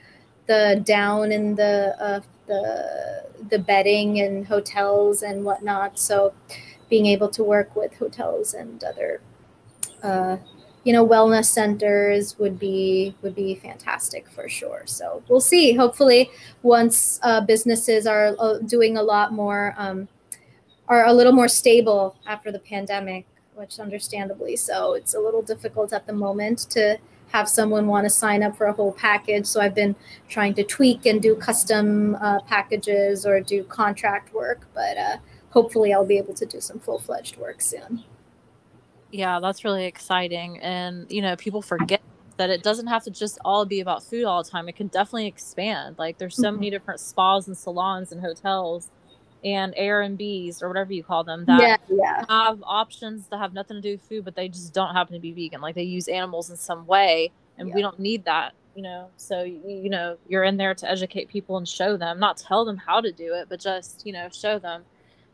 the 0.47 0.81
down 0.85 1.31
in 1.31 1.55
the 1.55 1.95
uh, 1.99 2.21
the 2.45 3.25
the 3.49 3.59
bedding 3.59 4.19
and 4.19 4.47
hotels 4.47 5.21
and 5.23 5.43
whatnot. 5.43 5.99
So 5.99 6.33
being 6.89 7.05
able 7.05 7.29
to 7.29 7.43
work 7.43 7.75
with 7.75 7.93
hotels 7.97 8.53
and 8.53 8.81
other 8.83 9.21
uh, 10.03 10.37
you 10.87 10.93
know 10.93 11.05
wellness 11.05 11.47
centers 11.47 12.39
would 12.39 12.57
be 12.57 13.13
would 13.21 13.35
be 13.35 13.55
fantastic 13.55 14.25
for 14.29 14.47
sure. 14.47 14.83
So 14.85 15.21
we'll 15.27 15.41
see. 15.41 15.73
Hopefully 15.73 16.31
once 16.63 17.19
uh, 17.23 17.41
businesses 17.41 18.07
are 18.07 18.33
uh, 18.39 18.59
doing 18.59 18.95
a 18.95 19.03
lot 19.03 19.33
more 19.33 19.75
um, 19.77 20.07
are 20.87 21.05
a 21.05 21.11
little 21.11 21.33
more 21.33 21.49
stable 21.49 22.15
after 22.25 22.53
the 22.53 22.59
pandemic 22.59 23.25
which 23.55 23.79
understandably 23.81 24.55
so. 24.55 24.93
It's 24.93 25.13
a 25.13 25.19
little 25.19 25.41
difficult 25.41 25.91
at 25.91 26.07
the 26.07 26.13
moment 26.13 26.59
to 26.69 26.97
have 27.33 27.49
someone 27.49 27.87
want 27.87 28.05
to 28.05 28.09
sign 28.09 28.41
up 28.41 28.55
for 28.55 28.67
a 28.67 28.71
whole 28.71 28.93
package. 28.93 29.45
So 29.45 29.59
i've 29.59 29.75
been 29.75 29.93
trying 30.29 30.53
to 30.53 30.63
tweak 30.63 31.05
and 31.05 31.21
do 31.21 31.35
custom 31.35 32.15
uh, 32.15 32.39
packages 32.43 33.25
or 33.25 33.41
do 33.41 33.65
contract 33.65 34.33
work 34.33 34.61
but 34.73 34.97
uh, 34.97 35.17
hopefully 35.49 35.91
i'll 35.91 36.05
be 36.05 36.17
able 36.17 36.35
to 36.35 36.45
do 36.45 36.61
some 36.61 36.79
full-fledged 36.79 37.35
work 37.35 37.59
soon 37.59 38.05
yeah, 39.11 39.39
that's 39.39 39.63
really 39.63 39.85
exciting. 39.85 40.59
And, 40.59 41.09
you 41.09 41.21
know, 41.21 41.35
people 41.35 41.61
forget 41.61 42.01
that 42.37 42.49
it 42.49 42.63
doesn't 42.63 42.87
have 42.87 43.03
to 43.03 43.11
just 43.11 43.39
all 43.43 43.65
be 43.65 43.79
about 43.79 44.03
food 44.03 44.25
all 44.25 44.43
the 44.43 44.49
time. 44.49 44.69
It 44.69 44.75
can 44.75 44.87
definitely 44.87 45.27
expand. 45.27 45.97
Like 45.97 46.17
there's 46.17 46.35
so 46.35 46.43
mm-hmm. 46.43 46.55
many 46.55 46.69
different 46.69 46.99
spas 46.99 47.47
and 47.47 47.57
salons 47.57 48.11
and 48.11 48.21
hotels 48.21 48.89
and 49.43 49.73
Airbnbs 49.75 50.61
or 50.61 50.67
whatever 50.67 50.93
you 50.93 51.03
call 51.03 51.23
them 51.23 51.45
that 51.45 51.61
yeah, 51.61 51.77
yeah. 51.89 52.25
have 52.27 52.61
options 52.63 53.27
that 53.27 53.37
have 53.37 53.53
nothing 53.53 53.75
to 53.77 53.81
do 53.81 53.91
with 53.91 54.01
food, 54.01 54.25
but 54.25 54.35
they 54.35 54.49
just 54.49 54.73
don't 54.73 54.93
happen 54.93 55.13
to 55.13 55.19
be 55.19 55.31
vegan. 55.31 55.61
Like 55.61 55.75
they 55.75 55.83
use 55.83 56.07
animals 56.07 56.49
in 56.49 56.57
some 56.57 56.85
way, 56.85 57.31
and 57.57 57.69
yeah. 57.69 57.75
we 57.75 57.81
don't 57.81 57.99
need 57.99 58.25
that, 58.25 58.53
you 58.75 58.81
know. 58.81 59.09
So 59.17 59.43
you 59.43 59.89
know, 59.89 60.17
you're 60.27 60.43
in 60.43 60.57
there 60.57 60.73
to 60.75 60.89
educate 60.89 61.29
people 61.29 61.57
and 61.57 61.67
show 61.67 61.97
them, 61.97 62.19
not 62.19 62.37
tell 62.37 62.65
them 62.65 62.77
how 62.77 62.99
to 62.99 63.11
do 63.11 63.33
it, 63.33 63.47
but 63.49 63.59
just 63.59 64.05
you 64.05 64.13
know, 64.13 64.27
show 64.31 64.59
them. 64.59 64.83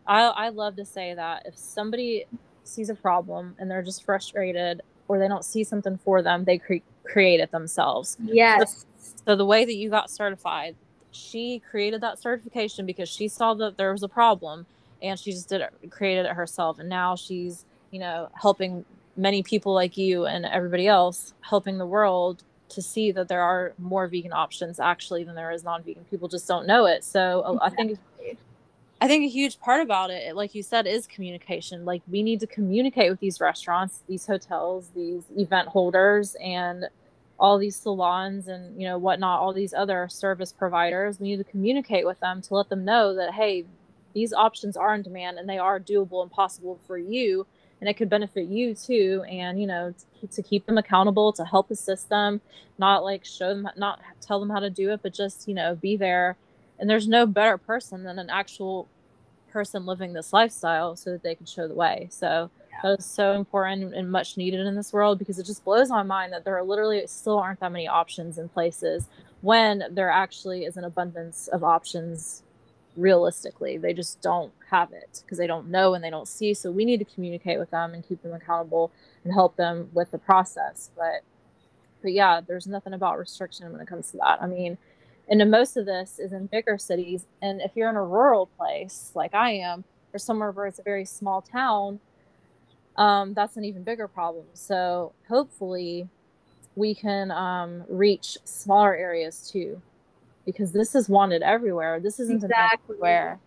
I 0.05 0.23
I 0.23 0.49
love 0.49 0.75
to 0.75 0.85
say 0.85 1.13
that 1.13 1.43
if 1.45 1.57
somebody 1.57 2.25
sees 2.63 2.89
a 2.89 2.95
problem 2.95 3.55
and 3.59 3.69
they're 3.69 3.83
just 3.83 4.03
frustrated 4.03 4.81
or 5.07 5.19
they 5.19 5.27
don't 5.27 5.45
see 5.45 5.63
something 5.63 5.97
for 5.97 6.21
them, 6.21 6.45
they 6.45 6.57
cre- 6.57 6.75
create 7.03 7.39
it 7.39 7.51
themselves. 7.51 8.17
Yes. 8.23 8.85
So, 8.97 9.13
so 9.25 9.35
the 9.35 9.45
way 9.45 9.65
that 9.65 9.75
you 9.75 9.89
got 9.89 10.09
certified, 10.09 10.75
she 11.11 11.61
created 11.69 12.01
that 12.01 12.19
certification 12.19 12.85
because 12.85 13.09
she 13.09 13.27
saw 13.27 13.53
that 13.55 13.77
there 13.77 13.91
was 13.91 14.03
a 14.03 14.07
problem 14.07 14.65
and 15.01 15.19
she 15.19 15.31
just 15.31 15.49
did 15.49 15.61
it, 15.61 15.91
created 15.91 16.25
it 16.25 16.33
herself. 16.33 16.79
And 16.79 16.89
now 16.89 17.15
she's, 17.15 17.65
you 17.91 17.99
know, 17.99 18.29
helping 18.33 18.85
many 19.15 19.43
people 19.43 19.73
like 19.73 19.97
you 19.97 20.25
and 20.25 20.45
everybody 20.45 20.87
else, 20.87 21.33
helping 21.41 21.77
the 21.77 21.85
world 21.85 22.43
to 22.69 22.81
see 22.81 23.11
that 23.11 23.27
there 23.27 23.41
are 23.41 23.73
more 23.77 24.07
vegan 24.07 24.33
options 24.33 24.79
actually 24.79 25.23
than 25.23 25.35
there 25.35 25.51
is 25.51 25.63
non-vegan. 25.63 26.05
People 26.09 26.27
just 26.27 26.47
don't 26.47 26.65
know 26.65 26.85
it. 26.85 27.03
So 27.03 27.39
exactly. 27.39 27.59
I 27.61 27.69
think 27.69 27.99
I 29.03 29.07
think 29.07 29.25
a 29.25 29.27
huge 29.27 29.59
part 29.59 29.81
about 29.81 30.11
it, 30.11 30.33
like 30.33 30.55
you 30.55 30.63
said, 30.63 30.87
is 30.87 31.07
communication. 31.07 31.83
Like 31.83 32.01
we 32.07 32.23
need 32.23 32.39
to 32.39 32.47
communicate 32.47 33.11
with 33.11 33.19
these 33.19 33.41
restaurants, 33.41 34.01
these 34.07 34.25
hotels, 34.25 34.91
these 34.95 35.25
event 35.35 35.67
holders, 35.67 36.37
and 36.41 36.85
all 37.37 37.57
these 37.57 37.75
salons 37.75 38.47
and 38.47 38.81
you 38.81 38.87
know 38.87 38.97
whatnot, 38.97 39.41
all 39.41 39.51
these 39.51 39.73
other 39.73 40.07
service 40.07 40.53
providers. 40.53 41.19
We 41.19 41.27
need 41.27 41.35
to 41.35 41.43
communicate 41.43 42.05
with 42.05 42.21
them 42.21 42.41
to 42.43 42.53
let 42.53 42.69
them 42.69 42.85
know 42.85 43.13
that 43.15 43.33
hey, 43.33 43.65
these 44.13 44.31
options 44.31 44.77
are 44.77 44.95
in 44.95 45.01
demand 45.01 45.37
and 45.37 45.49
they 45.49 45.57
are 45.57 45.81
doable 45.81 46.21
and 46.21 46.31
possible 46.31 46.79
for 46.87 46.97
you, 46.97 47.45
and 47.81 47.89
it 47.89 47.95
could 47.95 48.09
benefit 48.09 48.47
you 48.47 48.73
too. 48.73 49.25
And 49.29 49.59
you 49.59 49.67
know 49.67 49.93
to, 50.21 50.27
to 50.27 50.41
keep 50.41 50.65
them 50.65 50.77
accountable, 50.77 51.33
to 51.33 51.43
help 51.43 51.71
assist 51.71 52.07
them, 52.07 52.39
not 52.77 53.03
like 53.03 53.25
show 53.25 53.49
them, 53.49 53.67
not 53.75 53.99
tell 54.21 54.39
them 54.39 54.49
how 54.49 54.59
to 54.59 54.69
do 54.69 54.93
it, 54.93 55.01
but 55.03 55.13
just 55.13 55.45
you 55.45 55.55
know 55.55 55.75
be 55.75 55.97
there 55.97 56.37
and 56.83 56.89
there's 56.89 57.07
no 57.07 57.25
better 57.25 57.57
person 57.57 58.03
than 58.03 58.19
an 58.19 58.29
actual 58.29 58.89
person 59.53 59.85
living 59.85 60.11
this 60.11 60.33
lifestyle 60.33 60.97
so 60.97 61.11
that 61.11 61.23
they 61.23 61.33
can 61.33 61.45
show 61.45 61.65
the 61.65 61.73
way. 61.73 62.09
So 62.11 62.51
yeah. 62.69 62.79
that 62.83 62.99
is 62.99 63.05
so 63.05 63.31
important 63.31 63.93
and 63.93 64.11
much 64.11 64.35
needed 64.35 64.59
in 64.59 64.75
this 64.75 64.91
world 64.91 65.17
because 65.17 65.39
it 65.39 65.45
just 65.45 65.63
blows 65.63 65.87
my 65.87 66.03
mind 66.03 66.33
that 66.33 66.43
there 66.43 66.57
are 66.57 66.63
literally 66.63 67.01
still 67.07 67.39
aren't 67.39 67.61
that 67.61 67.71
many 67.71 67.87
options 67.87 68.37
in 68.37 68.49
places 68.49 69.07
when 69.39 69.85
there 69.91 70.09
actually 70.09 70.65
is 70.65 70.75
an 70.75 70.83
abundance 70.83 71.47
of 71.47 71.63
options 71.63 72.43
realistically. 72.97 73.77
They 73.77 73.93
just 73.93 74.21
don't 74.21 74.51
have 74.69 74.91
it 74.91 75.21
because 75.23 75.37
they 75.37 75.47
don't 75.47 75.69
know 75.69 75.93
and 75.93 76.03
they 76.03 76.09
don't 76.09 76.27
see. 76.27 76.53
So 76.53 76.69
we 76.69 76.83
need 76.83 76.97
to 76.97 77.05
communicate 77.05 77.59
with 77.59 77.71
them 77.71 77.93
and 77.93 78.05
keep 78.05 78.21
them 78.23 78.33
accountable 78.33 78.91
and 79.23 79.31
help 79.31 79.55
them 79.55 79.89
with 79.93 80.11
the 80.11 80.17
process. 80.17 80.91
But 80.97 81.23
but 82.01 82.11
yeah 82.11 82.41
there's 82.45 82.67
nothing 82.67 82.91
about 82.91 83.17
restriction 83.17 83.71
when 83.71 83.79
it 83.79 83.87
comes 83.87 84.11
to 84.11 84.17
that. 84.17 84.41
I 84.41 84.47
mean 84.47 84.77
and 85.29 85.49
most 85.49 85.77
of 85.77 85.85
this 85.85 86.19
is 86.19 86.33
in 86.33 86.47
bigger 86.47 86.77
cities. 86.77 87.25
And 87.41 87.61
if 87.61 87.71
you're 87.75 87.89
in 87.89 87.95
a 87.95 88.03
rural 88.03 88.47
place 88.57 89.11
like 89.15 89.33
I 89.33 89.51
am, 89.51 89.83
or 90.13 90.19
somewhere 90.19 90.51
where 90.51 90.67
it's 90.67 90.79
a 90.79 90.83
very 90.83 91.05
small 91.05 91.41
town, 91.41 91.99
um, 92.97 93.33
that's 93.33 93.57
an 93.57 93.65
even 93.65 93.83
bigger 93.83 94.07
problem. 94.07 94.45
So 94.53 95.13
hopefully 95.27 96.07
we 96.75 96.93
can 96.93 97.31
um, 97.31 97.83
reach 97.87 98.37
smaller 98.43 98.95
areas 98.95 99.49
too, 99.49 99.81
because 100.45 100.71
this 100.71 100.93
is 100.93 101.09
wanted 101.09 101.41
everywhere. 101.41 101.99
This 101.99 102.19
isn't 102.19 102.43
exactly. 102.43 102.95
everywhere. 102.95 103.39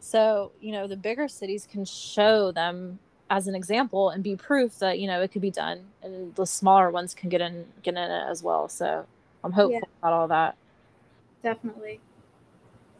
So, 0.00 0.52
you 0.60 0.72
know, 0.72 0.86
the 0.86 0.96
bigger 0.96 1.28
cities 1.28 1.66
can 1.70 1.84
show 1.84 2.52
them 2.52 2.98
as 3.30 3.48
an 3.48 3.54
example 3.54 4.10
and 4.10 4.22
be 4.22 4.36
proof 4.36 4.78
that, 4.78 4.98
you 4.98 5.06
know, 5.06 5.20
it 5.20 5.32
could 5.32 5.42
be 5.42 5.50
done 5.50 5.80
and 6.02 6.34
the 6.36 6.46
smaller 6.46 6.90
ones 6.90 7.14
can 7.14 7.28
get 7.28 7.40
in, 7.40 7.66
get 7.82 7.94
in 7.94 7.98
it 8.10 8.24
as 8.30 8.42
well. 8.42 8.68
So 8.68 9.04
I'm 9.42 9.52
hopeful 9.52 9.72
yeah. 9.72 9.88
about 10.00 10.12
all 10.12 10.28
that 10.28 10.56
definitely. 11.44 12.00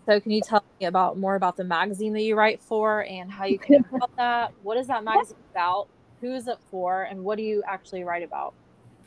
So, 0.06 0.20
can 0.20 0.30
you 0.30 0.42
tell 0.42 0.62
me 0.78 0.86
about 0.86 1.18
more 1.18 1.34
about 1.34 1.56
the 1.56 1.64
magazine 1.64 2.12
that 2.12 2.22
you 2.22 2.36
write 2.36 2.60
for 2.60 3.04
and 3.04 3.30
how 3.30 3.46
you 3.46 3.58
came 3.58 3.84
about 3.92 4.14
that? 4.16 4.52
What 4.62 4.76
is 4.76 4.86
that 4.88 5.02
magazine 5.02 5.36
about? 5.50 5.88
Who 6.20 6.34
is 6.34 6.46
it 6.46 6.58
for? 6.70 7.04
And 7.04 7.24
what 7.24 7.38
do 7.38 7.42
you 7.42 7.62
actually 7.66 8.04
write 8.04 8.22
about? 8.22 8.54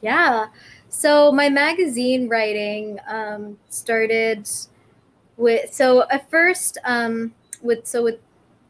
Yeah. 0.01 0.47
So, 0.89 1.31
my 1.31 1.49
magazine 1.49 2.27
writing 2.27 2.99
um, 3.07 3.57
started 3.69 4.49
with, 5.37 5.71
so 5.71 6.07
at 6.09 6.29
first, 6.29 6.79
um, 6.83 7.33
with, 7.61 7.85
so 7.85 8.03
with, 8.03 8.19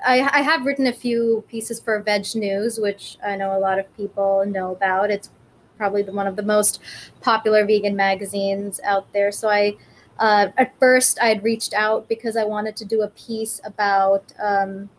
I, 0.05 0.19
I 0.21 0.41
have 0.41 0.65
written 0.65 0.87
a 0.87 0.93
few 0.93 1.43
pieces 1.47 1.79
for 1.79 2.01
VegNews, 2.03 2.81
which 2.81 3.17
I 3.25 3.35
know 3.35 3.57
a 3.57 3.59
lot 3.59 3.79
of 3.79 3.95
people 3.95 4.45
know 4.45 4.71
about. 4.71 5.11
It's 5.11 5.29
probably 5.77 6.01
the, 6.01 6.11
one 6.11 6.27
of 6.27 6.35
the 6.35 6.43
most 6.43 6.81
popular 7.21 7.65
vegan 7.65 7.95
magazines 7.95 8.81
out 8.83 9.11
there. 9.13 9.31
So, 9.31 9.49
I, 9.49 9.77
uh, 10.19 10.47
at 10.57 10.77
first 10.79 11.19
I 11.21 11.27
had 11.27 11.43
reached 11.43 11.73
out 11.73 12.07
because 12.07 12.35
I 12.35 12.43
wanted 12.43 12.75
to 12.77 12.85
do 12.85 13.01
a 13.01 13.09
piece 13.09 13.61
about 13.63 14.33
um, 14.39 14.89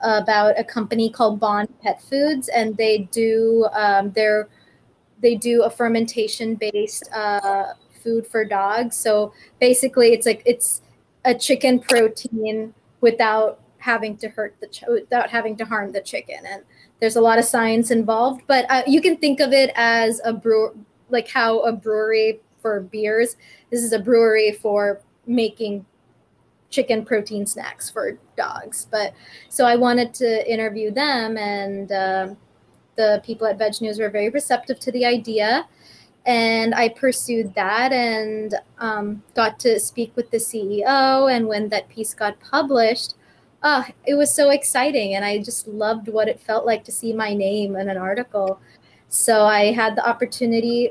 about 0.00 0.58
a 0.58 0.64
company 0.64 1.10
called 1.10 1.40
Bond 1.40 1.68
Pet 1.82 2.02
Foods, 2.02 2.48
and 2.48 2.76
they 2.76 3.08
do 3.12 3.68
um, 3.72 4.10
their 4.12 4.48
they 5.20 5.34
do 5.34 5.62
a 5.62 5.70
fermentation 5.70 6.54
based 6.54 7.10
uh, 7.12 7.74
food 8.02 8.26
for 8.26 8.44
dogs. 8.44 8.96
So 8.96 9.32
basically, 9.60 10.12
it's 10.12 10.26
like 10.26 10.42
it's 10.46 10.82
a 11.24 11.34
chicken 11.34 11.78
protein 11.78 12.74
without 13.00 13.60
having 13.78 14.16
to 14.18 14.28
hurt 14.28 14.54
the 14.60 14.66
ch- 14.68 14.84
without 14.88 15.30
having 15.30 15.56
to 15.56 15.64
harm 15.64 15.92
the 15.92 16.00
chicken, 16.00 16.44
and 16.46 16.62
there's 17.00 17.16
a 17.16 17.20
lot 17.20 17.38
of 17.38 17.44
science 17.44 17.90
involved. 17.90 18.42
But 18.46 18.66
uh, 18.70 18.82
you 18.86 19.00
can 19.00 19.16
think 19.16 19.40
of 19.40 19.52
it 19.52 19.70
as 19.74 20.20
a 20.24 20.32
brew 20.32 20.76
like 21.10 21.28
how 21.28 21.60
a 21.60 21.72
brewery 21.72 22.40
for 22.60 22.80
beers. 22.80 23.36
This 23.70 23.82
is 23.82 23.92
a 23.92 23.98
brewery 23.98 24.52
for 24.52 25.00
making 25.26 25.84
chicken 26.70 27.04
protein 27.04 27.46
snacks 27.46 27.90
for 27.90 28.18
dogs. 28.36 28.86
But 28.90 29.12
so 29.48 29.66
I 29.66 29.76
wanted 29.76 30.14
to 30.14 30.50
interview 30.50 30.90
them, 30.90 31.36
and 31.36 31.92
uh, 31.92 32.34
the 32.96 33.22
people 33.24 33.46
at 33.46 33.58
VegNews 33.58 33.98
were 33.98 34.10
very 34.10 34.30
receptive 34.30 34.78
to 34.80 34.92
the 34.92 35.04
idea. 35.04 35.66
And 36.26 36.74
I 36.74 36.90
pursued 36.90 37.54
that 37.54 37.92
and 37.92 38.54
um, 38.78 39.22
got 39.34 39.58
to 39.60 39.80
speak 39.80 40.14
with 40.16 40.30
the 40.30 40.36
CEO. 40.36 41.34
And 41.34 41.46
when 41.46 41.70
that 41.70 41.88
piece 41.88 42.12
got 42.12 42.38
published, 42.40 43.14
uh, 43.62 43.84
it 44.06 44.14
was 44.14 44.34
so 44.34 44.50
exciting. 44.50 45.14
And 45.14 45.24
I 45.24 45.38
just 45.38 45.66
loved 45.66 46.08
what 46.08 46.28
it 46.28 46.38
felt 46.40 46.66
like 46.66 46.84
to 46.84 46.92
see 46.92 47.12
my 47.14 47.32
name 47.32 47.74
in 47.74 47.88
an 47.88 47.96
article. 47.96 48.60
So 49.08 49.44
I 49.44 49.72
had 49.72 49.96
the 49.96 50.06
opportunity 50.06 50.90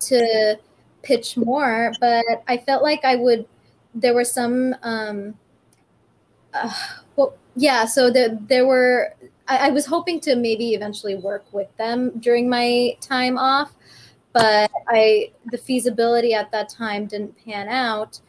to 0.00 0.58
pitch 1.02 1.36
more, 1.36 1.92
but 2.00 2.24
I 2.48 2.56
felt 2.56 2.82
like 2.82 3.04
I 3.04 3.16
would. 3.16 3.46
There 3.94 4.14
were 4.14 4.24
some. 4.24 4.74
Um, 4.82 5.34
uh, 6.54 6.72
well, 7.16 7.34
yeah. 7.56 7.84
So 7.84 8.10
there, 8.10 8.38
there 8.48 8.66
were. 8.66 9.14
I, 9.48 9.68
I 9.68 9.70
was 9.70 9.86
hoping 9.86 10.20
to 10.20 10.36
maybe 10.36 10.74
eventually 10.74 11.16
work 11.16 11.44
with 11.52 11.74
them 11.76 12.10
during 12.20 12.48
my 12.48 12.96
time 13.00 13.36
off, 13.36 13.72
but 14.32 14.70
I 14.88 15.32
the 15.50 15.58
feasibility 15.58 16.34
at 16.34 16.50
that 16.52 16.68
time 16.68 17.06
didn't 17.06 17.36
pan 17.44 17.68
out, 17.68 18.20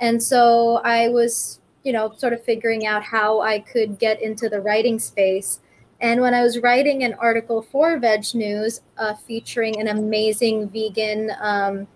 and 0.00 0.22
so 0.22 0.80
I 0.84 1.08
was, 1.08 1.60
you 1.84 1.92
know, 1.92 2.12
sort 2.16 2.32
of 2.32 2.42
figuring 2.44 2.86
out 2.86 3.02
how 3.02 3.40
I 3.40 3.60
could 3.60 3.98
get 3.98 4.20
into 4.20 4.48
the 4.48 4.60
writing 4.60 4.98
space. 4.98 5.60
And 6.02 6.22
when 6.22 6.32
I 6.32 6.42
was 6.42 6.58
writing 6.58 7.04
an 7.04 7.12
article 7.14 7.60
for 7.60 7.98
VegNews 7.98 8.80
uh, 8.96 9.14
featuring 9.14 9.78
an 9.78 9.88
amazing 9.88 10.70
vegan 10.70 11.30
um, 11.40 11.86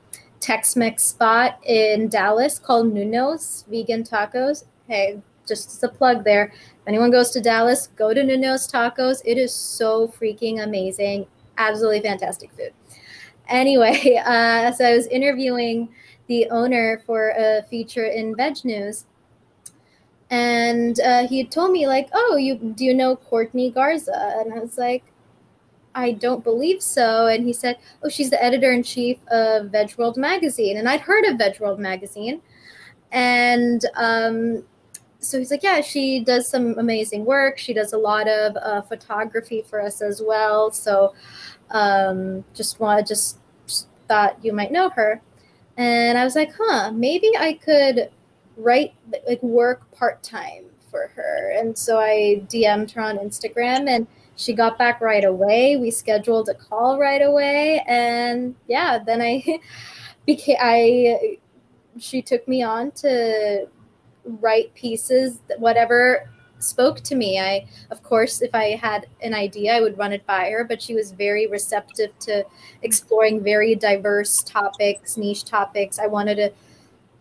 Tex-Mex 0.44 1.02
spot 1.02 1.58
in 1.64 2.08
Dallas 2.08 2.58
called 2.58 2.92
Nuno's 2.92 3.64
Vegan 3.70 4.04
Tacos. 4.04 4.64
Hey, 4.86 5.22
just 5.48 5.70
as 5.70 5.82
a 5.82 5.88
plug 5.88 6.22
there. 6.22 6.52
If 6.52 6.86
anyone 6.86 7.10
goes 7.10 7.30
to 7.30 7.40
Dallas, 7.40 7.86
go 7.96 8.12
to 8.12 8.22
Nuno's 8.22 8.70
Tacos. 8.70 9.22
It 9.24 9.38
is 9.38 9.54
so 9.54 10.06
freaking 10.06 10.62
amazing. 10.62 11.26
Absolutely 11.56 12.02
fantastic 12.02 12.52
food. 12.52 12.74
Anyway, 13.48 14.20
uh, 14.26 14.70
so 14.72 14.84
I 14.84 14.94
was 14.94 15.06
interviewing 15.06 15.88
the 16.26 16.46
owner 16.50 17.02
for 17.06 17.30
a 17.30 17.62
feature 17.70 18.04
in 18.04 18.34
VegNews, 18.34 19.04
and 20.28 21.00
uh, 21.00 21.26
he 21.26 21.44
told 21.44 21.70
me 21.70 21.86
like, 21.86 22.10
"Oh, 22.12 22.36
you 22.36 22.56
do 22.56 22.84
you 22.84 22.92
know 22.92 23.16
Courtney 23.16 23.70
Garza?" 23.70 24.34
And 24.40 24.52
I 24.52 24.58
was 24.58 24.76
like, 24.76 25.04
I 25.94 26.12
don't 26.12 26.42
believe 26.42 26.82
so. 26.82 27.26
And 27.26 27.44
he 27.44 27.52
said, 27.52 27.78
Oh, 28.02 28.08
she's 28.08 28.30
the 28.30 28.42
editor 28.42 28.72
in 28.72 28.82
chief 28.82 29.18
of 29.28 29.66
Vegworld 29.66 30.16
magazine. 30.16 30.76
And 30.76 30.88
I'd 30.88 31.00
heard 31.00 31.24
of 31.24 31.38
Vegworld 31.38 31.78
magazine. 31.78 32.42
And 33.12 33.84
um, 33.94 34.64
so 35.20 35.38
he's 35.38 35.50
like, 35.50 35.62
Yeah, 35.62 35.80
she 35.80 36.20
does 36.20 36.48
some 36.48 36.78
amazing 36.78 37.24
work. 37.24 37.58
She 37.58 37.72
does 37.72 37.92
a 37.92 37.98
lot 37.98 38.28
of 38.28 38.56
uh, 38.56 38.82
photography 38.82 39.62
for 39.62 39.80
us 39.80 40.02
as 40.02 40.20
well. 40.24 40.70
So 40.70 41.14
um, 41.70 42.44
just 42.54 42.80
want 42.80 43.06
just, 43.06 43.38
just 43.66 43.88
thought 44.08 44.44
you 44.44 44.52
might 44.52 44.72
know 44.72 44.90
her. 44.90 45.22
And 45.76 46.18
I 46.18 46.24
was 46.24 46.34
like, 46.34 46.52
Huh, 46.58 46.90
maybe 46.92 47.30
I 47.38 47.54
could 47.54 48.10
write, 48.56 48.94
like, 49.26 49.42
work 49.42 49.90
part 49.92 50.22
time 50.22 50.64
for 50.90 51.10
her. 51.16 51.50
And 51.56 51.76
so 51.76 51.98
I 51.98 52.42
DM'd 52.48 52.92
her 52.92 53.02
on 53.02 53.18
Instagram 53.18 53.88
and 53.88 54.06
she 54.36 54.52
got 54.52 54.78
back 54.78 55.00
right 55.00 55.24
away. 55.24 55.76
We 55.76 55.90
scheduled 55.90 56.48
a 56.48 56.54
call 56.54 56.98
right 56.98 57.22
away, 57.22 57.84
and 57.86 58.54
yeah, 58.68 58.98
then 58.98 59.22
I 59.22 59.60
became 60.26 60.56
I. 60.60 61.38
She 61.98 62.22
took 62.22 62.46
me 62.48 62.62
on 62.62 62.90
to 62.92 63.68
write 64.24 64.74
pieces, 64.74 65.38
whatever 65.58 66.28
spoke 66.58 67.00
to 67.00 67.14
me. 67.14 67.38
I, 67.38 67.66
of 67.90 68.02
course, 68.02 68.42
if 68.42 68.54
I 68.54 68.76
had 68.76 69.06
an 69.22 69.34
idea, 69.34 69.76
I 69.76 69.80
would 69.80 69.96
run 69.98 70.12
it 70.12 70.26
by 70.26 70.50
her, 70.50 70.64
but 70.64 70.82
she 70.82 70.94
was 70.94 71.12
very 71.12 71.46
receptive 71.46 72.18
to 72.20 72.44
exploring 72.82 73.42
very 73.42 73.74
diverse 73.74 74.42
topics, 74.42 75.16
niche 75.16 75.44
topics. 75.44 75.98
I 75.98 76.06
wanted 76.06 76.36
to 76.36 76.52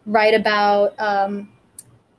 write 0.05 0.33
about 0.33 0.99
um, 0.99 1.49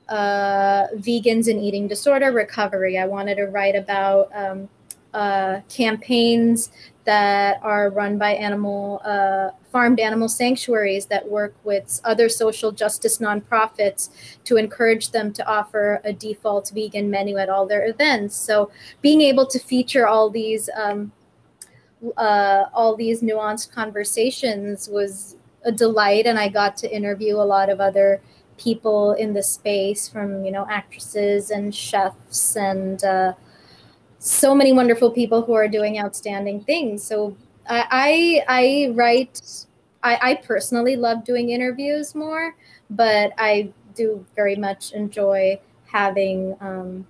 uh, 0.07 0.87
vegans 0.95 1.47
and 1.47 1.59
eating 1.59 1.87
disorder 1.87 2.31
recovery. 2.31 2.97
I 2.97 3.05
wanted 3.05 3.35
to 3.35 3.45
write 3.45 3.75
about 3.75 4.29
um, 4.33 4.69
uh, 5.15 5.61
campaigns 5.69 6.69
that 7.05 7.59
are 7.63 7.89
run 7.89 8.17
by 8.17 8.31
animal 8.31 9.01
uh, 9.05 9.49
farmed 9.71 9.99
animal 9.99 10.27
sanctuaries 10.27 11.05
that 11.05 11.29
work 11.29 11.55
with 11.63 12.01
other 12.03 12.27
social 12.27 12.71
justice 12.71 13.19
nonprofits 13.19 14.09
to 14.43 14.57
encourage 14.57 15.11
them 15.11 15.31
to 15.31 15.47
offer 15.47 16.01
a 16.03 16.11
default 16.11 16.69
vegan 16.73 17.09
menu 17.09 17.37
at 17.37 17.47
all 17.47 17.65
their 17.65 17.87
events. 17.87 18.35
So 18.35 18.71
being 19.01 19.21
able 19.21 19.45
to 19.47 19.59
feature 19.59 20.05
all 20.05 20.29
these 20.29 20.69
um, 20.75 21.11
uh, 22.17 22.65
all 22.73 22.95
these 22.95 23.21
nuanced 23.21 23.71
conversations 23.71 24.89
was 24.89 25.37
a 25.63 25.71
delight, 25.71 26.25
and 26.25 26.37
I 26.37 26.49
got 26.49 26.75
to 26.77 26.93
interview 26.93 27.35
a 27.37 27.47
lot 27.55 27.69
of 27.69 27.79
other 27.79 28.21
people 28.57 29.13
in 29.13 29.33
the 29.33 29.43
space 29.43 30.07
from 30.09 30.43
you 30.43 30.51
know 30.51 30.65
actresses 30.69 31.51
and 31.51 31.73
chefs 31.73 32.55
and 32.57 33.03
uh, 33.03 33.33
so 34.25 34.55
many 34.55 34.73
wonderful 34.73 35.11
people 35.11 35.43
who 35.43 35.53
are 35.53 35.67
doing 35.67 35.99
outstanding 35.99 36.61
things. 36.63 37.03
So 37.03 37.35
I 37.69 38.43
I, 38.47 38.87
I 38.89 38.93
write. 38.93 39.41
I, 40.03 40.19
I 40.21 40.35
personally 40.35 40.95
love 40.95 41.23
doing 41.23 41.49
interviews 41.49 42.13
more, 42.13 42.55
but 42.89 43.33
I 43.39 43.71
do 43.95 44.25
very 44.35 44.55
much 44.55 44.91
enjoy 44.93 45.59
having 45.87 46.55
um, 46.61 47.07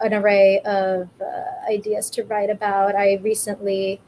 an 0.00 0.14
array 0.14 0.60
of 0.60 1.08
uh, 1.20 1.70
ideas 1.70 2.10
to 2.10 2.24
write 2.24 2.50
about. 2.50 2.96
I 2.96 3.16
recently 3.22 4.00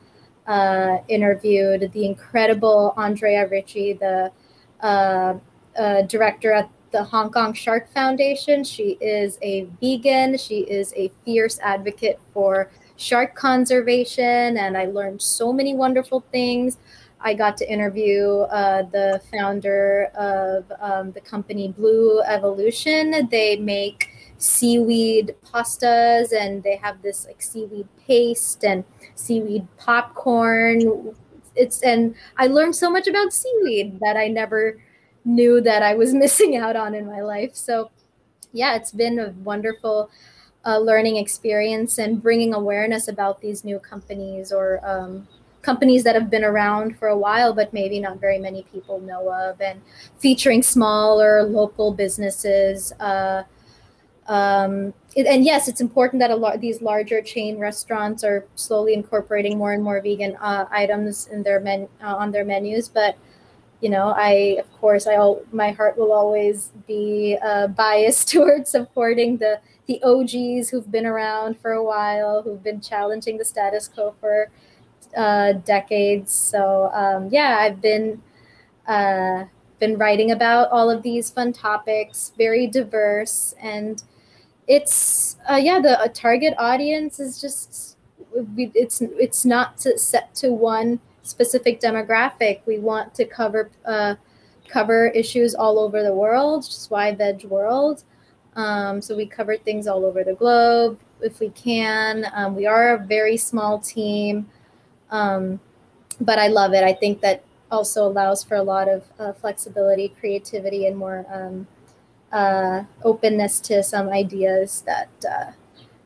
uh, 0.47 0.99
interviewed 1.09 1.93
the 1.93 2.07
incredible 2.07 2.95
Andrea 2.97 3.47
Ritchie, 3.49 3.95
the 3.95 4.33
uh, 4.81 5.35
uh, 5.79 6.03
director 6.03 6.53
at 6.53 6.71
the 6.95 7.03
Hong 7.03 7.31
Kong 7.33 7.53
Shark 7.53 7.91
Foundation. 7.93 8.63
She 8.63 8.97
is 9.01 9.37
a 9.43 9.67
vegan. 9.81 10.39
She 10.39 10.61
is 10.61 10.95
a 10.97 11.11
fierce 11.25 11.59
advocate 11.59 12.21
for 12.33 12.71
shark 12.97 13.35
conservation, 13.35 14.57
and 14.57 14.79
I 14.79 14.87
learned 14.87 15.21
so 15.21 15.53
many 15.53 15.75
wonderful 15.75 16.25
things. 16.31 16.79
I 17.21 17.35
got 17.35 17.57
to 17.57 17.71
interview 17.71 18.43
uh, 18.43 18.83
the 18.83 19.21
founder 19.33 20.05
of 20.15 20.71
um, 20.79 21.11
the 21.11 21.21
company 21.21 21.69
Blue 21.69 22.23
Evolution. 22.23 23.29
They 23.29 23.57
make 23.57 24.11
seaweed 24.39 25.35
pastas 25.45 26.33
and 26.33 26.63
they 26.63 26.77
have 26.77 27.03
this 27.03 27.27
like 27.27 27.43
seaweed 27.43 27.89
paste 28.07 28.65
and 28.65 28.85
seaweed 29.17 29.67
popcorn. 29.79 31.15
It's 31.57 31.83
and 31.83 32.15
I 32.37 32.47
learned 32.47 32.77
so 32.77 32.89
much 32.89 33.09
about 33.09 33.33
seaweed 33.33 33.99
that 34.01 34.17
I 34.17 34.29
never 34.29 34.79
knew 35.25 35.61
that 35.61 35.83
I 35.83 35.95
was 35.95 36.15
missing 36.25 36.57
out 36.57 36.77
on 36.77 36.95
in 36.95 37.07
my 37.07 37.21
life. 37.21 37.55
So, 37.55 37.91
yeah, 38.53 38.77
it's 38.77 38.93
been 38.93 39.19
a 39.19 39.31
wonderful 39.43 40.11
uh, 40.65 40.79
learning 40.79 41.17
experience 41.17 41.99
and 41.99 42.23
bringing 42.23 42.55
awareness 42.55 43.09
about 43.09 43.41
these 43.41 43.65
new 43.65 43.79
companies 43.79 44.53
or 44.53 44.81
um, 44.89 45.29
companies 45.63 46.05
that 46.05 46.15
have 46.15 46.31
been 46.31 46.45
around 46.45 46.97
for 46.99 47.09
a 47.09 47.17
while, 47.17 47.53
but 47.53 47.73
maybe 47.73 47.99
not 47.99 48.21
very 48.21 48.39
many 48.39 48.63
people 48.73 49.01
know 49.01 49.33
of, 49.33 49.61
and 49.61 49.81
featuring 50.19 50.63
smaller 50.63 51.43
local 51.43 51.93
businesses. 51.93 52.93
Uh, 53.01 53.43
um, 54.27 54.95
and 55.17 55.45
yes, 55.45 55.69
it's 55.69 55.81
important 55.81 56.21
that 56.21 56.31
a 56.31 56.37
lot 56.37 56.61
these 56.61 56.81
larger 56.81 57.21
chain 57.21 57.59
restaurants 57.59 58.25
are 58.25 58.47
slowly 58.55 58.95
incorporating 58.95 59.59
more 59.59 59.73
and 59.73 59.83
more 59.83 60.01
vegan 60.01 60.37
uh, 60.37 60.67
items 60.71 61.27
in 61.29 61.43
their 61.43 61.61
men 61.61 61.89
uh, 62.03 62.15
on 62.17 62.31
their 62.31 62.45
menus, 62.45 62.89
but 62.89 63.17
you 63.85 63.91
know, 63.91 64.15
I 64.17 64.57
of 64.61 64.73
course 64.81 65.07
I 65.07 65.17
all 65.17 65.43
my 65.53 65.71
heart 65.73 65.99
will 65.99 66.13
always 66.13 66.73
be 66.89 67.37
uh, 67.45 67.69
biased 67.69 68.29
towards 68.33 68.71
supporting 68.71 69.37
the 69.39 69.61
the 69.87 70.01
OGs 70.03 70.71
who've 70.71 70.91
been 70.91 71.05
around 71.07 71.59
for 71.61 71.73
a 71.73 71.85
while, 71.85 72.43
who've 72.43 72.63
been 72.65 72.81
challenging 72.81 73.37
the 73.37 73.45
status 73.45 73.87
quo 73.89 74.15
for 74.21 74.51
uh, 75.17 75.53
decades. 75.53 76.33
So 76.33 76.91
um, 76.95 77.29
yeah, 77.31 77.59
I've 77.61 77.83
been 77.83 78.23
uh, 78.87 79.45
been 79.81 79.99
writing 79.99 80.31
about 80.31 80.71
all 80.71 80.91
of 80.91 81.03
these 81.03 81.31
fun 81.31 81.53
topics, 81.53 82.33
very 82.39 82.67
diverse, 82.67 83.55
and 83.61 84.03
it's 84.67 85.37
uh, 85.51 85.57
yeah 85.57 85.81
the 85.81 86.11
target 86.15 86.55
audience 86.59 87.21
is 87.21 87.41
just 87.41 87.97
it's 88.57 89.01
it's 89.03 89.45
not 89.45 89.81
set 89.81 90.35
to 90.37 90.51
one 90.53 91.01
specific 91.25 91.81
demographic. 91.81 92.61
We 92.67 92.79
want 92.79 93.15
to 93.15 93.25
cover 93.25 93.71
uh, 93.85 94.15
cover 94.69 95.09
issues 95.09 95.55
all 95.55 95.79
over 95.79 96.03
the 96.03 96.15
world, 96.15 96.65
just 96.65 96.91
why 96.91 97.13
veg 97.13 97.45
world. 97.45 98.05
Um, 98.57 99.03
so 99.03 99.17
we 99.17 99.27
cover 99.27 99.57
things 99.57 99.89
all 99.89 100.05
over 100.05 100.23
the 100.23 100.35
globe 100.35 100.99
if 101.21 101.41
we 101.41 101.49
can. 101.51 102.27
Um, 102.33 102.55
we 102.55 102.67
are 102.67 102.95
a 102.95 102.99
very 103.05 103.37
small 103.37 103.79
team, 103.81 104.49
um, 105.11 105.59
but 106.21 106.39
I 106.39 106.47
love 106.47 106.73
it. 106.73 106.85
I 106.85 106.93
think 106.93 107.21
that 107.23 107.43
also 107.71 108.07
allows 108.07 108.45
for 108.45 108.57
a 108.57 108.63
lot 108.63 108.89
of 108.89 109.05
uh, 109.19 109.33
flexibility, 109.33 110.09
creativity, 110.09 110.87
and 110.87 110.97
more 110.97 111.27
um, 111.29 111.67
uh, 112.31 112.85
openness 113.03 113.61
to 113.61 113.83
some 113.83 114.09
ideas 114.09 114.83
that 114.87 115.09
uh, 115.29 115.51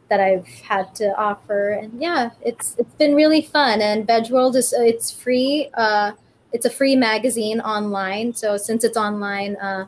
that 0.09 0.21
I've 0.21 0.47
had 0.47 0.95
to 0.97 1.17
offer. 1.19 1.71
And 1.71 2.01
yeah, 2.01 2.31
it's 2.43 2.77
it's 2.79 2.95
been 2.95 3.15
really 3.15 3.43
fun. 3.43 3.81
And 3.81 4.07
Vegworld 4.07 4.57
is 4.57 4.73
it's 4.73 5.11
free. 5.11 5.71
Uh, 5.75 6.13
it's 6.53 6.67
a 6.67 6.71
free 6.71 6.97
magazine 6.97 7.61
online. 7.61 8.35
So 8.35 8.57
since 8.57 8.85
it's 8.85 8.97
online, 8.97 9.57
uh, 9.57 9.87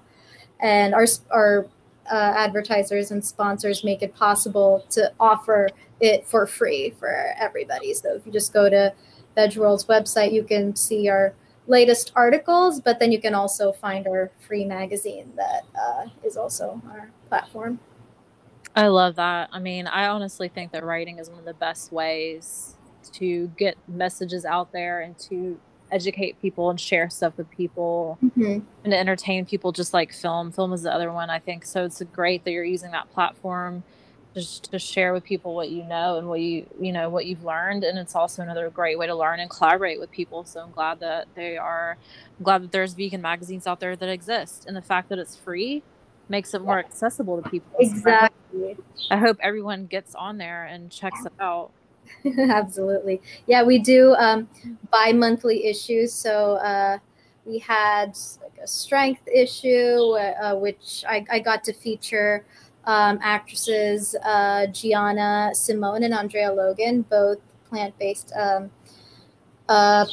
and 0.61 0.95
our 0.95 1.07
our 1.31 1.67
uh, 2.11 2.35
advertisers 2.37 3.11
and 3.11 3.25
sponsors 3.25 3.85
make 3.85 4.03
it 4.03 4.15
possible 4.15 4.85
to 4.91 5.13
offer 5.21 5.69
it 6.01 6.27
for 6.27 6.47
free 6.47 6.91
for 6.99 7.35
everybody. 7.39 7.95
So 7.95 8.15
if 8.15 8.27
you 8.27 8.33
just 8.33 8.53
go 8.53 8.69
to 8.69 8.93
Vegworld's 9.37 9.87
website, 9.87 10.33
you 10.33 10.43
can 10.43 10.75
see 10.75 11.09
our 11.09 11.35
latest 11.67 12.13
articles, 12.17 12.81
but 12.81 12.99
then 12.99 13.13
you 13.13 13.21
can 13.21 13.35
also 13.35 13.71
find 13.71 14.07
our 14.09 14.31
free 14.41 14.65
magazine 14.65 15.33
that 15.37 15.63
uh, 15.81 16.07
is 16.25 16.37
also 16.37 16.83
our 16.91 17.11
platform. 17.29 17.79
I 18.81 18.89
love 18.89 19.17
that. 19.17 19.51
I 19.53 19.59
mean, 19.59 19.87
I 19.87 20.07
honestly 20.07 20.49
think 20.49 20.73
that 20.73 20.83
writing 20.83 21.19
is 21.19 21.29
one 21.29 21.39
of 21.39 21.45
the 21.45 21.53
best 21.53 21.93
ways 21.93 22.77
to 23.13 23.49
get 23.59 23.77
messages 23.87 24.47
out 24.47 24.73
there 24.73 25.03
and 25.03 25.19
to 25.19 25.61
educate 25.93 26.41
people 26.41 26.71
and 26.71 26.81
share 26.81 27.11
stuff 27.11 27.37
with 27.37 27.51
people 27.51 28.17
mm-hmm. 28.25 28.61
and 28.85 28.93
to 28.93 28.97
entertain 28.97 29.45
people 29.45 29.71
just 29.71 29.93
like 29.93 30.15
film. 30.15 30.51
Film 30.51 30.73
is 30.73 30.83
the 30.83 30.95
other 30.95 31.13
one, 31.13 31.29
I 31.29 31.39
think. 31.39 31.67
So 31.67 31.85
it's 31.85 32.01
great 32.05 32.45
that 32.45 32.53
you're 32.53 32.65
using 32.65 32.93
that 32.93 33.13
platform 33.13 33.83
just 34.35 34.71
to 34.71 34.79
share 34.79 35.13
with 35.13 35.25
people 35.25 35.55
what 35.55 35.69
you 35.69 35.83
know 35.83 36.17
and 36.17 36.29
what 36.29 36.41
you 36.41 36.65
you 36.81 36.93
know 36.93 37.11
what 37.11 37.27
you've 37.27 37.43
learned 37.43 37.83
and 37.83 37.99
it's 37.99 38.15
also 38.15 38.43
another 38.43 38.71
great 38.71 38.97
way 38.97 39.05
to 39.05 39.15
learn 39.15 39.41
and 39.41 39.51
collaborate 39.51 39.99
with 39.99 40.09
people 40.13 40.45
so 40.45 40.61
i'm 40.61 40.71
glad 40.71 41.01
that 41.01 41.27
they 41.35 41.57
are 41.57 41.97
I'm 42.39 42.45
glad 42.45 42.63
that 42.63 42.71
there's 42.71 42.95
vegan 42.95 43.21
magazines 43.21 43.67
out 43.67 43.81
there 43.81 43.97
that 43.97 44.09
exist 44.09 44.67
and 44.67 44.77
the 44.77 44.83
fact 44.83 45.09
that 45.09 45.19
it's 45.19 45.35
free 45.35 45.83
makes 46.31 46.55
it 46.55 46.63
more 46.63 46.79
accessible 46.79 47.43
to 47.43 47.51
people. 47.51 47.73
Exactly. 47.79 48.77
I 49.11 49.17
hope 49.17 49.37
everyone 49.43 49.87
gets 49.87 50.15
on 50.15 50.39
there 50.39 50.65
and 50.65 50.91
checks 50.91 51.27
it 51.27 51.33
out. 51.41 51.73
Absolutely. 52.39 53.21
Yeah, 53.47 53.63
we 53.63 53.79
do 53.79 54.15
um, 54.15 54.49
bi 54.91 55.13
monthly 55.13 55.67
issues. 55.67 56.13
So 56.13 56.55
uh, 56.55 56.99
we 57.45 57.59
had 57.59 58.17
like 58.43 58.59
a 58.63 58.67
strength 58.67 59.27
issue, 59.29 60.17
uh, 60.17 60.55
which 60.55 61.05
I, 61.09 61.25
I, 61.31 61.39
got 61.41 61.65
to 61.65 61.73
feature 61.73 62.45
um, 62.85 63.19
actresses 63.23 64.15
uh, 64.25 64.67
Gianna 64.67 65.51
Simone 65.55 66.05
and 66.05 66.15
Andrea 66.15 66.53
Logan, 66.53 67.03
both 67.03 67.39
plant 67.69 67.99
based. 67.99 68.33
Um, 68.35 68.71
uh, 69.69 70.05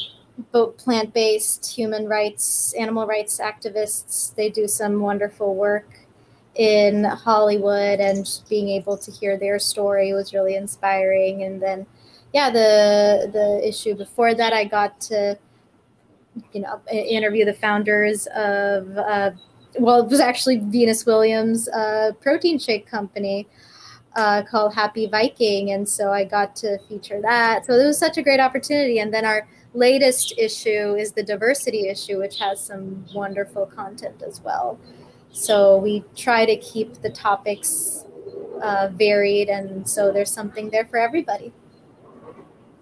both 0.52 0.78
plant-based 0.78 1.66
human 1.66 2.08
rights 2.08 2.72
animal 2.74 3.08
rights 3.08 3.40
activists 3.40 4.36
they 4.36 4.50
do 4.50 4.68
some 4.68 5.00
wonderful 5.00 5.56
work 5.56 6.07
in 6.58 7.04
Hollywood 7.04 8.00
and 8.00 8.28
being 8.50 8.70
able 8.70 8.98
to 8.98 9.12
hear 9.12 9.38
their 9.38 9.60
story 9.60 10.14
was 10.14 10.34
really 10.34 10.56
inspiring. 10.56 11.44
And 11.44 11.62
then, 11.62 11.86
yeah, 12.34 12.50
the 12.50 13.30
the 13.32 13.68
issue 13.68 13.96
before 13.96 14.34
that, 14.34 14.54
I 14.54 14.66
got 14.66 15.00
to, 15.02 15.38
you 16.52 16.62
know, 16.62 16.82
interview 16.92 17.46
the 17.46 17.54
founders 17.54 18.28
of, 18.36 18.98
uh, 18.98 19.32
well, 19.80 20.02
it 20.02 20.10
was 20.10 20.20
actually 20.20 20.58
Venus 20.58 21.06
Williams' 21.06 21.70
uh, 21.70 22.12
protein 22.22 22.60
shake 22.60 22.88
company. 22.88 23.48
Uh, 24.16 24.42
called 24.42 24.74
Happy 24.74 25.06
Viking, 25.06 25.70
and 25.70 25.88
so 25.88 26.12
I 26.12 26.24
got 26.24 26.56
to 26.56 26.80
feature 26.90 27.22
that. 27.22 27.68
So 27.68 27.74
it 27.74 27.86
was 27.86 28.00
such 28.00 28.18
a 28.18 28.24
great 28.24 28.40
opportunity. 28.40 28.98
And 28.98 29.14
then 29.14 29.26
our 29.26 29.48
latest 29.76 30.34
issue 30.40 30.96
is 30.96 31.12
the 31.12 31.22
diversity 31.22 31.88
issue, 31.88 32.18
which 32.18 32.40
has 32.40 32.60
some 32.60 33.06
wonderful 33.14 33.68
content 33.68 34.24
as 34.26 34.42
well. 34.42 34.80
So 35.32 35.78
we 35.78 36.04
try 36.16 36.46
to 36.46 36.56
keep 36.58 37.02
the 37.02 37.10
topics 37.10 38.04
uh, 38.62 38.90
varied, 38.92 39.50
and 39.50 39.88
so 39.88 40.12
there's 40.12 40.32
something 40.32 40.70
there 40.70 40.86
for 40.86 40.98
everybody. 40.98 41.54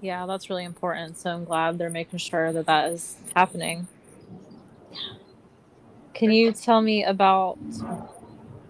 Yeah, 0.01 0.25
that's 0.25 0.49
really 0.49 0.63
important. 0.63 1.17
So 1.17 1.31
I'm 1.31 1.45
glad 1.45 1.77
they're 1.77 1.89
making 1.89 2.19
sure 2.19 2.53
that 2.53 2.65
that 2.67 2.91
is 2.91 3.17
happening. 3.35 3.87
Can 6.13 6.31
you 6.31 6.53
tell 6.53 6.81
me 6.81 7.03
about 7.03 7.57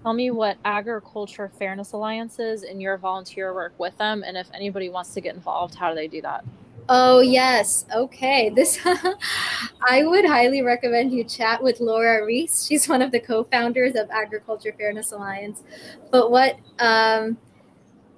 tell 0.01 0.13
me 0.13 0.31
what 0.31 0.57
Agriculture 0.63 1.51
Fairness 1.59 1.91
Alliance 1.91 2.39
is 2.39 2.63
and 2.63 2.81
your 2.81 2.97
volunteer 2.97 3.53
work 3.53 3.73
with 3.77 3.97
them. 3.97 4.23
And 4.25 4.37
if 4.37 4.47
anybody 4.53 4.89
wants 4.89 5.13
to 5.15 5.21
get 5.21 5.35
involved, 5.35 5.75
how 5.75 5.89
do 5.89 5.95
they 5.95 6.07
do 6.07 6.21
that? 6.21 6.45
Oh 6.87 7.19
yes. 7.19 7.85
Okay. 7.95 8.49
This 8.49 8.79
I 9.89 10.03
would 10.05 10.25
highly 10.25 10.61
recommend 10.61 11.11
you 11.11 11.23
chat 11.23 11.61
with 11.63 11.79
Laura 11.79 12.23
Reese. 12.25 12.65
She's 12.65 12.87
one 12.87 13.01
of 13.01 13.11
the 13.11 13.19
co-founders 13.19 13.95
of 13.95 14.09
Agriculture 14.11 14.73
Fairness 14.77 15.11
Alliance. 15.11 15.63
But 16.11 16.29
what 16.29 16.57
um 16.79 17.37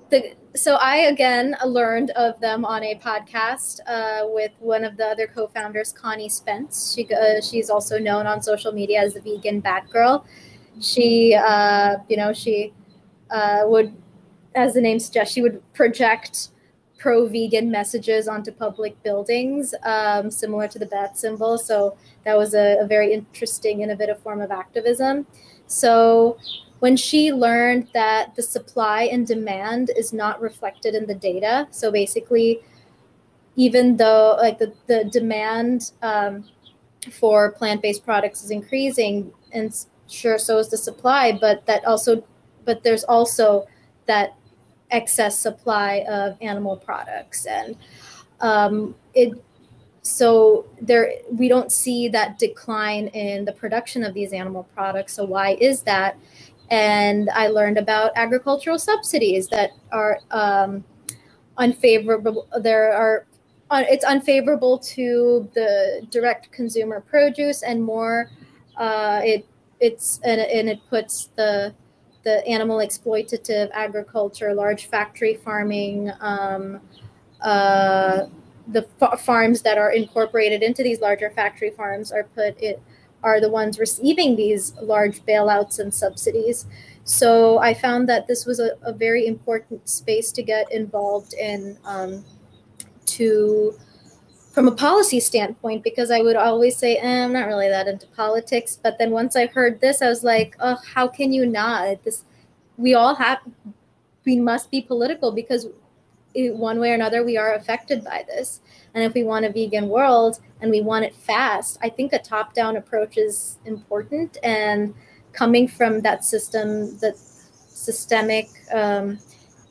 the 0.10 0.36
so 0.56 0.76
I 0.76 0.98
again 0.98 1.56
learned 1.66 2.12
of 2.12 2.40
them 2.42 2.66
on 2.66 2.84
a 2.84 2.96
podcast 2.96 3.80
uh, 3.88 4.28
with 4.28 4.52
one 4.60 4.84
of 4.84 4.98
the 4.98 5.06
other 5.06 5.28
co-founders, 5.28 5.92
Connie 5.94 6.30
Spence. 6.30 6.94
She 6.96 7.08
uh, 7.14 7.42
she's 7.42 7.70
also 7.70 8.00
known 8.00 8.28
on 8.28 8.42
social 8.42 8.72
media 8.72 9.02
as 9.02 9.14
the 9.14 9.22
vegan 9.22 9.62
Batgirl. 9.62 10.26
She 10.82 11.36
uh, 11.36 11.98
you 12.10 12.18
know 12.18 12.34
she 12.34 12.74
uh, 13.32 13.62
would, 13.66 13.94
as 14.56 14.74
the 14.74 14.82
name 14.82 15.00
suggests, 15.00 15.34
she 15.34 15.42
would 15.42 15.62
project 15.74 16.50
pro-vegan 16.98 17.70
messages 17.70 18.28
onto 18.28 18.52
public 18.52 19.02
buildings, 19.04 19.74
um, 19.84 20.32
similar 20.32 20.68
to 20.68 20.80
the 20.80 20.86
bat 20.86 21.18
symbol. 21.18 21.58
So 21.58 21.96
that 22.24 22.38
was 22.38 22.54
a, 22.54 22.80
a 22.80 22.88
very 22.88 23.14
interesting, 23.14 23.82
innovative 23.82 24.20
form 24.20 24.42
of 24.42 24.52
activism. 24.52 25.28
So 25.68 26.38
when 26.80 26.96
she 26.96 27.32
learned 27.32 27.88
that 27.94 28.36
the 28.36 28.44
supply 28.44 29.04
and 29.04 29.26
demand 29.26 29.92
is 29.96 30.14
not 30.14 30.40
reflected 30.42 30.94
in 30.96 31.08
the 31.08 31.16
data 31.16 31.68
so 31.72 31.92
basically 31.92 32.60
even 33.56 33.98
though 33.98 34.38
like 34.40 34.60
the, 34.60 34.74
the 34.86 35.06
demand 35.06 35.92
um, 36.04 36.46
for 37.12 37.52
plant-based 37.54 38.06
products 38.06 38.44
is 38.44 38.52
increasing 38.52 39.32
and 39.52 39.86
sure 40.08 40.38
so 40.38 40.60
is 40.60 40.70
the 40.70 40.78
supply 40.78 41.38
but 41.40 41.66
that 41.66 41.84
also 41.86 42.24
but 42.66 42.84
there's 42.84 43.04
also 43.06 43.66
that 44.06 44.36
excess 44.92 45.38
supply 45.40 46.06
of 46.10 46.38
animal 46.42 46.78
products 46.78 47.46
and 47.46 47.76
um, 48.42 48.96
it 49.14 49.34
so 50.02 50.66
there 50.82 51.12
we 51.32 51.50
don't 51.50 51.72
see 51.72 52.08
that 52.08 52.40
decline 52.40 53.08
in 53.10 53.46
the 53.46 53.52
production 53.54 54.04
of 54.04 54.14
these 54.14 54.34
animal 54.34 54.64
products 54.76 55.14
so 55.14 55.26
why 55.26 55.58
is 55.60 55.82
that 55.82 56.18
and 56.70 57.30
I 57.30 57.48
learned 57.48 57.78
about 57.78 58.12
agricultural 58.16 58.80
subsidies 58.80 59.48
that 59.50 59.72
are 59.92 60.20
um, 60.32 60.84
unfavorable. 61.58 62.48
There 62.62 62.94
are 62.94 63.26
uh, 63.70 63.84
it's 63.90 64.06
unfavorable 64.06 64.78
to 64.80 65.50
the 65.54 66.08
direct 66.10 66.52
consumer 66.52 67.02
produce 67.02 67.64
and 67.64 67.84
more. 67.84 68.32
Uh, 68.78 69.22
it 69.24 69.48
it's 69.80 70.20
and, 70.24 70.42
and 70.42 70.70
it 70.70 70.80
puts 70.90 71.28
the 71.36 71.74
the 72.28 72.46
animal 72.46 72.80
exploitative 72.80 73.70
agriculture, 73.72 74.54
large 74.54 74.88
factory 74.88 75.36
farming, 75.36 76.12
um, 76.20 76.82
uh, 77.40 78.26
the 78.68 78.82
farms 79.18 79.62
that 79.62 79.78
are 79.78 79.94
incorporated 79.94 80.62
into 80.62 80.84
these 80.84 81.00
larger 81.00 81.30
factory 81.30 81.70
farms 81.70 82.12
are 82.12 82.26
put 82.36 82.62
it 82.62 82.82
are 83.24 83.40
the 83.40 83.50
ones 83.50 83.80
receiving 83.80 84.36
these 84.36 84.76
large 84.82 85.22
bailouts 85.22 85.80
and 85.80 85.94
subsidies. 85.94 86.66
So 87.06 87.60
I 87.60 87.74
found 87.74 88.10
that 88.10 88.28
this 88.28 88.46
was 88.46 88.60
a, 88.60 88.72
a 88.82 88.92
very 88.92 89.26
important 89.26 89.88
space 89.88 90.30
to 90.34 90.44
get 90.44 90.70
involved 90.70 91.34
in 91.34 91.78
um, 91.86 92.26
to 93.06 93.74
from 94.58 94.68
a 94.68 94.72
policy 94.72 95.20
standpoint 95.20 95.84
because 95.84 96.10
I 96.10 96.24
would 96.24 96.36
always 96.36 96.76
say 96.76 96.98
eh, 96.98 97.24
I'm 97.24 97.32
not 97.32 97.46
really 97.46 97.68
that 97.70 97.88
into 97.88 98.08
politics. 98.08 98.80
But 98.82 98.98
then 98.98 99.12
once 99.12 99.36
I 99.36 99.46
heard 99.46 99.82
this 99.82 100.02
I 100.02 100.10
was 100.10 100.24
like 100.24 100.56
oh 100.60 100.80
how 100.96 101.08
can 101.08 101.32
you 101.32 101.46
not? 101.46 102.04
This 102.04 102.24
we 102.76 102.96
all 102.96 103.14
have 103.14 103.38
we 104.26 104.36
must 104.40 104.72
be 104.72 104.82
political 104.82 105.32
because 105.32 105.68
one 106.34 106.80
way 106.80 106.90
or 106.90 106.96
another 106.96 107.24
we 107.24 107.38
are 107.38 107.54
affected 107.54 108.04
by 108.04 108.26
this. 108.28 108.62
And 108.96 109.04
if 109.04 109.14
we 109.14 109.24
want 109.24 109.46
a 109.46 109.52
vegan 109.52 109.90
world 109.90 110.40
and 110.60 110.72
we 110.72 110.82
want 110.82 111.06
it 111.06 111.14
fast 111.14 111.78
i 111.84 111.90
think 111.90 112.12
a 112.14 112.18
top 112.18 112.56
down 112.56 112.78
approach 112.78 113.16
is 113.16 113.60
important. 113.66 114.40
And 114.42 114.96
coming 115.34 115.68
from 115.68 116.02
that 116.02 116.26
system 116.26 116.98
that 116.98 117.16
systemic 117.16 118.50
um, 118.74 119.20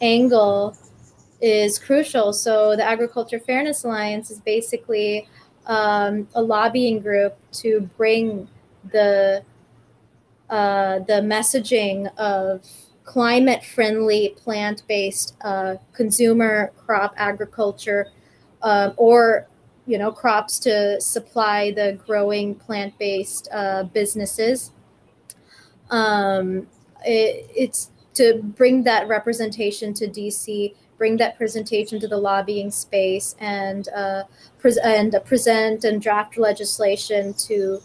angle 0.00 0.76
is 1.40 1.78
crucial 1.78 2.32
so 2.32 2.74
the 2.76 2.84
agriculture 2.84 3.38
fairness 3.38 3.84
alliance 3.84 4.30
is 4.30 4.40
basically 4.40 5.28
um, 5.66 6.28
a 6.34 6.42
lobbying 6.42 7.00
group 7.00 7.36
to 7.52 7.80
bring 7.96 8.48
the 8.92 9.42
uh, 10.48 11.00
the 11.00 11.20
messaging 11.22 12.06
of 12.18 12.64
climate 13.04 13.64
friendly, 13.64 14.34
plant 14.36 14.82
based 14.86 15.36
uh, 15.42 15.76
consumer 15.92 16.72
crop 16.76 17.14
agriculture 17.16 18.08
uh, 18.62 18.90
or 18.96 19.48
you 19.86 19.98
know 19.98 20.12
crops 20.12 20.58
to 20.58 21.00
supply 21.00 21.72
the 21.72 21.98
growing 22.06 22.54
plant 22.54 22.96
based 22.98 23.48
uh, 23.52 23.84
businesses. 23.84 24.72
Um, 25.90 26.66
it, 27.04 27.48
it's 27.54 27.90
to 28.14 28.40
bring 28.42 28.82
that 28.84 29.08
representation 29.08 29.94
to 29.94 30.08
DC, 30.08 30.74
bring 30.98 31.16
that 31.18 31.36
presentation 31.36 32.00
to 32.00 32.08
the 32.08 32.16
lobbying 32.16 32.70
space, 32.70 33.36
and 33.38 33.88
uh, 33.94 34.24
pre- 34.58 34.80
and 34.82 35.14
present 35.24 35.84
and 35.84 36.00
draft 36.00 36.38
legislation 36.38 37.34
to 37.34 37.80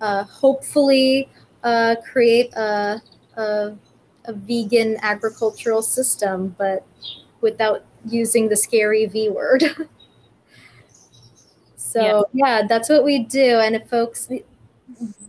uh, 0.00 0.24
hopefully 0.24 1.28
uh, 1.62 1.96
create 2.10 2.52
a, 2.54 3.00
a 3.36 3.76
a 4.26 4.32
vegan 4.32 4.96
agricultural 5.02 5.82
system, 5.82 6.54
but 6.58 6.86
without 7.40 7.84
using 8.06 8.48
the 8.48 8.56
scary 8.56 9.06
V 9.06 9.28
word. 9.28 9.64
so 11.76 12.26
yeah. 12.32 12.60
yeah, 12.60 12.66
that's 12.66 12.88
what 12.88 13.04
we 13.04 13.24
do. 13.24 13.60
And 13.60 13.76
if 13.76 13.88
folks, 13.88 14.28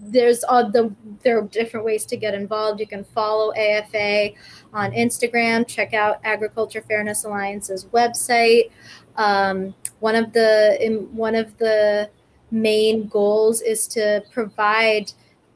there's 0.02 0.44
all 0.44 0.70
the 0.70 0.94
there 1.24 1.40
are 1.40 1.44
different 1.44 1.86
ways 1.86 2.06
to 2.06 2.18
get 2.18 2.34
involved. 2.34 2.80
You 2.80 2.88
can 2.88 3.04
follow 3.04 3.54
AFA 3.54 4.30
on 4.74 4.92
Instagram. 4.92 5.68
Check 5.68 5.94
out 5.94 6.20
Agriculture 6.24 6.82
Fairness 6.82 7.26
Alliance's 7.26 7.86
website. 7.86 8.72
Um, 9.16 9.74
one 10.00 10.16
of 10.16 10.34
the 10.34 11.08
one 11.12 11.36
of 11.36 11.58
the 11.58 12.10
main 12.52 13.08
goals 13.08 13.62
is 13.62 13.88
to 13.88 14.24
provide 14.32 15.12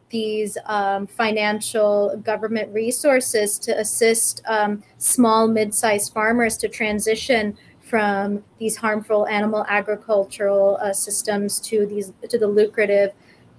these 0.10 0.58
um, 0.66 1.06
financial 1.06 2.18
government 2.26 2.74
resources 2.74 3.60
to 3.60 3.78
assist 3.80 4.42
um, 4.48 4.84
small, 4.98 5.48
mid 5.48 5.74
sized 5.74 6.14
farmers 6.14 6.58
to 6.58 6.68
transition 6.68 7.58
from 7.82 8.44
these 8.60 8.76
harmful 8.76 9.28
animal 9.28 9.66
agricultural 9.68 10.78
uh, 10.82 10.94
systems 10.94 11.60
to 11.60 11.86
these 11.86 12.14
to 12.28 12.38
the 12.38 12.48
lucrative 12.48 13.12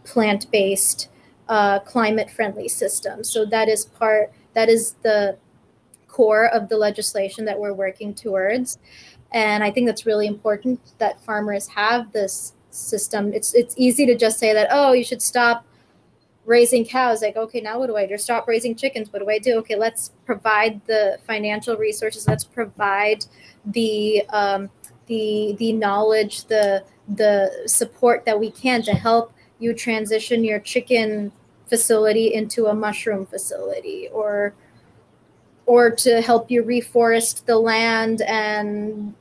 plant 0.04 0.50
based, 0.50 1.08
uh, 1.48 1.80
climate 1.80 2.30
friendly 2.30 2.68
systems. 2.68 3.30
So 3.30 3.44
that 3.46 3.68
is 3.68 3.84
part 3.84 4.32
that 4.54 4.68
is 4.68 4.94
the 5.02 5.38
core 6.08 6.48
of 6.48 6.68
the 6.68 6.76
legislation 6.76 7.44
that 7.44 7.58
we're 7.58 7.72
working 7.72 8.14
towards. 8.14 8.78
And 9.32 9.62
I 9.62 9.70
think 9.70 9.86
that's 9.86 10.06
really 10.06 10.26
important 10.26 10.80
that 10.98 11.20
farmers 11.22 11.68
have 11.68 12.12
this 12.12 12.54
system. 12.70 13.32
It's 13.32 13.54
it's 13.54 13.74
easy 13.78 14.06
to 14.06 14.16
just 14.16 14.38
say 14.38 14.52
that, 14.52 14.68
oh, 14.70 14.92
you 14.92 15.04
should 15.04 15.22
stop 15.22 15.64
raising 16.46 16.84
cows 16.84 17.22
like 17.22 17.36
okay 17.36 17.60
now 17.60 17.78
what 17.78 17.86
do 17.86 17.96
i 17.96 18.06
do 18.06 18.16
stop 18.16 18.48
raising 18.48 18.74
chickens 18.74 19.12
what 19.12 19.20
do 19.20 19.28
i 19.28 19.38
do 19.38 19.58
okay 19.58 19.76
let's 19.76 20.10
provide 20.24 20.80
the 20.86 21.18
financial 21.26 21.76
resources 21.76 22.26
let's 22.26 22.44
provide 22.44 23.24
the 23.66 24.26
um, 24.30 24.68
the 25.06 25.54
the 25.58 25.72
knowledge 25.72 26.44
the 26.46 26.82
the 27.14 27.50
support 27.66 28.24
that 28.24 28.38
we 28.38 28.50
can 28.50 28.82
to 28.82 28.92
help 28.92 29.32
you 29.60 29.74
transition 29.74 30.42
your 30.44 30.58
chicken 30.58 31.30
facility 31.66 32.34
into 32.34 32.66
a 32.66 32.74
mushroom 32.74 33.24
facility 33.24 34.08
or 34.12 34.54
or 35.66 35.90
to 35.90 36.20
help 36.20 36.50
you 36.50 36.64
reforest 36.64 37.44
the 37.44 37.56
land 37.56 38.22
and 38.22 39.14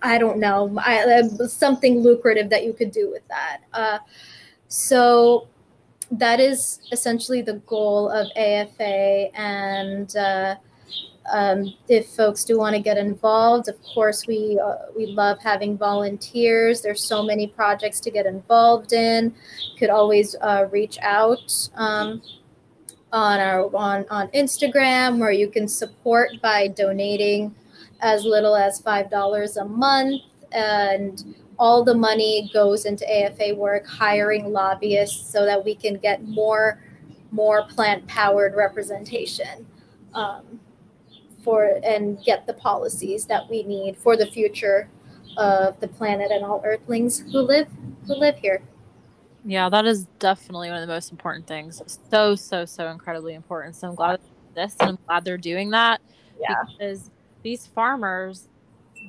i 0.00 0.16
don't 0.16 0.38
know 0.38 0.74
I, 0.78 1.22
something 1.46 2.00
lucrative 2.00 2.48
that 2.50 2.64
you 2.64 2.72
could 2.72 2.90
do 2.90 3.10
with 3.10 3.26
that 3.28 3.58
uh, 3.74 3.98
so 4.68 5.48
that 6.18 6.40
is 6.40 6.80
essentially 6.92 7.42
the 7.42 7.54
goal 7.66 8.08
of 8.08 8.28
AFA. 8.36 9.30
And 9.34 10.14
uh, 10.16 10.56
um, 11.32 11.72
if 11.88 12.08
folks 12.08 12.44
do 12.44 12.58
want 12.58 12.76
to 12.76 12.82
get 12.82 12.98
involved, 12.98 13.68
of 13.68 13.76
course, 13.82 14.26
we 14.26 14.60
uh, 14.62 14.90
we 14.96 15.06
love 15.06 15.38
having 15.42 15.76
volunteers. 15.78 16.82
There's 16.82 17.02
so 17.02 17.22
many 17.22 17.46
projects 17.46 18.00
to 18.00 18.10
get 18.10 18.26
involved 18.26 18.92
in. 18.92 19.34
You 19.72 19.78
could 19.78 19.90
always 19.90 20.36
uh, 20.40 20.66
reach 20.70 20.98
out 21.00 21.52
um, 21.74 22.22
on 23.12 23.40
our 23.40 23.74
on 23.74 24.04
on 24.10 24.28
Instagram, 24.28 25.18
where 25.18 25.32
you 25.32 25.48
can 25.48 25.66
support 25.66 26.30
by 26.42 26.68
donating 26.68 27.54
as 28.00 28.24
little 28.24 28.54
as 28.54 28.80
five 28.80 29.10
dollars 29.10 29.56
a 29.56 29.64
month 29.64 30.22
and 30.52 31.34
all 31.58 31.84
the 31.84 31.94
money 31.94 32.50
goes 32.52 32.84
into 32.84 33.04
AFA 33.10 33.54
work, 33.54 33.86
hiring 33.86 34.52
lobbyists 34.52 35.30
so 35.30 35.44
that 35.44 35.64
we 35.64 35.74
can 35.74 35.96
get 35.96 36.26
more 36.26 36.80
more 37.30 37.66
plant 37.66 38.06
powered 38.06 38.54
representation 38.54 39.66
um, 40.14 40.60
for 41.44 41.78
and 41.84 42.22
get 42.24 42.46
the 42.46 42.54
policies 42.54 43.26
that 43.26 43.48
we 43.48 43.62
need 43.62 43.96
for 43.96 44.16
the 44.16 44.26
future 44.26 44.90
of 45.36 45.78
the 45.80 45.88
planet 45.88 46.30
and 46.30 46.44
all 46.44 46.62
earthlings 46.64 47.20
who 47.20 47.40
live 47.40 47.68
who 48.06 48.14
live 48.14 48.36
here. 48.36 48.62
Yeah 49.44 49.68
that 49.68 49.84
is 49.84 50.04
definitely 50.18 50.68
one 50.68 50.82
of 50.82 50.88
the 50.88 50.92
most 50.92 51.12
important 51.12 51.46
things. 51.46 51.82
So 52.10 52.34
so 52.34 52.64
so 52.64 52.88
incredibly 52.88 53.34
important. 53.34 53.76
So 53.76 53.88
i'm 53.88 53.94
glad 53.94 54.20
this 54.54 54.76
and 54.80 54.90
i'm 54.90 54.98
glad 55.06 55.24
they're 55.24 55.36
doing 55.36 55.70
that 55.70 56.00
yeah. 56.40 56.54
because 56.66 57.10
these 57.42 57.66
farmers 57.66 58.48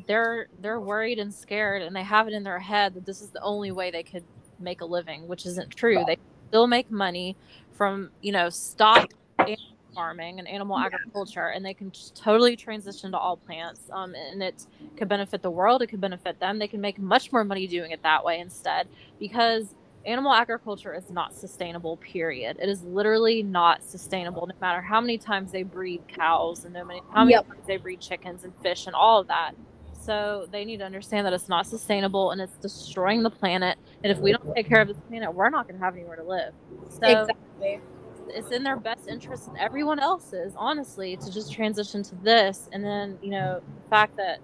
they're 0.08 0.48
they're 0.60 0.80
worried 0.80 1.20
and 1.20 1.34
scared 1.34 1.82
and 1.82 1.96
they 1.96 2.04
have 2.04 2.28
it 2.28 2.34
in 2.34 2.44
their 2.44 2.60
head 2.60 2.94
that 2.94 3.06
this 3.06 3.22
is 3.22 3.30
the 3.30 3.42
only 3.42 3.72
way 3.72 3.92
they 3.92 4.04
could 4.04 4.24
make 4.60 4.82
a 4.82 4.86
living 4.86 5.28
which 5.28 5.46
isn't 5.46 5.70
true. 5.72 6.04
They 6.06 6.18
still 6.50 6.68
make 6.68 6.90
money 6.92 7.36
from 7.72 8.12
you 8.22 8.32
know 8.32 8.50
stock 8.50 9.14
farming 9.96 10.40
and 10.40 10.48
animal 10.48 10.78
agriculture 10.78 11.48
and 11.48 11.66
they 11.66 11.74
can 11.74 11.92
totally 12.14 12.56
transition 12.56 13.12
to 13.12 13.18
all 13.18 13.38
plants 13.38 13.82
um, 13.92 14.14
and 14.14 14.44
it 14.44 14.68
could 14.98 15.08
benefit 15.08 15.42
the 15.42 15.50
world 15.50 15.82
it 15.82 15.88
could 15.88 16.02
benefit 16.02 16.40
them 16.40 16.60
they 16.60 16.68
can 16.68 16.82
make 16.82 17.00
much 17.00 17.32
more 17.32 17.44
money 17.44 17.66
doing 17.66 17.92
it 17.92 18.04
that 18.04 18.24
way 18.24 18.40
instead 18.40 18.88
because 19.20 19.74
animal 20.06 20.34
agriculture 20.34 20.94
is 20.94 21.10
not 21.10 21.34
sustainable 21.34 21.98
period. 21.98 22.58
It 22.62 22.70
is 22.70 22.84
literally 22.84 23.44
not 23.44 23.84
sustainable 23.84 24.48
no 24.48 24.56
matter 24.62 24.82
how 24.82 25.02
many 25.02 25.18
times 25.18 25.52
they 25.52 25.64
breed 25.64 26.02
cows 26.08 26.66
and 26.66 26.74
no 26.74 26.86
many 26.86 27.02
how 27.12 27.24
many 27.24 27.34
yep. 27.34 27.48
times 27.48 27.66
they 27.68 27.78
breed 27.78 28.00
chickens 28.00 28.44
and 28.44 28.54
fish 28.62 28.88
and 28.88 28.96
all 28.96 29.20
of 29.20 29.28
that. 29.28 29.54
So 30.00 30.48
they 30.52 30.66
need 30.66 30.78
to 30.78 30.86
understand 30.86 31.26
that 31.26 31.34
it's 31.34 31.50
not 31.50 31.66
sustainable 31.66 32.32
and 32.32 32.40
it's 32.40 32.56
destroying 32.58 33.24
the 33.24 33.32
planet 33.32 33.78
and 34.04 34.12
if 34.12 34.20
we 34.20 34.32
don't 34.32 34.54
take 34.54 34.68
care 34.68 34.82
of 34.82 34.88
this 34.88 34.98
planet 35.08 35.34
we're 35.34 35.50
not 35.50 35.68
going 35.68 35.80
to 35.80 35.84
have 35.84 35.96
anywhere 35.96 36.18
to 36.18 36.24
live. 36.24 36.54
So 36.90 37.22
exactly 37.22 37.82
it's 38.30 38.52
in 38.52 38.64
their 38.64 38.78
best 38.78 39.08
interest 39.08 39.48
and 39.48 39.58
everyone 39.58 40.00
else's 40.00 40.54
honestly 40.58 41.18
to 41.18 41.32
just 41.32 41.52
transition 41.52 42.04
to 42.04 42.16
this. 42.16 42.70
And 42.72 42.84
then 42.84 43.18
you 43.22 43.32
know 43.32 43.62
the 43.84 43.90
fact 43.90 44.18
that 44.18 44.40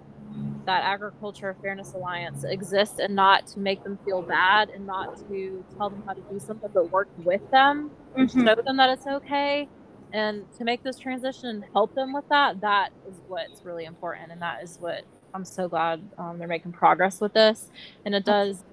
that 0.64 0.84
agriculture 0.84 1.54
fairness 1.60 1.92
alliance 1.92 2.44
exists 2.44 2.98
and 2.98 3.14
not 3.14 3.46
to 3.46 3.58
make 3.58 3.82
them 3.82 3.98
feel 4.04 4.22
bad 4.22 4.70
and 4.70 4.86
not 4.86 5.18
to 5.28 5.64
tell 5.76 5.90
them 5.90 6.02
how 6.06 6.12
to 6.12 6.20
do 6.30 6.38
something 6.38 6.70
but 6.72 6.90
work 6.90 7.08
with 7.18 7.42
them 7.50 7.90
mm-hmm. 8.16 8.46
show 8.46 8.54
them 8.54 8.76
that 8.76 8.88
it's 8.90 9.06
okay 9.06 9.68
and 10.12 10.44
to 10.56 10.64
make 10.64 10.82
this 10.82 10.98
transition 10.98 11.48
and 11.48 11.64
help 11.72 11.94
them 11.94 12.12
with 12.12 12.28
that 12.28 12.60
that 12.60 12.90
is 13.08 13.16
what's 13.28 13.64
really 13.64 13.84
important. 13.84 14.30
And 14.30 14.40
that 14.42 14.62
is 14.62 14.78
what 14.80 15.04
i'm 15.34 15.44
so 15.44 15.68
glad 15.68 16.02
um, 16.18 16.38
they're 16.38 16.48
making 16.48 16.72
progress 16.72 17.20
with 17.20 17.32
this. 17.32 17.70
And 18.04 18.14
it 18.14 18.24
does 18.24 18.64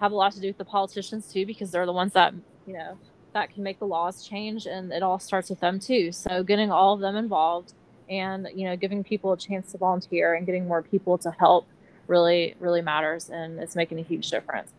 have 0.00 0.12
a 0.12 0.14
lot 0.14 0.32
to 0.32 0.40
do 0.40 0.48
with 0.48 0.58
the 0.58 0.64
politicians 0.64 1.32
too 1.32 1.46
because 1.46 1.70
they're 1.70 1.86
the 1.86 1.92
ones 1.92 2.12
that 2.12 2.34
you 2.66 2.74
know 2.74 2.98
that 3.34 3.52
can 3.52 3.62
make 3.62 3.78
the 3.78 3.86
laws 3.86 4.26
change 4.26 4.66
and 4.66 4.92
it 4.92 5.02
all 5.02 5.18
starts 5.18 5.50
with 5.50 5.60
them 5.60 5.78
too. 5.78 6.10
So 6.12 6.42
getting 6.42 6.70
all 6.70 6.94
of 6.94 7.00
them 7.00 7.16
involved 7.16 7.74
and 8.08 8.48
you 8.54 8.66
know 8.66 8.76
giving 8.76 9.04
people 9.04 9.32
a 9.32 9.36
chance 9.36 9.72
to 9.72 9.78
volunteer 9.78 10.34
and 10.34 10.46
getting 10.46 10.66
more 10.66 10.82
people 10.82 11.18
to 11.18 11.30
help 11.32 11.66
really 12.06 12.54
really 12.60 12.82
matters 12.82 13.30
and 13.30 13.58
it's 13.58 13.76
making 13.76 13.98
a 13.98 14.02
huge 14.02 14.30
difference. 14.30 14.70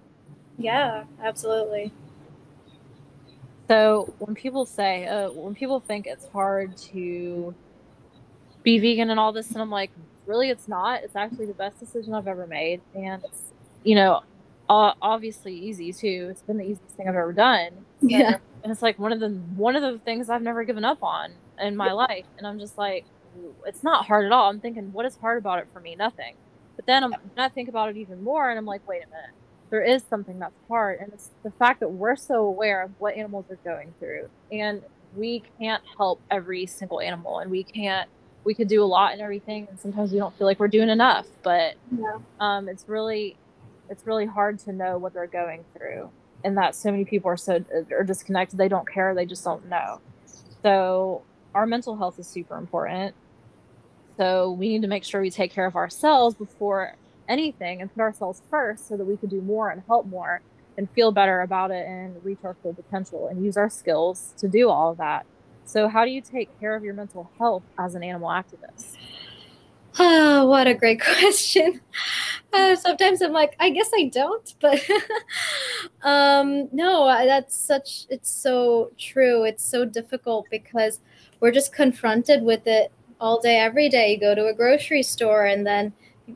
Yeah 0.57 1.03
absolutely. 1.23 1.91
So 3.67 4.13
when 4.19 4.35
people 4.35 4.65
say 4.65 5.07
uh, 5.07 5.31
when 5.31 5.53
people 5.53 5.79
think 5.79 6.07
it's 6.07 6.27
hard 6.29 6.77
to 6.77 7.53
be 8.63 8.79
vegan 8.79 9.11
and 9.11 9.19
all 9.19 9.31
this 9.31 9.51
and 9.51 9.61
i'm 9.61 9.69
like 9.69 9.91
really 10.25 10.49
it's 10.49 10.67
not? 10.67 11.03
It's 11.03 11.15
actually 11.15 11.45
the 11.45 11.53
best 11.53 11.79
decision 11.79 12.13
i've 12.13 12.27
ever 12.27 12.47
made. 12.47 12.81
And 12.95 13.23
it's 13.23 13.51
you 13.83 13.95
know 13.95 14.23
obviously 14.69 15.53
easy 15.53 15.93
too. 15.93 16.27
It's 16.31 16.41
been 16.41 16.57
the 16.57 16.63
easiest 16.63 16.95
thing 16.95 17.07
I've 17.07 17.15
ever 17.15 17.33
done. 17.33 17.71
So, 18.01 18.07
yeah. 18.09 18.37
And 18.63 18.71
it's 18.71 18.81
like 18.81 18.97
one 18.97 19.11
of 19.11 19.19
the 19.19 19.29
one 19.29 19.75
of 19.75 19.81
the 19.81 19.99
things 19.99 20.29
I've 20.29 20.41
never 20.41 20.63
given 20.63 20.83
up 20.83 21.03
on 21.03 21.33
in 21.59 21.75
my 21.75 21.91
life. 21.91 22.25
And 22.37 22.47
I'm 22.47 22.59
just 22.59 22.77
like, 22.77 23.05
it's 23.65 23.83
not 23.83 24.05
hard 24.05 24.25
at 24.25 24.31
all. 24.31 24.49
I'm 24.49 24.59
thinking, 24.59 24.91
what 24.91 25.05
is 25.05 25.17
hard 25.17 25.37
about 25.37 25.59
it 25.59 25.67
for 25.71 25.79
me? 25.79 25.95
Nothing. 25.95 26.35
But 26.75 26.85
then 26.85 27.03
I'm 27.03 27.15
I 27.37 27.49
think 27.49 27.69
about 27.69 27.89
it 27.89 27.97
even 27.97 28.23
more 28.23 28.49
and 28.49 28.57
I'm 28.57 28.65
like, 28.65 28.87
wait 28.87 29.03
a 29.03 29.09
minute. 29.09 29.31
There 29.69 29.83
is 29.83 30.03
something 30.09 30.39
that's 30.39 30.55
hard. 30.67 30.99
And 30.99 31.11
it's 31.13 31.31
the 31.43 31.51
fact 31.51 31.79
that 31.79 31.89
we're 31.89 32.15
so 32.15 32.45
aware 32.45 32.83
of 32.83 32.91
what 32.99 33.15
animals 33.15 33.45
are 33.49 33.57
going 33.63 33.93
through. 33.99 34.29
And 34.51 34.83
we 35.15 35.43
can't 35.59 35.83
help 35.97 36.21
every 36.31 36.65
single 36.65 36.99
animal 36.99 37.39
and 37.39 37.49
we 37.49 37.63
can't 37.63 38.09
we 38.43 38.53
could 38.53 38.67
do 38.67 38.83
a 38.83 38.85
lot 38.85 39.13
and 39.13 39.21
everything 39.21 39.67
and 39.69 39.79
sometimes 39.79 40.11
we 40.11 40.19
don't 40.19 40.37
feel 40.37 40.45
like 40.45 40.59
we're 40.59 40.67
doing 40.67 40.89
enough 40.89 41.25
but 41.41 41.75
yeah. 41.97 42.17
um, 42.39 42.69
it's 42.69 42.87
really 42.87 43.35
it's 43.89 44.05
really 44.05 44.25
hard 44.25 44.59
to 44.59 44.73
know 44.73 44.97
what 44.97 45.13
they're 45.13 45.27
going 45.27 45.63
through 45.75 46.09
and 46.43 46.57
that 46.57 46.75
so 46.75 46.91
many 46.91 47.05
people 47.05 47.29
are 47.29 47.37
so 47.37 47.63
are 47.91 48.03
disconnected. 48.03 48.57
They 48.57 48.67
don't 48.67 48.87
care. 48.87 49.15
They 49.15 49.25
just 49.25 49.43
don't 49.43 49.67
know. 49.67 49.99
So 50.61 51.23
our 51.53 51.65
mental 51.65 51.95
health 51.95 52.19
is 52.19 52.27
super 52.27 52.57
important. 52.57 53.15
So 54.17 54.51
we 54.51 54.69
need 54.69 54.81
to 54.83 54.87
make 54.87 55.03
sure 55.03 55.21
we 55.21 55.31
take 55.31 55.51
care 55.51 55.65
of 55.65 55.75
ourselves 55.75 56.35
before 56.35 56.95
anything 57.27 57.81
and 57.81 57.93
put 57.93 58.01
ourselves 58.01 58.41
first 58.49 58.87
so 58.87 58.95
that 58.95 59.05
we 59.05 59.17
can 59.17 59.29
do 59.29 59.41
more 59.41 59.69
and 59.69 59.81
help 59.87 60.05
more 60.05 60.41
and 60.77 60.89
feel 60.91 61.11
better 61.11 61.41
about 61.41 61.71
it 61.71 61.85
and 61.87 62.23
reach 62.23 62.39
our 62.43 62.55
full 62.61 62.73
potential 62.73 63.27
and 63.27 63.43
use 63.43 63.57
our 63.57 63.69
skills 63.69 64.33
to 64.37 64.47
do 64.47 64.69
all 64.69 64.91
of 64.91 64.97
that. 64.97 65.25
So 65.65 65.87
how 65.87 66.05
do 66.05 66.11
you 66.11 66.21
take 66.21 66.59
care 66.59 66.75
of 66.75 66.83
your 66.83 66.93
mental 66.93 67.31
health 67.39 67.63
as 67.77 67.95
an 67.95 68.03
animal 68.03 68.29
activist 68.29 68.95
Oh, 69.97 70.45
what 70.49 70.67
a 70.67 70.73
great 70.73 71.01
question. 71.19 71.81
Uh, 72.53 72.75
sometimes 72.75 73.21
I'm 73.21 73.31
like, 73.33 73.55
I 73.59 73.69
guess 73.69 73.89
I 73.93 74.05
don't, 74.05 74.53
but 74.61 74.81
um, 76.03 76.69
no, 76.71 77.05
that's 77.25 77.55
such, 77.57 78.05
it's 78.09 78.29
so 78.29 78.91
true. 78.97 79.43
It's 79.43 79.63
so 79.63 79.85
difficult 79.85 80.47
because 80.49 80.99
we're 81.39 81.51
just 81.51 81.73
confronted 81.73 82.43
with 82.43 82.67
it 82.67 82.91
all 83.19 83.39
day, 83.39 83.57
every 83.57 83.89
day. 83.89 84.11
You 84.13 84.19
go 84.19 84.35
to 84.35 84.47
a 84.47 84.53
grocery 84.53 85.03
store 85.03 85.45
and 85.45 85.65
then 85.65 85.93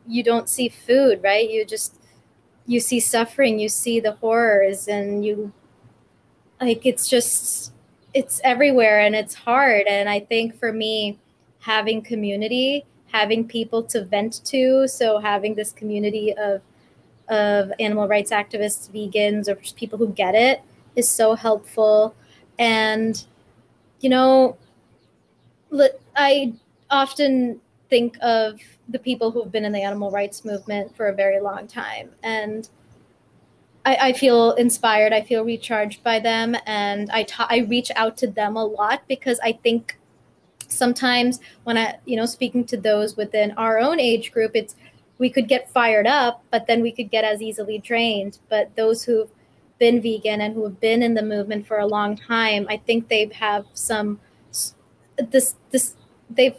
you 0.08 0.24
don't 0.24 0.50
see 0.50 0.70
food, 0.70 1.22
right? 1.24 1.50
You 1.50 1.66
just, 1.66 1.96
you 2.68 2.80
see 2.80 3.00
suffering, 3.00 3.60
you 3.60 3.70
see 3.70 4.00
the 4.00 4.14
horrors, 4.14 4.88
and 4.88 5.26
you, 5.26 5.54
like, 6.62 6.86
it's 6.86 7.08
just, 7.08 7.74
it's 8.14 8.42
everywhere 8.44 9.00
and 9.00 9.16
it's 9.16 9.34
hard. 9.34 9.88
And 9.88 10.10
I 10.10 10.20
think 10.20 10.58
for 10.58 10.74
me, 10.74 11.20
having 11.60 12.02
community, 12.02 12.86
having 13.12 13.48
people 13.48 13.84
to 13.84 14.04
vent 14.04 14.42
to. 14.46 14.88
So 14.88 15.20
having 15.20 15.56
this 15.56 15.72
community 15.72 16.34
of 16.38 16.62
of 17.30 17.72
animal 17.80 18.08
rights 18.08 18.32
activists, 18.32 18.90
vegans, 18.92 19.48
or 19.48 19.56
just 19.56 19.76
people 19.76 19.98
who 20.00 20.10
get 20.10 20.36
it 20.36 20.62
is 20.96 21.10
so 21.10 21.36
helpful. 21.36 22.16
And 22.60 23.24
you 24.02 24.10
know, 24.10 24.58
I 26.16 26.54
often 26.90 27.62
think 27.90 28.18
of 28.22 28.60
the 28.88 29.00
people 29.00 29.32
who've 29.32 29.52
been 29.52 29.66
in 29.66 29.72
the 29.72 29.82
animal 29.82 30.12
rights 30.12 30.46
movement 30.46 30.96
for 30.96 31.08
a 31.08 31.14
very 31.14 31.40
long 31.40 31.68
time, 31.68 32.12
and 32.24 32.68
I, 33.86 33.96
I 34.10 34.14
feel 34.14 34.52
inspired. 34.54 35.14
I 35.14 35.22
feel 35.22 35.44
recharged 35.44 36.04
by 36.04 36.20
them, 36.20 36.56
and 36.66 37.10
I 37.12 37.24
ta- 37.24 37.48
I 37.50 37.60
reach 37.60 37.92
out 37.96 38.18
to 38.18 38.28
them 38.28 38.56
a 38.56 38.66
lot 38.66 39.04
because 39.08 39.40
I 39.42 39.54
think 39.54 39.98
sometimes 40.70 41.40
when 41.64 41.78
I, 41.78 41.98
you 42.06 42.16
know, 42.16 42.26
speaking 42.26 42.64
to 42.66 42.78
those 42.78 43.18
within 43.18 43.52
our 43.52 43.80
own 43.80 44.00
age 44.00 44.32
group, 44.32 44.52
it's 44.56 44.76
we 45.18 45.30
could 45.30 45.48
get 45.48 45.70
fired 45.70 46.08
up, 46.08 46.44
but 46.50 46.66
then 46.66 46.82
we 46.82 46.92
could 46.92 47.12
get 47.12 47.26
as 47.26 47.42
easily 47.42 47.78
drained. 47.78 48.40
But 48.50 48.76
those 48.76 49.04
who've 49.04 49.30
been 49.78 50.02
vegan 50.02 50.42
and 50.42 50.54
who 50.54 50.64
have 50.64 50.80
been 50.80 51.04
in 51.04 51.14
the 51.14 51.22
movement 51.22 51.68
for 51.68 51.80
a 51.80 51.88
long 51.88 52.16
time, 52.16 52.66
I 52.70 52.78
think 52.78 53.08
they 53.08 53.30
have 53.34 53.66
some 53.74 54.20
this 55.18 55.56
this 55.72 55.96
they've 56.30 56.56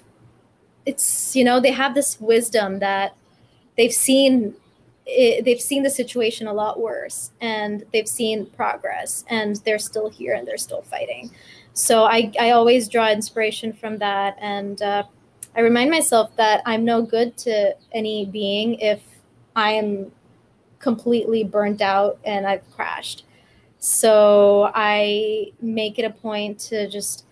it's 0.84 1.34
you 1.34 1.44
know 1.44 1.60
they 1.60 1.72
have 1.72 1.94
this 1.94 2.20
wisdom 2.20 2.78
that 2.80 3.14
they've 3.76 3.92
seen 3.92 4.54
it, 5.06 5.44
they've 5.44 5.60
seen 5.60 5.82
the 5.82 5.90
situation 5.90 6.46
a 6.46 6.52
lot 6.52 6.78
worse 6.78 7.32
and 7.40 7.84
they've 7.92 8.08
seen 8.08 8.46
progress 8.46 9.24
and 9.28 9.56
they're 9.64 9.78
still 9.78 10.08
here 10.08 10.34
and 10.34 10.46
they're 10.46 10.58
still 10.58 10.82
fighting 10.82 11.30
so 11.72 12.04
I, 12.04 12.32
I 12.38 12.50
always 12.50 12.88
draw 12.88 13.10
inspiration 13.10 13.72
from 13.72 13.98
that. 13.98 14.36
And 14.40 14.80
uh, 14.82 15.04
i 15.56 15.60
remind 15.60 15.90
myself 15.90 16.34
that 16.36 16.62
i'm 16.64 16.84
no 16.84 17.02
good 17.02 17.36
to 17.36 17.74
any 17.92 18.24
being 18.26 18.74
if 18.74 19.00
i 19.56 19.72
am 19.72 20.10
completely 20.78 21.42
burnt 21.44 21.80
out 21.82 22.18
and 22.24 22.46
i've 22.46 22.68
crashed. 22.70 23.24
So 23.78 24.70
i 24.74 25.52
make 25.60 25.98
it 25.98 26.04
a 26.04 26.10
point 26.10 26.58
to 26.60 26.88
just 26.88 27.24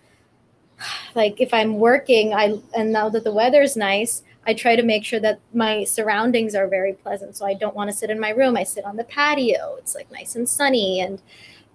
like 1.15 1.39
if 1.39 1.53
i'm 1.53 1.77
working 1.77 2.33
i 2.33 2.57
and 2.75 2.91
now 2.91 3.09
that 3.09 3.23
the 3.23 3.31
weather's 3.31 3.75
nice 3.75 4.23
i 4.47 4.53
try 4.53 4.75
to 4.75 4.83
make 4.83 5.03
sure 5.05 5.19
that 5.19 5.39
my 5.53 5.83
surroundings 5.83 6.55
are 6.55 6.67
very 6.67 6.93
pleasant. 6.93 7.35
So 7.37 7.45
i 7.45 7.53
don't 7.53 7.75
want 7.75 7.89
to 7.89 7.95
sit 7.95 8.09
in 8.09 8.19
my 8.19 8.29
room. 8.31 8.57
I 8.57 8.63
sit 8.63 8.85
on 8.85 8.97
the 8.97 9.03
patio. 9.03 9.75
It's 9.77 9.95
like 9.95 10.11
nice 10.11 10.35
and 10.35 10.47
sunny 10.47 11.01
and 11.01 11.21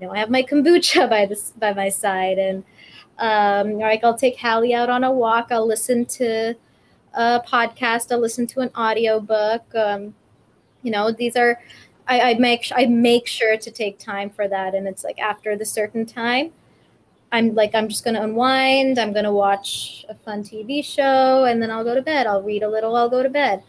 know, 0.00 0.12
I 0.12 0.18
have 0.18 0.30
my 0.30 0.42
kombucha 0.42 1.08
by 1.10 1.26
this 1.26 1.52
by 1.52 1.72
my 1.72 1.88
side, 1.88 2.38
and 2.38 2.64
um, 3.18 3.78
like 3.78 4.04
I'll 4.04 4.16
take 4.16 4.38
Hallie 4.38 4.74
out 4.74 4.90
on 4.90 5.04
a 5.04 5.12
walk. 5.12 5.48
I'll 5.50 5.66
listen 5.66 6.04
to 6.06 6.54
a 7.14 7.40
podcast. 7.46 8.12
I'll 8.12 8.20
listen 8.20 8.46
to 8.48 8.60
an 8.60 8.70
audio 8.74 9.20
book. 9.20 9.62
Um, 9.74 10.14
you 10.82 10.90
know, 10.90 11.12
these 11.12 11.36
are 11.36 11.60
I, 12.08 12.20
I 12.20 12.34
make 12.34 12.66
I 12.74 12.86
make 12.86 13.26
sure 13.26 13.56
to 13.56 13.70
take 13.70 13.98
time 13.98 14.30
for 14.30 14.48
that, 14.48 14.74
and 14.74 14.86
it's 14.86 15.04
like 15.04 15.18
after 15.18 15.56
the 15.56 15.64
certain 15.64 16.06
time, 16.06 16.52
I'm 17.34 17.52
like, 17.52 17.74
I'm 17.74 17.88
just 17.88 18.04
going 18.04 18.14
to 18.14 18.22
unwind. 18.22 18.96
I'm 18.96 19.12
going 19.12 19.24
to 19.24 19.32
watch 19.32 20.06
a 20.08 20.14
fun 20.14 20.44
TV 20.44 20.84
show 20.84 21.44
and 21.46 21.60
then 21.60 21.68
I'll 21.68 21.82
go 21.82 21.96
to 21.96 22.00
bed. 22.00 22.28
I'll 22.28 22.42
read 22.42 22.62
a 22.62 22.68
little, 22.68 22.94
I'll 22.94 23.10
go 23.10 23.24
to 23.24 23.28
bed. 23.28 23.64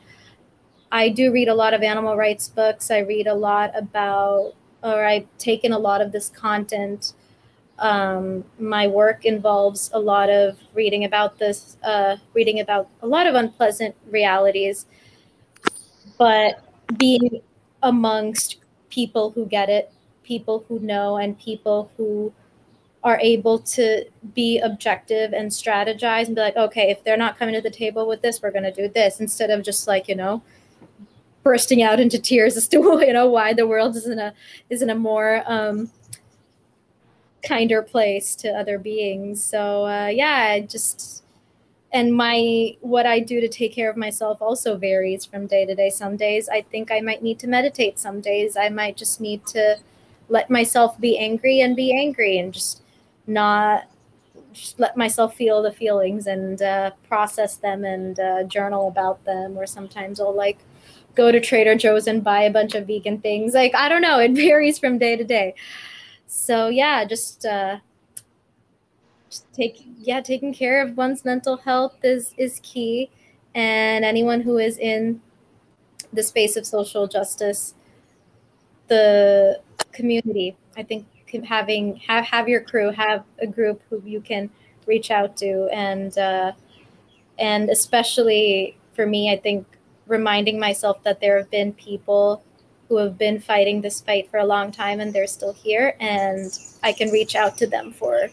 I 0.91 1.10
do 1.10 1.31
read 1.31 1.47
a 1.47 1.56
lot 1.56 1.73
of 1.73 1.81
animal 1.81 2.15
rights 2.15 2.47
books. 2.47 2.91
I 2.91 2.99
read 2.99 3.26
a 3.26 3.34
lot 3.34 3.72
about, 3.76 4.53
or 4.86 5.03
I've 5.03 5.28
taken 5.40 5.74
a 5.74 5.80
lot 5.80 5.99
of 5.99 6.12
this 6.12 6.30
content. 6.30 7.14
Um, 7.80 8.45
my 8.60 8.88
work 8.88 9.26
involves 9.26 9.90
a 9.94 9.99
lot 9.99 10.30
of 10.30 10.57
reading 10.74 11.03
about 11.03 11.40
this, 11.40 11.78
uh, 11.84 12.18
reading 12.34 12.60
about 12.60 12.88
a 13.02 13.07
lot 13.07 13.26
of 13.26 13.36
unpleasant 13.36 13.95
realities, 14.10 14.86
but 16.18 16.64
being 16.98 17.41
amongst 17.82 18.57
people 18.90 19.32
who 19.32 19.45
get 19.48 19.70
it, 19.70 19.91
people 20.24 20.64
who 20.68 20.80
know, 20.80 21.18
and 21.18 21.38
people 21.38 21.91
who 21.98 22.32
are 23.03 23.20
able 23.22 23.60
to 23.60 24.06
be 24.34 24.60
objective 24.60 25.34
and 25.34 25.52
strategize 25.52 26.28
and 26.28 26.36
be 26.36 26.41
like, 26.41 26.56
okay, 26.56 26.90
if 26.90 27.03
they're 27.03 27.18
not 27.18 27.38
coming 27.38 27.53
to 27.53 27.62
the 27.62 27.70
table 27.70 28.07
with 28.07 28.22
this, 28.22 28.41
we're 28.41 28.52
going 28.52 28.64
to 28.64 28.72
do 28.72 28.88
this 28.88 29.20
instead 29.20 29.49
of 29.49 29.64
just 29.64 29.88
like, 29.88 30.07
you 30.07 30.16
know, 30.16 30.41
bursting 31.45 31.84
out 31.84 31.99
into 31.99 32.19
tears 32.19 32.57
as 32.57 32.67
to, 32.67 32.77
you 33.07 33.13
know, 33.13 33.27
why 33.27 33.53
the 33.53 33.65
world 33.65 33.95
isn't 33.95 34.19
a, 34.19 34.34
isn't 34.69 34.89
a 34.89 34.95
more, 34.95 35.43
um, 35.45 35.89
kinder 37.47 37.84
place 37.84 38.35
to 38.35 38.49
other 38.49 38.80
beings. 38.80 39.41
So, 39.41 39.85
uh, 39.85 40.07
yeah, 40.07 40.59
just, 40.59 41.23
and 41.93 42.13
my, 42.13 42.76
what 42.81 43.05
I 43.05 43.19
do 43.19 43.39
to 43.39 43.47
take 43.47 43.73
care 43.73 43.91
of 43.91 43.95
myself 43.95 44.41
also 44.41 44.76
varies 44.76 45.23
from 45.23 45.45
day 45.45 45.67
to 45.67 45.76
day. 45.76 45.91
Some 45.91 46.17
days 46.17 46.49
I 46.49 46.61
think 46.63 46.91
I 46.91 46.99
might 46.99 47.22
need 47.22 47.38
to 47.39 47.47
meditate. 47.47 47.99
Some 47.99 48.22
days 48.22 48.57
I 48.57 48.69
might 48.69 48.97
just 48.97 49.22
need 49.22 49.45
to 49.47 49.77
let 50.27 50.49
myself 50.49 50.99
be 50.99 51.19
angry 51.19 51.61
and 51.61 51.76
be 51.76 51.93
angry 51.93 52.39
and 52.39 52.51
just 52.51 52.81
not 53.27 53.84
just 54.51 54.80
let 54.80 54.97
myself 54.97 55.35
feel 55.35 55.61
the 55.61 55.72
feelings 55.72 56.26
and 56.26 56.61
uh, 56.61 56.89
process 57.07 57.57
them 57.57 57.84
and 57.84 58.19
uh, 58.19 58.43
journal 58.43 58.88
about 58.88 59.23
them. 59.26 59.57
Or 59.57 59.67
sometimes 59.67 60.19
I'll 60.19 60.35
like 60.35 60.57
go 61.16 61.32
to 61.32 61.40
Trader 61.40 61.76
Joe's 61.76 62.08
and 62.08 62.24
buy 62.24 62.42
a 62.42 62.52
bunch 62.52 62.76
of 62.76 62.88
vegan 62.88 63.20
things. 63.20 63.54
Like 63.54 63.74
I 63.76 63.90
don't 63.90 64.02
know, 64.02 64.20
it 64.20 64.32
varies 64.36 64.80
from 64.80 64.98
day 64.98 65.16
to 65.16 65.24
day. 65.24 65.56
So 66.28 66.70
yeah, 66.70 67.06
just 67.06 67.46
uh, 67.46 67.78
just 69.30 69.52
take 69.54 69.86
yeah, 70.00 70.22
taking 70.22 70.54
care 70.54 70.82
of 70.82 70.98
one's 70.98 71.26
mental 71.26 71.58
health 71.58 71.96
is 72.04 72.34
is 72.38 72.60
key. 72.64 73.10
And 73.54 74.04
anyone 74.04 74.42
who 74.42 74.58
is 74.58 74.78
in 74.78 75.22
the 76.12 76.24
space 76.24 76.58
of 76.58 76.66
social 76.66 77.08
justice, 77.08 77.74
the 78.88 79.62
community, 79.94 80.58
I 80.76 80.84
think 80.84 81.06
having 81.44 81.98
have 81.98 82.26
have 82.26 82.48
your 82.48 82.62
crew 82.62 82.92
have 82.92 83.24
a 83.40 83.48
group 83.48 83.82
who 83.90 84.02
you 84.06 84.22
can 84.22 84.50
reach 84.88 85.12
out 85.12 85.36
to 85.38 85.68
and 85.74 86.18
uh, 86.18 86.52
and 87.38 87.70
especially 87.70 88.78
for 88.94 89.06
me 89.06 89.32
i 89.32 89.38
think 89.38 89.66
reminding 90.07 90.60
myself 90.60 91.02
that 91.03 91.19
there 91.19 91.38
have 91.38 91.49
been 91.49 91.73
people 91.73 92.44
who 92.88 92.98
have 92.98 93.18
been 93.18 93.40
fighting 93.40 93.82
this 93.82 94.02
fight 94.02 94.30
for 94.30 94.38
a 94.38 94.45
long 94.45 94.72
time 94.72 94.99
and 94.99 95.11
they're 95.11 95.27
still 95.27 95.53
here 95.53 95.95
and 95.99 96.60
i 96.84 96.91
can 96.91 97.10
reach 97.10 97.36
out 97.36 97.57
to 97.57 97.65
them 97.65 97.91
for 97.91 98.30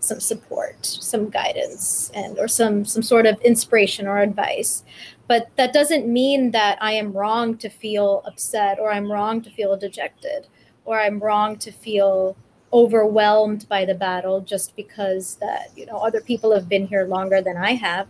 some 0.00 0.20
support 0.20 0.84
some 0.84 1.30
guidance 1.30 2.10
and 2.14 2.38
or 2.38 2.48
some 2.48 2.84
some 2.84 3.02
sort 3.02 3.26
of 3.26 3.40
inspiration 3.40 4.06
or 4.06 4.18
advice 4.18 4.84
but 5.26 5.48
that 5.56 5.72
doesn't 5.72 6.06
mean 6.06 6.50
that 6.50 6.76
i 6.82 6.92
am 6.92 7.12
wrong 7.12 7.56
to 7.56 7.68
feel 7.68 8.22
upset 8.26 8.78
or 8.78 8.92
i'm 8.92 9.10
wrong 9.10 9.40
to 9.40 9.50
feel 9.50 9.76
dejected 9.76 10.46
or 10.90 11.00
I'm 11.00 11.20
wrong 11.20 11.56
to 11.58 11.70
feel 11.70 12.36
overwhelmed 12.72 13.68
by 13.68 13.84
the 13.84 13.94
battle 13.94 14.40
just 14.40 14.76
because 14.76 15.36
that 15.36 15.70
you 15.76 15.86
know 15.86 15.98
other 15.98 16.20
people 16.20 16.52
have 16.54 16.68
been 16.68 16.86
here 16.86 17.04
longer 17.04 17.40
than 17.40 17.56
I 17.56 17.74
have. 17.74 18.06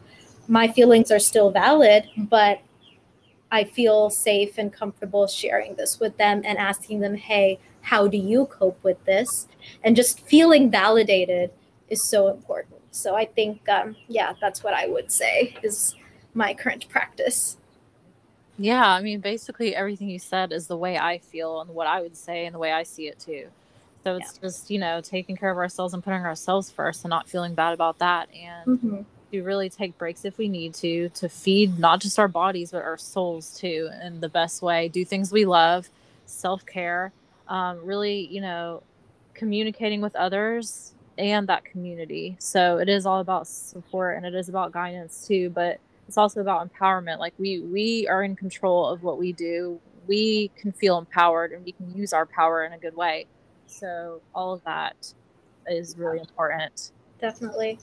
My 0.49 0.67
feelings 0.69 1.11
are 1.11 1.19
still 1.19 1.51
valid, 1.51 2.09
but 2.17 2.61
I 3.51 3.65
feel 3.65 4.11
safe 4.11 4.59
and 4.59 4.73
comfortable 4.73 5.27
sharing 5.27 5.75
this 5.75 5.99
with 5.99 6.17
them 6.17 6.43
and 6.45 6.59
asking 6.59 7.01
them, 7.01 7.15
"Hey, 7.17 7.59
how 7.83 8.07
do 8.07 8.17
you 8.17 8.47
cope 8.47 8.83
with 8.83 9.05
this?" 9.05 9.49
And 9.83 9.97
just 9.97 10.21
feeling 10.21 10.71
validated 10.71 11.51
is 11.89 12.09
so 12.09 12.29
important. 12.29 12.81
So 12.93 13.15
I 13.15 13.25
think, 13.25 13.69
um, 13.69 13.97
yeah, 14.09 14.35
that's 14.41 14.63
what 14.65 14.75
I 14.75 14.87
would 14.87 15.11
say 15.11 15.57
is 15.63 15.95
my 16.35 16.55
current 16.55 16.89
practice. 16.89 17.59
Yeah, 18.59 18.87
I 18.87 19.01
mean, 19.01 19.21
basically 19.21 19.75
everything 19.75 20.11
you 20.11 20.19
said 20.19 20.53
is 20.53 20.67
the 20.67 20.77
way 20.77 20.99
I 20.99 21.19
feel 21.19 21.61
and 21.61 21.71
what 21.71 21.87
I 21.87 22.03
would 22.03 22.17
say 22.17 22.47
and 22.47 22.55
the 22.55 22.59
way 22.59 22.73
I 22.73 22.83
see 22.83 23.09
it 23.09 23.19
too. 23.19 23.49
So 24.05 24.17
it's 24.17 24.35
yeah. 24.35 24.49
just, 24.49 24.71
you 24.71 24.79
know, 24.79 25.01
taking 25.01 25.37
care 25.37 25.51
of 25.51 25.59
ourselves 25.59 25.95
and 25.95 26.03
putting 26.03 26.25
ourselves 26.25 26.71
first 26.71 27.05
and 27.05 27.11
not 27.11 27.29
feeling 27.29 27.55
bad 27.55 27.75
about 27.75 27.99
that. 27.99 28.29
And 28.35 28.79
mm-hmm. 28.79 29.03
To 29.33 29.43
really 29.43 29.69
take 29.69 29.97
breaks 29.99 30.25
if 30.25 30.39
we 30.39 30.49
need 30.49 30.75
to, 30.75 31.09
to 31.11 31.29
feed 31.29 31.79
not 31.79 32.01
just 32.01 32.19
our 32.19 32.29
bodies, 32.29 32.71
but 32.73 32.83
our 32.83 32.99
souls 32.99 33.59
too, 33.59 33.91
in 34.03 34.21
the 34.21 34.29
best 34.29 34.63
way. 34.63 34.89
Do 34.89 35.05
things 35.05 35.33
we 35.33 35.45
love, 35.45 35.89
self 36.27 36.65
care, 36.67 37.13
um, 37.49 37.81
really, 37.85 38.27
you 38.27 38.41
know, 38.41 38.83
communicating 39.35 40.01
with 40.01 40.15
others 40.17 40.93
and 41.19 41.49
that 41.49 41.65
community. 41.65 42.37
So 42.39 42.79
it 42.79 42.89
is 42.89 43.07
all 43.07 43.21
about 43.21 43.47
support 43.47 44.17
and 44.17 44.27
it 44.27 44.35
is 44.35 44.49
about 44.49 44.73
guidance 44.73 45.27
too. 45.27 45.51
But 45.51 45.81
it's 46.11 46.19
also 46.19 46.41
about 46.41 46.69
empowerment 46.69 47.21
like 47.21 47.33
we 47.39 47.61
we 47.61 48.09
are 48.09 48.25
in 48.25 48.35
control 48.35 48.89
of 48.89 49.05
what 49.05 49.17
we 49.17 49.33
do 49.33 49.79
we 50.09 50.51
can 50.57 50.73
feel 50.73 50.99
empowered 50.99 51.53
and 51.53 51.65
we 51.65 51.71
can 51.71 51.95
use 51.95 52.13
our 52.13 52.27
power 52.27 52.65
in 52.65 52.73
a 52.73 52.79
good 52.79 52.97
way 52.97 53.27
so 53.69 54.21
all 54.35 54.53
of 54.53 54.61
that 54.65 55.15
is 55.69 55.97
really 55.97 56.19
important 56.19 56.91
definitely 57.21 57.79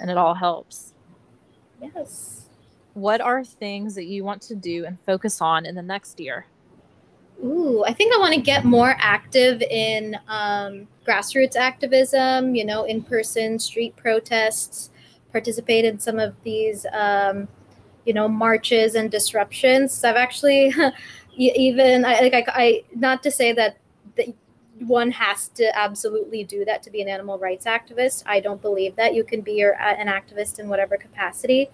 and 0.00 0.10
it 0.10 0.16
all 0.16 0.34
helps. 0.34 0.92
Yes. 1.80 2.46
What 2.94 3.20
are 3.20 3.42
things 3.44 3.94
that 3.94 4.04
you 4.04 4.24
want 4.24 4.42
to 4.42 4.54
do 4.54 4.84
and 4.84 4.98
focus 5.00 5.40
on 5.40 5.64
in 5.64 5.74
the 5.74 5.82
next 5.82 6.20
year? 6.20 6.46
Ooh, 7.42 7.82
I 7.84 7.92
think 7.92 8.14
I 8.14 8.18
want 8.18 8.34
to 8.34 8.40
get 8.40 8.64
more 8.64 8.94
active 8.98 9.62
in 9.62 10.16
um, 10.28 10.86
grassroots 11.06 11.56
activism, 11.56 12.54
you 12.54 12.64
know, 12.64 12.84
in 12.84 13.02
person 13.02 13.58
street 13.58 13.96
protests, 13.96 14.90
participate 15.32 15.84
in 15.84 15.98
some 15.98 16.18
of 16.18 16.34
these 16.44 16.86
um, 16.92 17.48
you 18.04 18.12
know 18.12 18.28
marches 18.28 18.94
and 18.94 19.10
disruptions. 19.10 20.04
I've 20.04 20.16
actually 20.16 20.72
even 21.36 22.04
I, 22.04 22.20
like 22.20 22.34
I, 22.34 22.44
I 22.48 22.84
not 22.94 23.22
to 23.24 23.30
say 23.30 23.52
that 23.52 23.78
one 24.86 25.10
has 25.10 25.48
to 25.48 25.76
absolutely 25.76 26.44
do 26.44 26.64
that 26.64 26.82
to 26.82 26.90
be 26.90 27.02
an 27.02 27.08
animal 27.08 27.38
rights 27.38 27.66
activist. 27.66 28.22
I 28.26 28.40
don't 28.40 28.60
believe 28.60 28.96
that. 28.96 29.14
You 29.14 29.24
can 29.24 29.40
be 29.40 29.52
your, 29.52 29.80
an 29.80 30.08
activist 30.08 30.58
in 30.58 30.68
whatever 30.68 30.96
capacity. 30.96 31.70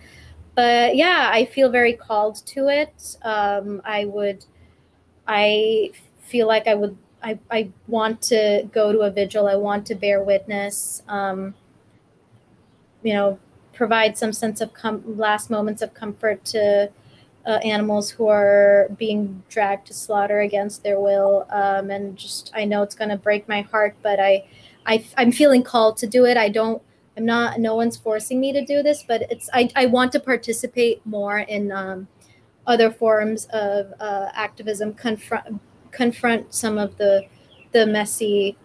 But 0.54 0.96
yeah 0.96 1.30
i 1.32 1.44
feel 1.44 1.70
very 1.70 1.92
called 1.92 2.44
to 2.46 2.68
it. 2.68 3.16
Um, 3.22 3.80
i 3.84 4.04
would 4.04 4.44
i 5.26 5.90
feel 6.20 6.48
like 6.48 6.66
i 6.66 6.74
would 6.74 6.96
I, 7.22 7.38
I 7.50 7.70
want 7.88 8.22
to 8.22 8.68
go 8.72 8.92
to 8.92 9.00
a 9.00 9.10
vigil. 9.10 9.48
I 9.48 9.56
want 9.56 9.86
to 9.86 9.94
bear 9.94 10.22
witness 10.22 11.02
um, 11.08 11.54
you 13.02 13.12
know 13.12 13.38
provide 13.72 14.18
some 14.18 14.32
sense 14.32 14.60
of 14.60 14.72
com- 14.74 15.04
last 15.16 15.50
moments 15.50 15.82
of 15.82 15.94
comfort 15.94 16.44
to 16.46 16.90
uh, 17.48 17.52
animals 17.64 18.10
who 18.10 18.28
are 18.28 18.88
being 18.98 19.42
dragged 19.48 19.86
to 19.86 19.94
slaughter 19.94 20.40
against 20.40 20.82
their 20.82 21.00
will. 21.00 21.46
Um, 21.48 21.90
and 21.90 22.14
just, 22.14 22.52
I 22.54 22.66
know 22.66 22.82
it's 22.82 22.94
going 22.94 23.08
to 23.08 23.16
break 23.16 23.48
my 23.48 23.62
heart, 23.62 23.96
but 24.02 24.20
I, 24.20 24.46
I, 24.86 25.02
I'm 25.16 25.32
feeling 25.32 25.62
called 25.62 25.96
to 25.98 26.06
do 26.06 26.26
it. 26.26 26.36
I 26.36 26.50
don't, 26.50 26.82
I'm 27.16 27.24
not, 27.24 27.58
no 27.58 27.74
one's 27.74 27.96
forcing 27.96 28.38
me 28.38 28.52
to 28.52 28.64
do 28.64 28.82
this, 28.82 29.02
but 29.02 29.22
it's, 29.30 29.48
I, 29.54 29.70
I 29.74 29.86
want 29.86 30.12
to 30.12 30.20
participate 30.20 31.04
more 31.06 31.38
in 31.38 31.72
um, 31.72 32.06
other 32.66 32.90
forms 32.90 33.46
of 33.46 33.94
uh, 33.98 34.28
activism, 34.34 34.92
confront, 34.92 35.60
confront 35.90 36.52
some 36.52 36.76
of 36.76 36.98
the, 36.98 37.22
the 37.72 37.86
messy 37.86 38.58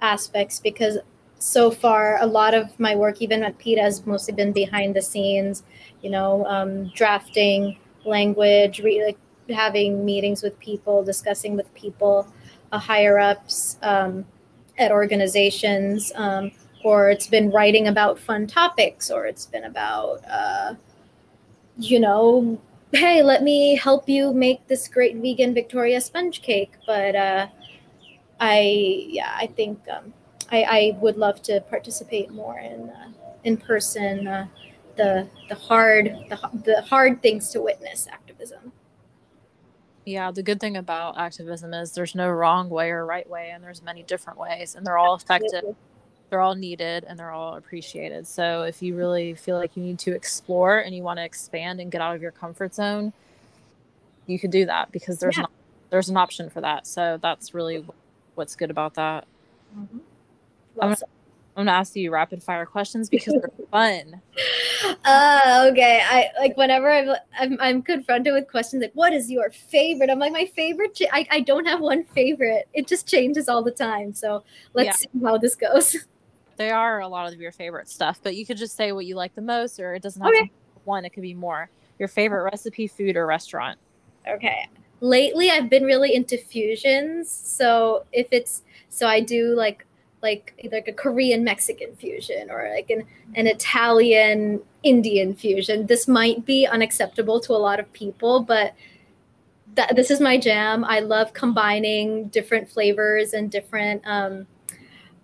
aspects 0.00 0.58
because 0.58 0.98
so 1.38 1.70
far, 1.70 2.20
a 2.20 2.26
lot 2.26 2.52
of 2.52 2.78
my 2.80 2.96
work, 2.96 3.22
even 3.22 3.44
at 3.44 3.58
PETA, 3.58 3.80
has 3.80 4.04
mostly 4.06 4.34
been 4.34 4.52
behind 4.52 4.96
the 4.96 5.02
scenes, 5.02 5.62
you 6.02 6.10
know, 6.10 6.44
um, 6.46 6.90
drafting 6.94 7.78
language, 8.06 8.80
re- 8.80 9.04
like 9.04 9.18
having 9.54 10.04
meetings 10.04 10.42
with 10.42 10.58
people, 10.58 11.02
discussing 11.02 11.56
with 11.56 11.72
people, 11.74 12.26
uh, 12.72 12.78
higher 12.78 13.18
ups 13.18 13.78
um, 13.82 14.24
at 14.78 14.90
organizations, 14.90 16.12
um, 16.14 16.50
or 16.84 17.10
it's 17.10 17.26
been 17.26 17.50
writing 17.50 17.88
about 17.88 18.18
fun 18.18 18.46
topics, 18.46 19.10
or 19.10 19.26
it's 19.26 19.46
been 19.46 19.64
about, 19.64 20.20
uh, 20.28 20.74
you 21.78 21.98
know, 22.00 22.60
hey, 22.92 23.22
let 23.22 23.42
me 23.42 23.76
help 23.76 24.08
you 24.08 24.32
make 24.32 24.66
this 24.68 24.88
great 24.88 25.16
vegan 25.16 25.54
Victoria 25.54 26.00
sponge 26.00 26.42
cake. 26.42 26.72
But 26.86 27.16
uh, 27.16 27.46
I, 28.40 29.06
yeah, 29.08 29.34
I 29.36 29.46
think 29.46 29.80
um, 29.88 30.12
I, 30.50 30.62
I 30.62 30.98
would 31.00 31.16
love 31.16 31.42
to 31.42 31.60
participate 31.62 32.30
more 32.30 32.58
in 32.58 32.90
uh, 32.90 33.08
in 33.44 33.56
person 33.56 34.26
uh, 34.26 34.46
the 34.96 35.28
the 35.48 35.54
hard 35.54 36.06
the, 36.28 36.38
the 36.64 36.82
hard 36.82 37.22
things 37.22 37.50
to 37.50 37.60
witness 37.62 38.06
activism. 38.10 38.72
Yeah, 40.06 40.30
the 40.30 40.42
good 40.42 40.60
thing 40.60 40.76
about 40.76 41.16
activism 41.18 41.72
is 41.72 41.92
there's 41.92 42.14
no 42.14 42.28
wrong 42.28 42.68
way 42.68 42.90
or 42.90 43.06
right 43.06 43.28
way, 43.28 43.50
and 43.50 43.64
there's 43.64 43.82
many 43.82 44.02
different 44.02 44.38
ways, 44.38 44.74
and 44.74 44.86
they're 44.86 44.98
all 44.98 45.14
effective. 45.14 45.74
They're 46.30 46.40
all 46.40 46.54
needed 46.56 47.04
and 47.06 47.16
they're 47.18 47.30
all 47.30 47.54
appreciated. 47.54 48.26
So 48.26 48.62
if 48.64 48.82
you 48.82 48.96
really 48.96 49.34
feel 49.34 49.56
like 49.56 49.76
you 49.76 49.82
need 49.84 50.00
to 50.00 50.12
explore 50.12 50.78
and 50.78 50.92
you 50.94 51.02
want 51.02 51.18
to 51.18 51.24
expand 51.24 51.80
and 51.80 51.92
get 51.92 52.00
out 52.00 52.16
of 52.16 52.22
your 52.22 52.32
comfort 52.32 52.74
zone, 52.74 53.12
you 54.26 54.38
could 54.38 54.50
do 54.50 54.66
that 54.66 54.90
because 54.90 55.20
there's 55.20 55.36
Yeah. 55.36 55.42
not, 55.42 55.50
there's 55.90 56.08
an 56.08 56.16
option 56.16 56.50
for 56.50 56.60
that. 56.60 56.88
So 56.88 57.18
that's 57.22 57.54
really 57.54 57.86
what's 58.34 58.56
good 58.56 58.70
about 58.70 58.94
that. 58.94 59.26
Mhm. 59.78 60.00
I'm 61.56 61.66
gonna 61.66 61.76
ask 61.78 61.94
you 61.94 62.10
rapid 62.10 62.42
fire 62.42 62.66
questions 62.66 63.08
because 63.08 63.34
they're 63.34 63.50
fun. 63.70 64.20
Uh, 65.04 65.68
okay. 65.70 66.02
I 66.04 66.28
like 66.38 66.56
whenever 66.56 66.90
I'm, 66.90 67.10
I'm 67.38 67.56
I'm 67.60 67.82
confronted 67.82 68.32
with 68.34 68.48
questions 68.50 68.82
like, 68.82 68.90
"What 68.94 69.12
is 69.12 69.30
your 69.30 69.50
favorite?" 69.50 70.10
I'm 70.10 70.18
like, 70.18 70.32
my 70.32 70.46
favorite. 70.46 70.94
Ch- 70.94 71.02
I 71.12 71.26
I 71.30 71.40
don't 71.40 71.64
have 71.66 71.80
one 71.80 72.04
favorite. 72.04 72.68
It 72.74 72.88
just 72.88 73.06
changes 73.08 73.48
all 73.48 73.62
the 73.62 73.70
time. 73.70 74.12
So 74.14 74.42
let's 74.72 74.86
Yeah. 74.86 74.92
see 74.92 75.08
how 75.24 75.38
this 75.38 75.54
goes. 75.54 75.96
There 76.56 76.76
are 76.76 77.00
a 77.00 77.08
lot 77.08 77.32
of 77.32 77.40
your 77.40 77.50
favorite 77.50 77.88
stuff, 77.88 78.20
but 78.22 78.36
you 78.36 78.46
could 78.46 78.56
just 78.56 78.76
say 78.76 78.92
what 78.92 79.06
you 79.06 79.16
like 79.16 79.34
the 79.34 79.42
most, 79.42 79.80
or 79.80 79.94
it 79.94 80.02
doesn't 80.04 80.22
have 80.22 80.30
Okay. 80.30 80.42
to 80.42 80.44
be 80.46 80.52
one. 80.84 81.04
It 81.04 81.10
could 81.12 81.24
be 81.24 81.34
more. 81.34 81.68
Your 81.98 82.06
favorite 82.06 82.44
recipe, 82.44 82.86
food, 82.86 83.16
or 83.16 83.26
restaurant. 83.26 83.76
Okay. 84.28 84.68
Lately, 85.00 85.50
I've 85.50 85.68
been 85.68 85.82
really 85.82 86.14
into 86.14 86.38
fusions. 86.38 87.28
So 87.28 88.04
if 88.12 88.28
it's 88.30 88.62
so, 88.88 89.08
I 89.08 89.18
do 89.18 89.56
like 89.56 89.84
like 90.24 90.54
like 90.72 90.88
a 90.88 90.92
Korean 90.92 91.44
Mexican 91.44 91.94
fusion 91.94 92.50
or 92.50 92.68
like 92.74 92.90
an 92.90 93.04
an 93.34 93.46
Italian 93.46 94.60
Indian 94.82 95.34
fusion. 95.34 95.86
This 95.86 96.08
might 96.08 96.44
be 96.44 96.66
unacceptable 96.66 97.38
to 97.40 97.52
a 97.52 97.60
lot 97.68 97.78
of 97.78 97.92
people, 97.92 98.40
but 98.40 98.74
this 99.94 100.10
is 100.10 100.20
my 100.20 100.38
jam. 100.38 100.84
I 100.84 101.00
love 101.00 101.32
combining 101.32 102.28
different 102.28 102.68
flavors 102.68 103.34
and 103.34 103.50
different 103.50 104.02
um, 104.06 104.46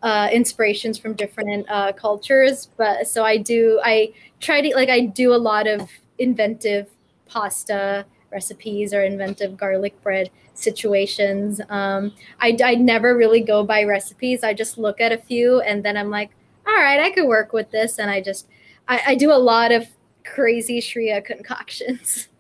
uh, 0.03 0.29
inspirations 0.33 0.99
from 0.99 1.15
different 1.15 1.67
uh, 1.71 1.93
cultures. 1.93 2.69
But 2.77 3.09
so 3.09 3.25
I 3.25 3.39
do. 3.39 3.81
I 3.83 4.13
try 4.39 4.61
to 4.61 4.75
like 4.75 4.91
I 4.91 5.01
do 5.07 5.35
a 5.35 5.41
lot 5.51 5.67
of 5.67 5.89
inventive 6.19 6.89
pasta 7.27 8.05
recipes 8.33 8.93
or 8.95 9.03
inventive 9.03 9.57
garlic 9.57 10.01
bread 10.03 10.31
situations. 10.55 11.61
Um, 11.69 12.13
I, 12.41 12.57
I 12.63 12.75
never 12.75 13.17
really 13.17 13.41
go 13.41 13.65
by 13.65 13.85
recipes. 13.85 14.45
I 14.45 14.55
just 14.55 14.79
look 14.79 15.01
at 15.01 15.13
a 15.13 15.19
few 15.19 15.61
and 15.61 15.85
then 15.85 15.97
I'm 15.97 16.11
like, 16.11 16.31
all 16.67 16.75
right, 16.75 17.01
I 17.01 17.11
could 17.11 17.27
work 17.27 17.53
with 17.53 17.71
this. 17.71 17.99
And 17.99 18.11
I 18.11 18.21
just, 18.21 18.47
I, 18.89 19.03
I 19.09 19.15
do 19.15 19.33
a 19.33 19.35
lot 19.39 19.73
of 19.73 19.87
crazy 20.25 20.81
Shriya 20.81 21.25
concoctions. 21.25 22.29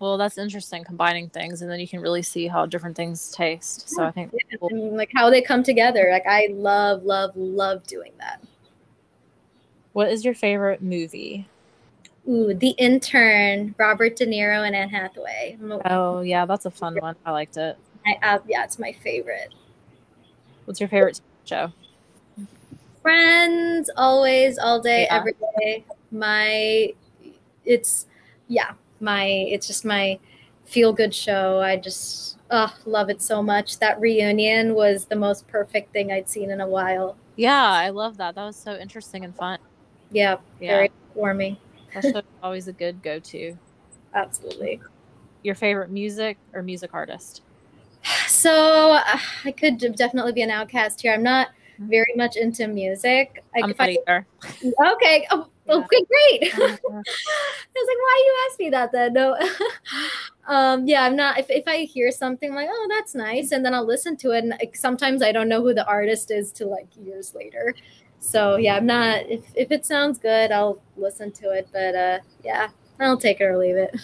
Well, 0.00 0.16
that's 0.16 0.38
interesting 0.38 0.82
combining 0.82 1.28
things, 1.28 1.60
and 1.60 1.70
then 1.70 1.78
you 1.78 1.86
can 1.86 2.00
really 2.00 2.22
see 2.22 2.46
how 2.46 2.64
different 2.64 2.96
things 2.96 3.32
taste. 3.32 3.86
So 3.90 4.02
I 4.02 4.10
think 4.10 4.32
cool. 4.58 4.70
And 4.70 4.96
like 4.96 5.10
how 5.14 5.28
they 5.28 5.42
come 5.42 5.62
together. 5.62 6.08
Like 6.10 6.26
I 6.26 6.48
love, 6.52 7.04
love, 7.04 7.36
love 7.36 7.86
doing 7.86 8.12
that. 8.18 8.42
what 9.92 10.10
is 10.10 10.24
your 10.24 10.32
favorite 10.32 10.80
movie? 10.80 11.49
Ooh, 12.28 12.54
The 12.54 12.70
Intern, 12.70 13.74
Robert 13.78 14.16
De 14.16 14.26
Niro 14.26 14.66
and 14.66 14.76
Anne 14.76 14.88
Hathaway. 14.90 15.58
Oh 15.86 16.20
yeah, 16.20 16.46
that's 16.46 16.66
a 16.66 16.70
fun 16.70 16.96
one. 17.00 17.16
I 17.24 17.30
liked 17.32 17.56
it. 17.56 17.76
I, 18.06 18.18
uh, 18.22 18.38
yeah, 18.46 18.64
it's 18.64 18.78
my 18.78 18.92
favorite. 18.92 19.52
What's 20.64 20.80
your 20.80 20.88
favorite 20.88 21.20
show? 21.44 21.72
friends 23.02 23.88
always 23.96 24.58
all 24.58 24.78
day 24.78 25.04
Yeah. 25.04 25.16
every 25.16 25.34
day 25.58 25.84
my 26.10 26.92
it's 27.64 28.06
yeah 28.48 28.72
my 29.00 29.24
it's 29.24 29.66
just 29.66 29.86
my 29.86 30.18
feel 30.66 30.92
good 30.92 31.14
show 31.14 31.60
i 31.60 31.76
just 31.76 32.36
oh, 32.50 32.70
love 32.84 33.08
it 33.08 33.22
so 33.22 33.42
much 33.42 33.78
that 33.78 33.98
reunion 34.00 34.74
was 34.74 35.06
the 35.06 35.16
most 35.16 35.48
perfect 35.48 35.94
thing 35.94 36.12
i'd 36.12 36.28
seen 36.28 36.50
in 36.50 36.60
a 36.60 36.68
while 36.68 37.16
Yeah, 37.36 37.62
I 37.64 37.88
love 37.88 38.18
that. 38.18 38.34
That 38.34 38.44
was 38.44 38.56
so 38.56 38.76
interesting 38.76 39.24
and 39.24 39.34
fun. 39.34 39.58
yeah, 40.12 40.36
Yeah, 40.60 40.68
very 40.76 40.90
warming 41.14 41.56
that 41.94 42.02
show's 42.04 42.22
always 42.42 42.68
a 42.68 42.72
good 42.72 43.02
go-to. 43.02 43.56
absolutely 44.14 44.80
Your 45.42 45.54
favorite 45.54 45.90
music 45.90 46.36
or 46.52 46.62
music 46.62 46.90
artist? 46.92 47.42
so 48.26 48.92
uh, 48.92 49.18
i 49.44 49.52
could 49.52 49.76
definitely 49.94 50.32
be 50.32 50.40
an 50.40 50.50
outcast 50.50 51.02
here 51.02 51.12
i'm 51.12 51.22
not 51.22 51.48
very 51.80 52.12
much 52.16 52.36
into 52.36 52.66
music 52.68 53.42
like 53.54 53.64
I'm 53.64 53.70
if 53.70 53.78
not 53.78 53.88
I, 53.88 53.98
either. 54.06 54.26
okay 54.94 55.26
oh, 55.30 55.46
Yeah. 55.66 55.74
okay 55.76 56.04
great. 56.04 56.54
I 56.54 57.78
was 57.78 57.88
like, 57.88 57.98
why 57.98 58.24
you 58.26 58.46
ask 58.50 58.58
me 58.58 58.70
that 58.70 58.92
then? 58.92 59.12
No. 59.14 59.36
um, 60.46 60.86
yeah, 60.86 61.04
I'm 61.04 61.16
not 61.16 61.38
if, 61.38 61.48
if 61.48 61.64
I 61.66 61.78
hear 61.84 62.10
something 62.10 62.50
I'm 62.50 62.56
like, 62.56 62.68
oh, 62.70 62.86
that's 62.90 63.14
nice, 63.14 63.52
and 63.52 63.64
then 63.64 63.72
I'll 63.74 63.86
listen 63.86 64.16
to 64.18 64.32
it. 64.32 64.38
And 64.40 64.50
like, 64.50 64.76
sometimes 64.76 65.22
I 65.22 65.32
don't 65.32 65.48
know 65.48 65.62
who 65.62 65.72
the 65.72 65.86
artist 65.86 66.30
is 66.30 66.52
till 66.52 66.70
like 66.70 66.88
years 67.02 67.34
later. 67.34 67.74
So 68.20 68.56
yeah, 68.56 68.76
I'm 68.76 68.86
not 68.86 69.22
if, 69.28 69.44
if 69.56 69.72
it 69.72 69.84
sounds 69.86 70.18
good, 70.18 70.52
I'll 70.52 70.80
listen 70.96 71.32
to 71.32 71.50
it. 71.52 71.68
But 71.72 71.94
uh 71.94 72.18
yeah, 72.44 72.68
I'll 73.00 73.16
take 73.16 73.40
it 73.40 73.44
or 73.44 73.56
leave 73.58 73.76
it. 73.76 73.96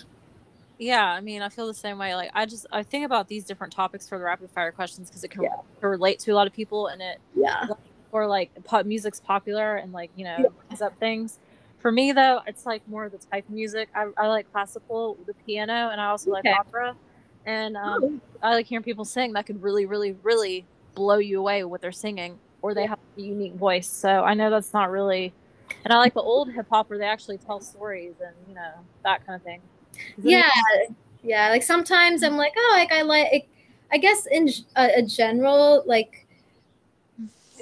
Yeah, 0.78 1.04
I 1.04 1.20
mean, 1.22 1.40
I 1.40 1.48
feel 1.48 1.66
the 1.66 1.72
same 1.74 1.96
way. 1.98 2.14
Like, 2.14 2.30
I 2.34 2.44
just 2.44 2.66
I 2.72 2.82
think 2.82 3.06
about 3.06 3.28
these 3.28 3.44
different 3.44 3.72
topics 3.72 4.08
for 4.08 4.18
the 4.18 4.24
rapid 4.24 4.50
fire 4.50 4.72
questions 4.72 5.08
because 5.08 5.24
it 5.24 5.30
can 5.30 5.42
Yeah. 5.42 5.56
relate 5.80 6.18
to 6.20 6.32
a 6.32 6.34
lot 6.34 6.46
of 6.46 6.52
people, 6.52 6.88
and 6.88 7.00
it 7.00 7.18
Yeah. 7.34 7.68
or 8.12 8.26
like 8.26 8.50
pop 8.64 8.86
music's 8.86 9.20
popular 9.20 9.76
and 9.76 9.92
like 9.92 10.10
you 10.16 10.24
know 10.24 10.36
Yeah. 10.42 10.48
brings 10.68 10.82
up 10.82 10.98
things. 10.98 11.38
For 11.78 11.92
me 11.92 12.12
though, 12.12 12.40
it's 12.46 12.66
like 12.66 12.82
more 12.88 13.04
of 13.04 13.12
the 13.12 13.18
type 13.18 13.48
of 13.48 13.54
music. 13.54 13.88
I, 13.94 14.06
I 14.16 14.26
like 14.28 14.50
classical, 14.50 15.18
the 15.26 15.34
piano, 15.34 15.90
and 15.90 16.00
I 16.00 16.06
also 16.06 16.30
Okay. 16.30 16.50
like 16.50 16.58
opera. 16.58 16.96
And 17.44 17.76
um, 17.76 18.20
I 18.42 18.54
like 18.54 18.66
hearing 18.66 18.82
people 18.82 19.04
sing 19.04 19.34
that 19.34 19.46
could 19.46 19.62
really, 19.62 19.86
really, 19.86 20.12
really 20.22 20.66
blow 20.94 21.18
you 21.18 21.38
away 21.38 21.62
with 21.64 21.80
their 21.80 21.92
singing, 21.92 22.40
or 22.66 22.74
they 22.74 22.86
have 22.86 22.98
a 23.16 23.20
unique 23.20 23.54
voice. 23.54 23.88
So 23.88 24.24
I 24.24 24.34
know 24.34 24.50
that's 24.50 24.72
not 24.72 24.90
really. 24.90 25.32
And 25.84 25.92
I 25.92 25.98
like 25.98 26.14
the 26.14 26.22
old 26.22 26.50
hip 26.50 26.66
hop 26.68 26.90
where 26.90 26.98
they 26.98 27.06
actually 27.06 27.38
tell 27.38 27.60
stories 27.60 28.14
and 28.24 28.34
you 28.48 28.54
know 28.56 28.72
that 29.04 29.24
kind 29.24 29.36
of 29.36 29.42
thing. 29.42 29.60
yeah 30.22 30.50
yeah 31.22 31.50
like 31.50 31.62
sometimes 31.62 32.22
i'm 32.22 32.36
like 32.36 32.52
oh 32.56 32.72
like 32.74 32.92
i 32.92 33.02
like 33.02 33.48
i 33.90 33.98
guess 33.98 34.26
in 34.26 34.48
a 34.76 35.02
general 35.02 35.82
like 35.86 36.26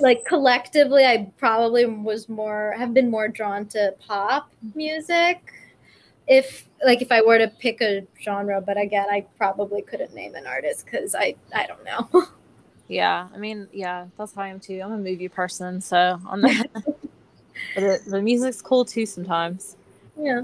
like 0.00 0.24
collectively 0.24 1.04
i 1.04 1.30
probably 1.38 1.86
was 1.86 2.28
more 2.28 2.74
have 2.76 2.92
been 2.92 3.10
more 3.10 3.28
drawn 3.28 3.64
to 3.64 3.94
pop 4.06 4.50
mm-hmm. 4.64 4.78
music 4.78 5.52
if 6.26 6.68
like 6.84 7.00
if 7.00 7.12
i 7.12 7.22
were 7.22 7.38
to 7.38 7.48
pick 7.58 7.80
a 7.80 8.06
genre 8.20 8.60
but 8.60 8.76
again 8.76 9.06
i 9.10 9.24
probably 9.38 9.80
couldn't 9.82 10.14
name 10.14 10.34
an 10.34 10.46
artist 10.46 10.84
because 10.84 11.14
i 11.14 11.34
i 11.54 11.66
don't 11.66 11.84
know 11.84 12.26
Yeah, 12.88 13.28
I 13.34 13.38
mean, 13.38 13.68
yeah, 13.72 14.06
that's 14.18 14.34
how 14.34 14.42
I 14.42 14.48
am 14.48 14.60
too. 14.60 14.80
I'm 14.82 14.92
a 14.92 14.98
movie 14.98 15.28
person, 15.28 15.80
so 15.80 16.20
I'm 16.28 16.42
but 16.42 16.70
the, 17.74 18.00
the 18.06 18.22
music's 18.22 18.60
cool 18.60 18.84
too 18.84 19.06
sometimes, 19.06 19.76
yeah 20.18 20.42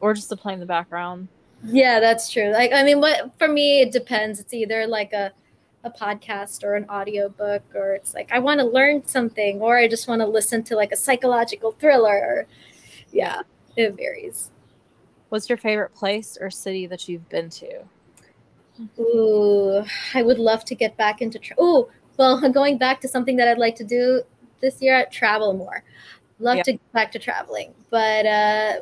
or 0.00 0.12
just 0.14 0.28
to 0.28 0.36
play 0.36 0.52
in 0.52 0.60
the 0.60 0.66
background. 0.66 1.28
yeah 1.64 1.98
that's 1.98 2.30
true 2.30 2.50
like 2.52 2.72
i 2.74 2.82
mean 2.82 3.00
what 3.00 3.30
for 3.38 3.48
me 3.48 3.80
it 3.80 3.90
depends 3.90 4.38
it's 4.38 4.52
either 4.52 4.86
like 4.86 5.12
a 5.14 5.32
a 5.84 5.90
podcast 5.90 6.62
or 6.64 6.74
an 6.74 6.84
audiobook 6.90 7.62
or 7.74 7.94
it's 7.94 8.14
like 8.14 8.30
i 8.32 8.38
want 8.38 8.58
to 8.60 8.66
learn 8.66 9.06
something 9.06 9.60
or 9.60 9.78
i 9.78 9.88
just 9.88 10.08
want 10.08 10.20
to 10.20 10.26
listen 10.26 10.62
to 10.62 10.76
like 10.76 10.92
a 10.92 10.96
psychological 10.96 11.72
thriller 11.72 12.16
or, 12.16 12.46
yeah 13.12 13.40
it 13.76 13.96
varies 13.96 14.50
What's 15.30 15.48
your 15.48 15.58
favorite 15.58 15.92
place 15.94 16.38
or 16.40 16.48
city 16.48 16.86
that 16.86 17.08
you've 17.08 17.28
been 17.28 17.50
to? 17.50 17.82
Ooh 18.98 19.84
i 20.14 20.22
would 20.22 20.38
love 20.38 20.64
to 20.64 20.74
get 20.74 20.96
back 20.96 21.20
into 21.22 21.38
tra- 21.38 21.60
ooh 21.60 21.88
well 22.16 22.48
going 22.52 22.78
back 22.78 23.00
to 23.00 23.08
something 23.08 23.36
that 23.36 23.48
i'd 23.48 23.58
like 23.58 23.76
to 23.76 23.84
do 23.84 24.22
this 24.60 24.80
year 24.80 25.06
travel 25.10 25.52
more 25.52 25.82
love 26.38 26.56
Yeah. 26.56 26.62
to 26.64 26.72
get 26.72 26.92
back 26.92 27.12
to 27.12 27.18
traveling 27.18 27.72
but 27.90 28.26
uh 28.26 28.80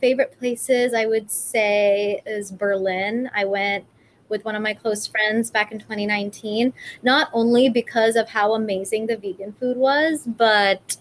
favorite 0.00 0.36
places 0.38 0.92
i 0.92 1.06
would 1.06 1.30
say 1.30 2.20
is 2.26 2.50
berlin 2.50 3.30
i 3.34 3.44
went 3.44 3.84
with 4.28 4.44
one 4.44 4.56
of 4.56 4.62
my 4.62 4.74
close 4.74 5.06
friends 5.06 5.50
back 5.52 5.70
in 5.70 5.78
2019 5.78 6.72
not 7.02 7.28
only 7.32 7.68
because 7.68 8.16
of 8.16 8.28
how 8.28 8.54
amazing 8.54 9.06
the 9.06 9.16
vegan 9.16 9.52
food 9.52 9.76
was 9.76 10.24
but 10.26 10.96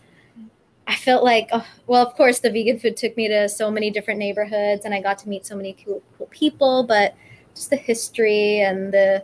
i 0.87 0.95
felt 0.95 1.23
like 1.23 1.49
oh, 1.51 1.65
well 1.87 2.05
of 2.05 2.13
course 2.13 2.39
the 2.39 2.51
vegan 2.51 2.77
food 2.77 2.95
took 2.95 3.17
me 3.17 3.27
to 3.27 3.49
so 3.49 3.71
many 3.71 3.89
different 3.89 4.19
neighborhoods 4.19 4.85
and 4.85 4.93
i 4.93 5.01
got 5.01 5.17
to 5.17 5.27
meet 5.27 5.43
so 5.45 5.55
many 5.55 5.75
cool, 5.83 6.03
cool 6.17 6.27
people 6.27 6.83
but 6.83 7.15
just 7.55 7.69
the 7.69 7.75
history 7.75 8.59
and 8.59 8.93
the 8.93 9.23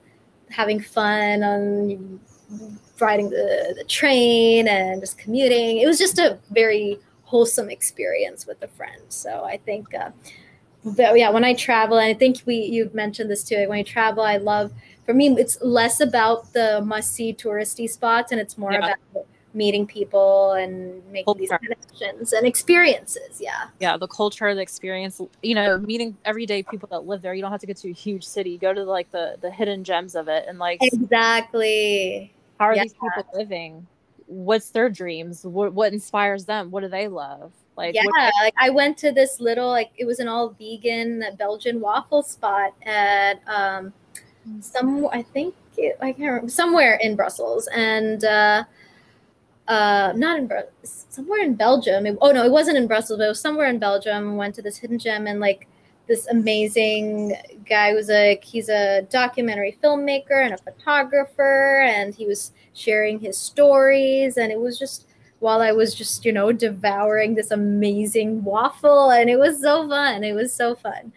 having 0.49 0.79
fun 0.79 1.43
on 1.43 2.19
riding 2.99 3.29
the, 3.29 3.73
the 3.77 3.83
train 3.85 4.67
and 4.67 5.01
just 5.01 5.17
commuting. 5.17 5.77
It 5.77 5.87
was 5.87 5.97
just 5.97 6.19
a 6.19 6.37
very 6.51 6.99
wholesome 7.23 7.69
experience 7.69 8.45
with 8.45 8.61
a 8.61 8.67
friend. 8.67 9.01
So 9.09 9.43
I 9.43 9.57
think, 9.57 9.93
uh, 9.93 10.11
but 10.83 11.17
yeah, 11.17 11.29
when 11.29 11.43
I 11.43 11.53
travel, 11.53 11.97
and 11.97 12.07
I 12.07 12.13
think 12.13 12.41
we 12.45 12.55
you've 12.55 12.93
mentioned 12.93 13.29
this 13.29 13.43
too. 13.43 13.67
When 13.69 13.79
I 13.79 13.83
travel, 13.83 14.23
I 14.23 14.37
love. 14.37 14.71
For 15.05 15.13
me, 15.13 15.29
it's 15.29 15.57
less 15.61 15.99
about 15.99 16.53
the 16.53 16.81
must-see 16.83 17.33
touristy 17.33 17.89
spots, 17.89 18.31
and 18.31 18.39
it's 18.39 18.57
more 18.57 18.73
Yeah. 18.73 18.93
about 19.13 19.25
meeting 19.53 19.85
people 19.85 20.53
and 20.53 21.05
making 21.11 21.35
these 21.37 21.49
connections 21.49 22.33
and 22.33 22.45
experiences. 22.45 23.39
Yeah. 23.39 23.67
Yeah, 23.79 23.97
the 23.97 24.07
culture, 24.07 24.53
the 24.55 24.61
experience. 24.61 25.21
You 25.41 25.55
know, 25.55 25.77
meeting 25.79 26.17
everyday 26.25 26.63
people 26.63 26.87
that 26.91 27.05
live 27.05 27.21
there. 27.21 27.33
You 27.33 27.41
don't 27.41 27.51
have 27.51 27.61
to 27.61 27.67
go 27.67 27.73
to 27.73 27.89
a 27.89 27.93
huge 27.93 28.25
city. 28.25 28.57
Go 28.57 28.73
to 28.73 28.83
like 28.83 29.11
the 29.11 29.37
the 29.41 29.51
hidden 29.51 29.83
gems 29.83 30.15
of 30.15 30.27
it, 30.27 30.45
and 30.47 30.59
like 30.59 30.79
Exactly. 30.81 32.33
how 32.59 32.65
are 32.65 32.75
yeah. 32.75 32.83
these 32.83 32.93
people 32.93 33.23
living? 33.33 33.87
what's 34.31 34.69
their 34.69 34.89
dreams? 34.89 35.45
What 35.45 35.73
what 35.73 35.91
inspires 35.93 36.45
them? 36.45 36.71
What 36.71 36.81
do 36.81 36.87
they 36.87 37.07
love? 37.07 37.51
Like 37.75 37.93
yeah, 37.93 38.05
what- 38.05 38.33
like 38.41 38.53
I 38.57 38.69
went 38.69 38.97
to 38.99 39.11
this 39.11 39.39
little 39.39 39.67
like 39.69 39.91
it 39.97 40.05
was 40.05 40.19
an 40.19 40.27
all 40.27 40.49
vegan 40.57 41.23
Belgian 41.37 41.81
waffle 41.81 42.23
spot 42.23 42.73
at 42.85 43.41
um 43.47 43.93
some 44.61 45.07
I 45.11 45.21
think 45.21 45.53
it, 45.77 45.97
I 46.01 46.13
can't 46.13 46.19
remember 46.31 46.49
somewhere 46.49 46.95
in 47.01 47.15
Brussels 47.15 47.67
and 47.75 48.23
uh 48.23 48.63
uh 49.67 50.13
not 50.15 50.39
in 50.39 50.49
somewhere 50.83 51.41
in 51.41 51.55
Belgium. 51.55 52.05
It- 52.05 52.17
oh 52.21 52.31
no, 52.31 52.43
it 52.43 52.51
wasn't 52.51 52.77
in 52.77 52.87
Brussels, 52.87 53.19
but 53.19 53.25
it 53.25 53.29
was 53.29 53.39
somewhere 53.41 53.67
in 53.67 53.79
Belgium. 53.79 54.35
Went 54.37 54.55
to 54.55 54.61
this 54.61 54.77
hidden 54.77 54.99
gem 54.99 55.27
and 55.27 55.39
like 55.39 55.67
this 56.07 56.27
amazing 56.27 57.35
guy 57.69 57.93
was 57.93 58.09
like 58.09 58.43
he's 58.43 58.69
a 58.69 59.03
documentary 59.03 59.77
filmmaker 59.83 60.43
and 60.43 60.53
a 60.53 60.57
photographer 60.57 61.81
and 61.85 62.13
he 62.15 62.25
was 62.25 62.51
sharing 62.73 63.19
his 63.19 63.37
stories 63.37 64.37
and 64.37 64.51
it 64.51 64.59
was 64.59 64.77
just 64.79 65.07
while 65.39 65.61
I 65.61 65.71
was 65.71 65.95
just, 65.95 66.23
you 66.23 66.31
know, 66.31 66.51
devouring 66.51 67.33
this 67.33 67.49
amazing 67.49 68.43
waffle. 68.43 69.09
And 69.09 69.27
it 69.27 69.39
was 69.39 69.59
so 69.59 69.87
fun. 69.89 70.23
It 70.23 70.33
was 70.33 70.53
so 70.53 70.75
fun. 70.75 71.11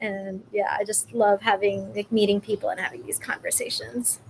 And 0.00 0.44
yeah, 0.52 0.76
I 0.78 0.84
just 0.84 1.12
love 1.12 1.42
having, 1.42 1.92
like, 1.92 2.12
meeting 2.12 2.40
people 2.40 2.68
and 2.68 2.78
having 2.78 3.04
these 3.04 3.18
conversations. 3.18 4.20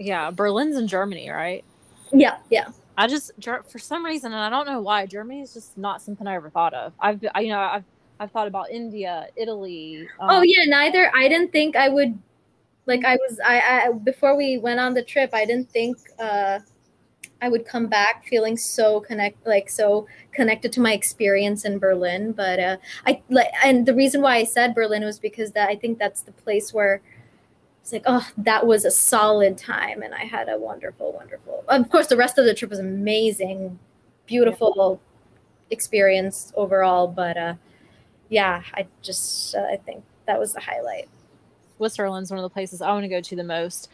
yeah, 0.00 0.32
Berlin's 0.32 0.74
in 0.76 0.88
Germany, 0.88 1.30
right? 1.30 1.64
Yeah, 2.12 2.38
yeah. 2.50 2.70
I 2.96 3.06
just 3.06 3.32
for 3.68 3.78
some 3.78 4.04
reason, 4.04 4.32
and 4.32 4.40
I 4.40 4.50
don't 4.50 4.66
know 4.66 4.80
why, 4.80 5.06
Germany 5.06 5.42
is 5.42 5.54
just 5.54 5.78
not 5.78 6.02
something 6.02 6.26
I 6.26 6.34
ever 6.34 6.50
thought 6.50 6.74
of. 6.74 6.92
I've 7.00 7.24
I, 7.34 7.40
you 7.40 7.48
know 7.48 7.60
I've 7.60 7.84
I've 8.22 8.30
thought 8.30 8.46
about 8.46 8.70
India, 8.70 9.26
Italy. 9.34 10.08
um, 10.20 10.30
oh, 10.30 10.42
yeah, 10.42 10.64
neither. 10.66 11.10
I 11.12 11.26
didn't 11.26 11.50
think 11.50 11.74
I 11.74 11.88
would, 11.88 12.16
like, 12.86 13.04
I 13.04 13.16
was, 13.16 13.40
I, 13.44 13.60
I, 13.60 13.92
before 13.92 14.36
we 14.36 14.58
went 14.58 14.78
on 14.78 14.94
the 14.94 15.02
trip, 15.02 15.30
I 15.32 15.44
didn't 15.44 15.68
think, 15.70 15.96
uh, 16.20 16.60
I 17.40 17.48
would 17.48 17.66
come 17.66 17.88
back 17.88 18.24
feeling 18.24 18.56
so 18.56 19.00
connect, 19.00 19.44
like 19.44 19.68
so 19.68 20.06
connected 20.30 20.70
to 20.74 20.80
my 20.80 20.92
experience 20.92 21.64
in 21.64 21.80
Berlin. 21.80 22.30
But 22.30 22.60
uh, 22.60 22.76
I 23.04 23.20
like, 23.28 23.48
and 23.64 23.84
the 23.84 23.94
reason 23.94 24.22
why 24.22 24.36
I 24.36 24.44
said 24.44 24.76
Berlin 24.76 25.02
was 25.02 25.18
because 25.18 25.50
that 25.52 25.68
I 25.68 25.74
think 25.74 25.98
that's 25.98 26.20
the 26.20 26.30
place 26.30 26.72
where 26.72 27.02
it's 27.82 27.92
like, 27.92 28.04
oh, 28.06 28.26
that 28.38 28.64
was 28.64 28.84
a 28.84 28.92
solid 28.92 29.58
time, 29.58 30.02
and 30.02 30.14
I 30.14 30.24
had 30.24 30.48
a 30.48 30.56
wonderful, 30.56 31.12
wonderful. 31.12 31.64
Of 31.68 31.90
course, 31.90 32.06
the 32.06 32.16
rest 32.16 32.38
of 32.38 32.44
the 32.44 32.54
trip 32.54 32.70
was 32.70 32.78
amazing, 32.78 33.76
beautiful 34.26 35.00
experience 35.70 36.52
overall. 36.54 37.08
But 37.08 37.36
uh, 37.36 37.54
yeah, 38.28 38.62
I 38.74 38.86
just 39.02 39.56
uh, 39.56 39.64
I 39.64 39.78
think 39.84 40.04
that 40.26 40.38
was 40.38 40.52
the 40.52 40.60
highlight. 40.60 41.08
Switzerland's 41.76 42.30
one 42.30 42.38
of 42.38 42.44
the 42.44 42.50
places 42.50 42.80
I 42.80 42.92
want 42.92 43.02
to 43.02 43.08
go 43.08 43.20
to 43.20 43.36
the 43.36 43.42
most. 43.42 43.88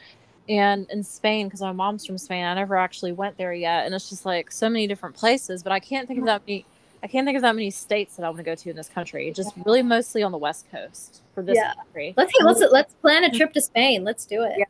And 0.50 0.86
in 0.90 1.02
Spain, 1.02 1.46
because 1.46 1.62
my 1.62 1.72
mom's 1.72 2.04
from 2.04 2.18
Spain, 2.18 2.44
I 2.44 2.54
never 2.54 2.76
actually 2.76 3.12
went 3.12 3.38
there 3.38 3.54
yet. 3.54 3.86
And 3.86 3.94
it's 3.94 4.10
just 4.10 4.26
like 4.26 4.50
so 4.50 4.68
many 4.68 4.86
different 4.86 5.16
places, 5.16 5.62
but 5.62 5.72
I 5.72 5.80
can't 5.80 6.06
think 6.06 6.20
of 6.20 6.26
that 6.26 6.42
many. 6.46 6.66
I 7.02 7.06
can't 7.06 7.24
think 7.26 7.36
of 7.36 7.42
that 7.42 7.54
many 7.54 7.70
states 7.70 8.16
that 8.16 8.24
I 8.24 8.28
want 8.28 8.38
to 8.38 8.44
go 8.44 8.54
to 8.54 8.70
in 8.70 8.76
this 8.76 8.88
country. 8.88 9.30
Just 9.32 9.52
really 9.64 9.82
mostly 9.82 10.22
on 10.22 10.32
the 10.32 10.38
west 10.38 10.66
coast 10.70 11.22
for 11.34 11.42
this 11.42 11.56
Yeah. 11.56 11.74
country. 11.74 12.14
Let's 12.16 12.32
let's 12.42 12.60
let's 12.72 12.94
plan 12.94 13.24
a 13.24 13.30
trip 13.30 13.52
to 13.52 13.60
Spain. 13.60 14.02
Let's 14.04 14.26
do 14.26 14.42
it. 14.42 14.54
Yeah. 14.58 14.64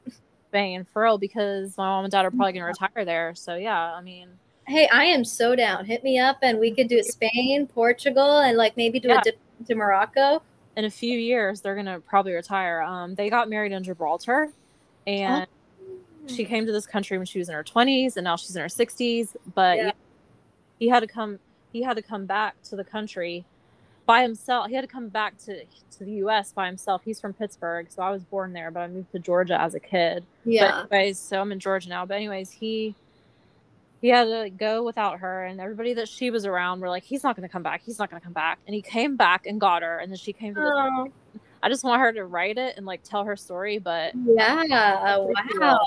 Spain 0.51 0.87
for 0.93 1.03
real 1.03 1.19
because 1.19 1.77
my 1.79 1.85
mom 1.87 2.05
and 2.05 2.13
dad 2.13 2.25
are 2.25 2.31
probably 2.31 2.53
going 2.53 2.63
to 2.63 2.67
retire 2.67 3.05
there. 3.05 3.35
So 3.35 3.57
yeah, 3.57 3.95
I 3.95 4.01
mean, 4.03 4.29
Hey, 4.67 4.87
I 4.93 5.05
am 5.05 5.25
so 5.25 5.57
down. 5.57 5.87
Hit 5.87 6.05
me 6.05 6.19
up, 6.19 6.39
and 6.43 6.59
we 6.59 6.71
could 6.71 6.89
do 6.89 7.03
Spain, 7.03 7.67
Portugal, 7.67 8.41
and 8.41 8.59
like 8.59 8.77
maybe 8.77 9.01
do 9.01 9.09
Yeah. 9.09 9.21
a 9.21 9.23
dip 9.25 9.39
to 9.67 9.75
Morocco. 9.75 10.43
in 10.77 10.85
a 10.85 10.91
few 10.91 11.19
years 11.19 11.61
they're 11.63 11.75
going 11.75 11.87
to 11.87 11.99
probably 12.01 12.33
retire. 12.35 12.83
Um, 12.83 13.15
they 13.17 13.31
got 13.31 13.49
married 13.49 13.73
in 13.73 13.83
Gibraltar, 13.83 14.51
and 15.09 15.47
she 16.27 16.45
came 16.45 16.67
to 16.67 16.73
this 16.73 16.87
country 16.87 17.17
when 17.19 17.27
she 17.27 17.39
was 17.41 17.49
in 17.49 17.55
her 17.55 17.65
20s, 17.65 18.17
and 18.17 18.23
now 18.25 18.37
she's 18.37 18.55
in 18.55 18.61
her 18.63 18.69
60s. 18.69 19.35
But 19.55 19.77
yeah, 19.79 19.91
he 20.79 20.89
had 20.89 21.01
to 21.01 21.07
come. 21.09 21.39
He 21.73 21.83
had 21.83 21.97
to 21.97 22.03
come 22.03 22.27
back 22.27 22.61
to 22.65 22.77
the 22.77 22.85
country 22.85 23.45
by 24.07 24.23
himself. 24.23 24.69
He 24.69 24.75
had 24.75 24.81
to 24.81 24.89
come 24.89 25.09
back 25.09 25.37
to 25.45 25.65
to 25.65 26.05
the 26.05 26.13
U.S. 26.13 26.53
by 26.53 26.67
himself. 26.67 27.03
He's 27.05 27.21
from 27.21 27.33
Pittsburgh, 27.35 27.87
so 27.91 28.03
I 28.03 28.11
was 28.11 28.25
born 28.25 28.53
there, 28.53 28.71
but 28.71 28.81
I 28.81 28.89
moved 28.89 29.13
to 29.13 29.19
Georgia 29.19 29.61
as 29.61 29.75
a 29.75 29.81
kid. 29.81 30.25
Yeah, 30.45 30.85
But 30.89 30.97
anyways, 30.97 31.19
so 31.19 31.41
I'm 31.41 31.53
in 31.53 31.61
Georgia 31.61 31.89
now. 31.89 32.07
But 32.07 32.15
anyways, 32.15 32.51
he 32.51 32.95
he 34.01 34.09
had 34.09 34.25
to 34.25 34.51
go 34.51 34.83
without 34.85 35.19
her, 35.21 35.45
and 35.45 35.61
everybody 35.61 35.95
that 35.95 36.09
she 36.09 36.31
was 36.31 36.47
around 36.47 36.81
were 36.81 36.89
like, 36.89 37.05
"He's 37.05 37.23
not 37.23 37.37
going 37.37 37.47
to 37.47 37.53
come 37.53 37.63
back. 37.63 37.83
He's 37.85 37.99
not 37.99 38.11
going 38.11 38.21
to 38.21 38.25
come 38.25 38.33
back." 38.33 38.59
And 38.67 38.75
he 38.75 38.83
came 38.83 39.17
back 39.17 39.47
and 39.47 39.61
got 39.61 39.83
her, 39.83 39.99
and 39.99 40.11
then 40.11 40.19
she 40.19 40.33
came 40.33 40.55
to 40.55 40.61
this. 40.61 40.71
oh, 40.73 41.13
I 41.63 41.69
just 41.69 41.85
want 41.85 42.01
her 42.01 42.13
to 42.13 42.25
write 42.25 42.57
it 42.57 42.77
and 42.77 42.87
like 42.87 43.03
tell 43.03 43.25
her 43.25 43.37
story, 43.37 43.79
but 43.79 44.15
yeah, 44.15 44.65
wow. 45.59 45.85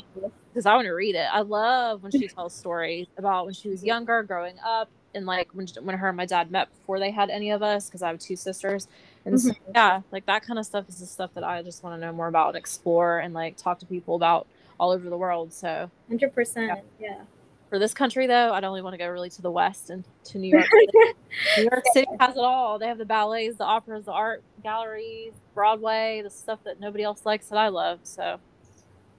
because 0.50 0.66
I 0.66 0.76
want 0.76 0.86
to 0.86 0.92
read 0.92 1.16
it. 1.16 1.28
I 1.32 1.42
love 1.42 2.04
when 2.04 2.12
she 2.12 2.28
tells 2.28 2.54
stories 2.54 3.08
about 3.18 3.46
when 3.46 3.54
she 3.54 3.70
was 3.70 3.84
younger, 3.84 4.22
growing 4.24 4.56
up, 4.66 4.90
and 5.14 5.26
like 5.26 5.50
when 5.54 5.68
when 5.82 5.98
her 5.98 6.08
and 6.10 6.18
my 6.18 6.26
dad 6.26 6.52
met 6.52 6.70
before 6.70 7.00
they 7.00 7.12
had 7.12 7.30
any 7.30 7.52
of 7.52 7.62
us, 7.62 7.88
because 7.88 8.02
I 8.02 8.10
have 8.10 8.20
two 8.20 8.36
sisters. 8.36 8.88
And 9.26 9.40
so, 9.40 9.52
mm-hmm. 9.52 9.72
yeah, 9.76 10.02
like 10.12 10.26
that 10.26 10.44
kind 10.46 10.58
of 10.58 10.66
stuff 10.66 10.90
is 10.90 11.00
the 11.00 11.06
stuff 11.06 11.32
that 11.36 11.44
I 11.44 11.62
just 11.62 11.84
want 11.84 12.00
to 12.00 12.06
know 12.06 12.14
more 12.14 12.28
about 12.28 12.50
and 12.50 12.58
explore 12.58 13.20
and 13.20 13.34
like 13.34 13.58
talk 13.58 13.80
to 13.80 13.86
people 13.86 14.16
about 14.16 14.48
all 14.80 14.92
over 14.92 15.10
the 15.10 15.18
world. 15.18 15.54
So 15.54 15.90
Hundred 16.08 16.34
percent. 16.34 16.80
Yeah. 17.00 17.22
for 17.70 17.78
this 17.78 17.94
country 17.94 18.26
though, 18.28 18.54
I'd 18.54 18.64
only 18.64 18.82
want 18.82 18.94
to 18.94 18.98
go 18.98 19.08
really 19.08 19.30
to 19.30 19.42
the 19.42 19.52
west 19.52 19.90
and 19.90 20.04
to 20.26 20.40
New 20.40 20.50
York. 20.50 20.66
City. 20.66 20.88
New 21.58 21.64
York 21.72 21.84
City 21.94 22.08
has 22.20 22.36
it 22.36 22.44
all. 22.44 22.80
They 22.80 22.88
have 22.88 22.98
the 22.98 23.06
ballets, 23.06 23.58
the 23.58 23.66
operas, 23.66 24.06
the 24.06 24.12
art 24.12 24.44
galleries, 24.64 25.34
Broadway, 25.54 26.22
the 26.24 26.30
stuff 26.30 26.60
that 26.64 26.80
nobody 26.80 27.04
else 27.04 27.26
likes 27.26 27.48
that 27.48 27.58
I 27.58 27.68
love. 27.68 28.00
So 28.04 28.40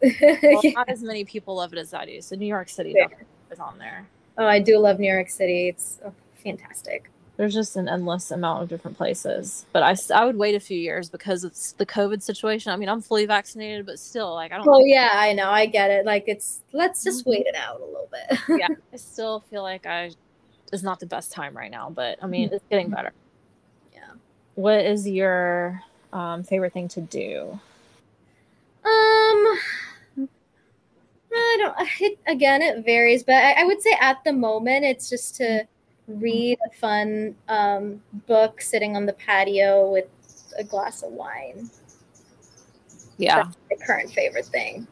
well, 0.20 0.60
not 0.64 0.88
as 0.88 1.02
many 1.02 1.24
people 1.24 1.56
love 1.56 1.72
it 1.72 1.78
as 1.78 1.94
I 1.94 2.06
do. 2.06 2.20
So 2.20 2.34
New 2.34 2.46
York 2.46 2.68
City 2.68 2.92
definitely 2.92 3.26
is 3.50 3.60
on 3.60 3.78
there. 3.78 4.08
Oh, 4.38 4.46
I 4.46 4.60
do 4.60 4.78
love 4.78 4.98
New 4.98 5.12
York 5.12 5.28
City. 5.28 5.68
It's 5.68 5.98
oh, 6.04 6.12
fantastic. 6.42 7.10
There's 7.36 7.54
just 7.54 7.76
an 7.76 7.88
endless 7.88 8.30
amount 8.30 8.62
of 8.62 8.68
different 8.68 8.96
places. 8.96 9.64
But 9.72 9.82
I, 9.82 9.96
I 10.14 10.24
would 10.24 10.36
wait 10.36 10.54
a 10.54 10.60
few 10.60 10.78
years 10.78 11.08
because 11.08 11.44
it's 11.44 11.72
the 11.72 11.86
COVID 11.86 12.22
situation. 12.22 12.72
I 12.72 12.76
mean, 12.76 12.88
I'm 12.88 13.00
fully 13.00 13.26
vaccinated, 13.26 13.86
but 13.86 13.98
still, 13.98 14.34
like, 14.34 14.52
I 14.52 14.58
don't. 14.58 14.68
Oh 14.68 14.78
think- 14.78 14.92
yeah, 14.92 15.10
I 15.14 15.32
know. 15.32 15.48
I 15.48 15.66
get 15.66 15.90
it. 15.90 16.04
Like 16.04 16.24
it's 16.26 16.60
let's 16.72 17.02
just 17.02 17.26
wait 17.26 17.46
it 17.46 17.54
out 17.54 17.80
a 17.80 17.84
little 17.84 18.08
bit. 18.10 18.38
yeah, 18.60 18.68
I 18.92 18.96
still 18.96 19.40
feel 19.40 19.62
like 19.62 19.86
I 19.86 20.10
is 20.72 20.82
not 20.82 21.00
the 21.00 21.06
best 21.06 21.32
time 21.32 21.56
right 21.56 21.70
now, 21.70 21.90
but 21.90 22.18
I 22.22 22.26
mean, 22.26 22.50
it's 22.52 22.64
getting 22.70 22.88
better. 22.90 23.12
Yeah. 23.92 24.12
What 24.54 24.84
is 24.84 25.08
your 25.08 25.82
um, 26.12 26.42
favorite 26.42 26.72
thing 26.72 26.88
to 26.88 27.00
do? 27.00 27.58
Um, 28.84 29.58
I 31.34 31.56
don't. 31.58 31.88
It, 32.00 32.18
again, 32.26 32.62
it 32.62 32.84
varies, 32.84 33.22
but 33.22 33.36
I, 33.36 33.62
I 33.62 33.64
would 33.64 33.80
say 33.80 33.96
at 34.00 34.22
the 34.24 34.32
moment 34.32 34.84
it's 34.84 35.08
just 35.08 35.36
to 35.36 35.66
read 36.08 36.58
a 36.66 36.76
fun 36.76 37.34
um, 37.48 38.02
book 38.26 38.60
sitting 38.60 38.96
on 38.96 39.06
the 39.06 39.12
patio 39.14 39.90
with 39.90 40.06
a 40.58 40.64
glass 40.64 41.02
of 41.02 41.12
wine. 41.12 41.70
Yeah, 43.18 43.44
The 43.70 43.76
current 43.76 44.10
favorite 44.10 44.46
thing. 44.46 44.86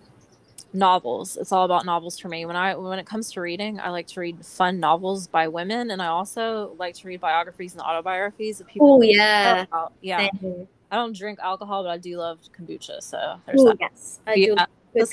novels. 0.72 1.36
It's 1.36 1.50
all 1.50 1.64
about 1.64 1.84
novels 1.84 2.18
for 2.18 2.28
me. 2.28 2.44
When 2.44 2.54
I 2.54 2.76
when 2.76 2.98
it 2.98 3.06
comes 3.06 3.32
to 3.32 3.40
reading, 3.40 3.80
I 3.80 3.90
like 3.90 4.06
to 4.08 4.20
read 4.20 4.44
fun 4.44 4.78
novels 4.78 5.26
by 5.26 5.48
women, 5.48 5.90
and 5.90 6.00
I 6.00 6.06
also 6.06 6.76
like 6.78 6.94
to 6.96 7.08
read 7.08 7.20
biographies 7.20 7.72
and 7.72 7.82
autobiographies 7.82 8.60
of 8.60 8.68
people. 8.68 8.98
Oh 8.98 9.02
yeah. 9.02 9.64
yeah. 10.00 10.28
Same. 10.40 10.68
I 10.92 10.96
don't 10.96 11.16
drink 11.16 11.38
alcohol, 11.40 11.84
but 11.84 11.90
I 11.90 11.98
do 11.98 12.16
love 12.18 12.40
kombucha. 12.56 13.02
So 13.02 13.40
there's 13.46 13.60
Ooh, 13.60 13.64
that. 13.64 13.76
yes, 13.80 14.20
I 14.26 14.34
do. 14.34 14.40
Yeah, 14.40 14.66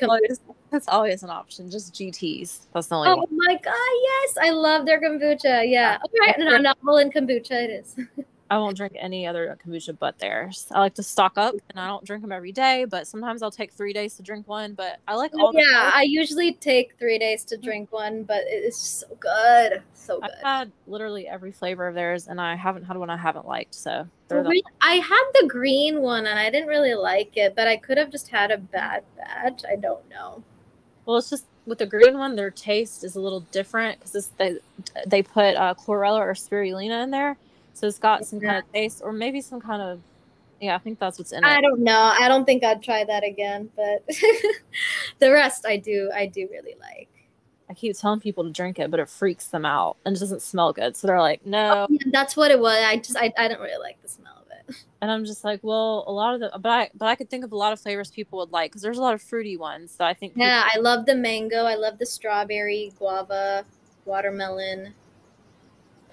love 0.07 0.25
good 0.25 0.37
that's, 0.71 0.87
always, 0.87 1.23
an 1.23 1.29
option. 1.29 1.69
Just 1.69 1.93
GT's. 1.93 2.67
That's 2.73 2.87
the 2.87 2.95
only 2.95 3.09
Oh 3.09 3.15
one. 3.17 3.27
my 3.31 3.55
god, 3.55 3.73
yes, 3.73 4.37
I 4.41 4.51
love 4.51 4.85
their 4.85 5.01
kombucha. 5.01 5.69
Yeah, 5.69 5.97
all 6.01 6.11
right, 6.19 6.37
and 6.37 6.47
a 6.47 6.61
novel 6.61 6.97
and 6.97 7.13
kombucha 7.13 7.51
it 7.51 7.69
is. 7.69 7.95
I 8.49 8.57
won't 8.57 8.77
drink 8.77 8.93
any 8.97 9.27
other 9.27 9.57
kombucha 9.65 9.97
but 9.99 10.19
theirs. 10.19 10.67
I 10.71 10.79
like 10.79 10.93
to 10.95 11.03
stock 11.03 11.37
up, 11.37 11.55
and 11.69 11.79
I 11.79 11.87
don't 11.87 12.05
drink 12.05 12.21
them 12.21 12.31
every 12.31 12.51
day. 12.51 12.85
But 12.85 13.07
sometimes 13.07 13.43
I'll 13.43 13.51
take 13.51 13.73
three 13.73 13.93
days 13.93 14.15
to 14.15 14.23
drink 14.23 14.47
one. 14.47 14.73
But 14.73 14.99
I 15.07 15.15
like 15.15 15.31
oh, 15.35 15.47
all. 15.47 15.51
the 15.51 15.59
yeah, 15.59 15.91
I 15.93 16.03
usually 16.03 16.53
take 16.53 16.97
three 16.97 17.19
days 17.19 17.43
to 17.45 17.57
mm. 17.57 17.63
drink 17.63 17.91
one, 17.91 18.23
but 18.23 18.43
it's 18.45 18.79
just 18.79 18.99
so 19.01 19.07
good, 19.19 19.81
so 19.93 20.21
good. 20.21 20.31
I've 20.31 20.43
had 20.43 20.71
literally 20.87 21.27
every 21.27 21.51
flavor 21.51 21.87
of 21.87 21.95
theirs, 21.95 22.27
and 22.27 22.39
I 22.39 22.55
haven't 22.55 22.83
had 22.83 22.97
one 22.97 23.09
I 23.09 23.17
haven't 23.17 23.47
liked. 23.47 23.75
So 23.75 24.07
they're 24.27 24.43
the, 24.43 24.63
I 24.81 24.95
had 24.95 25.23
the 25.41 25.47
green 25.47 26.01
one 26.01 26.25
and 26.25 26.39
I 26.39 26.49
didn't 26.49 26.67
really 26.67 26.93
like 26.93 27.37
it, 27.37 27.55
but 27.55 27.67
I 27.67 27.77
could 27.77 27.97
have 27.97 28.11
just 28.11 28.29
had 28.29 28.51
a 28.51 28.57
bad 28.57 29.03
batch. 29.17 29.63
I 29.69 29.75
don't 29.75 30.07
know. 30.09 30.43
Well, 31.07 31.17
it's 31.17 31.29
just 31.29 31.45
with 31.65 31.77
the 31.77 31.85
green 31.85 32.17
one, 32.17 32.35
their 32.35 32.51
taste 32.51 33.03
is 33.05 33.15
a 33.15 33.21
little 33.21 33.39
different 33.51 33.99
because 33.99 34.29
they 34.37 34.59
they 35.07 35.23
put 35.23 35.55
uh, 35.55 35.73
chlorella 35.73 36.19
or 36.19 36.33
spirulina 36.33 37.01
in 37.03 37.11
there, 37.11 37.37
so 37.73 37.87
it's 37.87 37.97
got 37.97 38.25
some 38.25 38.41
kind 38.41 38.57
of 38.57 38.71
taste, 38.73 39.01
or 39.03 39.13
maybe 39.13 39.39
some 39.39 39.61
kind 39.61 39.81
of 39.81 40.01
yeah. 40.59 40.75
I 40.75 40.79
think 40.79 40.99
that's 40.99 41.17
what's 41.17 41.31
in 41.31 41.45
it. 41.45 41.47
I 41.47 41.61
don't 41.61 41.79
know. 41.79 42.13
I 42.19 42.27
don't 42.27 42.43
think 42.43 42.63
I'd 42.63 42.83
try 42.83 43.05
that 43.05 43.23
again, 43.23 43.69
but 43.75 44.05
the 45.19 45.31
rest 45.31 45.65
I 45.65 45.77
do. 45.77 46.11
I 46.13 46.25
do 46.25 46.47
really 46.51 46.75
like. 46.81 47.09
I 47.69 47.73
keep 47.73 47.97
telling 47.97 48.19
people 48.19 48.43
to 48.43 48.49
drink 48.49 48.77
it, 48.77 48.91
but 48.91 48.99
it 48.99 49.09
freaks 49.09 49.47
them 49.47 49.65
out 49.65 49.97
and 50.05 50.15
it 50.15 50.19
doesn't 50.19 50.41
smell 50.41 50.71
good. 50.71 50.95
So 50.95 51.07
they're 51.07 51.19
like, 51.19 51.45
no. 51.45 51.85
Yeah, 51.89 51.99
that's 52.11 52.37
what 52.37 52.49
it 52.49 52.59
was. 52.59 52.77
I 52.77 52.97
just 52.97 53.17
I, 53.17 53.33
I 53.37 53.47
don't 53.47 53.59
really 53.59 53.79
like 53.79 54.01
the 54.01 54.07
smell. 54.07 54.36
And 55.01 55.11
I'm 55.11 55.25
just 55.25 55.43
like, 55.43 55.59
well, 55.63 56.03
a 56.07 56.11
lot 56.11 56.33
of 56.33 56.39
the, 56.39 56.51
but 56.59 56.69
I, 56.69 56.89
but 56.95 57.05
I 57.07 57.15
could 57.15 57.29
think 57.29 57.45
of 57.45 57.51
a 57.51 57.55
lot 57.57 57.71
of 57.73 57.79
flavors 57.79 58.11
people 58.11 58.39
would 58.39 58.51
like 58.51 58.71
because 58.71 58.81
there's 58.81 58.97
a 58.97 59.01
lot 59.01 59.13
of 59.13 59.21
fruity 59.21 59.55
ones. 59.57 59.91
So 59.97 60.03
I 60.03 60.13
think, 60.13 60.33
people- 60.33 60.47
Yeah, 60.47 60.63
I 60.73 60.79
love 60.79 61.05
the 61.05 61.15
mango. 61.15 61.63
I 61.65 61.75
love 61.75 61.97
the 61.99 62.05
strawberry, 62.05 62.91
guava. 62.97 63.65
watermelon, 64.05 64.93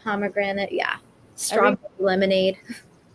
pomegranate. 0.03 0.73
Yeah, 0.73 0.97
strawberry 1.35 1.79
lemonade. 1.99 2.59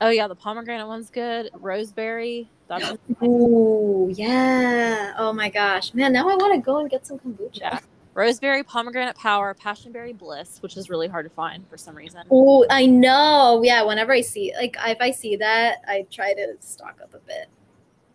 Oh 0.01 0.07
yeah, 0.07 0.29
the 0.29 0.35
pomegranate 0.35 0.87
one's 0.87 1.09
good. 1.09 1.49
Roseberry. 1.53 2.49
That's 2.69 2.93
Ooh, 3.21 4.09
yeah. 4.15 5.13
Oh 5.17 5.33
my 5.33 5.49
gosh, 5.49 5.93
man! 5.93 6.13
Now 6.13 6.29
I 6.29 6.35
want 6.37 6.53
to 6.53 6.61
go 6.61 6.77
and 6.79 6.89
get 6.89 7.05
some 7.05 7.19
kombucha. 7.19 7.81
Roseberry, 8.19 8.63
pomegranate 8.65 9.15
power, 9.15 9.55
passionberry 9.55 10.15
bliss, 10.17 10.61
which 10.61 10.75
is 10.75 10.89
really 10.89 11.07
hard 11.07 11.25
to 11.25 11.29
find 11.29 11.65
for 11.69 11.77
some 11.77 11.95
reason. 11.95 12.21
Oh, 12.29 12.65
I 12.69 12.85
know. 12.85 13.61
Yeah, 13.63 13.83
whenever 13.83 14.11
I 14.11 14.19
see 14.19 14.53
like 14.57 14.75
if 14.85 14.97
I 14.99 15.11
see 15.11 15.37
that, 15.37 15.77
I 15.87 16.05
try 16.11 16.33
to 16.33 16.55
stock 16.59 16.99
up 17.01 17.13
a 17.13 17.19
bit. 17.19 17.47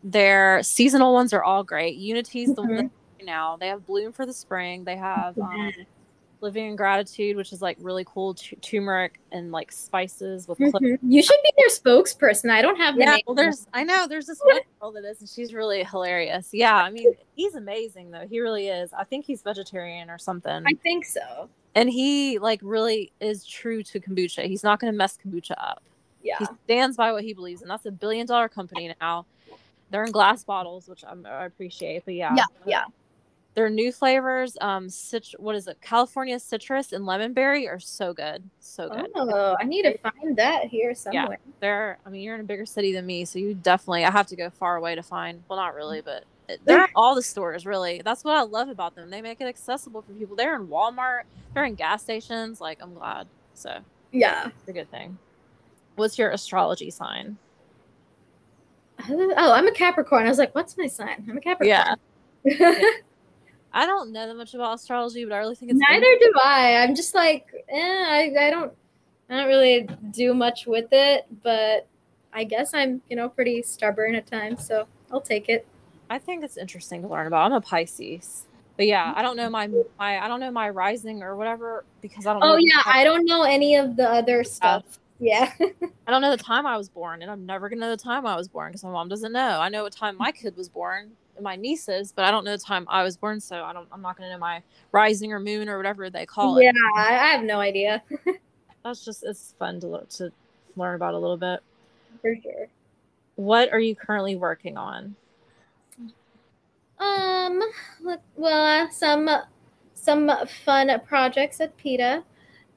Their 0.02 0.62
seasonal 0.62 1.14
ones 1.14 1.32
are 1.32 1.42
all 1.42 1.64
great. 1.64 1.96
Unity's 1.96 2.54
the 2.54 2.60
one 2.60 2.70
Mhm. 2.72 2.76
that's 2.82 3.26
now. 3.26 3.56
They 3.56 3.68
have 3.68 3.86
bloom 3.86 4.12
for 4.12 4.26
the 4.26 4.34
spring. 4.34 4.84
They 4.84 4.96
have 4.96 5.38
um, 5.38 5.50
Yeah. 5.50 5.84
Living 6.44 6.66
in 6.68 6.76
gratitude, 6.76 7.36
which 7.36 7.52
is 7.52 7.60
like 7.60 7.76
really 7.80 8.04
cool 8.04 8.34
tu- 8.34 8.54
turmeric 8.56 9.18
and 9.32 9.50
like 9.50 9.72
spices 9.72 10.46
with. 10.46 10.58
Mhm. 10.58 10.98
You 11.02 11.22
should 11.22 11.40
be 11.42 11.52
their 11.56 11.68
spokesperson. 11.68 12.50
I 12.50 12.62
don't 12.62 12.76
have 12.76 12.94
the 12.94 13.00
Yeah, 13.00 13.10
name. 13.14 13.22
well, 13.26 13.34
there's 13.34 13.66
I 13.74 13.82
know 13.82 14.06
there's 14.06 14.26
this 14.26 14.38
one 14.44 14.60
girl 14.80 14.92
that 14.92 15.04
is, 15.04 15.18
and 15.20 15.28
she's 15.28 15.52
really 15.52 15.82
hilarious. 15.82 16.50
Yeah, 16.52 16.76
I 16.76 16.90
mean 16.90 17.14
he's 17.34 17.56
amazing 17.56 18.12
though. 18.12 18.26
He 18.28 18.38
really 18.38 18.68
is. 18.68 18.92
I 18.92 19.02
think 19.02 19.24
he's 19.24 19.42
vegetarian 19.42 20.08
or 20.10 20.18
something. 20.18 20.62
I 20.66 20.74
think 20.82 21.04
so. 21.06 21.48
and 21.74 21.90
he 21.90 22.38
like 22.38 22.60
really 22.62 23.10
is 23.20 23.44
true 23.44 23.82
to 23.82 23.98
kombucha. 23.98 24.44
He's 24.46 24.62
not 24.62 24.78
going 24.78 24.92
to 24.92 24.96
mess 24.96 25.18
kombucha 25.18 25.54
up. 25.58 25.82
Yeah. 26.22 26.36
He 26.38 26.46
stands 26.64 26.96
by 26.96 27.10
what 27.12 27.24
he 27.24 27.32
believes, 27.34 27.62
and 27.62 27.70
that's 27.70 27.84
a 27.86 27.90
billion 27.90 28.26
dollar 28.26 28.48
company 28.48 28.94
now. 29.00 29.26
They're 29.90 30.04
in 30.04 30.12
glass 30.12 30.42
bottles, 30.44 30.88
which 30.88 31.04
I'm, 31.06 31.26
I 31.26 31.44
appreciate. 31.46 32.04
But 32.04 32.14
yeah, 32.14 32.34
Yeah. 32.36 32.44
Yeah. 32.66 32.84
Their 33.54 33.70
new 33.70 33.92
flavors, 33.92 34.56
um, 34.60 34.88
cit- 34.88 35.34
what 35.38 35.54
is 35.54 35.68
it? 35.68 35.80
California 35.80 36.38
citrus 36.40 36.92
and 36.92 37.06
lemon 37.06 37.32
berry 37.32 37.68
are 37.68 37.78
so 37.78 38.12
good, 38.12 38.42
so 38.60 38.88
good. 38.88 39.06
Oh, 39.14 39.56
I 39.60 39.64
need 39.64 39.82
to 39.82 39.96
find 39.98 40.36
that 40.36 40.64
here 40.66 40.94
somewhere. 40.94 41.38
They're, 41.60 41.98
I 42.04 42.10
mean, 42.10 42.22
you're 42.22 42.34
in 42.34 42.40
a 42.40 42.44
bigger 42.44 42.66
city 42.66 42.92
than 42.92 43.06
me, 43.06 43.24
so 43.24 43.38
you 43.38 43.54
definitely. 43.54 44.04
I 44.04 44.10
have 44.10 44.26
to 44.28 44.36
go 44.36 44.50
far 44.50 44.76
away 44.76 44.96
to 44.96 45.02
find. 45.02 45.42
Well, 45.48 45.58
not 45.58 45.74
really, 45.74 46.00
but 46.00 46.24
they're 46.64 46.88
all 46.96 47.14
the 47.14 47.22
stores. 47.22 47.64
Really, 47.64 48.02
that's 48.04 48.24
what 48.24 48.34
I 48.36 48.42
love 48.42 48.68
about 48.68 48.96
them. 48.96 49.08
They 49.08 49.22
make 49.22 49.40
it 49.40 49.46
accessible 49.46 50.02
for 50.02 50.12
people. 50.12 50.34
They're 50.36 50.56
in 50.56 50.66
Walmart. 50.66 51.22
They're 51.54 51.64
in 51.64 51.74
gas 51.76 52.02
stations. 52.02 52.60
Like, 52.60 52.82
I'm 52.82 52.92
glad. 52.94 53.28
So 53.54 53.78
Yeah. 54.10 54.48
it's 54.48 54.68
a 54.68 54.72
good 54.72 54.90
thing. 54.90 55.16
What's 55.94 56.18
your 56.18 56.30
astrology 56.30 56.90
sign? 56.90 57.36
Oh, 59.08 59.52
I'm 59.52 59.66
a 59.68 59.72
Capricorn. 59.72 60.26
I 60.26 60.28
was 60.28 60.38
like, 60.38 60.54
what's 60.54 60.76
my 60.76 60.86
sign? 60.88 61.24
I'm 61.28 61.36
a 61.38 61.40
Capricorn. 61.40 61.96
Yeah. 62.44 62.74
I 63.74 63.86
don't 63.86 64.12
know 64.12 64.26
that 64.28 64.36
much 64.36 64.54
about 64.54 64.76
astrology, 64.76 65.24
but 65.24 65.34
I 65.34 65.38
really 65.38 65.56
think 65.56 65.72
it's 65.72 65.80
Neither 65.90 66.06
do 66.20 66.32
I. 66.42 66.76
I'm 66.76 66.94
just 66.94 67.14
like, 67.14 67.48
eh, 67.68 67.76
I, 67.76 68.32
I 68.46 68.50
don't 68.50 68.72
I 69.28 69.36
don't 69.36 69.48
really 69.48 69.88
do 70.12 70.32
much 70.32 70.66
with 70.66 70.86
it, 70.92 71.26
but 71.42 71.88
I 72.32 72.44
guess 72.44 72.72
I'm, 72.72 73.02
you 73.08 73.16
know, 73.16 73.28
pretty 73.28 73.62
stubborn 73.62 74.14
at 74.14 74.26
times, 74.26 74.64
so 74.64 74.86
I'll 75.10 75.20
take 75.20 75.48
it. 75.48 75.66
I 76.08 76.18
think 76.18 76.44
it's 76.44 76.56
interesting 76.56 77.02
to 77.02 77.08
learn 77.08 77.26
about. 77.26 77.46
I'm 77.46 77.52
a 77.52 77.60
Pisces, 77.60 78.44
but 78.76 78.86
yeah, 78.86 79.12
I 79.16 79.22
don't 79.22 79.36
know 79.36 79.50
my 79.50 79.68
my 79.98 80.18
I 80.18 80.28
don't 80.28 80.40
know 80.40 80.52
my 80.52 80.68
rising 80.68 81.22
or 81.22 81.34
whatever 81.34 81.84
because 82.00 82.26
I 82.26 82.32
don't. 82.32 82.44
Oh 82.44 82.52
know 82.52 82.58
yeah, 82.58 82.82
I 82.86 83.02
don't 83.02 83.24
know 83.24 83.42
any 83.42 83.74
of 83.74 83.96
the 83.96 84.08
other 84.08 84.44
stuff. 84.44 84.84
Yeah. 85.18 85.50
I 85.60 86.10
don't 86.10 86.20
know 86.20 86.30
the 86.30 86.42
time 86.42 86.66
I 86.66 86.76
was 86.76 86.88
born, 86.88 87.22
and 87.22 87.30
I'm 87.30 87.44
never 87.44 87.68
gonna 87.68 87.80
know 87.80 87.90
the 87.90 87.96
time 87.96 88.24
I 88.24 88.36
was 88.36 88.46
born 88.46 88.70
because 88.70 88.84
my 88.84 88.90
mom 88.90 89.08
doesn't 89.08 89.32
know. 89.32 89.58
I 89.60 89.68
know 89.68 89.82
what 89.82 89.92
time 89.92 90.16
my 90.16 90.30
kid 90.30 90.56
was 90.56 90.68
born, 90.68 91.12
my 91.40 91.56
nieces, 91.56 92.12
but 92.12 92.24
I 92.24 92.30
don't 92.30 92.44
know 92.44 92.52
the 92.52 92.62
time 92.62 92.86
I 92.88 93.02
was 93.02 93.16
born, 93.16 93.40
so 93.40 93.62
I 93.64 93.72
don't. 93.72 93.88
I'm 93.92 94.02
not 94.02 94.16
gonna 94.16 94.30
know 94.30 94.38
my 94.38 94.62
rising 94.92 95.32
or 95.32 95.40
moon 95.40 95.68
or 95.68 95.76
whatever 95.76 96.10
they 96.10 96.26
call 96.26 96.58
it. 96.58 96.64
yeah, 96.64 96.72
I 96.96 97.12
have 97.12 97.44
no 97.44 97.60
idea. 97.60 98.02
That's 98.84 99.04
just 99.04 99.24
it's 99.24 99.54
fun 99.58 99.80
to 99.80 99.86
lo- 99.86 100.06
to 100.10 100.30
learn 100.76 100.94
about 100.94 101.14
a 101.14 101.18
little 101.18 101.36
bit. 101.36 101.60
For 102.20 102.36
sure. 102.42 102.68
What 103.36 103.72
are 103.72 103.80
you 103.80 103.96
currently 103.96 104.36
working 104.36 104.76
on? 104.76 105.16
Um, 106.98 107.62
well, 108.36 108.86
uh, 108.86 108.90
some 108.90 109.28
some 109.94 110.30
fun 110.64 110.90
projects 111.06 111.60
at 111.60 111.76
PETA. 111.76 112.22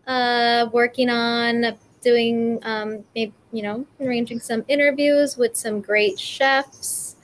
Uh, 0.07 0.69
working 0.71 1.09
on 1.09 1.77
doing 2.01 2.59
um, 2.63 3.03
maybe 3.13 3.33
you 3.51 3.61
know 3.61 3.85
arranging 3.99 4.39
some 4.39 4.63
interviews 4.67 5.37
with 5.37 5.57
some 5.57 5.81
great 5.81 6.17
chefs 6.17 7.16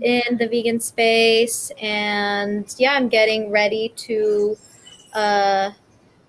in 0.00 0.36
the 0.38 0.48
vegan 0.48 0.80
space, 0.80 1.70
and 1.80 2.72
yeah, 2.78 2.92
I'm 2.92 3.08
getting 3.08 3.50
ready 3.50 3.92
to 3.96 4.56
uh, 5.12 5.70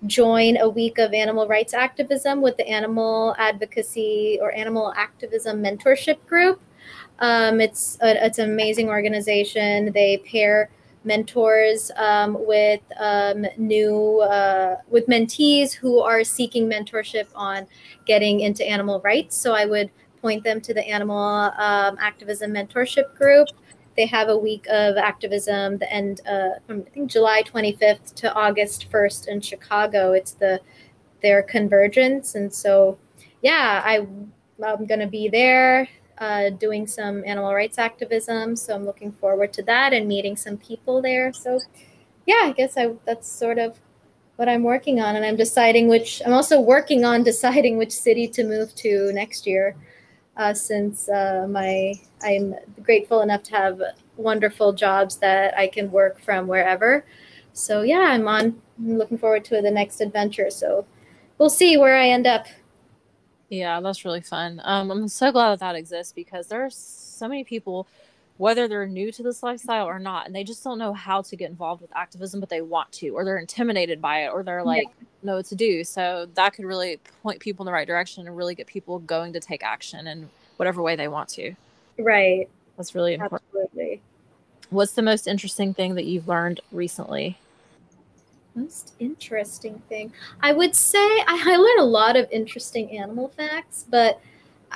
join 0.06 0.56
a 0.58 0.68
week 0.68 0.98
of 0.98 1.12
animal 1.12 1.48
rights 1.48 1.74
activism 1.74 2.42
with 2.42 2.56
the 2.56 2.68
Animal 2.68 3.34
Advocacy 3.38 4.38
or 4.40 4.54
Animal 4.54 4.92
Activism 4.96 5.62
Mentorship 5.62 6.24
Group. 6.26 6.60
Um, 7.18 7.60
it's 7.60 7.98
a, 8.02 8.24
it's 8.24 8.38
an 8.38 8.50
amazing 8.50 8.88
organization. 8.88 9.92
They 9.92 10.18
pair 10.18 10.70
mentors 11.04 11.90
um, 11.96 12.36
with 12.46 12.80
um, 12.98 13.46
new 13.56 14.20
uh, 14.20 14.76
with 14.88 15.06
mentees 15.06 15.72
who 15.72 16.00
are 16.00 16.24
seeking 16.24 16.68
mentorship 16.68 17.26
on 17.34 17.66
getting 18.04 18.40
into 18.40 18.64
animal 18.68 19.00
rights. 19.00 19.36
So 19.36 19.54
I 19.54 19.64
would 19.64 19.90
point 20.20 20.44
them 20.44 20.60
to 20.62 20.74
the 20.74 20.86
Animal 20.86 21.52
um, 21.58 21.96
Activism 22.00 22.52
Mentorship 22.52 23.14
Group. 23.16 23.48
They 23.96 24.06
have 24.06 24.28
a 24.28 24.36
week 24.36 24.66
of 24.68 24.96
activism 24.96 25.78
the 25.78 25.90
end 25.90 26.20
uh, 26.28 26.58
from 26.66 26.84
I 26.86 26.90
think 26.90 27.10
July 27.10 27.42
25th 27.42 28.14
to 28.16 28.34
August 28.34 28.90
1st 28.90 29.28
in 29.28 29.40
Chicago. 29.40 30.12
It's 30.12 30.32
the 30.32 30.60
their 31.22 31.42
convergence, 31.42 32.34
and 32.34 32.52
so 32.52 32.98
yeah, 33.42 33.82
I 33.84 34.06
I'm 34.62 34.86
gonna 34.86 35.06
be 35.06 35.28
there 35.28 35.88
uh, 36.18 36.50
doing 36.50 36.86
some 36.86 37.24
animal 37.24 37.54
rights 37.54 37.78
activism. 37.78 38.56
So 38.56 38.74
I'm 38.74 38.84
looking 38.84 39.12
forward 39.12 39.52
to 39.54 39.62
that 39.64 39.92
and 39.92 40.08
meeting 40.08 40.36
some 40.36 40.56
people 40.56 41.02
there. 41.02 41.32
So 41.32 41.60
yeah, 42.26 42.42
I 42.44 42.52
guess 42.52 42.76
I 42.76 42.94
that's 43.04 43.28
sort 43.30 43.58
of 43.58 43.80
what 44.36 44.48
I'm 44.48 44.62
working 44.62 45.00
on, 45.00 45.16
and 45.16 45.24
I'm 45.24 45.36
deciding 45.36 45.88
which. 45.88 46.22
I'm 46.24 46.32
also 46.32 46.60
working 46.60 47.04
on 47.04 47.22
deciding 47.32 47.78
which 47.78 47.92
city 47.92 48.28
to 48.28 48.44
move 48.44 48.74
to 48.76 49.12
next 49.12 49.46
year, 49.46 49.76
uh, 50.36 50.54
since 50.54 51.08
uh, 51.08 51.46
my 51.48 51.94
I'm 52.22 52.54
grateful 52.82 53.22
enough 53.22 53.42
to 53.44 53.56
have 53.56 53.82
wonderful 54.16 54.72
jobs 54.72 55.16
that 55.18 55.56
I 55.56 55.66
can 55.68 55.90
work 55.90 56.20
from 56.20 56.46
wherever. 56.46 57.04
So 57.52 57.82
yeah, 57.82 58.00
I'm 58.00 58.28
on. 58.28 58.60
I'm 58.78 58.98
looking 58.98 59.18
forward 59.18 59.44
to 59.46 59.62
the 59.62 59.70
next 59.70 60.00
adventure. 60.00 60.50
So 60.50 60.86
we'll 61.38 61.50
see 61.50 61.76
where 61.76 61.96
I 61.96 62.08
end 62.08 62.26
up. 62.26 62.46
Yeah, 63.48 63.80
that's 63.80 64.04
really 64.04 64.20
fun. 64.20 64.60
Um, 64.64 64.90
I'm 64.90 65.08
so 65.08 65.30
glad 65.30 65.50
that 65.50 65.60
that 65.60 65.76
exists 65.76 66.12
because 66.12 66.48
there's 66.48 66.76
so 66.76 67.28
many 67.28 67.44
people, 67.44 67.86
whether 68.38 68.68
they're 68.68 68.86
new 68.86 69.10
to 69.12 69.22
this 69.22 69.42
lifestyle 69.42 69.86
or 69.86 69.98
not, 69.98 70.26
and 70.26 70.34
they 70.34 70.44
just 70.44 70.62
don't 70.62 70.78
know 70.78 70.92
how 70.92 71.22
to 71.22 71.36
get 71.36 71.48
involved 71.48 71.80
with 71.80 71.90
activism, 71.96 72.40
but 72.40 72.48
they 72.48 72.60
want 72.60 72.92
to, 72.92 73.10
or 73.10 73.24
they're 73.24 73.38
intimidated 73.38 74.00
by 74.00 74.24
it, 74.24 74.28
or 74.28 74.42
they're 74.42 74.62
like, 74.62 74.86
know 75.22 75.36
what 75.36 75.46
to 75.46 75.54
do. 75.54 75.82
So 75.84 76.28
that 76.34 76.52
could 76.54 76.64
really 76.64 76.98
point 77.22 77.40
people 77.40 77.64
in 77.64 77.66
the 77.66 77.72
right 77.72 77.86
direction 77.86 78.26
and 78.26 78.36
really 78.36 78.54
get 78.54 78.66
people 78.66 78.98
going 79.00 79.32
to 79.32 79.40
take 79.40 79.62
action 79.62 80.06
in 80.06 80.28
whatever 80.56 80.82
way 80.82 80.96
they 80.96 81.08
want 81.08 81.28
to. 81.30 81.54
Right. 81.98 82.48
That's 82.76 82.94
really 82.94 83.14
important. 83.14 83.42
Absolutely. 83.54 84.02
What's 84.70 84.92
the 84.92 85.02
most 85.02 85.26
interesting 85.26 85.72
thing 85.72 85.94
that 85.94 86.04
you've 86.04 86.28
learned 86.28 86.60
recently? 86.72 87.38
Most 88.54 88.94
interesting 88.98 89.80
thing. 89.88 90.12
I 90.40 90.52
would 90.52 90.74
say 90.74 90.98
I, 90.98 91.42
I 91.46 91.56
learned 91.56 91.80
a 91.80 91.84
lot 91.84 92.16
of 92.16 92.30
interesting 92.30 92.90
animal 92.98 93.28
facts, 93.28 93.86
but 93.88 94.20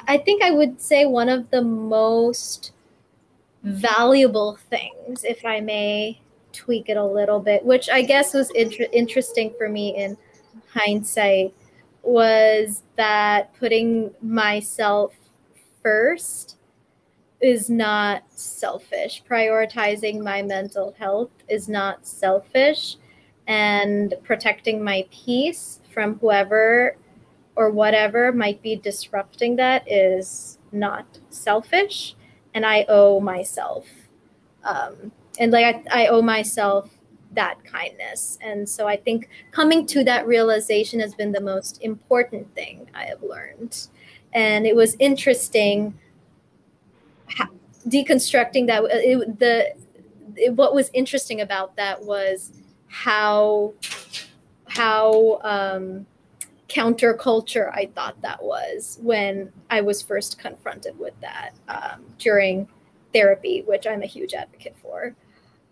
I 0.06 0.18
think 0.18 0.42
I 0.42 0.50
would 0.50 0.80
say 0.80 1.06
one 1.06 1.28
of 1.28 1.50
the 1.50 1.62
most 1.62 2.72
valuable 3.62 4.58
things, 4.68 5.24
if 5.24 5.44
I 5.44 5.60
may 5.60 6.20
tweak 6.52 6.88
it 6.88 6.96
a 6.96 7.04
little 7.04 7.40
bit, 7.40 7.64
which 7.64 7.88
I 7.88 8.02
guess 8.02 8.34
was 8.34 8.50
inter- 8.50 8.86
interesting 8.92 9.54
for 9.56 9.68
me 9.68 9.96
in 9.96 10.16
hindsight, 10.72 11.54
was 12.02 12.82
that 12.96 13.54
putting 13.54 14.10
myself 14.22 15.14
first 15.82 16.56
is 17.40 17.70
not 17.70 18.22
selfish. 18.34 19.22
Prioritizing 19.28 20.22
my 20.22 20.42
mental 20.42 20.94
health 20.98 21.30
is 21.48 21.68
not 21.68 22.06
selfish 22.06 22.96
and 23.46 24.14
protecting 24.22 24.82
my 24.82 25.06
peace 25.10 25.80
from 25.92 26.18
whoever 26.18 26.96
or 27.56 27.70
whatever 27.70 28.32
might 28.32 28.62
be 28.62 28.76
disrupting 28.76 29.56
that 29.56 29.90
is 29.90 30.58
not 30.72 31.18
selfish 31.30 32.14
and 32.54 32.64
i 32.66 32.84
owe 32.88 33.20
myself 33.20 33.86
um, 34.64 35.10
and 35.38 35.52
like 35.52 35.84
I, 35.90 36.04
I 36.04 36.06
owe 36.08 36.20
myself 36.20 36.90
that 37.32 37.64
kindness. 37.64 38.38
And 38.42 38.68
so 38.68 38.88
i 38.88 38.96
think 38.96 39.28
coming 39.52 39.86
to 39.86 40.04
that 40.04 40.26
realization 40.26 41.00
has 41.00 41.14
been 41.14 41.32
the 41.32 41.40
most 41.40 41.82
important 41.82 42.52
thing 42.54 42.88
i 42.94 43.04
have 43.04 43.22
learned. 43.22 43.88
And 44.32 44.66
it 44.66 44.76
was 44.76 44.96
interesting 44.98 45.98
deconstructing 47.88 48.66
that 48.66 48.82
it, 48.90 49.38
the 49.38 49.74
it, 50.36 50.54
what 50.54 50.74
was 50.74 50.90
interesting 50.92 51.40
about 51.40 51.76
that 51.76 52.02
was 52.02 52.52
how 52.88 53.72
how 54.68 55.40
um, 55.42 56.06
counterculture 56.70 57.70
I 57.74 57.90
thought 57.94 58.20
that 58.22 58.42
was 58.42 58.98
when 59.02 59.52
I 59.70 59.80
was 59.80 60.00
first 60.00 60.38
confronted 60.38 60.98
with 60.98 61.14
that 61.20 61.50
um, 61.68 62.04
during 62.18 62.68
therapy, 63.12 63.62
which 63.66 63.86
I'm 63.86 64.02
a 64.02 64.06
huge 64.06 64.34
advocate 64.34 64.76
for. 64.80 65.14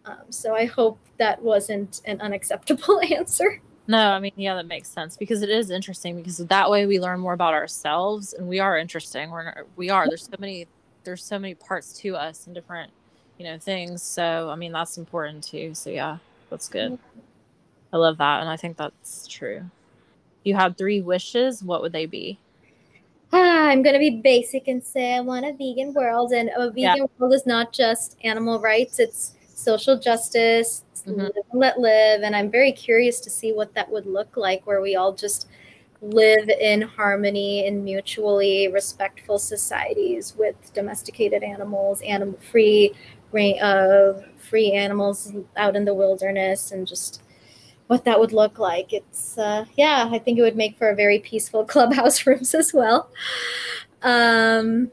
Um, 0.05 0.31
so 0.31 0.55
I 0.55 0.65
hope 0.65 0.99
that 1.19 1.41
wasn't 1.41 2.01
an 2.05 2.21
unacceptable 2.21 3.01
answer. 3.15 3.61
No, 3.87 4.11
I 4.11 4.19
mean, 4.19 4.33
yeah, 4.37 4.55
that 4.55 4.67
makes 4.67 4.89
sense 4.89 5.17
because 5.17 5.43
it 5.43 5.49
is 5.49 5.71
interesting 5.71 6.17
because 6.17 6.39
that 6.39 6.71
way 6.71 6.85
we 6.87 7.01
learn 7.01 7.21
more 7.21 7.33
about 7.33 7.55
ourselves 7.55 8.35
and 8.35 8.47
we 8.47 8.59
are 8.59 8.77
interesting. 8.77 9.31
We're 9.31 9.65
we 9.77 9.89
are. 9.89 10.07
There's 10.09 10.25
so 10.25 10.37
many 10.39 10.67
there's 11.05 11.25
so 11.25 11.39
many 11.39 11.55
parts 11.55 11.95
to 12.01 12.17
us 12.17 12.47
and 12.47 12.55
different, 12.55 12.93
you 13.39 13.47
know, 13.47 13.59
things. 13.59 14.03
So 14.03 14.51
I 14.51 14.57
mean, 14.57 14.73
that's 14.73 14.99
important 14.99 15.45
too. 15.45 15.73
So 15.75 15.89
yeah, 15.89 16.19
that's 16.51 16.69
good. 16.69 16.99
I 17.91 17.97
love 17.97 18.19
that, 18.19 18.41
and 18.41 18.51
I 18.51 18.59
think 18.59 18.77
that's 18.77 19.27
true. 19.27 19.65
You 20.45 20.55
had 20.55 20.79
three 20.79 21.01
wishes. 21.01 21.63
What 21.63 21.83
would 21.83 21.93
they 21.93 22.07
be? 22.07 22.39
Ah, 23.33 23.69
I'm 23.69 23.83
gonna 23.83 23.99
be 23.99 24.23
basic 24.23 24.69
and 24.69 24.83
say 24.83 25.15
I 25.15 25.21
want 25.21 25.45
a 25.45 25.53
vegan 25.53 25.93
world, 25.93 26.33
and 26.33 26.51
a 26.57 26.71
vegan 26.71 26.83
yeah. 26.83 27.05
world 27.19 27.35
is 27.35 27.47
not 27.47 27.73
just 27.73 28.17
animal 28.25 28.59
rights; 28.59 28.99
it's 28.99 29.35
social 29.55 29.99
justice, 29.99 30.85
mm-hmm. 31.07 31.21
live 31.21 31.33
let 31.53 31.79
live. 31.79 32.23
And 32.23 32.35
I'm 32.35 32.51
very 32.51 32.73
curious 32.73 33.21
to 33.21 33.31
see 33.31 33.53
what 33.53 33.75
that 33.75 33.91
would 33.91 34.07
look 34.07 34.37
like, 34.37 34.67
where 34.67 34.81
we 34.81 34.97
all 34.97 35.13
just 35.13 35.49
live 36.01 36.49
in 36.49 36.81
harmony 36.81 37.67
in 37.67 37.83
mutually 37.85 38.69
respectful 38.69 39.39
societies 39.39 40.35
with 40.37 40.55
domesticated 40.73 41.43
animals, 41.43 42.01
animal 42.03 42.39
free, 42.51 42.95
uh, 43.61 44.13
free 44.39 44.73
animals 44.73 45.33
out 45.57 45.77
in 45.77 45.85
the 45.85 45.95
wilderness, 45.95 46.73
and 46.73 46.87
just 46.87 47.23
what 47.89 48.05
that 48.05 48.21
would 48.21 48.33
look 48.33 48.59
like. 48.59 48.93
It's 48.93 49.37
uh, 49.37 49.65
yeah, 49.77 50.09
I 50.11 50.19
think 50.19 50.39
it 50.39 50.43
would 50.43 50.57
make 50.57 50.79
for 50.79 50.91
a 50.91 50.95
very 50.95 51.19
peaceful 51.19 51.65
clubhouse 51.73 52.25
rooms 52.27 52.55
as 52.55 52.73
well. 52.73 53.11
Um, 54.03 54.93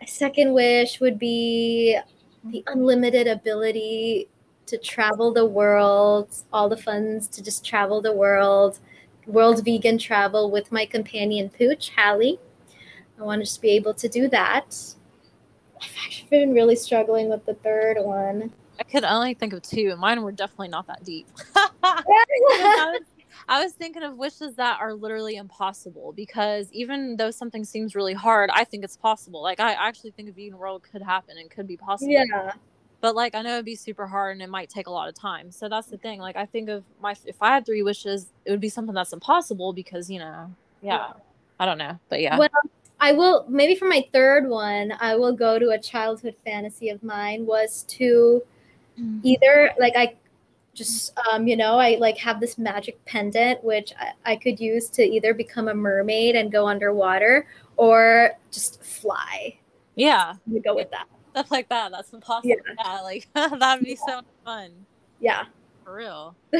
a 0.00 0.06
second 0.06 0.54
wish 0.54 1.00
would 1.00 1.18
be 1.18 1.98
the 2.44 2.64
unlimited 2.66 3.26
ability 3.26 4.28
to 4.66 4.78
travel 4.78 5.32
the 5.32 5.44
world, 5.44 6.34
all 6.52 6.68
the 6.68 6.76
funds 6.76 7.26
to 7.28 7.42
just 7.42 7.64
travel 7.64 8.00
the 8.00 8.12
world, 8.12 8.78
world 9.26 9.64
vegan 9.64 9.98
travel 9.98 10.50
with 10.50 10.70
my 10.72 10.86
companion 10.86 11.50
Pooch, 11.50 11.90
Hallie. 11.96 12.38
I 13.18 13.22
want 13.22 13.40
to 13.40 13.44
just 13.44 13.60
be 13.60 13.70
able 13.70 13.94
to 13.94 14.08
do 14.08 14.28
that. 14.28 14.76
I've 15.80 15.94
actually 16.04 16.28
been 16.30 16.52
really 16.52 16.76
struggling 16.76 17.28
with 17.28 17.44
the 17.46 17.54
third 17.54 17.96
one. 17.98 18.52
I 18.78 18.82
could 18.84 19.04
only 19.04 19.34
think 19.34 19.52
of 19.52 19.62
two, 19.62 19.90
and 19.90 20.00
mine 20.00 20.22
were 20.22 20.32
definitely 20.32 20.68
not 20.68 20.86
that 20.86 21.04
deep. 21.04 21.26
I, 21.56 22.02
was, 22.06 23.00
I 23.48 23.62
was 23.62 23.72
thinking 23.72 24.02
of 24.02 24.16
wishes 24.16 24.54
that 24.54 24.80
are 24.80 24.94
literally 24.94 25.36
impossible 25.36 26.12
because 26.12 26.70
even 26.72 27.16
though 27.16 27.30
something 27.30 27.64
seems 27.64 27.94
really 27.94 28.14
hard, 28.14 28.50
I 28.52 28.64
think 28.64 28.84
it's 28.84 28.96
possible. 28.96 29.42
Like 29.42 29.60
I 29.60 29.72
actually 29.72 30.12
think 30.12 30.28
a 30.28 30.32
vegan 30.32 30.58
world 30.58 30.82
could 30.90 31.02
happen 31.02 31.38
and 31.38 31.50
could 31.50 31.66
be 31.66 31.76
possible. 31.76 32.12
Yeah. 32.12 32.52
But 33.00 33.14
like 33.14 33.34
I 33.34 33.42
know 33.42 33.54
it'd 33.54 33.64
be 33.64 33.76
super 33.76 34.06
hard 34.06 34.32
and 34.32 34.42
it 34.42 34.50
might 34.50 34.68
take 34.68 34.86
a 34.86 34.90
lot 34.90 35.08
of 35.08 35.14
time. 35.14 35.50
So 35.50 35.68
that's 35.68 35.86
the 35.86 35.98
thing. 35.98 36.20
Like 36.20 36.36
I 36.36 36.46
think 36.46 36.68
of 36.68 36.84
my 37.00 37.14
if 37.26 37.40
I 37.40 37.48
had 37.54 37.64
three 37.64 37.82
wishes, 37.82 38.26
it 38.44 38.50
would 38.50 38.60
be 38.60 38.68
something 38.68 38.94
that's 38.94 39.12
impossible 39.12 39.72
because 39.72 40.10
you 40.10 40.18
know, 40.18 40.52
yeah. 40.82 40.96
yeah. 40.96 41.12
I 41.60 41.66
don't 41.66 41.78
know, 41.78 41.98
but 42.08 42.20
yeah. 42.20 42.38
Well, 42.38 42.48
I 43.00 43.12
will 43.12 43.44
maybe 43.48 43.76
for 43.76 43.86
my 43.86 44.06
third 44.12 44.48
one, 44.48 44.92
I 45.00 45.14
will 45.14 45.32
go 45.32 45.58
to 45.58 45.70
a 45.70 45.78
childhood 45.78 46.34
fantasy 46.44 46.88
of 46.88 47.02
mine 47.02 47.46
was 47.46 47.84
to 47.88 48.42
mm-hmm. 48.98 49.20
either 49.22 49.70
like 49.78 49.94
I 49.96 50.14
just 50.74 51.12
um, 51.30 51.48
you 51.48 51.56
know 51.56 51.76
i 51.76 51.96
like 51.96 52.16
have 52.16 52.40
this 52.40 52.56
magic 52.56 53.04
pendant 53.04 53.62
which 53.64 53.92
I, 53.98 54.12
I, 54.32 54.36
could 54.36 54.60
use 54.60 54.88
to 54.90 55.02
either 55.02 55.34
become 55.34 55.66
a 55.66 55.74
mermaid 55.74 56.36
and 56.36 56.52
go 56.52 56.68
underwater 56.68 57.48
or 57.76 58.32
just 58.50 58.82
fly. 58.82 59.58
Yeah. 59.94 60.34
We 60.46 60.60
go 60.60 60.74
with 60.74 60.90
that. 60.90 61.06
Stuff 61.30 61.50
like 61.50 61.68
that. 61.70 61.92
That's 61.92 62.12
impossible. 62.12 62.48
Yeah, 62.48 62.74
yeah 62.84 63.00
like 63.00 63.28
that'd 63.34 63.84
be 63.84 63.96
so 63.96 64.20
fun. 64.44 64.70
Yeah. 65.20 65.44
For 65.84 65.94
real. 65.94 66.36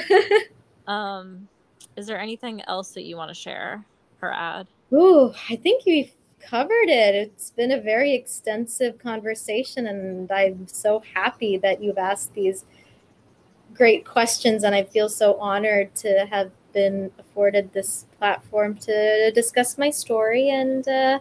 Um 0.86 1.48
is 1.96 2.06
there 2.06 2.18
anything 2.18 2.62
else 2.62 2.92
that 2.92 3.02
you 3.02 3.14
want 3.14 3.28
to 3.28 3.34
share 3.34 3.84
or 4.22 4.32
add? 4.32 4.66
Ooh, 4.90 5.34
i 5.50 5.56
think 5.56 5.84
we've 5.84 6.12
covered 6.40 6.88
it. 6.88 7.14
It's 7.14 7.50
been 7.50 7.72
a 7.72 7.80
very 7.80 8.14
extensive 8.14 8.98
conversation, 8.98 9.86
and 9.86 10.30
I'm 10.30 10.66
so 10.66 11.02
happy 11.14 11.56
that 11.58 11.82
you've 11.82 11.98
asked 11.98 12.34
these 12.34 12.64
great 13.74 14.04
questions. 14.04 14.64
And 14.64 14.74
I 14.74 14.84
feel 14.84 15.08
so 15.08 15.34
honored 15.38 15.94
to 15.96 16.26
have 16.30 16.50
been 16.72 17.10
afforded 17.18 17.72
this 17.72 18.06
platform 18.18 18.76
to 18.76 19.30
discuss 19.32 19.78
my 19.78 19.90
story 19.90 20.50
and 20.50 20.86
uh, 20.86 21.18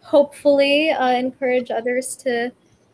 hopefully 0.00 0.90
uh, 0.90 1.12
encourage 1.12 1.70
others 1.70 2.16
to 2.16 2.52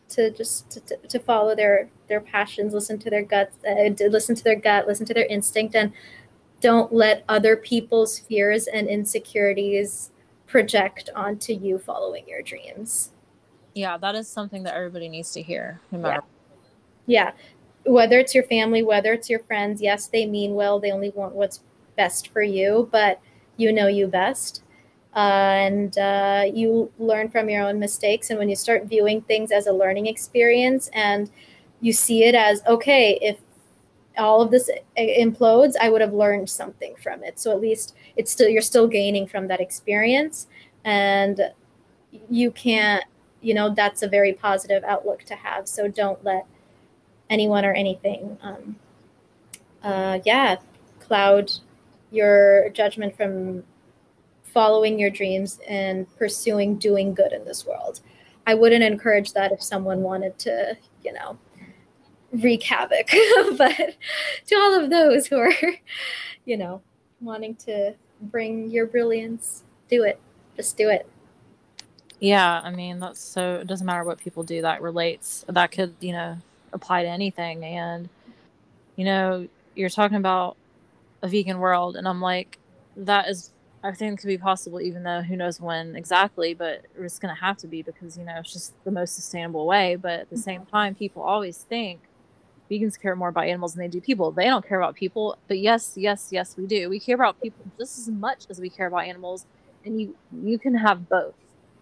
to 0.09 0.29
just 0.31 0.69
to, 0.71 0.97
to 1.07 1.19
follow 1.19 1.55
their 1.55 1.89
their 2.07 2.21
passions, 2.21 2.73
listen 2.73 2.99
to 2.99 3.09
their 3.09 3.23
guts, 3.23 3.55
uh, 3.67 3.89
listen 4.07 4.35
to 4.35 4.43
their 4.43 4.55
gut, 4.55 4.87
listen 4.87 5.05
to 5.05 5.13
their 5.13 5.25
instinct, 5.25 5.75
and 5.75 5.93
don't 6.59 6.93
let 6.93 7.23
other 7.27 7.55
people's 7.55 8.19
fears 8.19 8.67
and 8.67 8.87
insecurities 8.87 10.10
project 10.51 11.09
onto 11.15 11.53
you 11.53 11.79
following 11.79 12.27
your 12.27 12.41
dreams. 12.41 13.11
Yeah, 13.73 13.97
that 13.97 14.15
is 14.15 14.27
something 14.27 14.63
that 14.63 14.75
everybody 14.75 15.07
needs 15.07 15.31
to 15.31 15.41
hear, 15.41 15.79
no 15.91 15.99
matter. 15.99 16.23
Yeah. 17.07 17.31
yeah. 17.85 17.91
Whether 17.91 18.19
it's 18.19 18.35
your 18.35 18.43
family, 18.43 18.83
whether 18.83 19.13
it's 19.13 19.29
your 19.29 19.39
friends, 19.39 19.81
yes, 19.81 20.07
they 20.07 20.25
mean 20.25 20.53
well. 20.53 20.79
They 20.79 20.91
only 20.91 21.09
want 21.11 21.33
what's 21.33 21.61
best 21.95 22.27
for 22.27 22.43
you, 22.43 22.89
but 22.91 23.21
you 23.55 23.71
know 23.71 23.87
you 23.87 24.07
best. 24.07 24.61
Uh, 25.15 25.19
and 25.19 25.97
uh, 25.97 26.43
you 26.53 26.91
learn 26.99 27.29
from 27.29 27.49
your 27.49 27.63
own 27.63 27.79
mistakes. 27.79 28.29
And 28.29 28.37
when 28.37 28.49
you 28.49 28.55
start 28.55 28.85
viewing 28.85 29.21
things 29.21 29.51
as 29.51 29.67
a 29.67 29.73
learning 29.73 30.07
experience 30.07 30.89
and 30.93 31.29
you 31.79 31.93
see 31.93 32.23
it 32.23 32.35
as, 32.35 32.61
okay, 32.67 33.17
if 33.21 33.37
all 34.21 34.41
of 34.41 34.51
this 34.51 34.69
implodes, 34.97 35.73
I 35.81 35.89
would 35.89 36.01
have 36.01 36.13
learned 36.13 36.49
something 36.49 36.95
from 36.95 37.23
it. 37.23 37.39
So 37.39 37.51
at 37.51 37.61
least 37.61 37.95
it's 38.15 38.31
still 38.31 38.49
you're 38.49 38.61
still 38.61 38.87
gaining 38.87 39.27
from 39.27 39.47
that 39.47 39.59
experience, 39.59 40.47
and 40.85 41.41
you 42.29 42.51
can't, 42.51 43.03
you 43.41 43.53
know, 43.53 43.73
that's 43.73 44.03
a 44.03 44.07
very 44.07 44.33
positive 44.33 44.83
outlook 44.83 45.23
to 45.23 45.35
have. 45.35 45.67
So 45.67 45.87
don't 45.87 46.23
let 46.23 46.45
anyone 47.29 47.65
or 47.65 47.73
anything, 47.73 48.37
um, 48.41 48.75
uh, 49.83 50.19
yeah, 50.25 50.57
cloud 50.99 51.51
your 52.11 52.69
judgment 52.71 53.15
from 53.15 53.63
following 54.43 54.99
your 54.99 55.09
dreams 55.09 55.59
and 55.67 56.05
pursuing 56.17 56.75
doing 56.75 57.13
good 57.13 57.31
in 57.31 57.45
this 57.45 57.65
world. 57.65 58.01
I 58.45 58.53
wouldn't 58.53 58.83
encourage 58.83 59.31
that 59.33 59.51
if 59.51 59.63
someone 59.63 60.01
wanted 60.01 60.37
to, 60.39 60.77
you 61.03 61.13
know, 61.13 61.37
wreak 62.31 62.63
havoc. 62.63 63.09
but 63.57 63.95
to 64.47 64.55
all 64.55 64.79
of 64.83 64.89
those 64.89 65.27
who 65.27 65.37
are, 65.37 65.53
you 66.45 66.57
know, 66.57 66.81
wanting 67.19 67.55
to 67.55 67.93
bring 68.21 68.69
your 68.69 68.85
brilliance, 68.85 69.63
do 69.89 70.03
it. 70.03 70.19
Just 70.55 70.77
do 70.77 70.89
it. 70.89 71.07
Yeah, 72.19 72.61
I 72.63 72.69
mean 72.69 72.99
that's 72.99 73.19
so 73.19 73.55
it 73.55 73.67
doesn't 73.67 73.85
matter 73.85 74.03
what 74.03 74.19
people 74.19 74.43
do 74.43 74.61
that 74.61 74.81
relates. 74.81 75.43
That 75.47 75.71
could, 75.71 75.95
you 75.99 76.13
know, 76.13 76.37
apply 76.73 77.03
to 77.03 77.09
anything 77.09 77.65
and 77.65 78.09
you 78.95 79.05
know, 79.05 79.47
you're 79.75 79.89
talking 79.89 80.17
about 80.17 80.57
a 81.23 81.27
vegan 81.27 81.59
world 81.59 81.95
and 81.95 82.07
I'm 82.07 82.21
like 82.21 82.59
that 82.95 83.27
is 83.27 83.51
I 83.83 83.91
think 83.93 84.19
could 84.19 84.27
be 84.27 84.37
possible 84.37 84.79
even 84.79 85.01
though 85.01 85.21
who 85.21 85.35
knows 85.35 85.59
when 85.59 85.95
exactly, 85.95 86.53
but 86.53 86.85
it's 86.99 87.17
going 87.17 87.33
to 87.33 87.41
have 87.41 87.57
to 87.57 87.67
be 87.67 87.81
because 87.81 88.17
you 88.17 88.23
know, 88.23 88.35
it's 88.37 88.53
just 88.53 88.73
the 88.83 88.91
most 88.91 89.15
sustainable 89.15 89.65
way, 89.65 89.95
but 89.95 90.19
at 90.19 90.29
the 90.29 90.37
same 90.37 90.61
mm-hmm. 90.61 90.69
time 90.69 90.95
people 90.95 91.23
always 91.23 91.57
think 91.57 92.01
vegans 92.71 92.99
care 92.99 93.15
more 93.15 93.29
about 93.29 93.45
animals 93.45 93.73
than 93.73 93.81
they 93.81 93.89
do 93.89 93.99
people. 93.99 94.31
They 94.31 94.45
don't 94.45 94.65
care 94.65 94.79
about 94.79 94.95
people, 94.95 95.37
but 95.47 95.59
yes, 95.59 95.93
yes, 95.97 96.29
yes, 96.31 96.55
we 96.57 96.65
do. 96.65 96.89
We 96.89 96.99
care 96.99 97.15
about 97.15 97.39
people 97.41 97.65
just 97.77 97.99
as 97.99 98.07
much 98.07 98.45
as 98.49 98.59
we 98.59 98.69
care 98.69 98.87
about 98.87 99.05
animals, 99.05 99.45
and 99.85 99.99
you 99.99 100.15
you 100.43 100.57
can 100.57 100.73
have 100.75 101.09
both. 101.09 101.33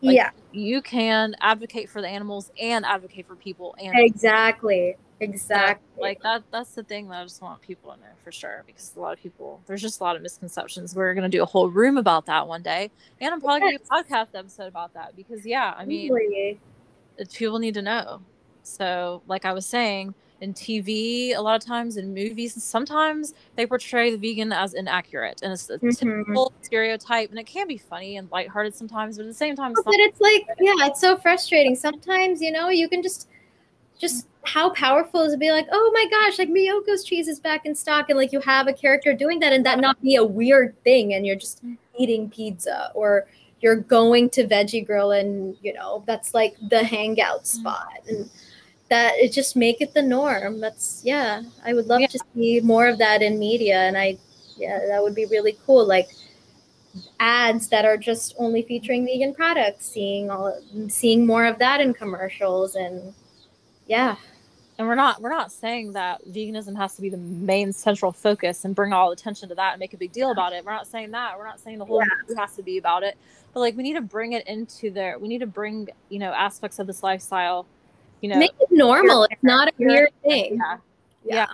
Like, 0.02 0.16
yeah, 0.16 0.30
you 0.52 0.82
can 0.82 1.36
advocate 1.41 1.90
for 1.90 2.02
the 2.02 2.07
animals 2.07 2.52
and 2.60 2.86
advocate 2.86 3.28
for 3.28 3.36
people. 3.36 3.76
And 3.80 3.94
exactly, 3.99 4.95
exactly. 5.20 6.02
like 6.02 6.22
that. 6.24 6.44
That's 6.52 6.74
the 6.74 6.84
thing 6.84 7.10
that 7.10 7.20
I 7.20 7.24
just 7.24 7.41
want 7.41 7.61
people 7.61 7.91
to 7.91 7.99
know 7.99 8.14
for 8.24 8.32
sure, 8.32 8.64
because 8.66 8.94
a 8.95 8.99
lot 8.99 9.14
of 9.14 9.22
people 9.22 9.61
there's 9.68 9.82
just 9.82 9.99
a 9.99 10.03
lot 10.03 10.16
of 10.16 10.22
misconceptions. 10.22 10.95
We're 10.95 11.14
gonna 11.14 11.30
do 11.30 11.44
a 11.44 11.45
whole 11.45 11.70
room 11.70 11.98
about 11.98 12.26
that 12.26 12.48
one 12.48 12.64
day, 12.64 12.90
and 13.22 13.34
I'm 13.34 13.41
probably 13.41 13.72
yes. 13.72 13.82
gonna 13.90 14.03
do 14.03 14.10
a 14.10 14.16
podcast 14.16 14.40
episode 14.40 14.68
about 14.68 14.94
that 14.95 15.16
because 15.16 15.45
yeah, 15.45 15.74
I 15.78 15.86
mean, 15.86 16.11
really? 16.11 16.60
people 17.34 17.60
need 17.60 17.76
to 17.76 17.82
know. 17.82 18.22
So, 18.64 19.22
like 19.28 19.45
I 19.45 19.53
was 19.53 19.66
saying, 19.66 20.14
in 20.41 20.53
TV 20.53 21.36
a 21.36 21.41
lot 21.41 21.61
of 21.61 21.66
times 21.66 21.98
in 21.98 22.14
movies 22.14 22.61
sometimes 22.64 23.34
they 23.56 23.66
portray 23.66 24.16
the 24.16 24.18
vegan 24.18 24.52
as 24.52 24.74
inaccurate 24.74 25.41
and 25.44 25.52
it's 25.52 25.70
a 25.70 25.78
mm-hmm. 25.78 25.90
typical 25.90 26.53
stereotype 26.61 27.30
and 27.30 27.40
it 27.40 27.45
can 27.45 27.68
be 27.68 27.78
funny 27.78 28.18
and 28.18 28.32
lighthearted 28.32 28.74
sometimes 28.74 29.18
but 29.18 29.24
at 29.24 29.28
the 29.28 29.34
same 29.34 29.56
time 29.56 29.74
but 29.74 29.95
it's 29.95 30.22
like 30.22 30.48
yeah 30.60 30.88
it's 30.88 31.02
so 31.02 31.18
frustrating 31.18 31.76
sometimes 31.76 32.41
you 32.41 32.52
know 32.52 32.70
you 32.70 32.88
can 32.88 33.03
just 33.03 33.28
just 33.99 34.28
how 34.45 34.70
powerful 34.72 35.22
is 35.22 35.34
it 35.34 35.36
to 35.36 35.40
be 35.40 35.52
like, 35.52 35.68
oh 35.72 35.91
my 35.94 36.07
gosh, 36.10 36.40
like 36.40 36.49
Miyoko's 36.49 37.03
cheese 37.03 37.28
is 37.28 37.40
back 37.40 37.66
in 37.66 37.76
stock, 37.76 38.10
and 38.10 38.18
like 38.18 38.32
you 38.32 38.40
have 38.40 38.68
a 38.68 38.74
character 38.74 39.14
doing 39.14 39.40
that, 39.41 39.53
and 39.53 39.66
that 39.66 39.80
not 39.80 40.02
be 40.02 40.16
a 40.16 40.24
weird 40.24 40.82
thing, 40.84 41.14
and 41.14 41.26
you're 41.26 41.36
just 41.36 41.61
eating 41.98 42.30
pizza, 42.30 42.91
or 42.95 43.28
you're 43.61 43.76
going 43.76 44.30
to 44.32 44.48
Veggie 44.48 44.86
Grill, 44.86 45.11
and 45.11 45.56
you 45.61 45.74
know 45.74 46.03
that's 46.07 46.34
like 46.34 46.56
the 46.70 46.84
hangout 46.84 47.44
mm-hmm. 47.44 47.60
spot, 47.60 48.02
and 48.07 48.30
that 48.90 49.16
it 49.16 49.32
just 49.32 49.56
make 49.56 49.82
it 49.82 49.94
the 49.94 50.02
norm. 50.02 50.60
That's 50.60 51.02
yeah, 51.03 51.44
I 51.66 51.74
would 51.74 51.88
love 51.88 52.02
yeah. 52.02 52.07
to 52.07 52.20
see 52.34 52.60
more 52.61 52.88
of 52.88 52.98
that 52.99 53.22
in 53.22 53.40
media, 53.40 53.80
and 53.80 53.98
I 53.98 54.18
yeah, 54.57 54.80
that 54.88 55.02
would 55.02 55.16
be 55.16 55.26
really 55.26 55.57
cool. 55.66 55.88
Like 55.88 56.10
ads 57.20 57.70
that 57.70 57.86
are 57.86 57.98
just 57.98 58.36
only 58.38 58.64
featuring 58.64 59.06
vegan 59.06 59.34
products, 59.34 59.86
seeing 59.86 60.30
all 60.30 60.60
seeing 60.88 61.26
more 61.26 61.45
of 61.45 61.60
that 61.60 61.82
in 61.82 61.94
commercials, 61.94 62.76
and 62.76 63.14
yeah 63.88 64.16
and 64.80 64.88
we're 64.88 64.95
not 64.95 65.22
we're 65.22 65.30
not 65.30 65.52
saying 65.52 65.91
that 65.91 66.26
veganism 66.26 66.76
has 66.76 66.95
to 66.95 67.02
be 67.02 67.10
the 67.10 67.18
main 67.18 67.72
central 67.72 68.11
focus 68.11 68.66
and 68.66 68.74
bring 68.74 68.94
all 68.94 69.11
attention 69.11 69.49
to 69.49 69.56
that 69.56 69.74
and 69.74 69.80
make 69.80 69.94
a 69.94 69.98
big 69.98 70.11
deal 70.11 70.32
about 70.32 70.53
it 70.53 70.66
we're 70.66 70.72
not 70.72 70.88
saying 70.88 71.11
that 71.11 71.38
we're 71.38 71.45
not 71.45 71.60
saying 71.60 71.78
the 71.78 71.86
whole 71.86 72.02
yeah. 72.02 72.36
has 72.40 72.56
to 72.56 72.64
be 72.64 72.78
about 72.78 73.03
it 73.03 73.18
but 73.53 73.60
like 73.60 73.76
we 73.76 73.84
need 73.84 73.94
to 73.94 74.02
bring 74.02 74.34
it 74.34 74.48
into 74.48 74.90
there 74.90 75.20
we 75.20 75.28
need 75.28 75.40
to 75.40 75.48
bring 75.48 75.88
you 76.07 76.18
know 76.18 76.32
aspects 76.32 76.80
of 76.80 76.88
this 76.88 77.03
lifestyle 77.03 77.68
you 78.21 78.29
know 78.29 78.37
make 78.37 78.53
it 78.59 78.67
normal 78.71 79.23
it's 79.29 79.43
not 79.43 79.67
a 79.67 79.73
weird 79.77 80.09
thing 80.23 80.55
yeah. 80.57 80.77
yeah. 81.25 81.35
yeah 81.35 81.47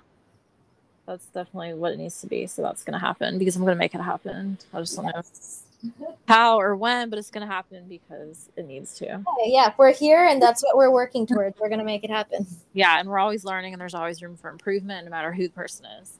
that's 1.05 1.25
definitely 1.27 1.73
what 1.73 1.91
it 1.91 1.97
needs 1.97 2.19
to 2.21 2.27
be 2.27 2.47
so 2.47 2.61
that's 2.61 2.83
going 2.83 2.93
to 2.93 3.05
happen 3.05 3.37
because 3.37 3.55
i'm 3.55 3.63
going 3.63 3.75
to 3.75 3.79
make 3.79 3.93
it 3.93 4.01
happen 4.01 4.57
i 4.73 4.79
just 4.79 4.95
don't 4.95 5.05
yes. 5.05 5.13
know 5.15 5.65
how 6.27 6.59
or 6.59 6.75
when, 6.75 7.09
but 7.09 7.19
it's 7.19 7.29
going 7.29 7.45
to 7.45 7.51
happen 7.51 7.85
because 7.87 8.49
it 8.55 8.65
needs 8.67 8.93
to. 8.95 9.23
Yeah, 9.45 9.73
we're 9.77 9.93
here 9.93 10.25
and 10.25 10.41
that's 10.41 10.63
what 10.63 10.77
we're 10.77 10.91
working 10.91 11.25
towards. 11.25 11.59
We're 11.59 11.69
going 11.69 11.79
to 11.79 11.85
make 11.85 12.03
it 12.03 12.09
happen. 12.09 12.45
Yeah, 12.73 12.99
and 12.99 13.09
we're 13.09 13.19
always 13.19 13.45
learning 13.45 13.73
and 13.73 13.81
there's 13.81 13.93
always 13.93 14.21
room 14.21 14.37
for 14.37 14.49
improvement 14.49 15.05
no 15.05 15.11
matter 15.11 15.31
who 15.31 15.43
the 15.43 15.53
person 15.53 15.85
is. 16.01 16.17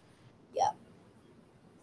Yeah. 0.54 0.72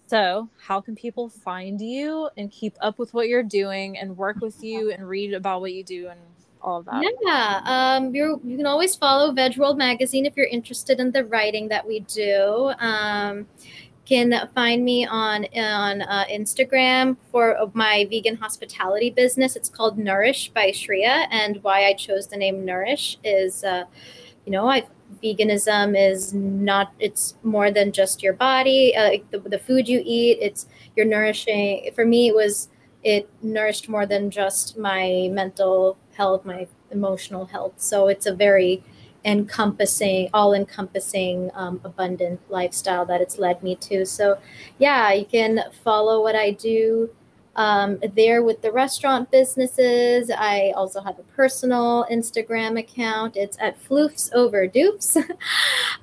So, 0.06 0.48
how 0.58 0.80
can 0.80 0.94
people 0.94 1.28
find 1.28 1.80
you 1.80 2.28
and 2.36 2.50
keep 2.50 2.76
up 2.80 2.98
with 2.98 3.14
what 3.14 3.28
you're 3.28 3.42
doing 3.42 3.98
and 3.98 4.16
work 4.16 4.40
with 4.40 4.62
you 4.62 4.92
and 4.92 5.08
read 5.08 5.32
about 5.32 5.60
what 5.60 5.72
you 5.72 5.82
do 5.82 6.08
and 6.08 6.20
all 6.62 6.82
that? 6.82 7.02
Yeah, 7.22 7.60
um, 7.64 8.14
you 8.14 8.40
you 8.44 8.56
can 8.56 8.66
always 8.66 8.96
follow 8.96 9.32
Vegworld 9.32 9.76
Magazine 9.76 10.26
if 10.26 10.36
you're 10.36 10.46
interested 10.46 11.00
in 11.00 11.10
the 11.10 11.24
writing 11.24 11.68
that 11.68 11.86
we 11.86 12.00
do. 12.00 12.72
Um, 12.78 13.46
can 14.04 14.48
find 14.54 14.84
me 14.84 15.06
on 15.06 15.46
on 15.56 16.02
uh, 16.02 16.24
Instagram 16.30 17.16
for 17.30 17.70
my 17.74 18.06
vegan 18.10 18.36
hospitality 18.36 19.10
business. 19.10 19.56
It's 19.56 19.68
called 19.68 19.98
Nourish 19.98 20.50
by 20.50 20.70
Shriya, 20.70 21.26
and 21.30 21.62
why 21.62 21.86
I 21.86 21.94
chose 21.94 22.26
the 22.26 22.36
name 22.36 22.64
Nourish 22.64 23.18
is, 23.22 23.64
uh, 23.64 23.84
you 24.44 24.52
know, 24.52 24.68
I 24.68 24.86
veganism 25.22 25.96
is 25.96 26.34
not 26.34 26.92
it's 26.98 27.36
more 27.42 27.70
than 27.70 27.92
just 27.92 28.22
your 28.22 28.32
body, 28.32 28.94
uh, 28.96 29.18
the, 29.30 29.38
the 29.38 29.58
food 29.58 29.88
you 29.88 30.02
eat. 30.04 30.38
It's 30.40 30.66
you're 30.96 31.06
nourishing. 31.06 31.90
For 31.94 32.04
me, 32.04 32.28
it 32.28 32.34
was 32.34 32.68
it 33.02 33.28
nourished 33.42 33.88
more 33.88 34.06
than 34.06 34.30
just 34.30 34.76
my 34.78 35.28
mental 35.32 35.96
health, 36.16 36.44
my 36.44 36.66
emotional 36.90 37.46
health. 37.46 37.74
So 37.76 38.08
it's 38.08 38.26
a 38.26 38.34
very 38.34 38.82
encompassing, 39.24 40.28
all 40.34 40.52
encompassing, 40.54 41.50
um, 41.54 41.80
abundant 41.84 42.40
lifestyle 42.50 43.06
that 43.06 43.20
it's 43.20 43.38
led 43.38 43.62
me 43.62 43.76
to. 43.76 44.04
So, 44.04 44.38
yeah, 44.78 45.12
you 45.12 45.24
can 45.24 45.60
follow 45.84 46.22
what 46.22 46.34
I 46.34 46.50
do 46.52 47.10
um, 47.54 47.98
there 48.14 48.42
with 48.42 48.62
the 48.62 48.72
restaurant 48.72 49.30
businesses. 49.30 50.30
I 50.30 50.72
also 50.74 51.00
have 51.02 51.18
a 51.18 51.22
personal 51.22 52.06
Instagram 52.10 52.78
account. 52.78 53.36
It's 53.36 53.58
at 53.60 53.82
Floofs 53.82 54.32
Over 54.32 54.66
Dupes. 54.66 55.16
um, 55.16 55.26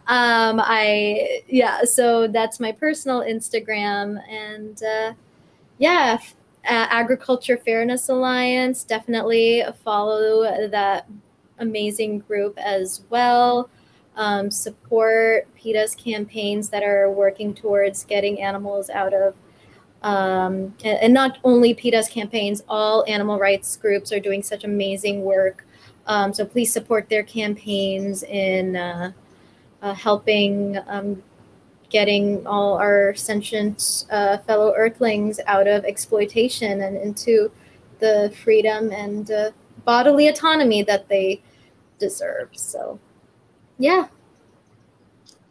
I, 0.07 1.41
yeah, 1.47 1.83
so 1.83 2.27
that's 2.27 2.59
my 2.59 2.71
personal 2.71 3.21
Instagram. 3.21 4.21
And 4.29 4.81
uh, 4.83 5.13
yeah, 5.79 6.19
uh, 6.65 6.87
Agriculture 6.89 7.57
Fairness 7.57 8.09
Alliance, 8.09 8.83
definitely 8.83 9.63
follow 9.83 10.67
that 10.67 11.07
amazing 11.59 12.19
group 12.19 12.57
as 12.57 13.01
well. 13.09 13.69
Um, 14.15 14.51
support 14.51 15.47
PETA's 15.55 15.95
campaigns 15.95 16.69
that 16.69 16.83
are 16.83 17.09
working 17.09 17.53
towards 17.53 18.03
getting 18.03 18.41
animals 18.41 18.89
out 18.89 19.13
of, 19.13 19.35
um, 20.03 20.75
and, 20.83 21.13
not 21.13 21.37
only 21.43 21.73
PETA's 21.73 22.09
campaigns, 22.09 22.61
all 22.67 23.05
animal 23.07 23.39
rights 23.39 23.77
groups 23.77 24.11
are 24.11 24.19
doing 24.19 24.43
such 24.43 24.65
amazing 24.65 25.23
work. 25.23 25.65
Um, 26.07 26.33
so 26.33 26.43
please 26.43 26.73
support 26.73 27.07
their 27.07 27.23
campaigns 27.23 28.23
in 28.23 28.75
uh, 28.75 29.11
uh, 29.81 29.93
helping 29.93 30.77
um, 30.87 31.23
getting 31.89 32.45
all 32.45 32.77
our 32.77 33.15
sentient 33.15 34.05
uh, 34.11 34.37
fellow 34.39 34.73
earthlings 34.75 35.39
out 35.47 35.67
of 35.67 35.83
exploitation 35.85 36.81
and 36.81 36.95
into 36.97 37.51
the 37.99 38.33
freedom 38.43 38.91
and 38.91 39.31
uh, 39.31 39.51
bodily 39.85 40.27
autonomy 40.27 40.83
that 40.83 41.07
they 41.09 41.41
deserve. 41.97 42.49
So, 42.53 42.99
yeah. 43.77 44.07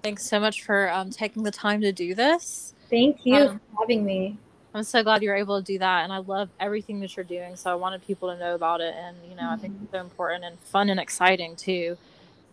Thanks 0.03 0.25
so 0.25 0.39
much 0.39 0.63
for 0.63 0.91
um, 0.91 1.11
taking 1.11 1.43
the 1.43 1.51
time 1.51 1.81
to 1.81 1.93
do 1.93 2.15
this. 2.15 2.75
Thank 2.89 3.27
you 3.27 3.37
um, 3.37 3.61
for 3.75 3.81
having 3.81 4.05
me. 4.05 4.39
I'm 4.75 4.85
so 4.85 5.03
glad 5.03 5.23
you're 5.23 5.35
able 5.35 5.61
to 5.61 5.65
do 5.65 5.79
that, 5.79 6.05
and 6.05 6.13
I 6.13 6.19
love 6.19 6.51
everything 6.61 7.01
that 7.01 7.17
you're 7.17 7.25
doing. 7.25 7.57
So 7.57 7.71
I 7.71 7.75
wanted 7.75 8.07
people 8.07 8.33
to 8.33 8.39
know 8.39 8.55
about 8.55 8.81
it, 8.81 8.95
and 8.97 9.17
you 9.29 9.35
know, 9.35 9.43
mm-hmm. 9.43 9.53
I 9.53 9.57
think 9.57 9.75
mm-hmm. 9.75 9.85
it's 9.85 9.93
so 9.93 10.01
important 10.01 10.45
and 10.45 10.59
fun 10.61 10.91
and 10.91 11.01
exciting 11.01 11.57
too. 11.57 11.97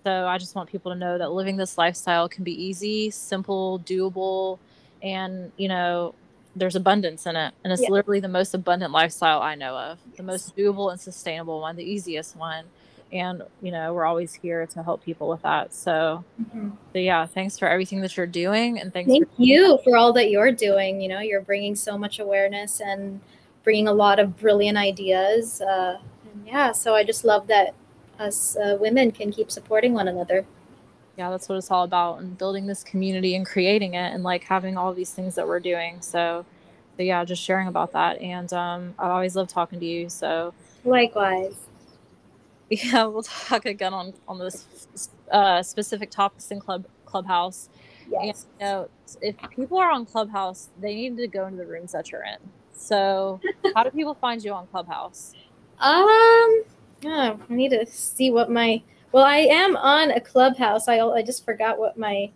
So 0.05 0.27
I 0.27 0.37
just 0.37 0.53
want 0.53 0.69
people 0.69 0.91
to 0.91 0.97
know 0.97 1.17
that 1.17 1.31
living 1.31 1.57
this 1.57 1.79
lifestyle 1.79 2.29
can 2.29 2.43
be 2.43 2.53
easy, 2.63 3.09
simple, 3.09 3.79
doable, 3.79 4.59
and 5.01 5.51
you 5.57 5.67
know, 5.67 6.13
there's 6.55 6.75
abundance 6.75 7.25
in 7.25 7.35
it, 7.35 7.55
and 7.63 7.73
it's 7.73 7.81
yeah. 7.81 7.89
literally 7.89 8.19
the 8.19 8.27
most 8.27 8.53
abundant 8.53 8.91
lifestyle 8.91 9.41
I 9.41 9.55
know 9.55 9.75
of, 9.75 9.97
yes. 10.09 10.17
the 10.17 10.23
most 10.23 10.55
doable 10.55 10.91
and 10.91 11.01
sustainable 11.01 11.59
one, 11.59 11.75
the 11.75 11.83
easiest 11.83 12.35
one 12.35 12.65
and 13.11 13.43
you 13.61 13.71
know 13.71 13.93
we're 13.93 14.05
always 14.05 14.33
here 14.33 14.65
to 14.65 14.81
help 14.81 15.03
people 15.03 15.29
with 15.29 15.41
that 15.43 15.71
so 15.71 16.23
mm-hmm. 16.41 16.69
so 16.91 16.99
yeah 16.99 17.25
thanks 17.25 17.57
for 17.57 17.67
everything 17.67 18.01
that 18.01 18.17
you're 18.17 18.25
doing 18.25 18.79
and 18.79 18.91
thanks 18.91 19.11
thank 19.11 19.27
for- 19.35 19.41
you 19.41 19.77
for 19.83 19.95
all 19.95 20.11
that 20.11 20.31
you're 20.31 20.51
doing 20.51 20.99
you 20.99 21.07
know 21.07 21.19
you're 21.19 21.41
bringing 21.41 21.75
so 21.75 21.99
much 21.99 22.17
awareness 22.17 22.81
and 22.81 23.21
bringing 23.63 23.87
a 23.87 23.93
lot 23.93 24.17
of 24.17 24.35
brilliant 24.37 24.75
ideas 24.75 25.61
uh, 25.61 25.99
and 26.33 26.47
yeah 26.47 26.71
so 26.71 26.95
i 26.95 27.03
just 27.03 27.23
love 27.23 27.45
that 27.45 27.75
us 28.19 28.55
uh, 28.57 28.77
women 28.79 29.11
can 29.11 29.31
keep 29.31 29.51
supporting 29.51 29.93
one 29.93 30.07
another 30.07 30.45
yeah 31.17 31.29
that's 31.29 31.49
what 31.49 31.57
it's 31.57 31.71
all 31.71 31.83
about 31.83 32.19
and 32.19 32.37
building 32.37 32.67
this 32.67 32.83
community 32.83 33.35
and 33.35 33.45
creating 33.45 33.93
it 33.93 34.13
and 34.13 34.23
like 34.23 34.43
having 34.43 34.77
all 34.77 34.93
these 34.93 35.11
things 35.11 35.35
that 35.35 35.47
we're 35.47 35.59
doing 35.59 36.01
so 36.01 36.45
so 36.97 37.03
yeah 37.03 37.23
just 37.25 37.41
sharing 37.41 37.67
about 37.67 37.91
that 37.91 38.19
and 38.21 38.51
um, 38.53 38.93
i 38.99 39.09
always 39.09 39.35
love 39.35 39.47
talking 39.47 39.79
to 39.79 39.85
you 39.85 40.09
so 40.09 40.53
likewise 40.83 41.55
yeah, 42.69 43.05
we'll 43.05 43.23
talk 43.23 43.65
again 43.65 43.93
on 43.93 44.13
on 44.27 44.39
this 44.39 44.87
uh, 45.31 45.61
specific 45.61 46.09
topics 46.09 46.49
in 46.49 46.59
club 46.59 46.85
clubhouse. 47.05 47.69
Yes. 48.09 48.47
And, 48.59 48.59
you 48.59 48.65
know, 48.65 48.89
if 49.21 49.35
people 49.51 49.77
are 49.77 49.91
on 49.91 50.05
Clubhouse, 50.05 50.69
they 50.79 50.95
need 50.95 51.17
to 51.17 51.27
go 51.27 51.45
into 51.45 51.57
the 51.57 51.65
rooms 51.65 51.91
that 51.91 52.11
you're 52.11 52.23
in. 52.23 52.37
So, 52.73 53.39
how 53.75 53.83
do 53.83 53.91
people 53.91 54.15
find 54.15 54.43
you 54.43 54.53
on 54.53 54.67
Clubhouse? 54.67 55.33
Um, 55.77 56.63
oh, 57.05 57.39
I 57.49 57.53
need 57.53 57.69
to 57.69 57.85
see 57.85 58.31
what 58.31 58.49
my 58.49 58.81
well, 59.11 59.23
I 59.23 59.37
am 59.37 59.77
on 59.77 60.11
a 60.11 60.19
Clubhouse. 60.19 60.87
I 60.89 60.99
I 60.99 61.21
just 61.21 61.45
forgot 61.45 61.79
what 61.79 61.97
my 61.97 62.31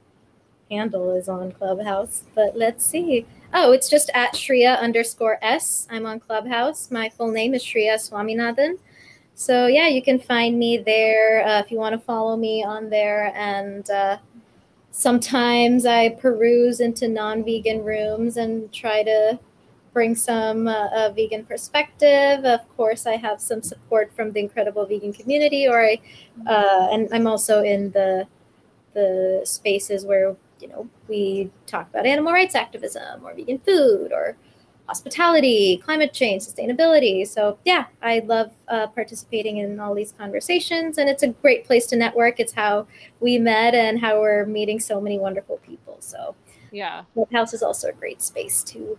handle 0.71 1.15
is 1.15 1.27
on 1.27 1.51
Clubhouse, 1.51 2.23
but 2.35 2.55
let's 2.55 2.85
see. 2.85 3.25
Oh, 3.53 3.71
it's 3.71 3.89
just 3.89 4.09
at 4.13 4.33
Shriya 4.33 4.79
underscore 4.79 5.39
S. 5.41 5.87
I'm 5.89 6.05
on 6.05 6.19
Clubhouse. 6.19 6.91
My 6.91 7.09
full 7.09 7.31
name 7.31 7.53
is 7.53 7.63
Shriya 7.63 7.95
Swaminathan. 7.95 8.77
So 9.35 9.67
yeah, 9.67 9.87
you 9.87 10.01
can 10.01 10.19
find 10.19 10.59
me 10.59 10.77
there 10.77 11.45
uh, 11.45 11.59
if 11.59 11.71
you 11.71 11.77
want 11.77 11.93
to 11.93 11.99
follow 11.99 12.37
me 12.37 12.63
on 12.63 12.89
there. 12.89 13.33
And 13.35 13.89
uh, 13.89 14.17
sometimes 14.91 15.85
I 15.85 16.09
peruse 16.09 16.79
into 16.79 17.07
non-vegan 17.07 17.83
rooms 17.83 18.37
and 18.37 18.71
try 18.71 19.03
to 19.03 19.39
bring 19.93 20.15
some 20.15 20.67
uh, 20.67 21.09
vegan 21.15 21.45
perspective. 21.45 22.45
Of 22.45 22.67
course, 22.75 23.05
I 23.05 23.17
have 23.17 23.41
some 23.41 23.61
support 23.61 24.13
from 24.13 24.31
the 24.31 24.39
incredible 24.39 24.85
vegan 24.85 25.13
community, 25.13 25.67
or 25.67 25.81
I, 25.81 26.01
uh, 26.47 26.89
and 26.91 27.09
I'm 27.11 27.27
also 27.27 27.61
in 27.63 27.91
the 27.91 28.27
the 28.93 29.41
spaces 29.43 30.05
where 30.05 30.35
you 30.59 30.67
know 30.67 30.89
we 31.07 31.51
talk 31.67 31.89
about 31.89 32.05
animal 32.05 32.33
rights 32.33 32.55
activism 32.55 33.23
or 33.23 33.33
vegan 33.33 33.59
food 33.59 34.11
or 34.11 34.35
hospitality, 34.89 35.77
climate 35.77 36.13
change, 36.13 36.41
sustainability. 36.41 37.25
So, 37.27 37.59
yeah, 37.63 37.85
I 38.01 38.19
love 38.19 38.51
uh, 38.67 38.87
participating 38.87 39.57
in 39.57 39.79
all 39.79 39.93
these 39.93 40.11
conversations, 40.11 40.97
and 40.97 41.07
it's 41.07 41.21
a 41.21 41.27
great 41.27 41.63
place 41.65 41.85
to 41.87 41.95
network. 41.95 42.39
It's 42.39 42.53
how 42.53 42.87
we 43.19 43.37
met 43.37 43.75
and 43.75 44.01
how 44.01 44.19
we're 44.19 44.47
meeting 44.47 44.79
so 44.79 44.99
many 44.99 45.19
wonderful 45.19 45.57
people. 45.57 45.97
So, 45.99 46.35
yeah, 46.71 47.03
House 47.31 47.53
is 47.53 47.61
also 47.61 47.89
a 47.89 47.93
great 47.93 48.21
space 48.23 48.63
to 48.63 48.97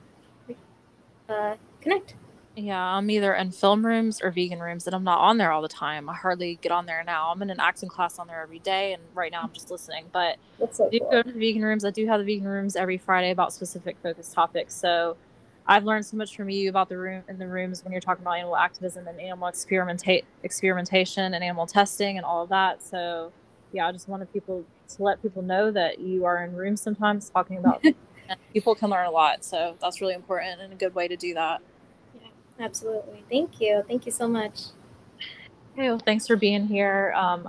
uh, 1.31 1.57
connect. 1.81 2.15
Yeah, 2.57 2.82
I'm 2.82 3.09
either 3.11 3.32
in 3.35 3.52
film 3.52 3.86
rooms 3.86 4.20
or 4.20 4.31
vegan 4.31 4.61
rooms, 4.61 4.86
and 4.86 4.94
I'm 4.94 5.05
not 5.05 5.20
on 5.20 5.39
there 5.39 5.52
all 5.52 5.62
the 5.62 5.69
time. 5.69 6.09
I 6.09 6.15
hardly 6.15 6.59
get 6.61 6.73
on 6.73 6.85
there 6.85 7.02
now. 7.05 7.31
I'm 7.31 7.40
in 7.43 7.51
an 7.51 7.61
acting 7.61 7.89
class 7.89 8.19
on 8.19 8.27
there 8.27 8.43
every 8.43 8.59
day, 8.59 8.93
and 8.93 9.02
right 9.15 9.31
now 9.31 9.43
I'm 9.43 9.52
just 9.52 9.70
listening. 9.70 10.07
But 10.12 10.36
so 10.73 10.86
I 10.86 10.90
do 10.90 10.98
cool. 10.98 11.11
go 11.11 11.23
to 11.23 11.32
the 11.32 11.39
vegan 11.39 11.62
rooms. 11.62 11.85
I 11.85 11.90
do 11.90 12.07
have 12.07 12.19
the 12.19 12.27
vegan 12.27 12.48
rooms 12.48 12.77
every 12.77 12.98
Friday 12.98 13.31
about 13.31 13.52
specific 13.52 13.97
focus 14.02 14.32
topics. 14.35 14.74
So 14.74 15.16
I've 15.66 15.85
learned 15.85 16.05
so 16.05 16.16
much 16.16 16.36
from 16.36 16.51
you 16.51 16.69
about 16.69 16.89
the 16.89 16.98
room 16.98 17.23
in 17.28 17.39
the 17.39 17.47
rooms 17.47 17.85
when 17.85 17.93
you're 17.93 18.01
talking 18.01 18.23
about 18.23 18.35
animal 18.36 18.57
activism 18.57 19.07
and 19.07 19.20
animal 19.20 19.48
experimenta- 19.48 20.24
experimentation 20.43 21.32
and 21.32 21.44
animal 21.44 21.66
testing 21.66 22.16
and 22.16 22.27
all 22.27 22.43
of 22.43 22.48
that. 22.48 22.82
So 22.82 23.32
yeah, 23.73 23.86
I 23.86 23.93
just 23.93 24.09
wanted 24.09 24.32
people 24.32 24.65
to 24.97 25.02
let 25.02 25.23
people 25.23 25.43
know 25.43 25.70
that 25.70 26.01
you 26.01 26.24
are 26.24 26.43
in 26.43 26.55
rooms 26.57 26.82
sometimes 26.82 27.31
talking 27.31 27.59
about 27.59 27.85
and 28.31 28.39
people 28.52 28.74
can 28.74 28.89
learn 28.89 29.07
a 29.07 29.11
lot. 29.11 29.44
So 29.44 29.77
that's 29.81 30.01
really 30.01 30.15
important 30.15 30.61
and 30.61 30.73
a 30.73 30.77
good 30.77 30.94
way 30.94 31.09
to 31.09 31.16
do 31.16 31.35
that. 31.35 31.61
Yeah, 32.15 32.28
absolutely. 32.65 33.24
Thank 33.31 33.61
you. 33.61 33.82
Thank 33.86 34.07
you 34.07 34.12
so 34.12 34.28
much. 34.28 34.61
Okay, 35.74 35.89
well, 35.89 36.01
thanks 36.05 36.27
for 36.27 36.36
being 36.36 36.66
here. 36.66 37.12
Um, 37.16 37.48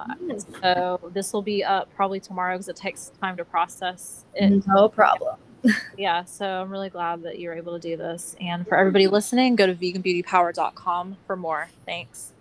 so 0.62 1.00
this 1.14 1.34
will 1.34 1.42
be 1.42 1.64
up 1.64 1.94
probably 1.96 2.20
tomorrow 2.20 2.56
because 2.56 2.70
it 2.70 2.76
takes 2.76 3.12
time 3.22 3.38
to 3.38 3.46
process 3.46 4.26
it. 4.36 4.66
No 4.68 4.90
problem. 4.90 5.38
Yeah, 5.96 6.24
so 6.24 6.48
I'm 6.48 6.72
really 6.72 6.90
glad 6.90 7.22
that 7.22 7.38
you're 7.38 7.54
able 7.54 7.74
to 7.74 7.80
do 7.80 7.96
this. 7.96 8.36
And 8.42 8.68
for 8.68 8.76
everybody 8.80 9.06
listening, 9.06 9.56
go 9.56 9.68
to 9.68 9.76
veganbeautypower.com 9.76 11.18
for 11.28 11.36
more. 11.36 11.70
Thanks. 11.86 12.32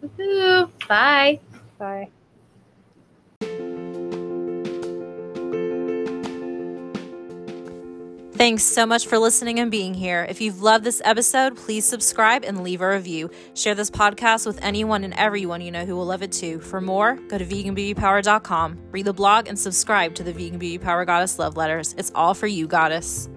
Woohoo. 0.00 0.70
Bye. 0.86 1.40
Bye. 1.76 2.10
Thanks 8.38 8.62
so 8.62 8.86
much 8.86 9.08
for 9.08 9.18
listening 9.18 9.58
and 9.58 9.68
being 9.68 9.94
here. 9.94 10.24
If 10.28 10.40
you've 10.40 10.62
loved 10.62 10.84
this 10.84 11.02
episode, 11.04 11.56
please 11.56 11.84
subscribe 11.84 12.44
and 12.44 12.62
leave 12.62 12.80
a 12.80 12.88
review. 12.88 13.32
Share 13.54 13.74
this 13.74 13.90
podcast 13.90 14.46
with 14.46 14.62
anyone 14.62 15.02
and 15.02 15.12
everyone 15.14 15.60
you 15.60 15.72
know 15.72 15.84
who 15.84 15.96
will 15.96 16.06
love 16.06 16.22
it 16.22 16.30
too. 16.30 16.60
For 16.60 16.80
more, 16.80 17.16
go 17.16 17.36
to 17.36 17.44
veganbeautypower.com, 17.44 18.78
read 18.92 19.06
the 19.06 19.12
blog, 19.12 19.48
and 19.48 19.58
subscribe 19.58 20.14
to 20.14 20.22
the 20.22 20.32
Vegan 20.32 20.60
Beauty 20.60 20.78
Power 20.78 21.04
Goddess 21.04 21.36
Love 21.40 21.56
Letters. 21.56 21.96
It's 21.98 22.12
all 22.14 22.32
for 22.32 22.46
you, 22.46 22.68
Goddess. 22.68 23.28